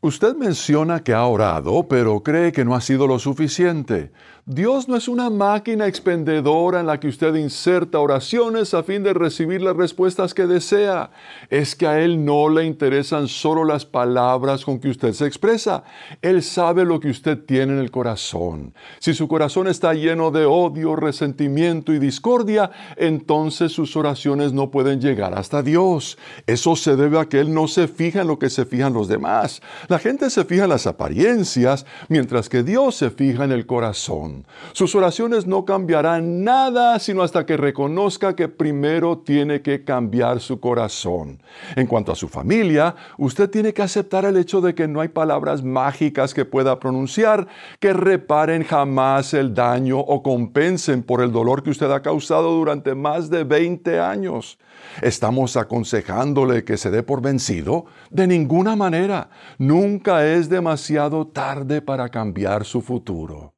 Usted 0.03 0.35
menciona 0.35 1.01
que 1.01 1.13
ha 1.13 1.25
orado, 1.25 1.87
pero 1.87 2.23
cree 2.23 2.51
que 2.51 2.65
no 2.65 2.75
ha 2.75 2.81
sido 2.81 3.07
lo 3.07 3.19
suficiente. 3.19 4.11
Dios 4.45 4.89
no 4.89 4.97
es 4.97 5.07
una 5.07 5.29
máquina 5.29 5.87
expendedora 5.87 6.81
en 6.81 6.85
la 6.85 6.99
que 6.99 7.07
usted 7.07 7.33
inserta 7.35 8.01
oraciones 8.01 8.73
a 8.73 8.83
fin 8.83 9.01
de 9.01 9.13
recibir 9.13 9.61
las 9.61 9.73
respuestas 9.73 10.33
que 10.33 10.45
desea. 10.45 11.11
Es 11.49 11.77
que 11.77 11.87
a 11.87 12.01
Él 12.01 12.25
no 12.25 12.49
le 12.49 12.65
interesan 12.65 13.29
solo 13.29 13.63
las 13.63 13.85
palabras 13.85 14.65
con 14.65 14.81
que 14.81 14.89
usted 14.89 15.13
se 15.13 15.27
expresa. 15.27 15.85
Él 16.21 16.43
sabe 16.43 16.83
lo 16.83 16.99
que 16.99 17.09
usted 17.09 17.37
tiene 17.45 17.71
en 17.71 17.79
el 17.79 17.89
corazón. 17.89 18.73
Si 18.99 19.13
su 19.13 19.29
corazón 19.29 19.69
está 19.69 19.93
lleno 19.93 20.29
de 20.29 20.43
odio, 20.43 20.97
resentimiento 20.97 21.93
y 21.93 21.99
discordia, 21.99 22.69
entonces 22.97 23.71
sus 23.71 23.95
oraciones 23.95 24.51
no 24.51 24.71
pueden 24.71 24.99
llegar 24.99 25.33
hasta 25.35 25.63
Dios. 25.63 26.17
Eso 26.47 26.75
se 26.75 26.97
debe 26.97 27.17
a 27.17 27.29
que 27.29 27.39
Él 27.39 27.53
no 27.53 27.69
se 27.69 27.87
fija 27.87 28.23
en 28.23 28.27
lo 28.27 28.39
que 28.39 28.49
se 28.49 28.65
fijan 28.65 28.91
los 28.91 29.07
demás. 29.07 29.61
La 29.87 29.99
gente 29.99 30.29
se 30.29 30.43
fija 30.43 30.65
en 30.65 30.69
las 30.71 30.85
apariencias, 30.85 31.85
mientras 32.09 32.49
que 32.49 32.61
Dios 32.61 32.95
se 32.95 33.09
fija 33.09 33.45
en 33.45 33.53
el 33.53 33.65
corazón. 33.65 34.32
Sus 34.73 34.95
oraciones 34.95 35.45
no 35.45 35.65
cambiarán 35.65 36.43
nada 36.43 36.99
sino 36.99 37.21
hasta 37.21 37.45
que 37.45 37.57
reconozca 37.57 38.35
que 38.35 38.47
primero 38.47 39.19
tiene 39.19 39.61
que 39.61 39.83
cambiar 39.83 40.39
su 40.39 40.59
corazón. 40.59 41.41
En 41.75 41.87
cuanto 41.87 42.11
a 42.11 42.15
su 42.15 42.27
familia, 42.27 42.95
usted 43.17 43.49
tiene 43.49 43.73
que 43.73 43.81
aceptar 43.81 44.25
el 44.25 44.37
hecho 44.37 44.61
de 44.61 44.73
que 44.73 44.87
no 44.87 45.01
hay 45.01 45.09
palabras 45.09 45.63
mágicas 45.63 46.33
que 46.33 46.45
pueda 46.45 46.79
pronunciar 46.79 47.47
que 47.79 47.93
reparen 47.93 48.63
jamás 48.63 49.33
el 49.33 49.53
daño 49.53 49.99
o 49.99 50.23
compensen 50.23 51.03
por 51.03 51.21
el 51.21 51.31
dolor 51.31 51.63
que 51.63 51.69
usted 51.69 51.91
ha 51.91 52.01
causado 52.01 52.51
durante 52.51 52.95
más 52.95 53.29
de 53.29 53.43
20 53.43 53.99
años. 53.99 54.57
¿Estamos 55.01 55.57
aconsejándole 55.57 56.63
que 56.63 56.77
se 56.77 56.91
dé 56.91 57.03
por 57.03 57.21
vencido? 57.21 57.85
De 58.09 58.27
ninguna 58.27 58.75
manera. 58.75 59.29
Nunca 59.57 60.25
es 60.25 60.49
demasiado 60.49 61.27
tarde 61.27 61.81
para 61.81 62.09
cambiar 62.09 62.65
su 62.65 62.81
futuro. 62.81 63.52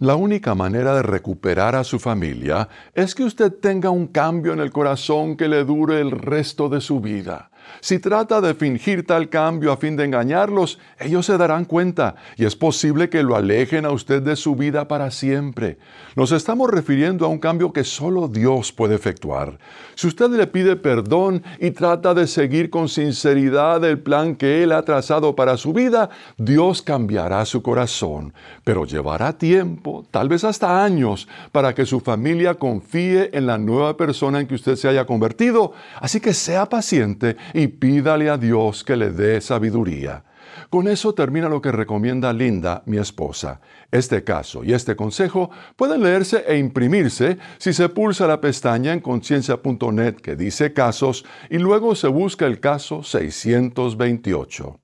La 0.00 0.16
única 0.16 0.54
manera 0.54 0.94
de 0.94 1.02
recuperar 1.02 1.76
a 1.76 1.84
su 1.84 1.98
familia 1.98 2.70
es 2.94 3.14
que 3.14 3.22
usted 3.22 3.52
tenga 3.52 3.90
un 3.90 4.06
cambio 4.06 4.54
en 4.54 4.60
el 4.60 4.70
corazón 4.70 5.36
que 5.36 5.46
le 5.46 5.62
dure 5.62 6.00
el 6.00 6.10
resto 6.10 6.70
de 6.70 6.80
su 6.80 7.00
vida. 7.00 7.50
Si 7.80 7.98
trata 7.98 8.40
de 8.40 8.54
fingir 8.54 9.06
tal 9.06 9.28
cambio 9.28 9.72
a 9.72 9.76
fin 9.76 9.96
de 9.96 10.04
engañarlos, 10.04 10.78
ellos 10.98 11.26
se 11.26 11.38
darán 11.38 11.64
cuenta 11.64 12.16
y 12.36 12.44
es 12.44 12.56
posible 12.56 13.08
que 13.08 13.22
lo 13.22 13.36
alejen 13.36 13.84
a 13.84 13.90
usted 13.90 14.22
de 14.22 14.36
su 14.36 14.56
vida 14.56 14.88
para 14.88 15.10
siempre. 15.10 15.78
Nos 16.16 16.32
estamos 16.32 16.70
refiriendo 16.70 17.24
a 17.24 17.28
un 17.28 17.38
cambio 17.38 17.72
que 17.72 17.84
solo 17.84 18.28
Dios 18.28 18.72
puede 18.72 18.94
efectuar. 18.94 19.58
Si 19.94 20.06
usted 20.06 20.30
le 20.30 20.46
pide 20.46 20.76
perdón 20.76 21.42
y 21.58 21.70
trata 21.70 22.14
de 22.14 22.26
seguir 22.26 22.70
con 22.70 22.88
sinceridad 22.88 23.84
el 23.84 23.98
plan 23.98 24.34
que 24.34 24.62
Él 24.62 24.72
ha 24.72 24.82
trazado 24.82 25.36
para 25.36 25.56
su 25.56 25.72
vida, 25.72 26.10
Dios 26.36 26.82
cambiará 26.82 27.44
su 27.44 27.62
corazón. 27.62 28.32
Pero 28.64 28.84
llevará 28.84 29.32
tiempo, 29.36 30.04
tal 30.10 30.28
vez 30.28 30.44
hasta 30.44 30.82
años, 30.84 31.28
para 31.52 31.74
que 31.74 31.86
su 31.86 32.00
familia 32.00 32.54
confíe 32.54 33.30
en 33.32 33.46
la 33.46 33.58
nueva 33.58 33.96
persona 33.96 34.40
en 34.40 34.46
que 34.46 34.54
usted 34.54 34.76
se 34.76 34.88
haya 34.88 35.06
convertido. 35.06 35.72
Así 36.00 36.20
que 36.20 36.34
sea 36.34 36.66
paciente 36.66 37.36
pídale 37.68 38.30
a 38.30 38.36
Dios 38.36 38.84
que 38.84 38.96
le 38.96 39.10
dé 39.10 39.40
sabiduría. 39.40 40.24
Con 40.68 40.88
eso 40.88 41.14
termina 41.14 41.48
lo 41.48 41.60
que 41.60 41.72
recomienda 41.72 42.32
Linda, 42.32 42.82
mi 42.86 42.98
esposa. 42.98 43.60
Este 43.90 44.24
caso 44.24 44.62
y 44.64 44.72
este 44.72 44.96
consejo 44.96 45.50
pueden 45.76 46.02
leerse 46.02 46.44
e 46.46 46.58
imprimirse 46.58 47.38
si 47.58 47.72
se 47.72 47.88
pulsa 47.88 48.26
la 48.26 48.40
pestaña 48.40 48.92
en 48.92 49.00
conciencia.net 49.00 50.16
que 50.16 50.36
dice 50.36 50.72
casos 50.72 51.24
y 51.48 51.58
luego 51.58 51.94
se 51.94 52.08
busca 52.08 52.46
el 52.46 52.60
caso 52.60 53.02
628. 53.02 54.80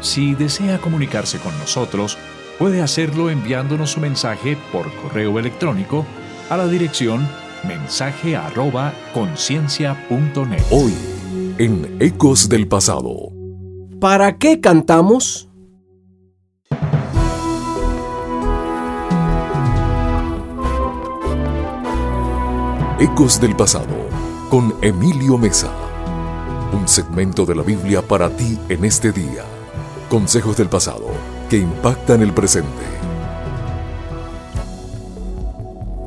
Si 0.00 0.34
desea 0.34 0.78
comunicarse 0.78 1.38
con 1.38 1.56
nosotros, 1.58 2.16
puede 2.58 2.80
hacerlo 2.80 3.30
enviándonos 3.30 3.92
su 3.92 4.00
mensaje 4.00 4.56
por 4.72 4.92
correo 4.96 5.38
electrónico 5.38 6.06
a 6.48 6.56
la 6.56 6.66
dirección 6.66 7.28
mensaje 7.64 8.36
arroba 8.36 8.92
conciencia.net. 9.14 10.62
Hoy, 10.70 10.94
en 11.58 11.96
Ecos 12.00 12.48
del 12.48 12.68
Pasado. 12.68 13.32
¿Para 14.00 14.38
qué 14.38 14.60
cantamos? 14.60 15.48
Ecos 22.98 23.40
del 23.40 23.56
Pasado, 23.56 23.96
con 24.50 24.74
Emilio 24.82 25.38
Mesa. 25.38 25.72
Un 26.72 26.86
segmento 26.86 27.46
de 27.46 27.54
la 27.54 27.62
Biblia 27.62 28.02
para 28.02 28.28
ti 28.30 28.58
en 28.68 28.84
este 28.84 29.10
día. 29.10 29.44
Consejos 30.08 30.56
del 30.56 30.68
pasado 30.68 31.06
que 31.48 31.56
impactan 31.56 32.22
el 32.22 32.32
presente. 32.32 32.99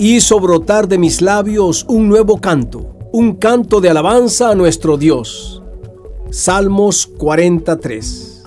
Hizo 0.05 0.41
brotar 0.41 0.89
de 0.89 0.97
mis 0.97 1.21
labios 1.21 1.85
un 1.87 2.09
nuevo 2.09 2.41
canto, 2.41 2.97
un 3.13 3.35
canto 3.35 3.79
de 3.79 3.89
alabanza 3.89 4.49
a 4.49 4.53
nuestro 4.53 4.97
Dios. 4.97 5.63
Salmos 6.29 7.07
43. 7.07 8.43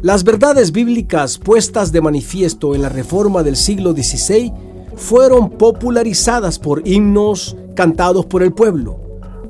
Las 0.00 0.22
verdades 0.22 0.70
bíblicas 0.70 1.38
puestas 1.38 1.90
de 1.90 2.02
manifiesto 2.02 2.76
en 2.76 2.82
la 2.82 2.88
reforma 2.88 3.42
del 3.42 3.56
siglo 3.56 3.90
XVI 3.94 4.52
fueron 4.94 5.50
popularizadas 5.50 6.60
por 6.60 6.86
himnos 6.86 7.56
cantados 7.74 8.24
por 8.24 8.44
el 8.44 8.52
pueblo. 8.52 9.00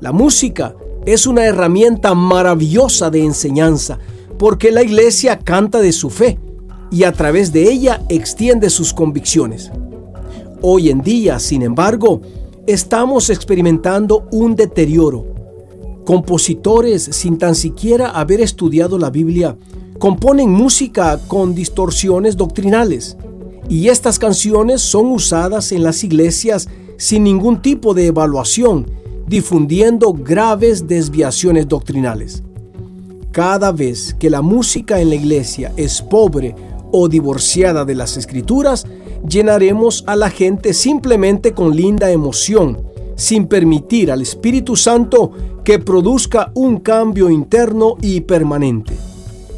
La 0.01 0.13
música 0.13 0.75
es 1.05 1.27
una 1.27 1.45
herramienta 1.45 2.15
maravillosa 2.15 3.11
de 3.11 3.25
enseñanza 3.25 3.99
porque 4.39 4.71
la 4.71 4.83
iglesia 4.83 5.39
canta 5.39 5.81
de 5.81 5.93
su 5.93 6.09
fe 6.09 6.41
y 6.91 7.05
a 7.05 7.13
través 7.13 7.53
de 7.53 7.71
ella 7.71 8.01
extiende 8.09 8.71
sus 8.71 8.95
convicciones. 8.95 9.71
Hoy 10.61 10.91
en 10.91 11.03
día, 11.03 11.39
sin 11.39 11.63
embargo, 11.63 12.21
estamos 12.67 13.31
experimentando 13.31 14.27
un 14.33 14.57
deterioro. 14.57 15.25
Compositores, 16.05 17.05
sin 17.05 17.39
tan 17.39 17.55
siquiera 17.55 18.11
haber 18.11 18.41
estudiado 18.41 18.99
la 18.99 19.11
Biblia, 19.11 19.57
componen 20.01 20.51
música 20.51 21.21
con 21.29 21.55
distorsiones 21.55 22.37
doctrinales 22.37 23.17
y 23.69 23.89
estas 23.89 24.19
canciones 24.19 24.81
son 24.81 25.07
usadas 25.07 25.71
en 25.71 25.85
las 25.85 26.03
iglesias 26.03 26.69
sin 26.97 27.23
ningún 27.23 27.63
tipo 27.63 27.95
de 27.95 28.07
evaluación, 28.07 28.91
difundiendo 29.29 30.13
graves 30.13 30.89
desviaciones 30.89 31.69
doctrinales. 31.69 32.43
Cada 33.31 33.71
vez 33.71 34.17
que 34.19 34.31
la 34.31 34.43
música 34.43 35.01
en 35.01 35.11
la 35.11 35.15
iglesia 35.15 35.73
es 35.77 36.03
pobre 36.03 36.57
o 36.91 37.09
divorciada 37.09 37.85
de 37.85 37.95
las 37.95 38.17
escrituras, 38.17 38.87
llenaremos 39.27 40.05
a 40.07 40.17
la 40.17 40.31
gente 40.31 40.73
simplemente 40.75 41.53
con 41.53 41.75
linda 41.75 42.11
emoción, 42.11 42.79
sin 43.17 43.47
permitir 43.47 44.11
al 44.13 44.23
Espíritu 44.23 44.77
Santo 44.77 45.33
que 45.65 45.79
produzca 45.79 46.51
un 46.55 46.79
cambio 46.79 47.31
interno 47.31 47.97
y 48.01 48.21
permanente. 48.21 48.95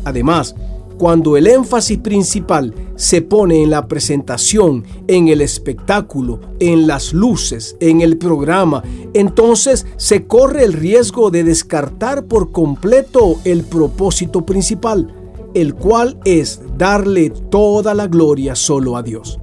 Además, 0.05 0.55
cuando 1.01 1.39
el 1.39 1.47
énfasis 1.47 1.97
principal 1.97 2.75
se 2.95 3.23
pone 3.23 3.63
en 3.63 3.71
la 3.71 3.89
presentación, 3.89 4.85
en 5.07 5.29
el 5.29 5.41
espectáculo, 5.41 6.41
en 6.59 6.87
las 6.87 7.15
luces, 7.15 7.75
en 7.81 8.03
el 8.03 8.19
programa, 8.19 8.83
entonces 9.15 9.87
se 9.97 10.27
corre 10.27 10.63
el 10.63 10.75
riesgo 10.75 11.31
de 11.31 11.43
descartar 11.43 12.27
por 12.27 12.53
completo 12.53 13.41
el 13.45 13.63
propósito 13.65 14.45
principal, 14.45 15.15
el 15.55 15.75
cual 15.75 16.19
es 16.27 16.61
darle 16.77 17.31
toda 17.31 17.95
la 17.95 18.07
gloria 18.07 18.55
solo 18.55 18.95
a 18.97 19.03
Dios. 19.03 19.39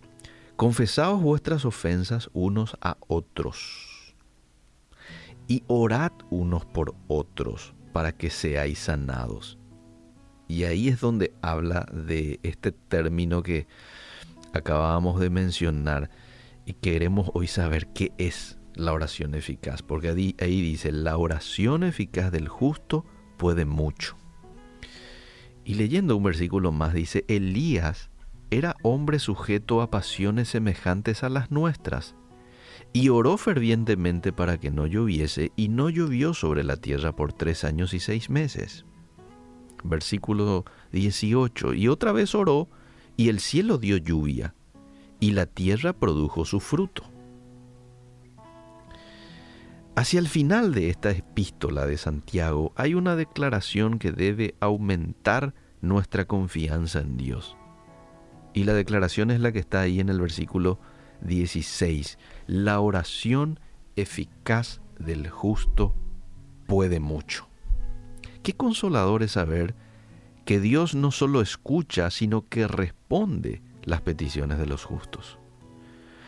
confesaos 0.56 1.22
vuestras 1.22 1.64
ofensas 1.64 2.28
unos 2.34 2.76
a 2.82 2.98
otros 3.08 4.14
y 5.48 5.62
orad 5.66 6.12
unos 6.28 6.66
por 6.66 6.94
otros 7.08 7.74
para 7.94 8.12
que 8.12 8.28
seáis 8.28 8.80
sanados. 8.80 9.56
Y 10.46 10.64
ahí 10.64 10.88
es 10.88 11.00
donde 11.00 11.32
habla 11.40 11.86
de 11.90 12.38
este 12.42 12.70
término 12.70 13.42
que 13.42 13.66
acabábamos 14.52 15.18
de 15.18 15.30
mencionar 15.30 16.10
y 16.66 16.74
queremos 16.74 17.30
hoy 17.32 17.46
saber 17.46 17.86
qué 17.94 18.12
es 18.18 18.58
la 18.74 18.92
oración 18.92 19.34
eficaz, 19.34 19.80
porque 19.80 20.10
ahí, 20.10 20.60
dice, 20.60 20.92
la 20.92 21.16
oración 21.16 21.82
eficaz 21.82 22.30
del 22.30 22.48
justo 22.48 23.06
puede 23.38 23.64
mucho. 23.64 24.18
Y 25.66 25.74
leyendo 25.74 26.16
un 26.16 26.22
versículo 26.22 26.70
más 26.70 26.94
dice, 26.94 27.24
Elías 27.26 28.08
era 28.50 28.76
hombre 28.82 29.18
sujeto 29.18 29.82
a 29.82 29.90
pasiones 29.90 30.48
semejantes 30.48 31.24
a 31.24 31.28
las 31.28 31.50
nuestras 31.50 32.14
Y 32.92 33.08
oró 33.08 33.36
fervientemente 33.36 34.32
para 34.32 34.58
que 34.58 34.70
no 34.70 34.86
lloviese, 34.86 35.50
y 35.56 35.68
no 35.68 35.90
llovió 35.90 36.34
sobre 36.34 36.62
la 36.62 36.76
tierra 36.76 37.16
por 37.16 37.32
tres 37.32 37.64
años 37.64 37.94
y 37.94 38.00
seis 38.00 38.30
meses. 38.30 38.86
Versículo 39.82 40.64
18. 40.92 41.74
Y 41.74 41.88
otra 41.88 42.12
vez 42.12 42.36
oró, 42.36 42.68
y 43.16 43.28
el 43.28 43.40
cielo 43.40 43.78
dio 43.78 43.96
lluvia, 43.96 44.54
y 45.18 45.32
la 45.32 45.46
tierra 45.46 45.92
produjo 45.94 46.44
su 46.44 46.60
fruto. 46.60 47.02
Hacia 49.96 50.20
el 50.20 50.28
final 50.28 50.74
de 50.74 50.90
esta 50.90 51.10
epístola 51.10 51.86
de 51.86 51.96
Santiago 51.96 52.74
hay 52.76 52.92
una 52.92 53.16
declaración 53.16 53.98
que 53.98 54.12
debe 54.12 54.54
aumentar 54.60 55.54
nuestra 55.80 56.26
confianza 56.26 57.00
en 57.00 57.16
Dios. 57.16 57.56
Y 58.52 58.64
la 58.64 58.74
declaración 58.74 59.30
es 59.30 59.40
la 59.40 59.52
que 59.52 59.58
está 59.58 59.80
ahí 59.80 59.98
en 59.98 60.10
el 60.10 60.20
versículo 60.20 60.78
16. 61.22 62.18
La 62.46 62.78
oración 62.80 63.58
eficaz 63.96 64.82
del 64.98 65.30
justo 65.30 65.94
puede 66.66 67.00
mucho. 67.00 67.48
Qué 68.42 68.52
consolador 68.52 69.22
es 69.22 69.32
saber 69.32 69.74
que 70.44 70.60
Dios 70.60 70.94
no 70.94 71.10
solo 71.10 71.40
escucha, 71.40 72.10
sino 72.10 72.46
que 72.50 72.68
responde 72.68 73.62
las 73.82 74.02
peticiones 74.02 74.58
de 74.58 74.66
los 74.66 74.84
justos. 74.84 75.38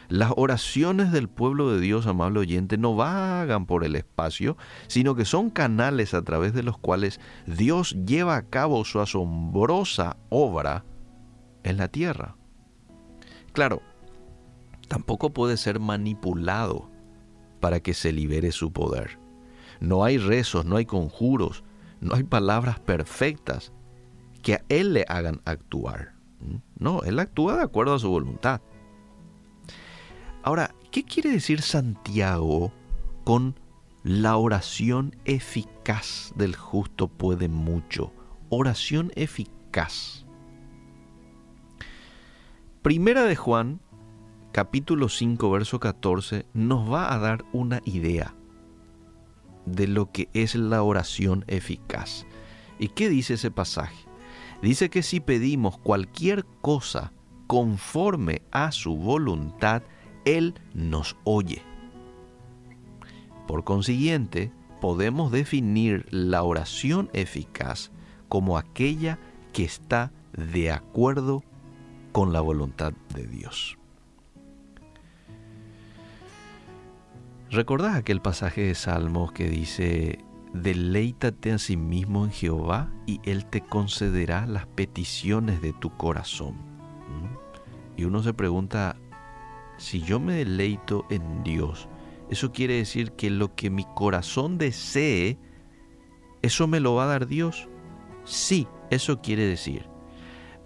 Las 0.09 0.33
oraciones 0.37 1.13
del 1.13 1.29
pueblo 1.29 1.71
de 1.71 1.81
Dios, 1.81 2.07
amable 2.07 2.41
oyente, 2.41 2.79
no 2.79 2.97
vagan 2.97 3.67
por 3.67 3.85
el 3.85 3.95
espacio, 3.95 4.57
sino 4.87 5.15
que 5.15 5.27
son 5.27 5.51
canales 5.51 6.15
a 6.15 6.23
través 6.23 6.55
de 6.55 6.63
los 6.63 6.79
cuales 6.79 7.21
Dios 7.47 7.95
lleva 8.07 8.37
a 8.37 8.47
cabo 8.47 8.85
su 8.87 9.01
asombrosa 9.01 10.17
obra 10.31 10.85
en 11.63 11.77
la 11.77 11.89
tierra. 11.89 12.37
Claro, 13.53 13.83
tampoco 14.89 15.31
puede 15.35 15.59
ser 15.59 15.79
manipulado 15.79 16.91
para 17.61 17.81
que 17.81 17.93
se 17.93 18.13
libere 18.13 18.51
su 18.51 18.73
poder. 18.73 19.19
No 19.81 20.05
hay 20.05 20.17
rezos, 20.17 20.65
no 20.65 20.77
hay 20.77 20.87
conjuros, 20.87 21.65
no 22.01 22.15
hay 22.15 22.23
palabras 22.23 22.81
perfectas 22.81 23.73
que 24.43 24.55
a 24.55 24.65
Él 24.71 24.95
le 24.95 25.05
hagan 25.09 25.43
actuar. 25.45 26.15
No, 26.79 27.03
Él 27.03 27.19
actúa 27.19 27.57
de 27.57 27.63
acuerdo 27.63 27.95
a 27.95 27.99
su 27.99 28.09
voluntad. 28.09 28.61
Ahora, 30.43 30.75
¿qué 30.91 31.05
quiere 31.05 31.31
decir 31.31 31.63
Santiago 31.63 32.73
con 33.25 33.57
la 34.05 34.37
oración 34.37 35.17
eficaz 35.25 36.33
del 36.37 36.55
justo 36.55 37.09
puede 37.09 37.49
mucho? 37.49 38.13
Oración 38.49 39.13
eficaz. 39.17 40.25
Primera 42.83 43.25
de 43.25 43.37
Juan, 43.37 43.81
capítulo 44.53 45.09
5, 45.09 45.51
verso 45.51 45.81
14, 45.81 46.47
nos 46.55 46.91
va 46.91 47.13
a 47.13 47.19
dar 47.19 47.45
una 47.53 47.83
idea 47.85 48.35
de 49.67 49.89
lo 49.89 50.11
que 50.13 50.29
es 50.33 50.55
la 50.55 50.83
oración 50.83 51.45
eficaz. 51.49 52.27
¿Y 52.79 52.89
qué 52.89 53.09
dice 53.09 53.35
ese 53.35 53.51
pasaje? 53.51 54.07
Dice 54.63 54.89
que 54.89 55.03
si 55.03 55.21
pedimos 55.21 55.79
cualquier 55.79 56.47
cosa 56.63 57.13
conforme 57.47 58.43
a 58.51 58.73
su 58.73 58.97
voluntad, 58.97 59.83
Él 60.29 60.55
nos 60.75 61.17
oye. 61.25 61.63
Por 63.47 63.65
consiguiente, 63.65 64.53
podemos 64.79 65.33
definir 65.33 66.05
la 66.11 66.43
oración 66.43 67.09
eficaz 67.15 67.91
como 68.29 68.59
aquella 68.59 69.19
que 69.55 69.65
está 69.65 70.13
de 70.37 70.71
acuerdo 70.71 71.43
con 72.13 72.35
la 72.35 72.43
voluntad 72.43 72.93
de 73.15 73.27
Dios. 73.27 73.79
¿Recordás 77.51 77.97
aquel 77.97 78.21
pasaje 78.21 78.61
de 78.61 78.75
Salmos 78.75 79.33
que 79.33 79.49
dice, 79.49 80.19
deleítate 80.53 81.53
a 81.53 81.59
sí 81.59 81.79
mismo 81.79 82.27
en 82.27 82.31
Jehová 82.33 82.93
y 83.07 83.23
Él 83.25 83.47
te 83.47 83.63
concederá 83.63 84.47
las 84.47 84.67
peticiones 84.67 85.63
de 85.63 85.73
tu 85.73 85.89
corazón? 85.97 86.53
¿Mm? 86.53 88.01
Y 88.01 88.05
uno 88.05 88.23
se 88.23 88.35
pregunta, 88.35 88.97
si 89.79 90.03
yo 90.03 90.21
me 90.21 90.35
deleito 90.35 91.07
en 91.09 91.43
Dios, 91.43 91.89
eso 92.31 92.53
quiere 92.53 92.75
decir 92.75 93.13
que 93.13 93.31
lo 93.31 93.55
que 93.55 93.71
mi 93.71 93.87
corazón 93.95 94.59
desee, 94.59 95.39
eso 96.43 96.67
me 96.67 96.81
lo 96.81 96.95
va 96.95 97.05
a 97.05 97.07
dar 97.07 97.27
Dios. 97.27 97.69
Sí, 98.25 98.69
eso 98.91 99.23
quiere 99.23 99.47
decir. 99.47 99.87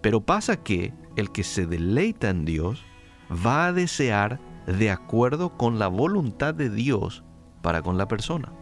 Pero 0.00 0.22
pasa 0.22 0.56
que 0.56 0.92
el 1.16 1.30
que 1.30 1.44
se 1.44 1.66
deleita 1.66 2.30
en 2.30 2.44
Dios 2.44 2.84
va 3.30 3.66
a 3.66 3.72
desear 3.72 4.40
de 4.66 4.90
acuerdo 4.90 5.56
con 5.56 5.78
la 5.78 5.88
voluntad 5.88 6.54
de 6.54 6.70
Dios 6.70 7.22
para 7.60 7.82
con 7.82 7.98
la 7.98 8.08
persona. 8.08 8.52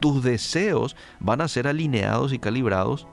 Tus 0.00 0.24
deseos 0.24 0.96
van 1.20 1.40
a 1.40 1.48
ser 1.48 1.68
alineados 1.68 2.32
y 2.32 2.38
calibrados 2.38 3.06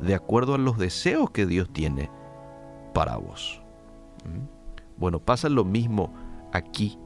de 0.00 0.14
acuerdo 0.14 0.54
a 0.54 0.58
los 0.58 0.78
deseos 0.78 1.30
que 1.30 1.46
Dios 1.46 1.72
tiene 1.72 2.10
para 2.92 3.16
vos. 3.16 3.62
¿Mm? 4.24 4.55
Bueno, 4.96 5.20
pasa 5.20 5.48
lo 5.48 5.64
mismo 5.64 6.14
aquí. 6.52 6.98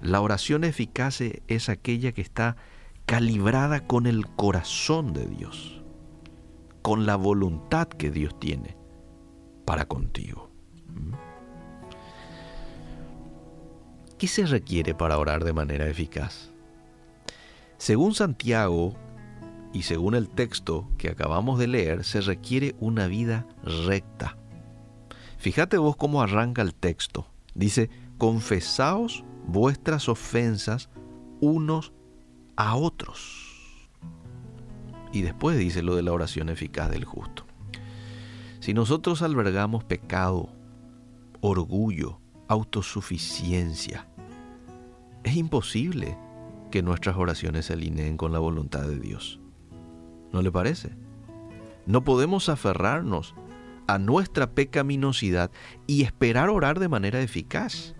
La 0.00 0.20
oración 0.20 0.64
eficaz 0.64 1.20
es 1.20 1.68
aquella 1.68 2.12
que 2.12 2.20
está 2.20 2.56
calibrada 3.06 3.86
con 3.86 4.06
el 4.06 4.26
corazón 4.26 5.12
de 5.12 5.26
Dios, 5.26 5.82
con 6.82 7.06
la 7.06 7.16
voluntad 7.16 7.88
que 7.88 8.10
Dios 8.10 8.38
tiene 8.38 8.76
para 9.64 9.86
contigo. 9.86 10.50
¿Mm? 10.88 11.12
¿Qué 14.18 14.28
se 14.28 14.46
requiere 14.46 14.94
para 14.94 15.18
orar 15.18 15.44
de 15.44 15.52
manera 15.52 15.86
eficaz? 15.86 16.50
Según 17.76 18.14
Santiago 18.14 18.94
y 19.72 19.82
según 19.82 20.14
el 20.14 20.30
texto 20.30 20.88
que 20.96 21.10
acabamos 21.10 21.58
de 21.58 21.66
leer, 21.66 22.02
se 22.04 22.22
requiere 22.22 22.74
una 22.80 23.06
vida 23.08 23.46
recta. 23.62 24.38
Fíjate 25.36 25.78
vos 25.78 25.96
cómo 25.96 26.22
arranca 26.22 26.62
el 26.62 26.74
texto. 26.74 27.26
Dice, 27.54 27.90
confesaos 28.18 29.24
vuestras 29.46 30.08
ofensas 30.08 30.88
unos 31.40 31.92
a 32.56 32.76
otros. 32.76 33.90
Y 35.12 35.22
después 35.22 35.58
dice 35.58 35.82
lo 35.82 35.94
de 35.94 36.02
la 36.02 36.12
oración 36.12 36.48
eficaz 36.48 36.90
del 36.90 37.04
justo. 37.04 37.46
Si 38.60 38.74
nosotros 38.74 39.22
albergamos 39.22 39.84
pecado, 39.84 40.48
orgullo, 41.40 42.20
autosuficiencia, 42.48 44.08
es 45.22 45.36
imposible 45.36 46.16
que 46.70 46.82
nuestras 46.82 47.16
oraciones 47.16 47.66
se 47.66 47.74
alineen 47.74 48.16
con 48.16 48.32
la 48.32 48.38
voluntad 48.38 48.82
de 48.82 48.98
Dios. 48.98 49.40
¿No 50.32 50.42
le 50.42 50.50
parece? 50.50 50.96
No 51.86 52.02
podemos 52.02 52.48
aferrarnos 52.48 53.34
a 53.86 53.98
nuestra 53.98 54.52
pecaminosidad 54.52 55.50
y 55.86 56.02
esperar 56.02 56.48
orar 56.48 56.78
de 56.78 56.88
manera 56.88 57.20
eficaz. 57.20 57.94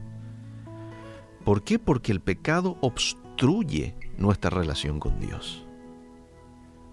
¿Por 1.45 1.63
qué? 1.63 1.79
Porque 1.79 2.13
el 2.13 2.21
pecado 2.21 2.77
obstruye 2.81 3.95
nuestra 4.19 4.51
relación 4.51 4.99
con 4.99 5.21
Dios. 5.21 5.65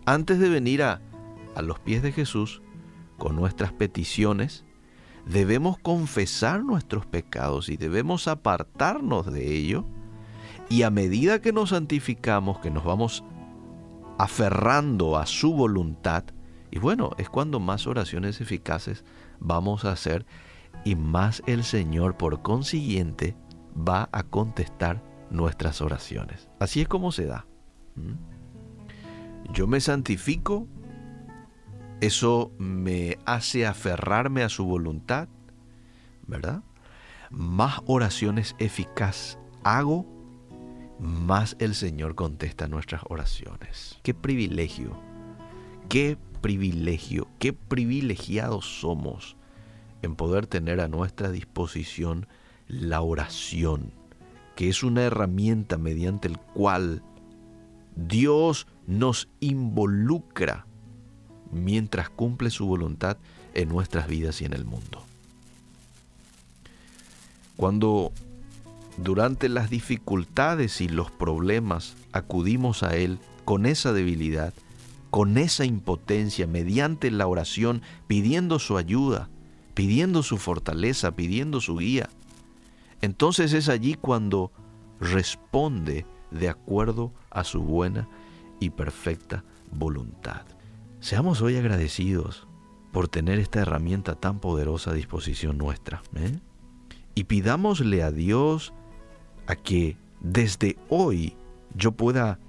Antes 0.06 0.40
de 0.40 0.50
venir 0.50 0.84
a, 0.84 1.02
a 1.56 1.62
los 1.62 1.80
pies 1.80 2.04
de 2.04 2.12
Jesús 2.12 2.62
con 3.18 3.36
nuestras 3.36 3.72
peticiones, 3.74 4.66
debemos 5.26 5.78
confesar 5.80 6.64
nuestros 6.64 7.06
pecados 7.06 7.70
y 7.70 7.78
debemos 7.78 8.28
apartarnos 8.28 9.32
de 9.32 9.56
ello. 9.56 9.86
Y 10.70 10.84
a 10.84 10.90
medida 10.90 11.42
que 11.42 11.54
nos 11.54 11.70
santificamos, 11.70 12.60
que 12.60 12.72
nos 12.72 12.84
vamos 12.84 13.24
aferrando 14.18 15.18
a 15.18 15.26
su 15.26 15.54
voluntad, 15.54 16.26
y 16.74 16.80
bueno, 16.80 17.12
es 17.20 17.30
cuando 17.30 17.60
más 17.60 17.86
oraciones 17.86 18.42
eficaces 18.42 19.06
vamos 19.40 19.86
a 19.86 19.92
hacer 19.92 20.26
y 20.84 20.96
más 20.96 21.44
el 21.46 21.64
Señor 21.64 22.18
por 22.18 22.42
consiguiente 22.42 23.38
va 23.78 24.10
a 24.12 24.24
contestar 24.24 25.04
nuestras 25.30 25.82
oraciones. 25.82 26.50
Así 26.60 26.82
es 26.82 26.88
como 26.88 27.12
se 27.12 27.28
da. 27.28 27.46
¿Mm? 27.94 29.54
Yo 29.54 29.68
me 29.68 29.82
santifico 29.82 30.68
eso 32.02 32.52
me 32.58 33.20
hace 33.28 33.68
aferrarme 33.68 34.42
a 34.42 34.50
su 34.50 34.66
voluntad, 34.66 35.28
¿verdad? 36.26 36.64
Más 37.30 37.82
oraciones 37.86 38.56
eficaz 38.58 39.38
hago, 39.64 40.08
más 41.00 41.56
el 41.60 41.76
Señor 41.76 42.16
contesta 42.16 42.68
nuestras 42.68 43.04
oraciones. 43.10 44.00
Qué 44.02 44.16
privilegio, 44.16 45.00
qué 45.88 46.18
privilegio, 46.44 47.30
qué 47.40 47.54
privilegiados 47.54 48.82
somos 48.82 49.38
en 50.02 50.16
poder 50.16 50.46
tener 50.46 50.82
a 50.82 50.90
nuestra 50.90 51.32
disposición 51.32 52.28
la 52.68 53.02
oración, 53.02 53.94
que 54.56 54.68
es 54.68 54.84
una 54.84 55.04
herramienta 55.04 55.78
mediante 55.78 56.28
el 56.28 56.38
cual 56.38 57.02
Dios 57.96 58.68
nos 58.88 59.30
involucra 59.40 60.68
mientras 61.50 62.10
cumple 62.10 62.50
su 62.50 62.66
voluntad 62.66 63.16
en 63.54 63.70
nuestras 63.70 64.08
vidas 64.08 64.42
y 64.42 64.46
en 64.46 64.52
el 64.52 64.66
mundo. 64.66 65.02
Cuando 67.56 68.12
durante 68.98 69.48
las 69.48 69.70
dificultades 69.70 70.82
y 70.82 70.90
los 70.90 71.10
problemas 71.10 71.96
acudimos 72.12 72.84
a 72.84 72.98
Él 72.98 73.20
con 73.46 73.66
esa 73.66 73.94
debilidad, 73.94 74.54
con 75.14 75.38
esa 75.38 75.64
impotencia, 75.64 76.48
mediante 76.48 77.12
la 77.12 77.28
oración, 77.28 77.84
pidiendo 78.08 78.58
su 78.58 78.80
ayuda, 78.80 79.30
pidiendo 79.76 80.24
su 80.24 80.40
fortaleza, 80.40 81.16
pidiendo 81.16 81.62
su 81.62 81.78
guía, 81.78 82.10
entonces 83.00 83.54
es 83.54 83.70
allí 83.70 83.94
cuando 83.94 84.52
responde 85.00 86.08
de 86.32 86.50
acuerdo 86.50 87.14
a 87.30 87.44
su 87.44 87.62
buena 87.62 88.10
y 88.60 88.72
perfecta 88.72 89.44
voluntad. 89.72 90.48
Seamos 91.00 91.44
hoy 91.44 91.58
agradecidos 91.58 92.48
por 92.92 93.08
tener 93.08 93.38
esta 93.38 93.60
herramienta 93.60 94.16
tan 94.16 94.40
poderosa 94.40 94.90
a 94.90 94.94
disposición 94.96 95.60
nuestra. 95.60 96.02
¿eh? 96.16 96.40
Y 97.14 97.26
pidámosle 97.26 98.02
a 98.02 98.10
Dios 98.10 98.74
a 99.46 99.56
que 99.58 99.96
desde 100.22 100.76
hoy 100.90 101.36
yo 101.76 101.92
pueda 101.92 102.40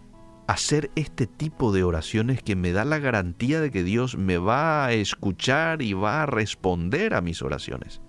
hacer 0.47 0.91
este 0.95 1.27
tipo 1.27 1.73
de 1.73 1.85
oraciones 1.85 2.43
que 2.43 2.57
me 2.57 2.73
da 2.73 2.85
la 2.85 2.99
garantía 2.99 3.61
de 3.61 3.71
que 3.71 3.83
Dios 3.83 4.17
me 4.17 4.39
va 4.39 4.85
a 4.85 4.93
escuchar 4.93 5.81
y 5.83 5.95
va 5.95 6.23
a 6.23 6.27
responder 6.27 7.15
a 7.15 7.21
mis 7.21 7.43
oraciones 7.43 8.01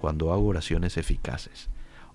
cuando 0.00 0.32
hago 0.32 0.46
oraciones 0.46 0.96
eficaces, 0.96 1.70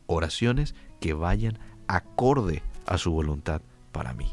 oraciones 0.07 0.75
que 0.99 1.13
vayan 1.13 1.59
acorde 1.87 2.61
a 2.85 2.97
su 2.97 3.11
voluntad 3.11 3.61
para 3.91 4.13
mí. 4.13 4.31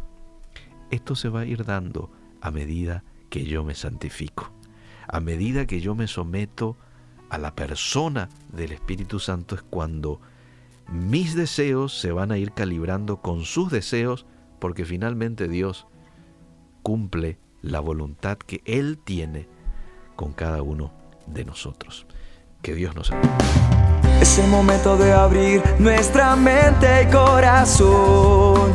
Esto 0.90 1.14
se 1.14 1.28
va 1.28 1.40
a 1.40 1.46
ir 1.46 1.64
dando 1.64 2.10
a 2.40 2.50
medida 2.50 3.02
que 3.30 3.44
yo 3.44 3.64
me 3.64 3.74
santifico, 3.74 4.52
a 5.08 5.20
medida 5.20 5.66
que 5.66 5.80
yo 5.80 5.94
me 5.94 6.06
someto 6.06 6.76
a 7.28 7.38
la 7.38 7.54
persona 7.54 8.28
del 8.52 8.72
Espíritu 8.72 9.18
Santo 9.18 9.54
es 9.54 9.62
cuando 9.62 10.20
mis 10.90 11.34
deseos 11.34 11.98
se 11.98 12.12
van 12.12 12.30
a 12.30 12.38
ir 12.38 12.52
calibrando 12.52 13.18
con 13.18 13.44
sus 13.44 13.70
deseos 13.70 14.26
porque 14.66 14.84
finalmente 14.84 15.46
Dios 15.46 15.86
cumple 16.82 17.38
la 17.62 17.78
voluntad 17.78 18.36
que 18.36 18.62
Él 18.64 18.98
tiene 18.98 19.48
con 20.16 20.32
cada 20.32 20.60
uno 20.60 20.90
de 21.28 21.44
nosotros. 21.44 22.04
Que 22.62 22.74
Dios 22.74 22.96
nos 22.96 23.12
ayude. 23.12 23.28
Es 24.20 24.40
el 24.40 24.50
momento 24.50 24.96
de 24.96 25.12
abrir 25.12 25.62
nuestra 25.78 26.34
mente 26.34 27.04
y 27.04 27.06
corazón 27.12 28.72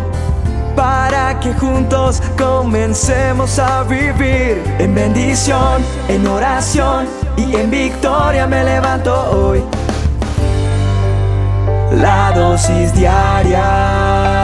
para 0.77 1.37
que 1.41 1.53
juntos 1.55 2.21
comencemos 2.37 3.59
a 3.59 3.83
vivir 3.83 4.63
en 4.79 4.95
bendición, 4.95 5.83
en 6.07 6.25
oración 6.25 7.05
y 7.35 7.53
en 7.53 7.69
victoria 7.69 8.47
me 8.47 8.63
levanto 8.63 9.13
hoy. 9.29 9.61
La 11.91 12.31
dosis 12.31 12.93
diaria 12.95 14.40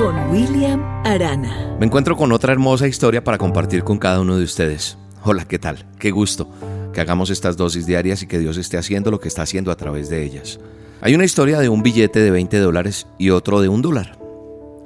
con 0.00 0.16
William 0.30 0.80
Arana. 1.04 1.76
Me 1.78 1.84
encuentro 1.84 2.16
con 2.16 2.32
otra 2.32 2.54
hermosa 2.54 2.88
historia 2.88 3.22
para 3.22 3.36
compartir 3.36 3.84
con 3.84 3.98
cada 3.98 4.20
uno 4.20 4.38
de 4.38 4.44
ustedes. 4.44 4.96
Hola, 5.24 5.44
¿qué 5.44 5.58
tal? 5.58 5.86
Qué 5.98 6.10
gusto 6.10 6.48
que 6.94 7.02
hagamos 7.02 7.28
estas 7.28 7.58
dosis 7.58 7.84
diarias 7.84 8.22
y 8.22 8.26
que 8.26 8.38
Dios 8.38 8.56
esté 8.56 8.78
haciendo 8.78 9.10
lo 9.10 9.20
que 9.20 9.28
está 9.28 9.42
haciendo 9.42 9.70
a 9.70 9.76
través 9.76 10.08
de 10.08 10.24
ellas. 10.24 10.58
Hay 11.02 11.14
una 11.14 11.26
historia 11.26 11.58
de 11.58 11.68
un 11.68 11.82
billete 11.82 12.18
de 12.18 12.30
20 12.30 12.60
dólares 12.60 13.08
y 13.18 13.28
otro 13.28 13.60
de 13.60 13.68
un 13.68 13.82
dólar. 13.82 14.18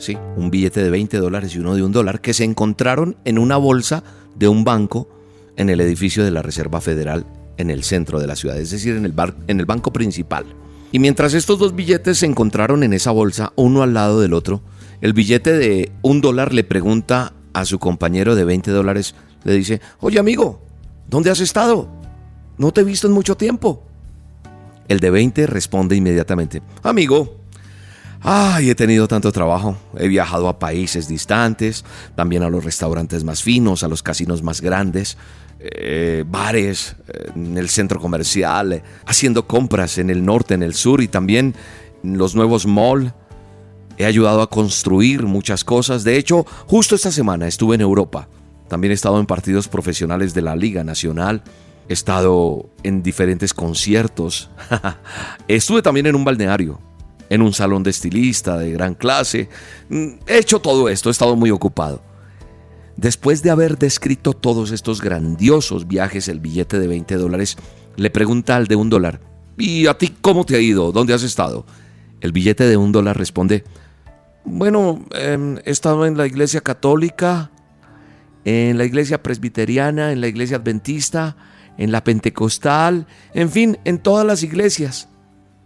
Sí, 0.01 0.19
un 0.37 0.51
billete 0.51 0.83
de 0.83 0.91
20 0.91 1.19
dólares 1.19 1.55
y 1.55 1.61
uno 1.61 1.77
de 1.77 1.85
un 1.85 1.93
dólar 1.93 2.21
que 2.21 2.35
se 2.35 2.43
encontraron 2.43 3.17
en 3.25 3.39
una 3.39 3.57
bolsa 3.57 4.03
de 4.35 4.49
un 4.49 4.65
banco 4.65 5.09
en 5.57 5.71
el 5.71 5.81
edificio 5.81 6.25
de 6.25 6.33
la 6.33 6.43
Reserva 6.43 6.81
Federal 6.81 7.25
en 7.57 7.71
el 7.71 7.85
centro 7.85 8.19
de 8.19 8.27
la 8.27 8.35
ciudad, 8.35 8.59
es 8.59 8.73
decir, 8.73 8.97
en 8.97 9.05
el, 9.05 9.15
en 9.47 9.61
el 9.61 9.67
banco 9.67 9.93
principal. 9.93 10.45
Y 10.91 10.99
mientras 10.99 11.35
estos 11.35 11.61
dos 11.61 11.77
billetes 11.77 12.19
se 12.19 12.27
encontraron 12.27 12.83
en 12.83 12.93
esa 12.93 13.13
bolsa, 13.13 13.53
uno 13.55 13.85
al 13.85 13.95
lado 13.95 14.21
del 14.21 14.33
otro, 14.33 14.61
el 15.05 15.13
billete 15.13 15.53
de 15.53 15.93
un 16.01 16.23
dólar 16.23 16.55
le 16.55 16.65
pregunta 16.65 17.35
a 17.53 17.67
su 17.67 17.79
compañero 17.79 18.35
de 18.35 18.47
20 18.47 18.71
dólares, 18.71 19.15
le 19.45 19.53
dice, 19.53 19.83
oye 20.01 20.19
amigo, 20.19 20.63
¿dónde 21.07 21.31
has 21.31 21.41
estado? 21.41 21.91
No 22.57 22.73
te 22.73 22.81
he 22.81 22.85
visto 22.85 23.07
en 23.07 23.13
mucho 23.13 23.37
tiempo. 23.37 23.83
El 24.89 25.01
de 25.01 25.11
20 25.11 25.47
responde 25.47 25.95
inmediatamente, 25.95 26.63
amigo, 26.83 27.37
Ay, 28.27 28.71
he 28.71 28.75
tenido 28.75 29.07
tanto 29.07 29.31
trabajo. 29.31 29.77
He 29.99 30.09
viajado 30.09 30.49
a 30.49 30.59
países 30.59 31.07
distantes, 31.07 31.85
también 32.15 32.43
a 32.43 32.49
los 32.49 32.65
restaurantes 32.65 33.23
más 33.25 33.43
finos, 33.43 33.83
a 33.83 33.89
los 33.89 34.03
casinos 34.03 34.43
más 34.43 34.63
grandes, 34.63 35.19
eh, 35.61 36.25
bares, 36.27 36.97
eh, 37.07 37.33
en 37.37 37.59
el 37.59 37.69
centro 37.69 38.01
comercial, 38.01 38.83
haciendo 39.05 39.47
compras 39.47 39.99
en 39.99 40.09
el 40.09 40.25
norte, 40.25 40.55
en 40.55 40.63
el 40.63 40.73
sur 40.73 41.03
y 41.03 41.09
también 41.09 41.55
en 42.03 42.17
los 42.17 42.35
nuevos 42.35 42.67
malls. 42.67 43.13
He 43.99 44.05
ayudado 44.05 44.43
a 44.43 44.51
construir 44.51 45.23
muchas 45.25 45.65
cosas. 45.65 46.05
De 46.05 46.17
hecho, 46.17 46.45
justo 46.67 46.95
esta 46.95 47.13
semana 47.13 47.47
estuve 47.47 47.77
en 47.77 47.81
Europa. 47.81 48.29
También 48.69 48.91
he 48.91 48.95
estado 48.95 49.21
en 49.21 49.27
partidos 49.27 49.69
profesionales 49.69 50.35
de 50.35 50.43
la 50.43 50.57
Liga 50.57 50.85
Nacional. 50.85 51.43
He 51.89 51.93
estado 51.93 52.71
en 52.83 53.03
diferentes 53.03 53.55
conciertos. 53.55 54.51
estuve 55.49 55.83
también 55.83 56.07
en 56.07 56.17
un 56.17 56.25
balneario 56.25 56.81
en 57.31 57.43
un 57.43 57.53
salón 57.53 57.83
de 57.83 57.91
estilista 57.91 58.59
de 58.59 58.73
gran 58.73 58.95
clase. 58.95 59.49
Mm, 59.89 60.09
he 60.27 60.39
hecho 60.39 60.61
todo 60.61 60.89
esto, 60.89 61.09
he 61.09 61.13
estado 61.13 61.37
muy 61.37 61.51
ocupado. 61.51 62.03
Después 62.97 63.43
de 63.43 63.51
haber 63.51 63.77
descrito 63.77 64.35
todos 64.35 64.71
estos 64.71 65.01
grandiosos 65.01 65.89
viajes, 65.89 66.29
el 66.29 66.41
billete 66.41 66.79
de 66.79 66.87
20 66.87 67.17
dólares 67.17 67.57
le 67.97 68.11
pregunta 68.11 68.57
al 68.57 68.67
de 68.67 68.77
un 68.77 68.89
dólar, 68.89 69.21
¿y 69.59 69.87
a 69.87 69.99
ti 69.99 70.15
cómo 70.21 70.45
te 70.45 70.57
ha 70.57 70.61
ido? 70.61 70.93
¿Dónde 70.93 71.15
has 71.15 71.23
estado? 71.23 71.67
El 72.21 72.33
billete 72.33 72.65
de 72.65 72.77
un 72.77 72.93
dólar 72.93 73.19
responde, 73.19 73.65
bueno, 74.45 75.05
em, 75.13 75.59
he 75.65 75.71
estado 75.71 76.07
en 76.07 76.17
la 76.17 76.27
iglesia 76.27 76.61
católica, 76.61 77.51
en 78.45 78.77
la 78.77 78.85
iglesia 78.85 79.23
presbiteriana, 79.23 80.13
en 80.13 80.21
la 80.21 80.29
iglesia 80.29 80.59
adventista, 80.59 81.37
en 81.79 81.93
la 81.93 82.05
pentecostal, 82.05 83.07
en 83.33 83.51
fin, 83.51 83.79
en 83.85 83.99
todas 83.99 84.27
las 84.27 84.43
iglesias. 84.43 85.09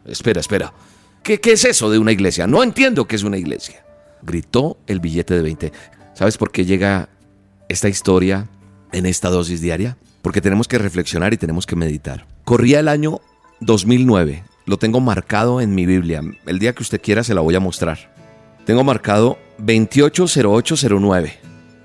Espera, 0.05 0.40
espera. 0.40 0.72
¿Qué, 1.22 1.40
es 1.44 1.64
eso 1.64 1.90
de 1.90 1.98
una 1.98 2.12
iglesia? 2.12 2.46
No 2.46 2.62
entiendo 2.62 3.06
qué 3.06 3.16
es 3.16 3.22
una 3.22 3.36
iglesia. 3.36 3.84
Gritó 4.22 4.78
el 4.86 5.00
billete 5.00 5.34
de 5.34 5.42
20. 5.42 5.72
¿Sabes 6.14 6.38
por 6.38 6.50
qué 6.50 6.64
llega 6.64 7.09
esta 7.68 7.88
historia 7.88 8.48
en 8.92 9.06
esta 9.06 9.28
dosis 9.28 9.60
diaria? 9.60 9.98
Porque 10.22 10.40
tenemos 10.40 10.68
que 10.68 10.78
reflexionar 10.78 11.34
y 11.34 11.36
tenemos 11.36 11.66
que 11.66 11.76
meditar. 11.76 12.26
Corría 12.44 12.80
el 12.80 12.88
año 12.88 13.20
2009. 13.60 14.44
Lo 14.64 14.78
tengo 14.78 15.00
marcado 15.00 15.60
en 15.60 15.74
mi 15.74 15.84
Biblia. 15.84 16.22
El 16.46 16.59
día 16.59 16.74
que 16.74 16.82
usted 16.82 17.00
quiera 17.00 17.22
se 17.24 17.34
la 17.34 17.40
voy 17.42 17.55
a 17.55 17.60
mostrar. 17.60 18.18
Tengo 18.69 18.85
marcado 18.85 19.39
280809. 19.61 21.39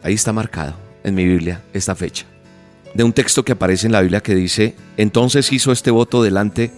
Ahí 0.03 0.15
está 0.15 0.34
marcado 0.34 0.76
en 1.05 1.15
mi 1.15 1.23
Biblia 1.23 1.61
esta 1.72 1.95
fecha. 1.95 2.26
De 2.93 3.05
un 3.05 3.14
texto 3.14 3.45
que 3.45 3.53
aparece 3.53 3.85
en 3.85 3.93
la 3.93 4.01
Biblia 4.01 4.19
que 4.19 4.35
dice, 4.35 4.76
entonces 4.97 5.53
hizo 5.53 5.72
este 5.72 5.91
voto 5.91 6.22
delante 6.22 6.73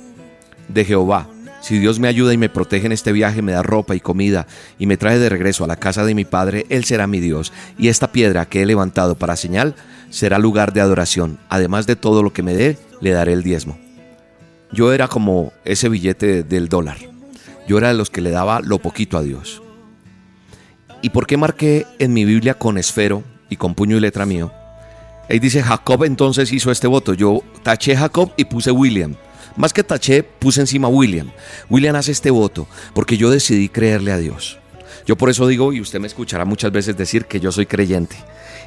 de 0.68 0.86
Jehová 0.86 1.27
si 1.60 1.80
Dios 1.80 1.98
me 1.98 2.07
ayuda 2.07 2.32
y 2.32 2.38
me 2.38 2.49
protege 2.49 2.86
en 2.86 2.91
este 2.91 3.11
viaje, 3.11 3.41
me 3.41 3.53
da 3.53 3.64
ropa 3.64 3.95
y 3.95 3.99
comida 3.99 4.45
y 4.77 4.86
me 4.86 4.98
trae 4.98 5.18
de 5.18 5.30
regreso 5.30 5.64
a 5.64 5.68
la 5.68 5.77
casa 5.77 6.06
de 6.06 6.14
mi 6.14 6.23
Padre, 6.23 6.68
Él 6.69 6.86
será 6.86 7.07
mi 7.07 7.19
Dios. 7.19 7.52
Y 7.80 7.88
esta 7.88 8.11
piedra 8.11 8.45
que 8.45 8.61
he 8.61 8.68
levantado 8.68 9.15
para 9.15 9.36
señal 9.36 9.73
será 10.11 10.38
lugar 10.38 10.73
de 10.73 10.82
adoración. 10.82 11.40
Además 11.49 11.88
de 11.88 11.95
todo 11.95 12.22
lo 12.22 12.32
que 12.32 12.44
me 12.44 12.53
dé, 12.53 12.77
le 13.02 13.10
daré 13.10 13.34
el 13.34 13.41
diezmo. 13.41 13.80
Yo 14.72 14.94
era 14.94 15.07
como 15.07 15.53
ese 15.64 15.90
billete 15.90 16.44
del 16.44 16.69
dólar. 16.69 16.98
Yo 17.68 17.80
era 17.80 17.88
de 17.88 17.95
los 17.95 18.11
que 18.11 18.22
le 18.22 18.30
daba 18.30 18.60
lo 18.60 18.77
poquito 18.77 19.18
a 19.18 19.23
Dios. 19.23 19.64
¿Y 21.06 21.11
por 21.11 21.27
qué 21.27 21.38
marqué 21.38 21.86
en 21.99 22.14
mi 22.14 22.26
Biblia 22.26 22.56
con 22.56 22.80
esfero 22.80 23.23
y 23.48 23.57
con 23.57 23.76
puño 23.76 23.95
y 23.95 23.99
letra 23.99 24.26
mío? 24.26 24.52
Ahí 25.30 25.38
dice 25.38 25.61
Jacob 25.61 26.03
entonces 26.03 26.52
hizo 26.52 26.72
este 26.72 26.88
voto. 26.88 27.14
Yo 27.14 27.44
taché 27.61 27.95
Jacob 27.95 28.32
y 28.38 28.45
puse 28.45 28.72
William. 28.72 29.14
Más 29.56 29.72
que 29.72 29.84
taché, 29.84 30.23
puse 30.23 30.61
encima 30.61 30.88
William. 30.88 31.30
William 31.69 31.95
hace 31.95 32.11
este 32.11 32.32
voto 32.32 32.68
porque 32.95 33.18
yo 33.18 33.30
decidí 33.30 33.69
creerle 33.69 34.14
a 34.14 34.18
Dios. 34.18 34.57
Yo 35.06 35.15
por 35.15 35.30
eso 35.30 35.45
digo, 35.45 35.73
y 35.73 35.80
usted 35.80 35.99
me 35.99 36.07
escuchará 36.07 36.44
muchas 36.44 36.72
veces 36.72 36.98
decir 36.98 37.26
que 37.26 37.40
yo 37.40 37.52
soy 37.52 37.68
creyente. 37.68 38.15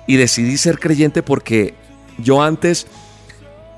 Y 0.07 0.15
decidí 0.15 0.59
ser 0.59 0.79
creyente 0.79 1.25
porque 1.25 1.75
yo 2.19 2.41
antes, 2.41 2.87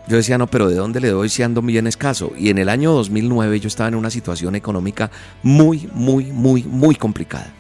yo 0.07 0.19
decía, 0.19 0.37
no, 0.37 0.49
pero 0.49 0.69
¿de 0.69 0.75
dónde 0.75 1.01
le 1.01 1.09
doy 1.09 1.31
si 1.31 1.43
ando 1.43 1.63
bien 1.63 1.87
escaso? 1.87 2.33
Y 2.37 2.51
en 2.51 2.59
el 2.59 2.69
año 2.69 2.93
2009 2.93 3.59
yo 3.59 3.69
estaba 3.69 3.89
en 3.89 3.95
una 3.95 4.11
situación 4.11 4.55
económica 4.55 5.11
muy, 5.43 5.89
muy, 5.95 6.27
muy, 6.27 6.63
muy 6.65 6.95
complicada. 6.95 7.55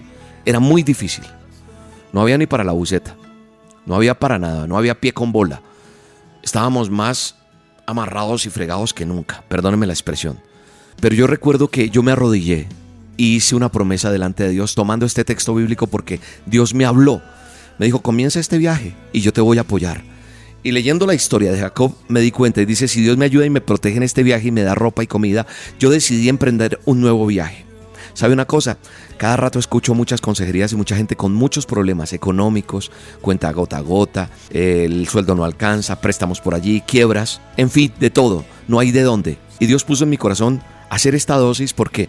Era 0.45 0.61
muy 0.61 0.83
difícil. 0.83 1.25
No 2.13 2.21
había 2.21 2.39
ni 2.39 2.47
para 2.47 2.65
la 2.65 2.73
buceta. 2.73 3.17
No 3.87 3.95
había 3.95 4.19
para 4.19 4.39
nada. 4.39 4.67
No 4.67 4.77
había 4.77 5.01
pie 5.01 5.13
con 5.13 5.33
bola. 5.33 5.63
Estábamos 6.43 6.91
más 6.91 7.37
amarrados 7.87 8.47
y 8.47 8.51
fregados 8.51 8.95
que 8.95 9.05
nunca, 9.05 9.45
perdónenme 9.49 9.87
la 9.87 9.93
expresión. 9.93 10.41
Pero 11.01 11.15
yo 11.15 11.27
recuerdo 11.27 11.69
que 11.69 11.91
yo 11.91 12.03
me 12.03 12.13
arrodillé 12.13 12.69
y 13.17 13.37
hice 13.37 13.57
una 13.57 13.71
promesa 13.71 14.11
delante 14.11 14.45
de 14.45 14.51
Dios 14.51 14.75
tomando 14.75 15.07
este 15.07 15.25
texto 15.25 15.55
bíblico 15.55 15.87
porque 15.87 16.21
Dios 16.47 16.75
me 16.75 16.85
habló. 16.85 17.21
Me 17.79 17.87
dijo, 17.87 18.01
comienza 18.01 18.41
este 18.41 18.59
viaje 18.59 18.95
y 19.13 19.21
yo 19.21 19.33
te 19.33 19.41
voy 19.41 19.59
a 19.59 19.63
apoyar. 19.63 20.03
Y 20.63 20.73
leyendo 20.73 21.07
la 21.07 21.15
historia 21.15 21.53
de 21.53 21.59
Jacob 21.59 21.95
me 22.09 22.21
di 22.21 22.31
cuenta 22.31 22.61
y 22.61 22.67
dice, 22.67 22.87
si 22.87 23.01
Dios 23.01 23.17
me 23.17 23.25
ayuda 23.25 23.47
y 23.47 23.51
me 23.51 23.63
protege 23.63 23.97
en 23.97 24.03
este 24.03 24.23
viaje 24.23 24.49
y 24.49 24.53
me 24.53 24.63
da 24.63 24.75
ropa 24.75 25.03
y 25.03 25.07
comida, 25.07 25.47
yo 25.79 25.91
decidí 25.91 26.29
emprender 26.29 26.79
un 26.85 27.01
nuevo 27.01 27.27
viaje. 27.27 27.65
¿Sabe 28.15 28.35
una 28.35 28.45
cosa? 28.45 28.77
Cada 29.21 29.37
rato 29.37 29.59
escucho 29.59 29.95
muchas 29.95 30.23
consejerías 30.23 30.73
y 30.73 30.77
mucha 30.77 30.97
gente 30.97 31.15
con 31.15 31.35
muchos 31.35 31.67
problemas 31.67 32.15
económicos, 32.15 32.91
cuenta 33.21 33.53
gota 33.53 33.77
a 33.77 33.81
gota, 33.81 34.31
el 34.49 35.07
sueldo 35.09 35.35
no 35.35 35.45
alcanza, 35.45 36.01
préstamos 36.01 36.41
por 36.41 36.55
allí, 36.55 36.81
quiebras, 36.81 37.43
en 37.59 37.69
fin, 37.69 37.93
de 38.01 38.09
todo, 38.09 38.47
no 38.67 38.79
hay 38.79 38.93
de 38.93 39.03
dónde. 39.03 39.37
Y 39.59 39.67
Dios 39.67 39.85
puso 39.85 40.05
en 40.05 40.11
mi 40.11 40.17
corazón 40.17 40.63
hacer 40.89 41.15
esta 41.15 41.37
dosis 41.37 41.75
porque 41.75 42.09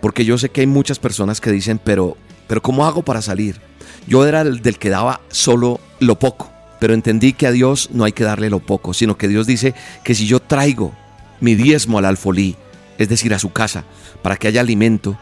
porque 0.00 0.24
yo 0.24 0.36
sé 0.36 0.48
que 0.48 0.62
hay 0.62 0.66
muchas 0.66 0.98
personas 0.98 1.40
que 1.40 1.52
dicen, 1.52 1.78
pero 1.78 2.16
pero 2.48 2.60
¿cómo 2.60 2.86
hago 2.86 3.02
para 3.02 3.22
salir? 3.22 3.60
Yo 4.08 4.26
era 4.26 4.40
el 4.40 4.60
del 4.60 4.80
que 4.80 4.90
daba 4.90 5.20
solo 5.28 5.78
lo 6.00 6.18
poco, 6.18 6.50
pero 6.80 6.92
entendí 6.92 7.34
que 7.34 7.46
a 7.46 7.52
Dios 7.52 7.90
no 7.92 8.02
hay 8.02 8.10
que 8.10 8.24
darle 8.24 8.50
lo 8.50 8.58
poco, 8.58 8.94
sino 8.94 9.16
que 9.16 9.28
Dios 9.28 9.46
dice 9.46 9.74
que 10.02 10.16
si 10.16 10.26
yo 10.26 10.40
traigo 10.40 10.92
mi 11.40 11.54
diezmo 11.54 11.98
al 11.98 12.04
alfolí, 12.04 12.56
es 12.98 13.08
decir, 13.08 13.32
a 13.32 13.38
su 13.38 13.52
casa, 13.52 13.84
para 14.22 14.36
que 14.36 14.48
haya 14.48 14.60
alimento, 14.60 15.16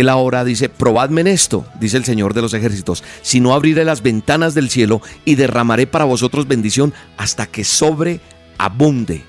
él 0.00 0.08
ahora 0.08 0.44
dice, 0.44 0.68
probadme 0.68 1.22
en 1.22 1.26
esto, 1.28 1.66
dice 1.80 1.96
el 1.96 2.04
Señor 2.04 2.34
de 2.34 2.42
los 2.42 2.54
ejércitos, 2.54 3.02
si 3.22 3.40
no 3.40 3.54
abriré 3.54 3.84
las 3.84 4.02
ventanas 4.02 4.54
del 4.54 4.68
cielo 4.68 5.00
y 5.24 5.36
derramaré 5.36 5.86
para 5.86 6.04
vosotros 6.04 6.46
bendición 6.46 6.92
hasta 7.16 7.46
que 7.46 7.64
sobreabunde. 7.64 9.24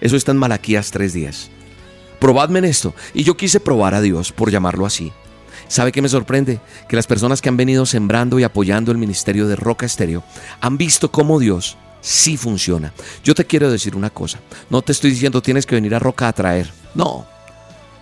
Eso 0.00 0.16
está 0.16 0.32
en 0.32 0.38
Malaquías 0.38 0.92
3.10. 0.92 1.48
Probadme 2.18 2.58
en 2.58 2.64
esto. 2.64 2.94
Y 3.14 3.22
yo 3.22 3.36
quise 3.36 3.60
probar 3.60 3.94
a 3.94 4.00
Dios, 4.00 4.32
por 4.32 4.50
llamarlo 4.50 4.86
así. 4.86 5.12
¿Sabe 5.68 5.92
qué 5.92 6.02
me 6.02 6.08
sorprende? 6.08 6.60
Que 6.88 6.96
las 6.96 7.06
personas 7.06 7.40
que 7.40 7.48
han 7.48 7.56
venido 7.56 7.86
sembrando 7.86 8.38
y 8.38 8.42
apoyando 8.42 8.90
el 8.90 8.98
ministerio 8.98 9.46
de 9.46 9.56
Roca 9.56 9.86
Estéreo 9.86 10.24
han 10.60 10.78
visto 10.78 11.12
cómo 11.12 11.38
Dios 11.38 11.76
sí 12.00 12.36
funciona. 12.36 12.92
Yo 13.22 13.34
te 13.34 13.44
quiero 13.44 13.70
decir 13.70 13.94
una 13.94 14.10
cosa. 14.10 14.40
No 14.70 14.82
te 14.82 14.92
estoy 14.92 15.10
diciendo 15.10 15.42
tienes 15.42 15.66
que 15.66 15.74
venir 15.74 15.94
a 15.94 15.98
Roca 15.98 16.26
a 16.26 16.32
traer. 16.32 16.72
No. 16.94 17.26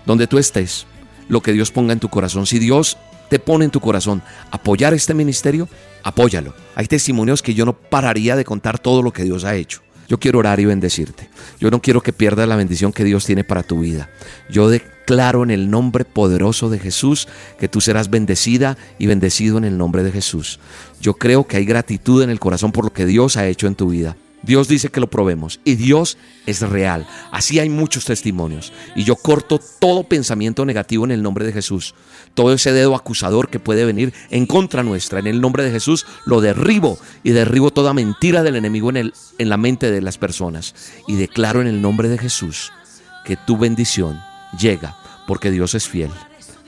Donde 0.04 0.26
tú 0.26 0.38
estés, 0.38 0.86
lo 1.28 1.40
que 1.40 1.52
Dios 1.52 1.70
ponga 1.70 1.92
en 1.92 2.00
tu 2.00 2.08
corazón. 2.08 2.46
Si 2.46 2.58
Dios 2.58 2.96
te 3.28 3.38
pone 3.38 3.64
en 3.64 3.70
tu 3.70 3.80
corazón 3.80 4.22
apoyar 4.50 4.94
este 4.94 5.14
ministerio, 5.14 5.68
apóyalo. 6.02 6.54
Hay 6.74 6.86
testimonios 6.86 7.42
que 7.42 7.54
yo 7.54 7.64
no 7.64 7.72
pararía 7.72 8.36
de 8.36 8.44
contar 8.44 8.78
todo 8.78 9.02
lo 9.02 9.12
que 9.12 9.24
Dios 9.24 9.44
ha 9.44 9.56
hecho. 9.56 9.80
Yo 10.08 10.20
quiero 10.20 10.38
orar 10.38 10.60
y 10.60 10.64
bendecirte. 10.64 11.28
Yo 11.58 11.70
no 11.70 11.82
quiero 11.82 12.00
que 12.00 12.12
pierdas 12.12 12.48
la 12.48 12.56
bendición 12.56 12.92
que 12.92 13.04
Dios 13.04 13.24
tiene 13.24 13.42
para 13.42 13.64
tu 13.64 13.80
vida. 13.80 14.08
Yo 14.48 14.68
declaro 14.68 15.42
en 15.42 15.50
el 15.50 15.68
nombre 15.68 16.04
poderoso 16.04 16.70
de 16.70 16.78
Jesús 16.78 17.26
que 17.58 17.68
tú 17.68 17.80
serás 17.80 18.08
bendecida 18.08 18.76
y 18.98 19.06
bendecido 19.06 19.58
en 19.58 19.64
el 19.64 19.76
nombre 19.76 20.04
de 20.04 20.12
Jesús. 20.12 20.60
Yo 21.00 21.14
creo 21.14 21.46
que 21.46 21.56
hay 21.56 21.64
gratitud 21.64 22.22
en 22.22 22.30
el 22.30 22.38
corazón 22.38 22.70
por 22.70 22.84
lo 22.84 22.92
que 22.92 23.06
Dios 23.06 23.36
ha 23.36 23.48
hecho 23.48 23.66
en 23.66 23.74
tu 23.74 23.88
vida. 23.88 24.16
Dios 24.46 24.68
dice 24.68 24.90
que 24.90 25.00
lo 25.00 25.10
probemos 25.10 25.58
y 25.64 25.74
Dios 25.74 26.16
es 26.46 26.60
real. 26.60 27.04
Así 27.32 27.58
hay 27.58 27.68
muchos 27.68 28.04
testimonios. 28.04 28.72
Y 28.94 29.02
yo 29.02 29.16
corto 29.16 29.60
todo 29.80 30.04
pensamiento 30.04 30.64
negativo 30.64 31.04
en 31.04 31.10
el 31.10 31.20
nombre 31.20 31.44
de 31.44 31.52
Jesús. 31.52 31.96
Todo 32.34 32.52
ese 32.52 32.72
dedo 32.72 32.94
acusador 32.94 33.48
que 33.48 33.58
puede 33.58 33.84
venir 33.84 34.14
en 34.30 34.46
contra 34.46 34.84
nuestra, 34.84 35.18
en 35.18 35.26
el 35.26 35.40
nombre 35.40 35.64
de 35.64 35.72
Jesús, 35.72 36.06
lo 36.26 36.40
derribo 36.40 36.96
y 37.24 37.32
derribo 37.32 37.72
toda 37.72 37.92
mentira 37.92 38.44
del 38.44 38.54
enemigo 38.54 38.88
en, 38.90 38.98
el, 38.98 39.14
en 39.38 39.48
la 39.48 39.56
mente 39.56 39.90
de 39.90 40.00
las 40.00 40.16
personas. 40.16 40.76
Y 41.08 41.16
declaro 41.16 41.60
en 41.60 41.66
el 41.66 41.82
nombre 41.82 42.08
de 42.08 42.16
Jesús 42.16 42.72
que 43.24 43.36
tu 43.36 43.58
bendición 43.58 44.20
llega 44.56 44.96
porque 45.26 45.50
Dios 45.50 45.74
es 45.74 45.88
fiel. 45.88 46.10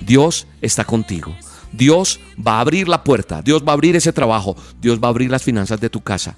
Dios 0.00 0.48
está 0.62 0.84
contigo. 0.84 1.32
Dios 1.70 2.18
va 2.44 2.56
a 2.56 2.60
abrir 2.60 2.88
la 2.88 3.05
puerta. 3.05 3.40
Dios 3.40 3.62
va 3.62 3.70
a 3.70 3.74
abrir 3.74 3.94
ese 3.94 4.12
trabajo. 4.12 4.56
Dios 4.80 4.98
va 4.98 5.06
a 5.06 5.10
abrir 5.10 5.30
las 5.30 5.44
finanzas 5.44 5.80
de 5.80 5.90
tu 5.90 6.00
casa 6.00 6.36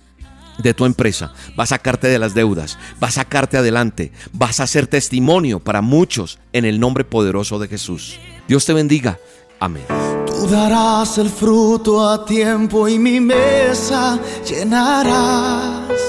de 0.63 0.75
tu 0.75 0.85
empresa, 0.85 1.33
va 1.59 1.65
a 1.65 1.67
sacarte 1.67 2.09
de 2.09 2.19
las 2.19 2.35
deudas, 2.35 2.79
va 3.03 3.09
a 3.09 3.13
sacarte 3.13 3.57
adelante, 3.57 4.13
vas 4.33 4.61
a 4.61 4.67
ser 4.67 4.87
testimonio 4.87 5.61
para 5.61 5.81
muchos 5.81 6.39
en 6.53 6.65
el 6.65 6.81
nombre 6.81 7.05
poderoso 7.05 7.59
de 7.59 7.69
Jesús. 7.69 8.19
Dios 8.49 8.65
te 8.65 8.73
bendiga. 8.73 9.19
Amén. 9.59 9.85
Tú 10.27 10.47
darás 10.47 11.19
el 11.19 11.29
fruto 11.29 12.09
a 12.09 12.25
tiempo 12.25 12.89
y 12.89 12.99
mi 12.99 13.21
mesa 13.21 14.19
llenarás. 14.49 16.01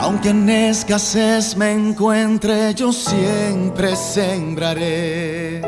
Aunque 0.00 0.30
en 0.30 0.48
escasez 0.48 1.56
me 1.56 1.72
encuentre, 1.72 2.74
yo 2.74 2.92
siempre 2.92 3.94
sembraré. 3.94 5.60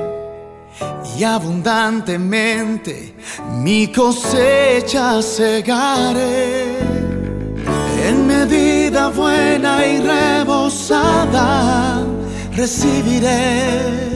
Y 1.19 1.25
abundantemente 1.25 3.15
mi 3.63 3.89
cosecha 3.89 5.21
segaré 5.21 7.10
en 8.11 8.27
medida 8.27 9.09
buena 9.09 9.87
y 9.87 10.01
rebosada 10.01 12.03
recibiré. 12.57 14.11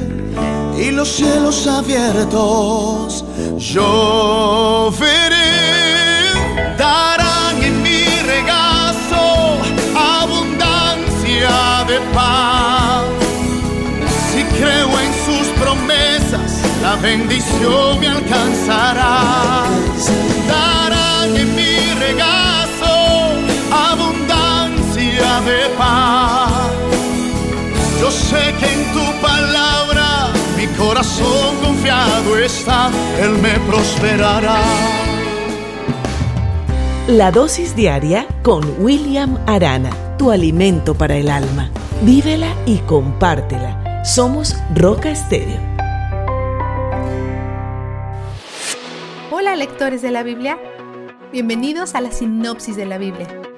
Y 0.77 0.91
los 0.91 1.09
cielos 1.09 1.66
abiertos 1.66 3.25
yo 3.59 4.93
veré 4.99 6.33
darán 6.77 7.62
en 7.62 7.83
mi 7.83 8.05
regazo 8.33 9.23
abundancia 10.19 11.85
de 11.91 11.99
paz. 12.16 13.05
Si 14.31 14.43
creo 14.59 14.91
en 15.05 15.12
sus 15.27 15.47
promesas 15.62 16.51
la 16.83 16.97
bendición 16.97 18.01
me 18.01 18.09
alcanzará. 18.09 19.15
Darán 20.49 21.37
en 21.37 21.55
mi 21.55 21.75
regazo 22.05 22.44
Yo 28.05 28.11
sé 28.11 28.53
que 28.61 28.67
en 28.67 28.93
tu 28.93 29.23
palabra 29.23 30.29
mi 30.59 30.67
corazón 30.77 31.57
confiado 31.63 32.37
está, 32.37 32.91
Él 33.19 33.31
me 33.39 33.59
prosperará. 33.61 34.61
La 37.09 37.31
dosis 37.31 37.75
diaria 37.75 38.27
con 38.43 38.63
William 38.79 39.39
Arana, 39.47 39.89
tu 40.19 40.31
alimento 40.31 40.93
para 40.95 41.17
el 41.17 41.31
alma. 41.31 41.71
Vívela 42.03 42.55
y 42.67 42.77
compártela. 42.81 44.05
Somos 44.05 44.55
Roca 44.75 45.11
Estéreo. 45.11 45.63
Hola 49.33 49.57
lectores 49.57 50.03
de 50.03 50.11
la 50.11 50.23
Biblia, 50.23 50.59
bienvenidos 51.33 51.95
a 51.95 52.03
la 52.03 52.13
sinopsis 52.13 52.77
de 52.77 52.85
la 52.85 52.99
Biblia. 52.99 53.54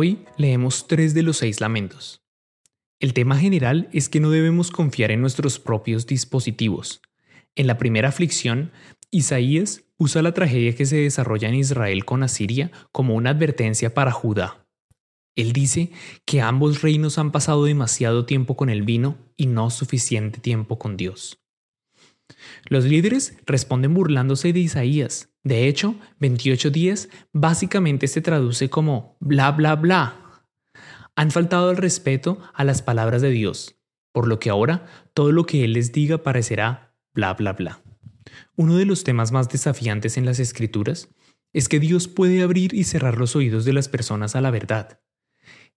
Hoy 0.00 0.20
leemos 0.36 0.86
tres 0.86 1.12
de 1.12 1.24
los 1.24 1.38
seis 1.38 1.60
lamentos. 1.60 2.22
El 3.00 3.14
tema 3.14 3.36
general 3.36 3.88
es 3.92 4.08
que 4.08 4.20
no 4.20 4.30
debemos 4.30 4.70
confiar 4.70 5.10
en 5.10 5.20
nuestros 5.20 5.58
propios 5.58 6.06
dispositivos. 6.06 7.02
En 7.56 7.66
la 7.66 7.78
primera 7.78 8.08
aflicción, 8.08 8.70
Isaías 9.10 9.82
usa 9.96 10.22
la 10.22 10.34
tragedia 10.34 10.76
que 10.76 10.86
se 10.86 10.98
desarrolla 10.98 11.48
en 11.48 11.56
Israel 11.56 12.04
con 12.04 12.22
Asiria 12.22 12.70
como 12.92 13.16
una 13.16 13.30
advertencia 13.30 13.92
para 13.92 14.12
Judá. 14.12 14.68
Él 15.34 15.52
dice 15.52 15.90
que 16.24 16.42
ambos 16.42 16.80
reinos 16.80 17.18
han 17.18 17.32
pasado 17.32 17.64
demasiado 17.64 18.24
tiempo 18.24 18.56
con 18.56 18.70
el 18.70 18.82
vino 18.82 19.18
y 19.36 19.46
no 19.46 19.68
suficiente 19.68 20.38
tiempo 20.38 20.78
con 20.78 20.96
Dios. 20.96 21.40
Los 22.68 22.84
líderes 22.84 23.36
responden 23.46 23.94
burlándose 23.94 24.52
de 24.52 24.60
Isaías. 24.60 25.30
De 25.42 25.68
hecho, 25.68 25.96
28.10 26.20 27.08
básicamente 27.32 28.06
se 28.08 28.20
traduce 28.20 28.68
como 28.68 29.16
bla 29.20 29.50
bla 29.52 29.74
bla. 29.74 30.44
Han 31.16 31.30
faltado 31.30 31.70
el 31.70 31.78
respeto 31.78 32.38
a 32.54 32.64
las 32.64 32.82
palabras 32.82 33.22
de 33.22 33.30
Dios, 33.30 33.76
por 34.12 34.28
lo 34.28 34.38
que 34.38 34.50
ahora 34.50 34.86
todo 35.14 35.32
lo 35.32 35.46
que 35.46 35.64
Él 35.64 35.72
les 35.72 35.92
diga 35.92 36.22
parecerá 36.22 36.94
bla 37.14 37.32
bla 37.34 37.54
bla. 37.54 37.80
Uno 38.56 38.76
de 38.76 38.84
los 38.84 39.02
temas 39.02 39.32
más 39.32 39.48
desafiantes 39.48 40.18
en 40.18 40.26
las 40.26 40.38
escrituras 40.38 41.08
es 41.54 41.68
que 41.68 41.80
Dios 41.80 42.06
puede 42.06 42.42
abrir 42.42 42.74
y 42.74 42.84
cerrar 42.84 43.16
los 43.16 43.34
oídos 43.34 43.64
de 43.64 43.72
las 43.72 43.88
personas 43.88 44.36
a 44.36 44.42
la 44.42 44.50
verdad. 44.50 45.00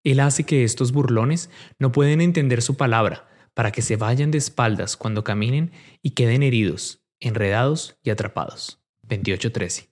Él 0.04 0.20
hace 0.20 0.44
que 0.44 0.64
estos 0.64 0.92
burlones 0.92 1.50
no 1.80 1.92
pueden 1.92 2.20
entender 2.22 2.62
su 2.62 2.76
palabra, 2.76 3.28
para 3.54 3.72
que 3.72 3.82
se 3.82 3.96
vayan 3.96 4.32
de 4.32 4.38
espaldas 4.38 4.98
cuando 4.98 5.24
caminen 5.24 5.72
y 6.02 6.12
queden 6.12 6.44
heridos, 6.44 7.04
enredados 7.20 7.98
y 8.04 8.10
atrapados. 8.10 8.82
28.13. 9.08 9.90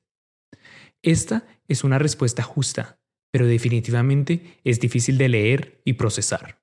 Esta 1.01 1.47
es 1.67 1.83
una 1.83 1.99
respuesta 1.99 2.43
justa, 2.43 2.99
pero 3.31 3.45
definitivamente 3.45 4.59
es 4.63 4.79
difícil 4.79 5.17
de 5.17 5.29
leer 5.29 5.81
y 5.85 5.93
procesar. 5.93 6.61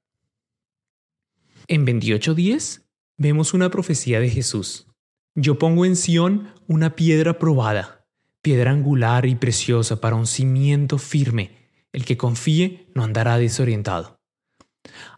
En 1.68 1.86
28.10 1.86 2.85
vemos 3.16 3.55
una 3.55 3.70
profecía 3.70 4.20
de 4.20 4.31
Jesús. 4.31 4.86
Yo 5.35 5.59
pongo 5.59 5.85
en 5.85 5.97
Sión 5.97 6.52
una 6.66 6.97
piedra 6.97 7.39
probada, 7.39 8.06
piedra 8.43 8.70
angular 8.70 9.27
y 9.27 9.35
preciosa 9.35 10.01
para 10.01 10.16
un 10.16 10.27
cimiento 10.27 10.98
firme. 10.98 11.70
El 11.93 12.05
que 12.05 12.16
confíe 12.16 12.86
no 12.94 13.02
andará 13.05 13.39
desorientado. 13.39 14.15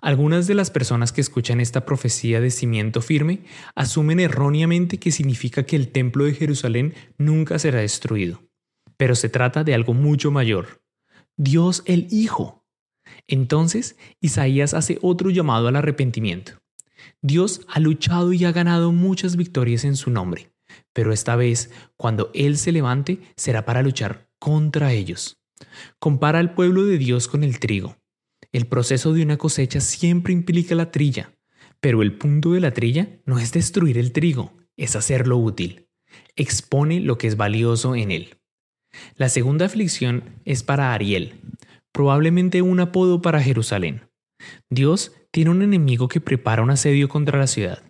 Algunas 0.00 0.46
de 0.46 0.54
las 0.54 0.70
personas 0.70 1.12
que 1.12 1.20
escuchan 1.20 1.60
esta 1.60 1.84
profecía 1.84 2.40
de 2.40 2.50
cimiento 2.50 3.02
firme 3.02 3.40
asumen 3.74 4.20
erróneamente 4.20 4.98
que 4.98 5.12
significa 5.12 5.64
que 5.64 5.76
el 5.76 5.88
templo 5.88 6.24
de 6.24 6.34
Jerusalén 6.34 6.94
nunca 7.16 7.58
será 7.58 7.80
destruido. 7.80 8.42
Pero 8.96 9.14
se 9.14 9.28
trata 9.28 9.64
de 9.64 9.74
algo 9.74 9.94
mucho 9.94 10.30
mayor. 10.30 10.82
Dios 11.36 11.82
el 11.86 12.08
Hijo. 12.10 12.64
Entonces, 13.26 13.96
Isaías 14.20 14.74
hace 14.74 14.98
otro 15.02 15.30
llamado 15.30 15.68
al 15.68 15.76
arrepentimiento. 15.76 16.52
Dios 17.22 17.62
ha 17.68 17.80
luchado 17.80 18.32
y 18.32 18.44
ha 18.44 18.52
ganado 18.52 18.92
muchas 18.92 19.36
victorias 19.36 19.84
en 19.84 19.96
su 19.96 20.10
nombre, 20.10 20.52
pero 20.92 21.12
esta 21.12 21.36
vez, 21.36 21.70
cuando 21.96 22.30
Él 22.34 22.56
se 22.58 22.72
levante, 22.72 23.20
será 23.36 23.64
para 23.64 23.82
luchar 23.82 24.28
contra 24.38 24.92
ellos. 24.92 25.38
Compara 25.98 26.38
al 26.38 26.54
pueblo 26.54 26.84
de 26.84 26.98
Dios 26.98 27.28
con 27.28 27.44
el 27.44 27.58
trigo. 27.58 27.97
El 28.52 28.66
proceso 28.66 29.12
de 29.12 29.22
una 29.22 29.36
cosecha 29.36 29.80
siempre 29.80 30.32
implica 30.32 30.74
la 30.74 30.90
trilla, 30.90 31.34
pero 31.80 32.02
el 32.02 32.16
punto 32.16 32.52
de 32.52 32.60
la 32.60 32.72
trilla 32.72 33.20
no 33.26 33.38
es 33.38 33.52
destruir 33.52 33.98
el 33.98 34.12
trigo, 34.12 34.56
es 34.76 34.96
hacerlo 34.96 35.36
útil. 35.36 35.88
Expone 36.36 37.00
lo 37.00 37.18
que 37.18 37.26
es 37.26 37.36
valioso 37.36 37.94
en 37.94 38.10
él. 38.10 38.38
La 39.16 39.28
segunda 39.28 39.66
aflicción 39.66 40.40
es 40.44 40.62
para 40.62 40.94
Ariel, 40.94 41.34
probablemente 41.92 42.62
un 42.62 42.80
apodo 42.80 43.20
para 43.20 43.42
Jerusalén. 43.42 44.08
Dios 44.70 45.12
tiene 45.30 45.50
un 45.50 45.62
enemigo 45.62 46.08
que 46.08 46.20
prepara 46.20 46.62
un 46.62 46.70
asedio 46.70 47.08
contra 47.08 47.38
la 47.38 47.46
ciudad, 47.46 47.82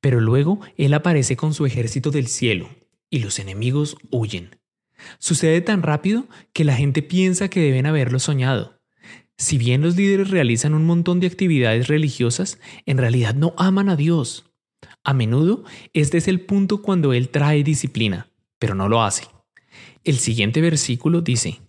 pero 0.00 0.20
luego 0.20 0.60
Él 0.76 0.94
aparece 0.94 1.36
con 1.36 1.52
su 1.52 1.66
ejército 1.66 2.10
del 2.10 2.28
cielo 2.28 2.68
y 3.10 3.20
los 3.20 3.38
enemigos 3.38 3.96
huyen. 4.10 4.56
Sucede 5.18 5.60
tan 5.60 5.82
rápido 5.82 6.26
que 6.52 6.64
la 6.64 6.74
gente 6.74 7.02
piensa 7.02 7.48
que 7.48 7.60
deben 7.60 7.86
haberlo 7.86 8.18
soñado. 8.18 8.75
Si 9.38 9.58
bien 9.58 9.82
los 9.82 9.96
líderes 9.96 10.30
realizan 10.30 10.74
un 10.74 10.86
montón 10.86 11.20
de 11.20 11.26
actividades 11.26 11.88
religiosas, 11.88 12.58
en 12.86 12.98
realidad 12.98 13.34
no 13.34 13.54
aman 13.58 13.88
a 13.88 13.96
Dios. 13.96 14.46
A 15.04 15.12
menudo 15.12 15.64
este 15.92 16.18
es 16.18 16.28
el 16.28 16.40
punto 16.40 16.82
cuando 16.82 17.12
Él 17.12 17.28
trae 17.28 17.62
disciplina, 17.62 18.30
pero 18.58 18.74
no 18.74 18.88
lo 18.88 19.02
hace. 19.02 19.28
El 20.04 20.18
siguiente 20.18 20.60
versículo 20.60 21.20
dice, 21.20 21.60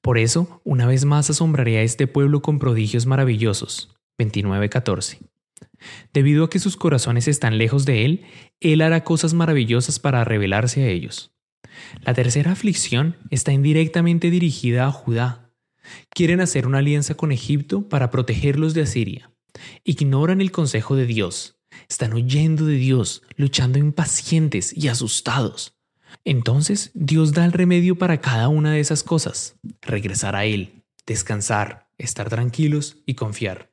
Por 0.00 0.18
eso, 0.18 0.60
una 0.64 0.86
vez 0.86 1.04
más 1.04 1.30
asombraré 1.30 1.78
a 1.78 1.82
este 1.82 2.06
pueblo 2.06 2.42
con 2.42 2.58
prodigios 2.58 3.06
maravillosos. 3.06 3.96
29.14. 4.18 5.18
Debido 6.12 6.44
a 6.44 6.50
que 6.50 6.58
sus 6.58 6.76
corazones 6.76 7.26
están 7.26 7.58
lejos 7.58 7.86
de 7.86 8.04
Él, 8.04 8.24
Él 8.60 8.82
hará 8.82 9.02
cosas 9.02 9.34
maravillosas 9.34 9.98
para 9.98 10.24
revelarse 10.24 10.84
a 10.84 10.88
ellos. 10.88 11.32
La 12.02 12.14
tercera 12.14 12.52
aflicción 12.52 13.16
está 13.30 13.52
indirectamente 13.52 14.30
dirigida 14.30 14.86
a 14.86 14.92
Judá. 14.92 15.49
Quieren 16.10 16.40
hacer 16.40 16.66
una 16.66 16.78
alianza 16.78 17.14
con 17.14 17.32
Egipto 17.32 17.88
para 17.88 18.10
protegerlos 18.10 18.74
de 18.74 18.82
Asiria. 18.82 19.30
Ignoran 19.84 20.40
el 20.40 20.52
consejo 20.52 20.96
de 20.96 21.06
Dios. 21.06 21.58
Están 21.88 22.12
huyendo 22.12 22.66
de 22.66 22.76
Dios, 22.76 23.22
luchando 23.36 23.78
impacientes 23.78 24.76
y 24.76 24.88
asustados. 24.88 25.76
Entonces 26.24 26.90
Dios 26.94 27.32
da 27.32 27.44
el 27.44 27.52
remedio 27.52 27.96
para 27.96 28.20
cada 28.20 28.48
una 28.48 28.72
de 28.72 28.80
esas 28.80 29.02
cosas. 29.02 29.56
Regresar 29.80 30.36
a 30.36 30.44
Él, 30.44 30.84
descansar, 31.06 31.88
estar 31.98 32.28
tranquilos 32.28 32.98
y 33.06 33.14
confiar. 33.14 33.72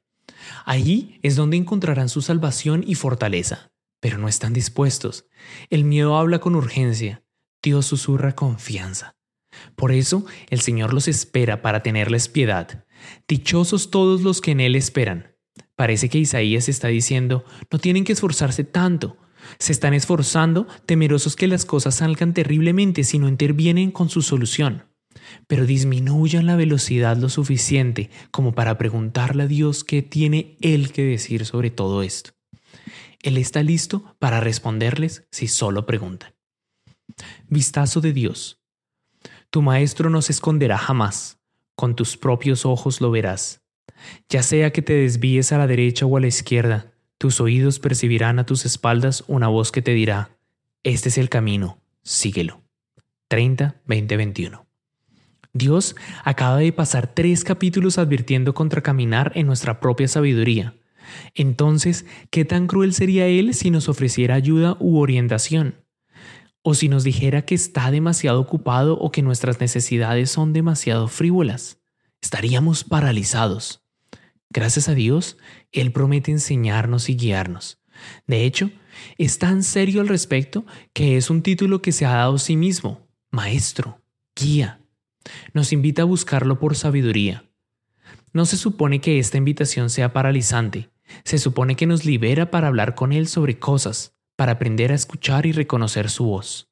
Allí 0.65 1.19
es 1.23 1.35
donde 1.35 1.57
encontrarán 1.57 2.09
su 2.09 2.21
salvación 2.21 2.83
y 2.85 2.95
fortaleza, 2.95 3.71
pero 3.99 4.17
no 4.17 4.27
están 4.27 4.53
dispuestos. 4.53 5.25
El 5.69 5.83
miedo 5.83 6.17
habla 6.17 6.39
con 6.39 6.55
urgencia, 6.55 7.23
Dios 7.63 7.85
susurra 7.85 8.33
confianza. 8.33 9.16
Por 9.75 9.91
eso 9.91 10.25
el 10.49 10.61
Señor 10.61 10.93
los 10.93 11.07
espera 11.07 11.61
para 11.61 11.83
tenerles 11.83 12.29
piedad. 12.29 12.85
Dichosos 13.27 13.91
todos 13.91 14.21
los 14.21 14.41
que 14.41 14.51
en 14.51 14.59
Él 14.59 14.75
esperan. 14.75 15.35
Parece 15.75 16.09
que 16.09 16.17
Isaías 16.17 16.69
está 16.69 16.87
diciendo, 16.87 17.45
no 17.71 17.79
tienen 17.79 18.03
que 18.03 18.13
esforzarse 18.13 18.63
tanto. 18.63 19.17
Se 19.59 19.71
están 19.71 19.93
esforzando, 19.93 20.67
temerosos 20.85 21.35
que 21.35 21.47
las 21.47 21.65
cosas 21.65 21.95
salgan 21.95 22.33
terriblemente 22.33 23.03
si 23.03 23.19
no 23.19 23.27
intervienen 23.27 23.91
con 23.91 24.09
su 24.09 24.21
solución. 24.21 24.85
Pero 25.47 25.65
disminuyan 25.65 26.45
la 26.45 26.55
velocidad 26.55 27.17
lo 27.17 27.29
suficiente 27.29 28.09
como 28.31 28.53
para 28.53 28.77
preguntarle 28.77 29.43
a 29.43 29.47
Dios 29.47 29.83
qué 29.83 30.01
tiene 30.01 30.57
Él 30.61 30.91
que 30.91 31.03
decir 31.03 31.45
sobre 31.45 31.69
todo 31.69 32.01
esto. 32.01 32.31
Él 33.21 33.37
está 33.37 33.63
listo 33.63 34.15
para 34.19 34.39
responderles 34.39 35.27
si 35.31 35.47
solo 35.47 35.85
preguntan. 35.85 36.33
Vistazo 37.49 38.01
de 38.01 38.13
Dios. 38.13 38.61
Tu 39.57 39.63
Maestro 39.63 40.11
no 40.11 40.21
se 40.21 40.33
esconderá 40.33 40.77
jamás, 40.77 41.39
con 41.75 41.95
tus 41.95 42.15
propios 42.15 42.63
ojos 42.63 43.01
lo 43.01 43.09
verás. 43.09 43.63
Ya 44.29 44.43
sea 44.43 44.71
que 44.71 44.83
te 44.83 44.93
desvíes 44.93 45.51
a 45.51 45.57
la 45.57 45.65
derecha 45.65 46.05
o 46.05 46.15
a 46.15 46.19
la 46.19 46.27
izquierda, 46.27 46.93
tus 47.17 47.41
oídos 47.41 47.79
percibirán 47.79 48.37
a 48.37 48.45
tus 48.45 48.67
espaldas 48.67 49.23
una 49.25 49.47
voz 49.47 49.71
que 49.71 49.81
te 49.81 49.95
dirá, 49.95 50.37
este 50.83 51.09
es 51.09 51.17
el 51.17 51.29
camino, 51.29 51.79
síguelo. 52.03 52.61
30, 53.29 53.81
20, 53.87 54.17
21. 54.17 54.67
Dios 55.53 55.95
acaba 56.23 56.57
de 56.57 56.71
pasar 56.71 57.15
tres 57.15 57.43
capítulos 57.43 57.97
advirtiendo 57.97 58.53
contra 58.53 58.83
caminar 58.83 59.31
en 59.33 59.47
nuestra 59.47 59.79
propia 59.79 60.07
sabiduría. 60.07 60.75
Entonces, 61.33 62.05
¿qué 62.29 62.45
tan 62.45 62.67
cruel 62.67 62.93
sería 62.93 63.25
Él 63.25 63.55
si 63.55 63.71
nos 63.71 63.89
ofreciera 63.89 64.35
ayuda 64.35 64.77
u 64.79 64.99
orientación? 64.99 65.86
O 66.69 66.73
si 66.73 66.89
nos 66.89 67.05
dijera 67.05 67.43
que 67.43 67.55
está 67.55 67.91
demasiado 67.91 68.41
ocupado 68.41 68.99
o 68.99 69.09
que 69.09 69.21
nuestras 69.21 69.61
necesidades 69.61 70.31
son 70.31 70.51
demasiado 70.51 71.07
frívolas. 71.07 71.79
Estaríamos 72.21 72.83
paralizados. 72.83 73.85
Gracias 74.49 74.89
a 74.89 74.93
Dios, 74.93 75.37
Él 75.71 75.93
promete 75.93 76.29
enseñarnos 76.29 77.07
y 77.07 77.15
guiarnos. 77.15 77.79
De 78.25 78.43
hecho, 78.43 78.69
es 79.17 79.39
tan 79.39 79.63
serio 79.63 80.01
al 80.01 80.09
respecto 80.09 80.65
que 80.91 81.15
es 81.15 81.29
un 81.29 81.41
título 81.41 81.81
que 81.81 81.93
se 81.93 82.05
ha 82.05 82.17
dado 82.17 82.35
a 82.35 82.39
sí 82.39 82.57
mismo, 82.57 83.07
maestro, 83.31 84.01
guía. 84.35 84.81
Nos 85.53 85.71
invita 85.71 86.01
a 86.01 86.05
buscarlo 86.05 86.59
por 86.59 86.75
sabiduría. 86.75 87.49
No 88.33 88.45
se 88.45 88.57
supone 88.57 88.99
que 88.99 89.19
esta 89.19 89.37
invitación 89.37 89.89
sea 89.89 90.11
paralizante, 90.11 90.89
se 91.23 91.37
supone 91.37 91.77
que 91.77 91.87
nos 91.87 92.03
libera 92.03 92.51
para 92.51 92.67
hablar 92.67 92.93
con 92.93 93.13
Él 93.13 93.29
sobre 93.29 93.57
cosas, 93.57 94.16
para 94.37 94.53
aprender 94.53 94.93
a 94.93 94.95
escuchar 94.95 95.45
y 95.45 95.51
reconocer 95.51 96.09
su 96.09 96.25
voz. 96.25 96.69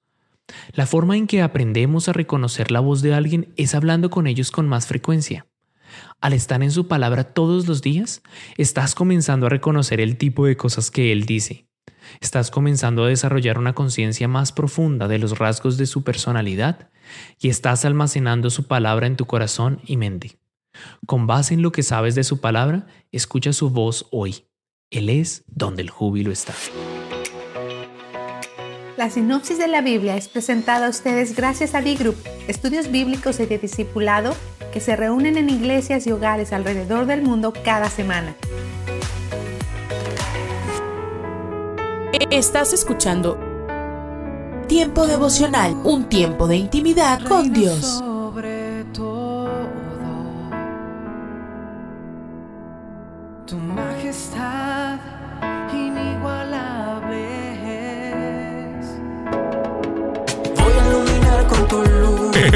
La 0.72 0.86
forma 0.86 1.18
en 1.18 1.28
que 1.28 1.42
aprendemos 1.42 2.08
a 2.08 2.14
reconocer 2.14 2.72
la 2.72 2.80
voz 2.80 3.02
de 3.02 3.14
alguien 3.14 3.54
es 3.58 3.76
hablando 3.76 4.10
con 4.10 4.28
ellos 4.28 4.52
con 4.52 4.70
más 4.70 4.88
frecuencia. 4.88 5.48
Al 6.22 6.34
estar 6.34 6.62
en 6.64 6.72
su 6.72 6.88
palabra 6.88 7.24
todos 7.24 7.68
los 7.68 7.82
días, 7.82 8.22
estás 8.58 8.96
comenzando 8.96 9.48
a 9.48 9.50
reconocer 9.50 10.00
el 10.00 10.18
tipo 10.18 10.46
de 10.46 10.56
cosas 10.56 10.92
que 10.92 11.12
él 11.12 11.26
dice. 11.26 11.68
Estás 12.22 12.52
comenzando 12.52 13.04
a 13.04 13.08
desarrollar 13.08 13.58
una 13.58 13.74
conciencia 13.74 14.28
más 14.28 14.52
profunda 14.52 15.08
de 15.08 15.18
los 15.18 15.38
rasgos 15.38 15.78
de 15.78 15.88
su 15.88 16.04
personalidad 16.04 16.90
y 17.40 17.50
estás 17.50 17.86
almacenando 17.86 18.50
su 18.50 18.68
palabra 18.68 19.08
en 19.08 19.16
tu 19.16 19.26
corazón 19.26 19.82
y 19.86 19.98
mente. 19.98 20.38
Con 21.08 21.26
base 21.26 21.54
en 21.54 21.62
lo 21.62 21.72
que 21.72 21.84
sabes 21.84 22.16
de 22.16 22.24
su 22.24 22.42
palabra, 22.42 22.88
escucha 23.12 23.54
su 23.54 23.70
voz 23.70 24.08
hoy. 24.12 24.46
Él 24.92 25.10
es 25.10 25.44
donde 25.48 25.82
el 25.82 25.90
júbilo 25.90 26.32
está. 26.32 26.54
La 28.98 29.10
sinopsis 29.10 29.58
de 29.58 29.68
la 29.68 29.82
Biblia 29.82 30.16
es 30.16 30.30
presentada 30.30 30.88
a 30.88 30.90
ustedes 30.90 31.36
gracias 31.36 31.76
a 31.76 31.82
D-Group, 31.82 32.16
estudios 32.48 32.90
bíblicos 32.90 33.42
y 33.42 33.46
de 33.46 33.58
discipulado 33.58 34.34
que 34.72 34.80
se 34.80 34.96
reúnen 34.96 35.38
en 35.38 35.50
iglesias 35.50 36.08
y 36.08 36.14
hogares 36.14 36.54
alrededor 36.54 37.06
del 37.06 37.22
mundo 37.22 37.52
cada 37.66 37.90
semana. 37.90 38.36
Estás 42.32 42.72
escuchando 42.72 43.38
Tiempo 44.68 45.06
devocional, 45.08 45.76
un 45.84 46.08
tiempo 46.08 46.48
de 46.48 46.56
intimidad 46.56 47.22
con 47.28 47.52
Dios. 47.52 48.02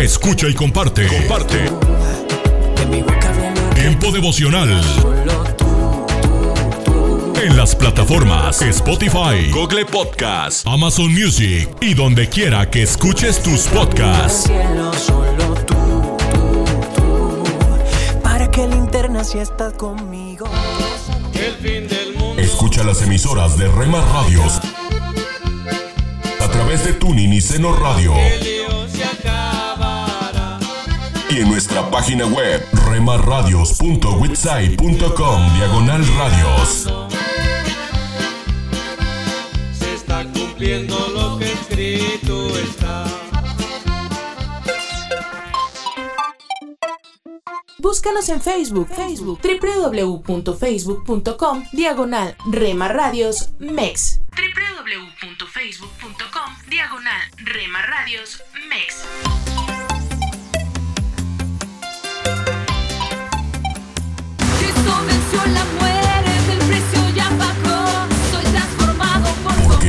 Escucha 0.01 0.47
y 0.47 0.53
comparte. 0.53 1.07
Comparte. 1.07 1.57
Tiempo 3.75 4.11
devocional. 4.13 4.81
En 7.43 7.57
las 7.57 7.75
plataformas 7.75 8.61
Spotify, 8.61 9.51
Google 9.51 9.85
Podcast, 9.85 10.65
Amazon 10.65 11.13
Music 11.13 11.69
y 11.81 11.95
donde 11.95 12.29
quiera 12.29 12.69
que 12.69 12.83
escuches 12.83 13.43
tus 13.43 13.63
podcasts. 13.67 14.49
Para 18.23 18.49
que 18.49 18.67
linterna 18.67 19.25
si 19.25 19.39
estás 19.39 19.73
conmigo. 19.73 20.47
Escucha 22.37 22.85
las 22.85 23.01
emisoras 23.01 23.57
de 23.57 23.67
Rema 23.67 24.01
Radios 24.01 24.61
a 26.39 26.47
través 26.49 26.85
de 26.85 26.93
Tuning 26.93 27.33
y 27.33 27.41
Seno 27.41 27.75
Radio. 27.75 28.13
Y 31.29 31.41
en 31.41 31.49
nuestra 31.49 31.89
página 31.91 32.25
web 32.25 32.65
remarradios.witsai.com 32.87 35.53
diagonal 35.55 36.03
radios. 36.17 36.87
Se 39.71 39.93
está 39.93 40.23
cumpliendo 40.31 40.97
lo 41.09 41.37
que 41.37 41.51
escrito 41.51 42.57
está. 42.57 43.05
Búscanos 47.77 48.27
en 48.29 48.41
Facebook, 48.41 48.87
Facebook, 48.87 49.39
www.facebook.com, 49.41 51.65
diagonal 51.71 52.35
Rema 52.51 52.87
Radios 52.87 53.51
MEX. 53.59 54.21
www.facebook.com, 54.35 56.55
diagonal 56.67 57.21
Rema 57.37 57.83
Radios 57.83 58.41
MEX. 58.67 59.05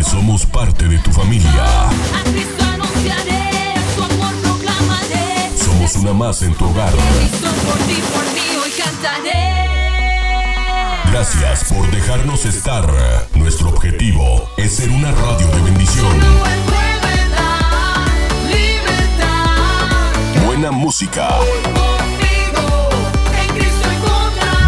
Porque 0.00 0.16
somos 0.16 0.46
parte 0.46 0.88
de 0.88 0.98
tu 0.98 1.10
familia. 1.12 1.64
A 1.64 2.22
Cristo 2.24 2.64
anunciaré, 2.64 3.74
su 3.94 4.02
amor 4.02 4.34
proclamaré. 4.42 5.50
Somos 5.62 5.94
una 5.96 6.14
más 6.14 6.40
en 6.42 6.54
tu 6.54 6.64
hogar. 6.64 6.90
Cristo 6.90 7.48
por 7.66 7.76
ti, 7.86 8.02
por 8.14 8.24
mí, 8.32 8.56
hoy 8.62 8.70
cantaré. 8.70 9.66
Gracias 11.10 11.64
por 11.64 11.90
dejarnos 11.90 12.46
estar. 12.46 12.90
Nuestro 13.34 13.68
objetivo 13.68 14.48
es 14.56 14.76
ser 14.76 14.88
una 14.90 15.10
radio 15.12 15.46
de 15.48 15.60
bendición. 15.62 16.16
Buena 20.46 20.70
música. 20.70 21.28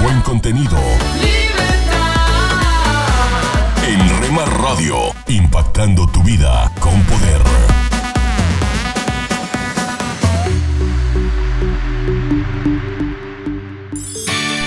Buen 0.03 0.21
contenido. 0.21 0.79
Radio, 4.41 5.15
impactando 5.29 6.07
tu 6.07 6.23
vida 6.23 6.73
con 6.81 7.03
poder. 7.03 7.72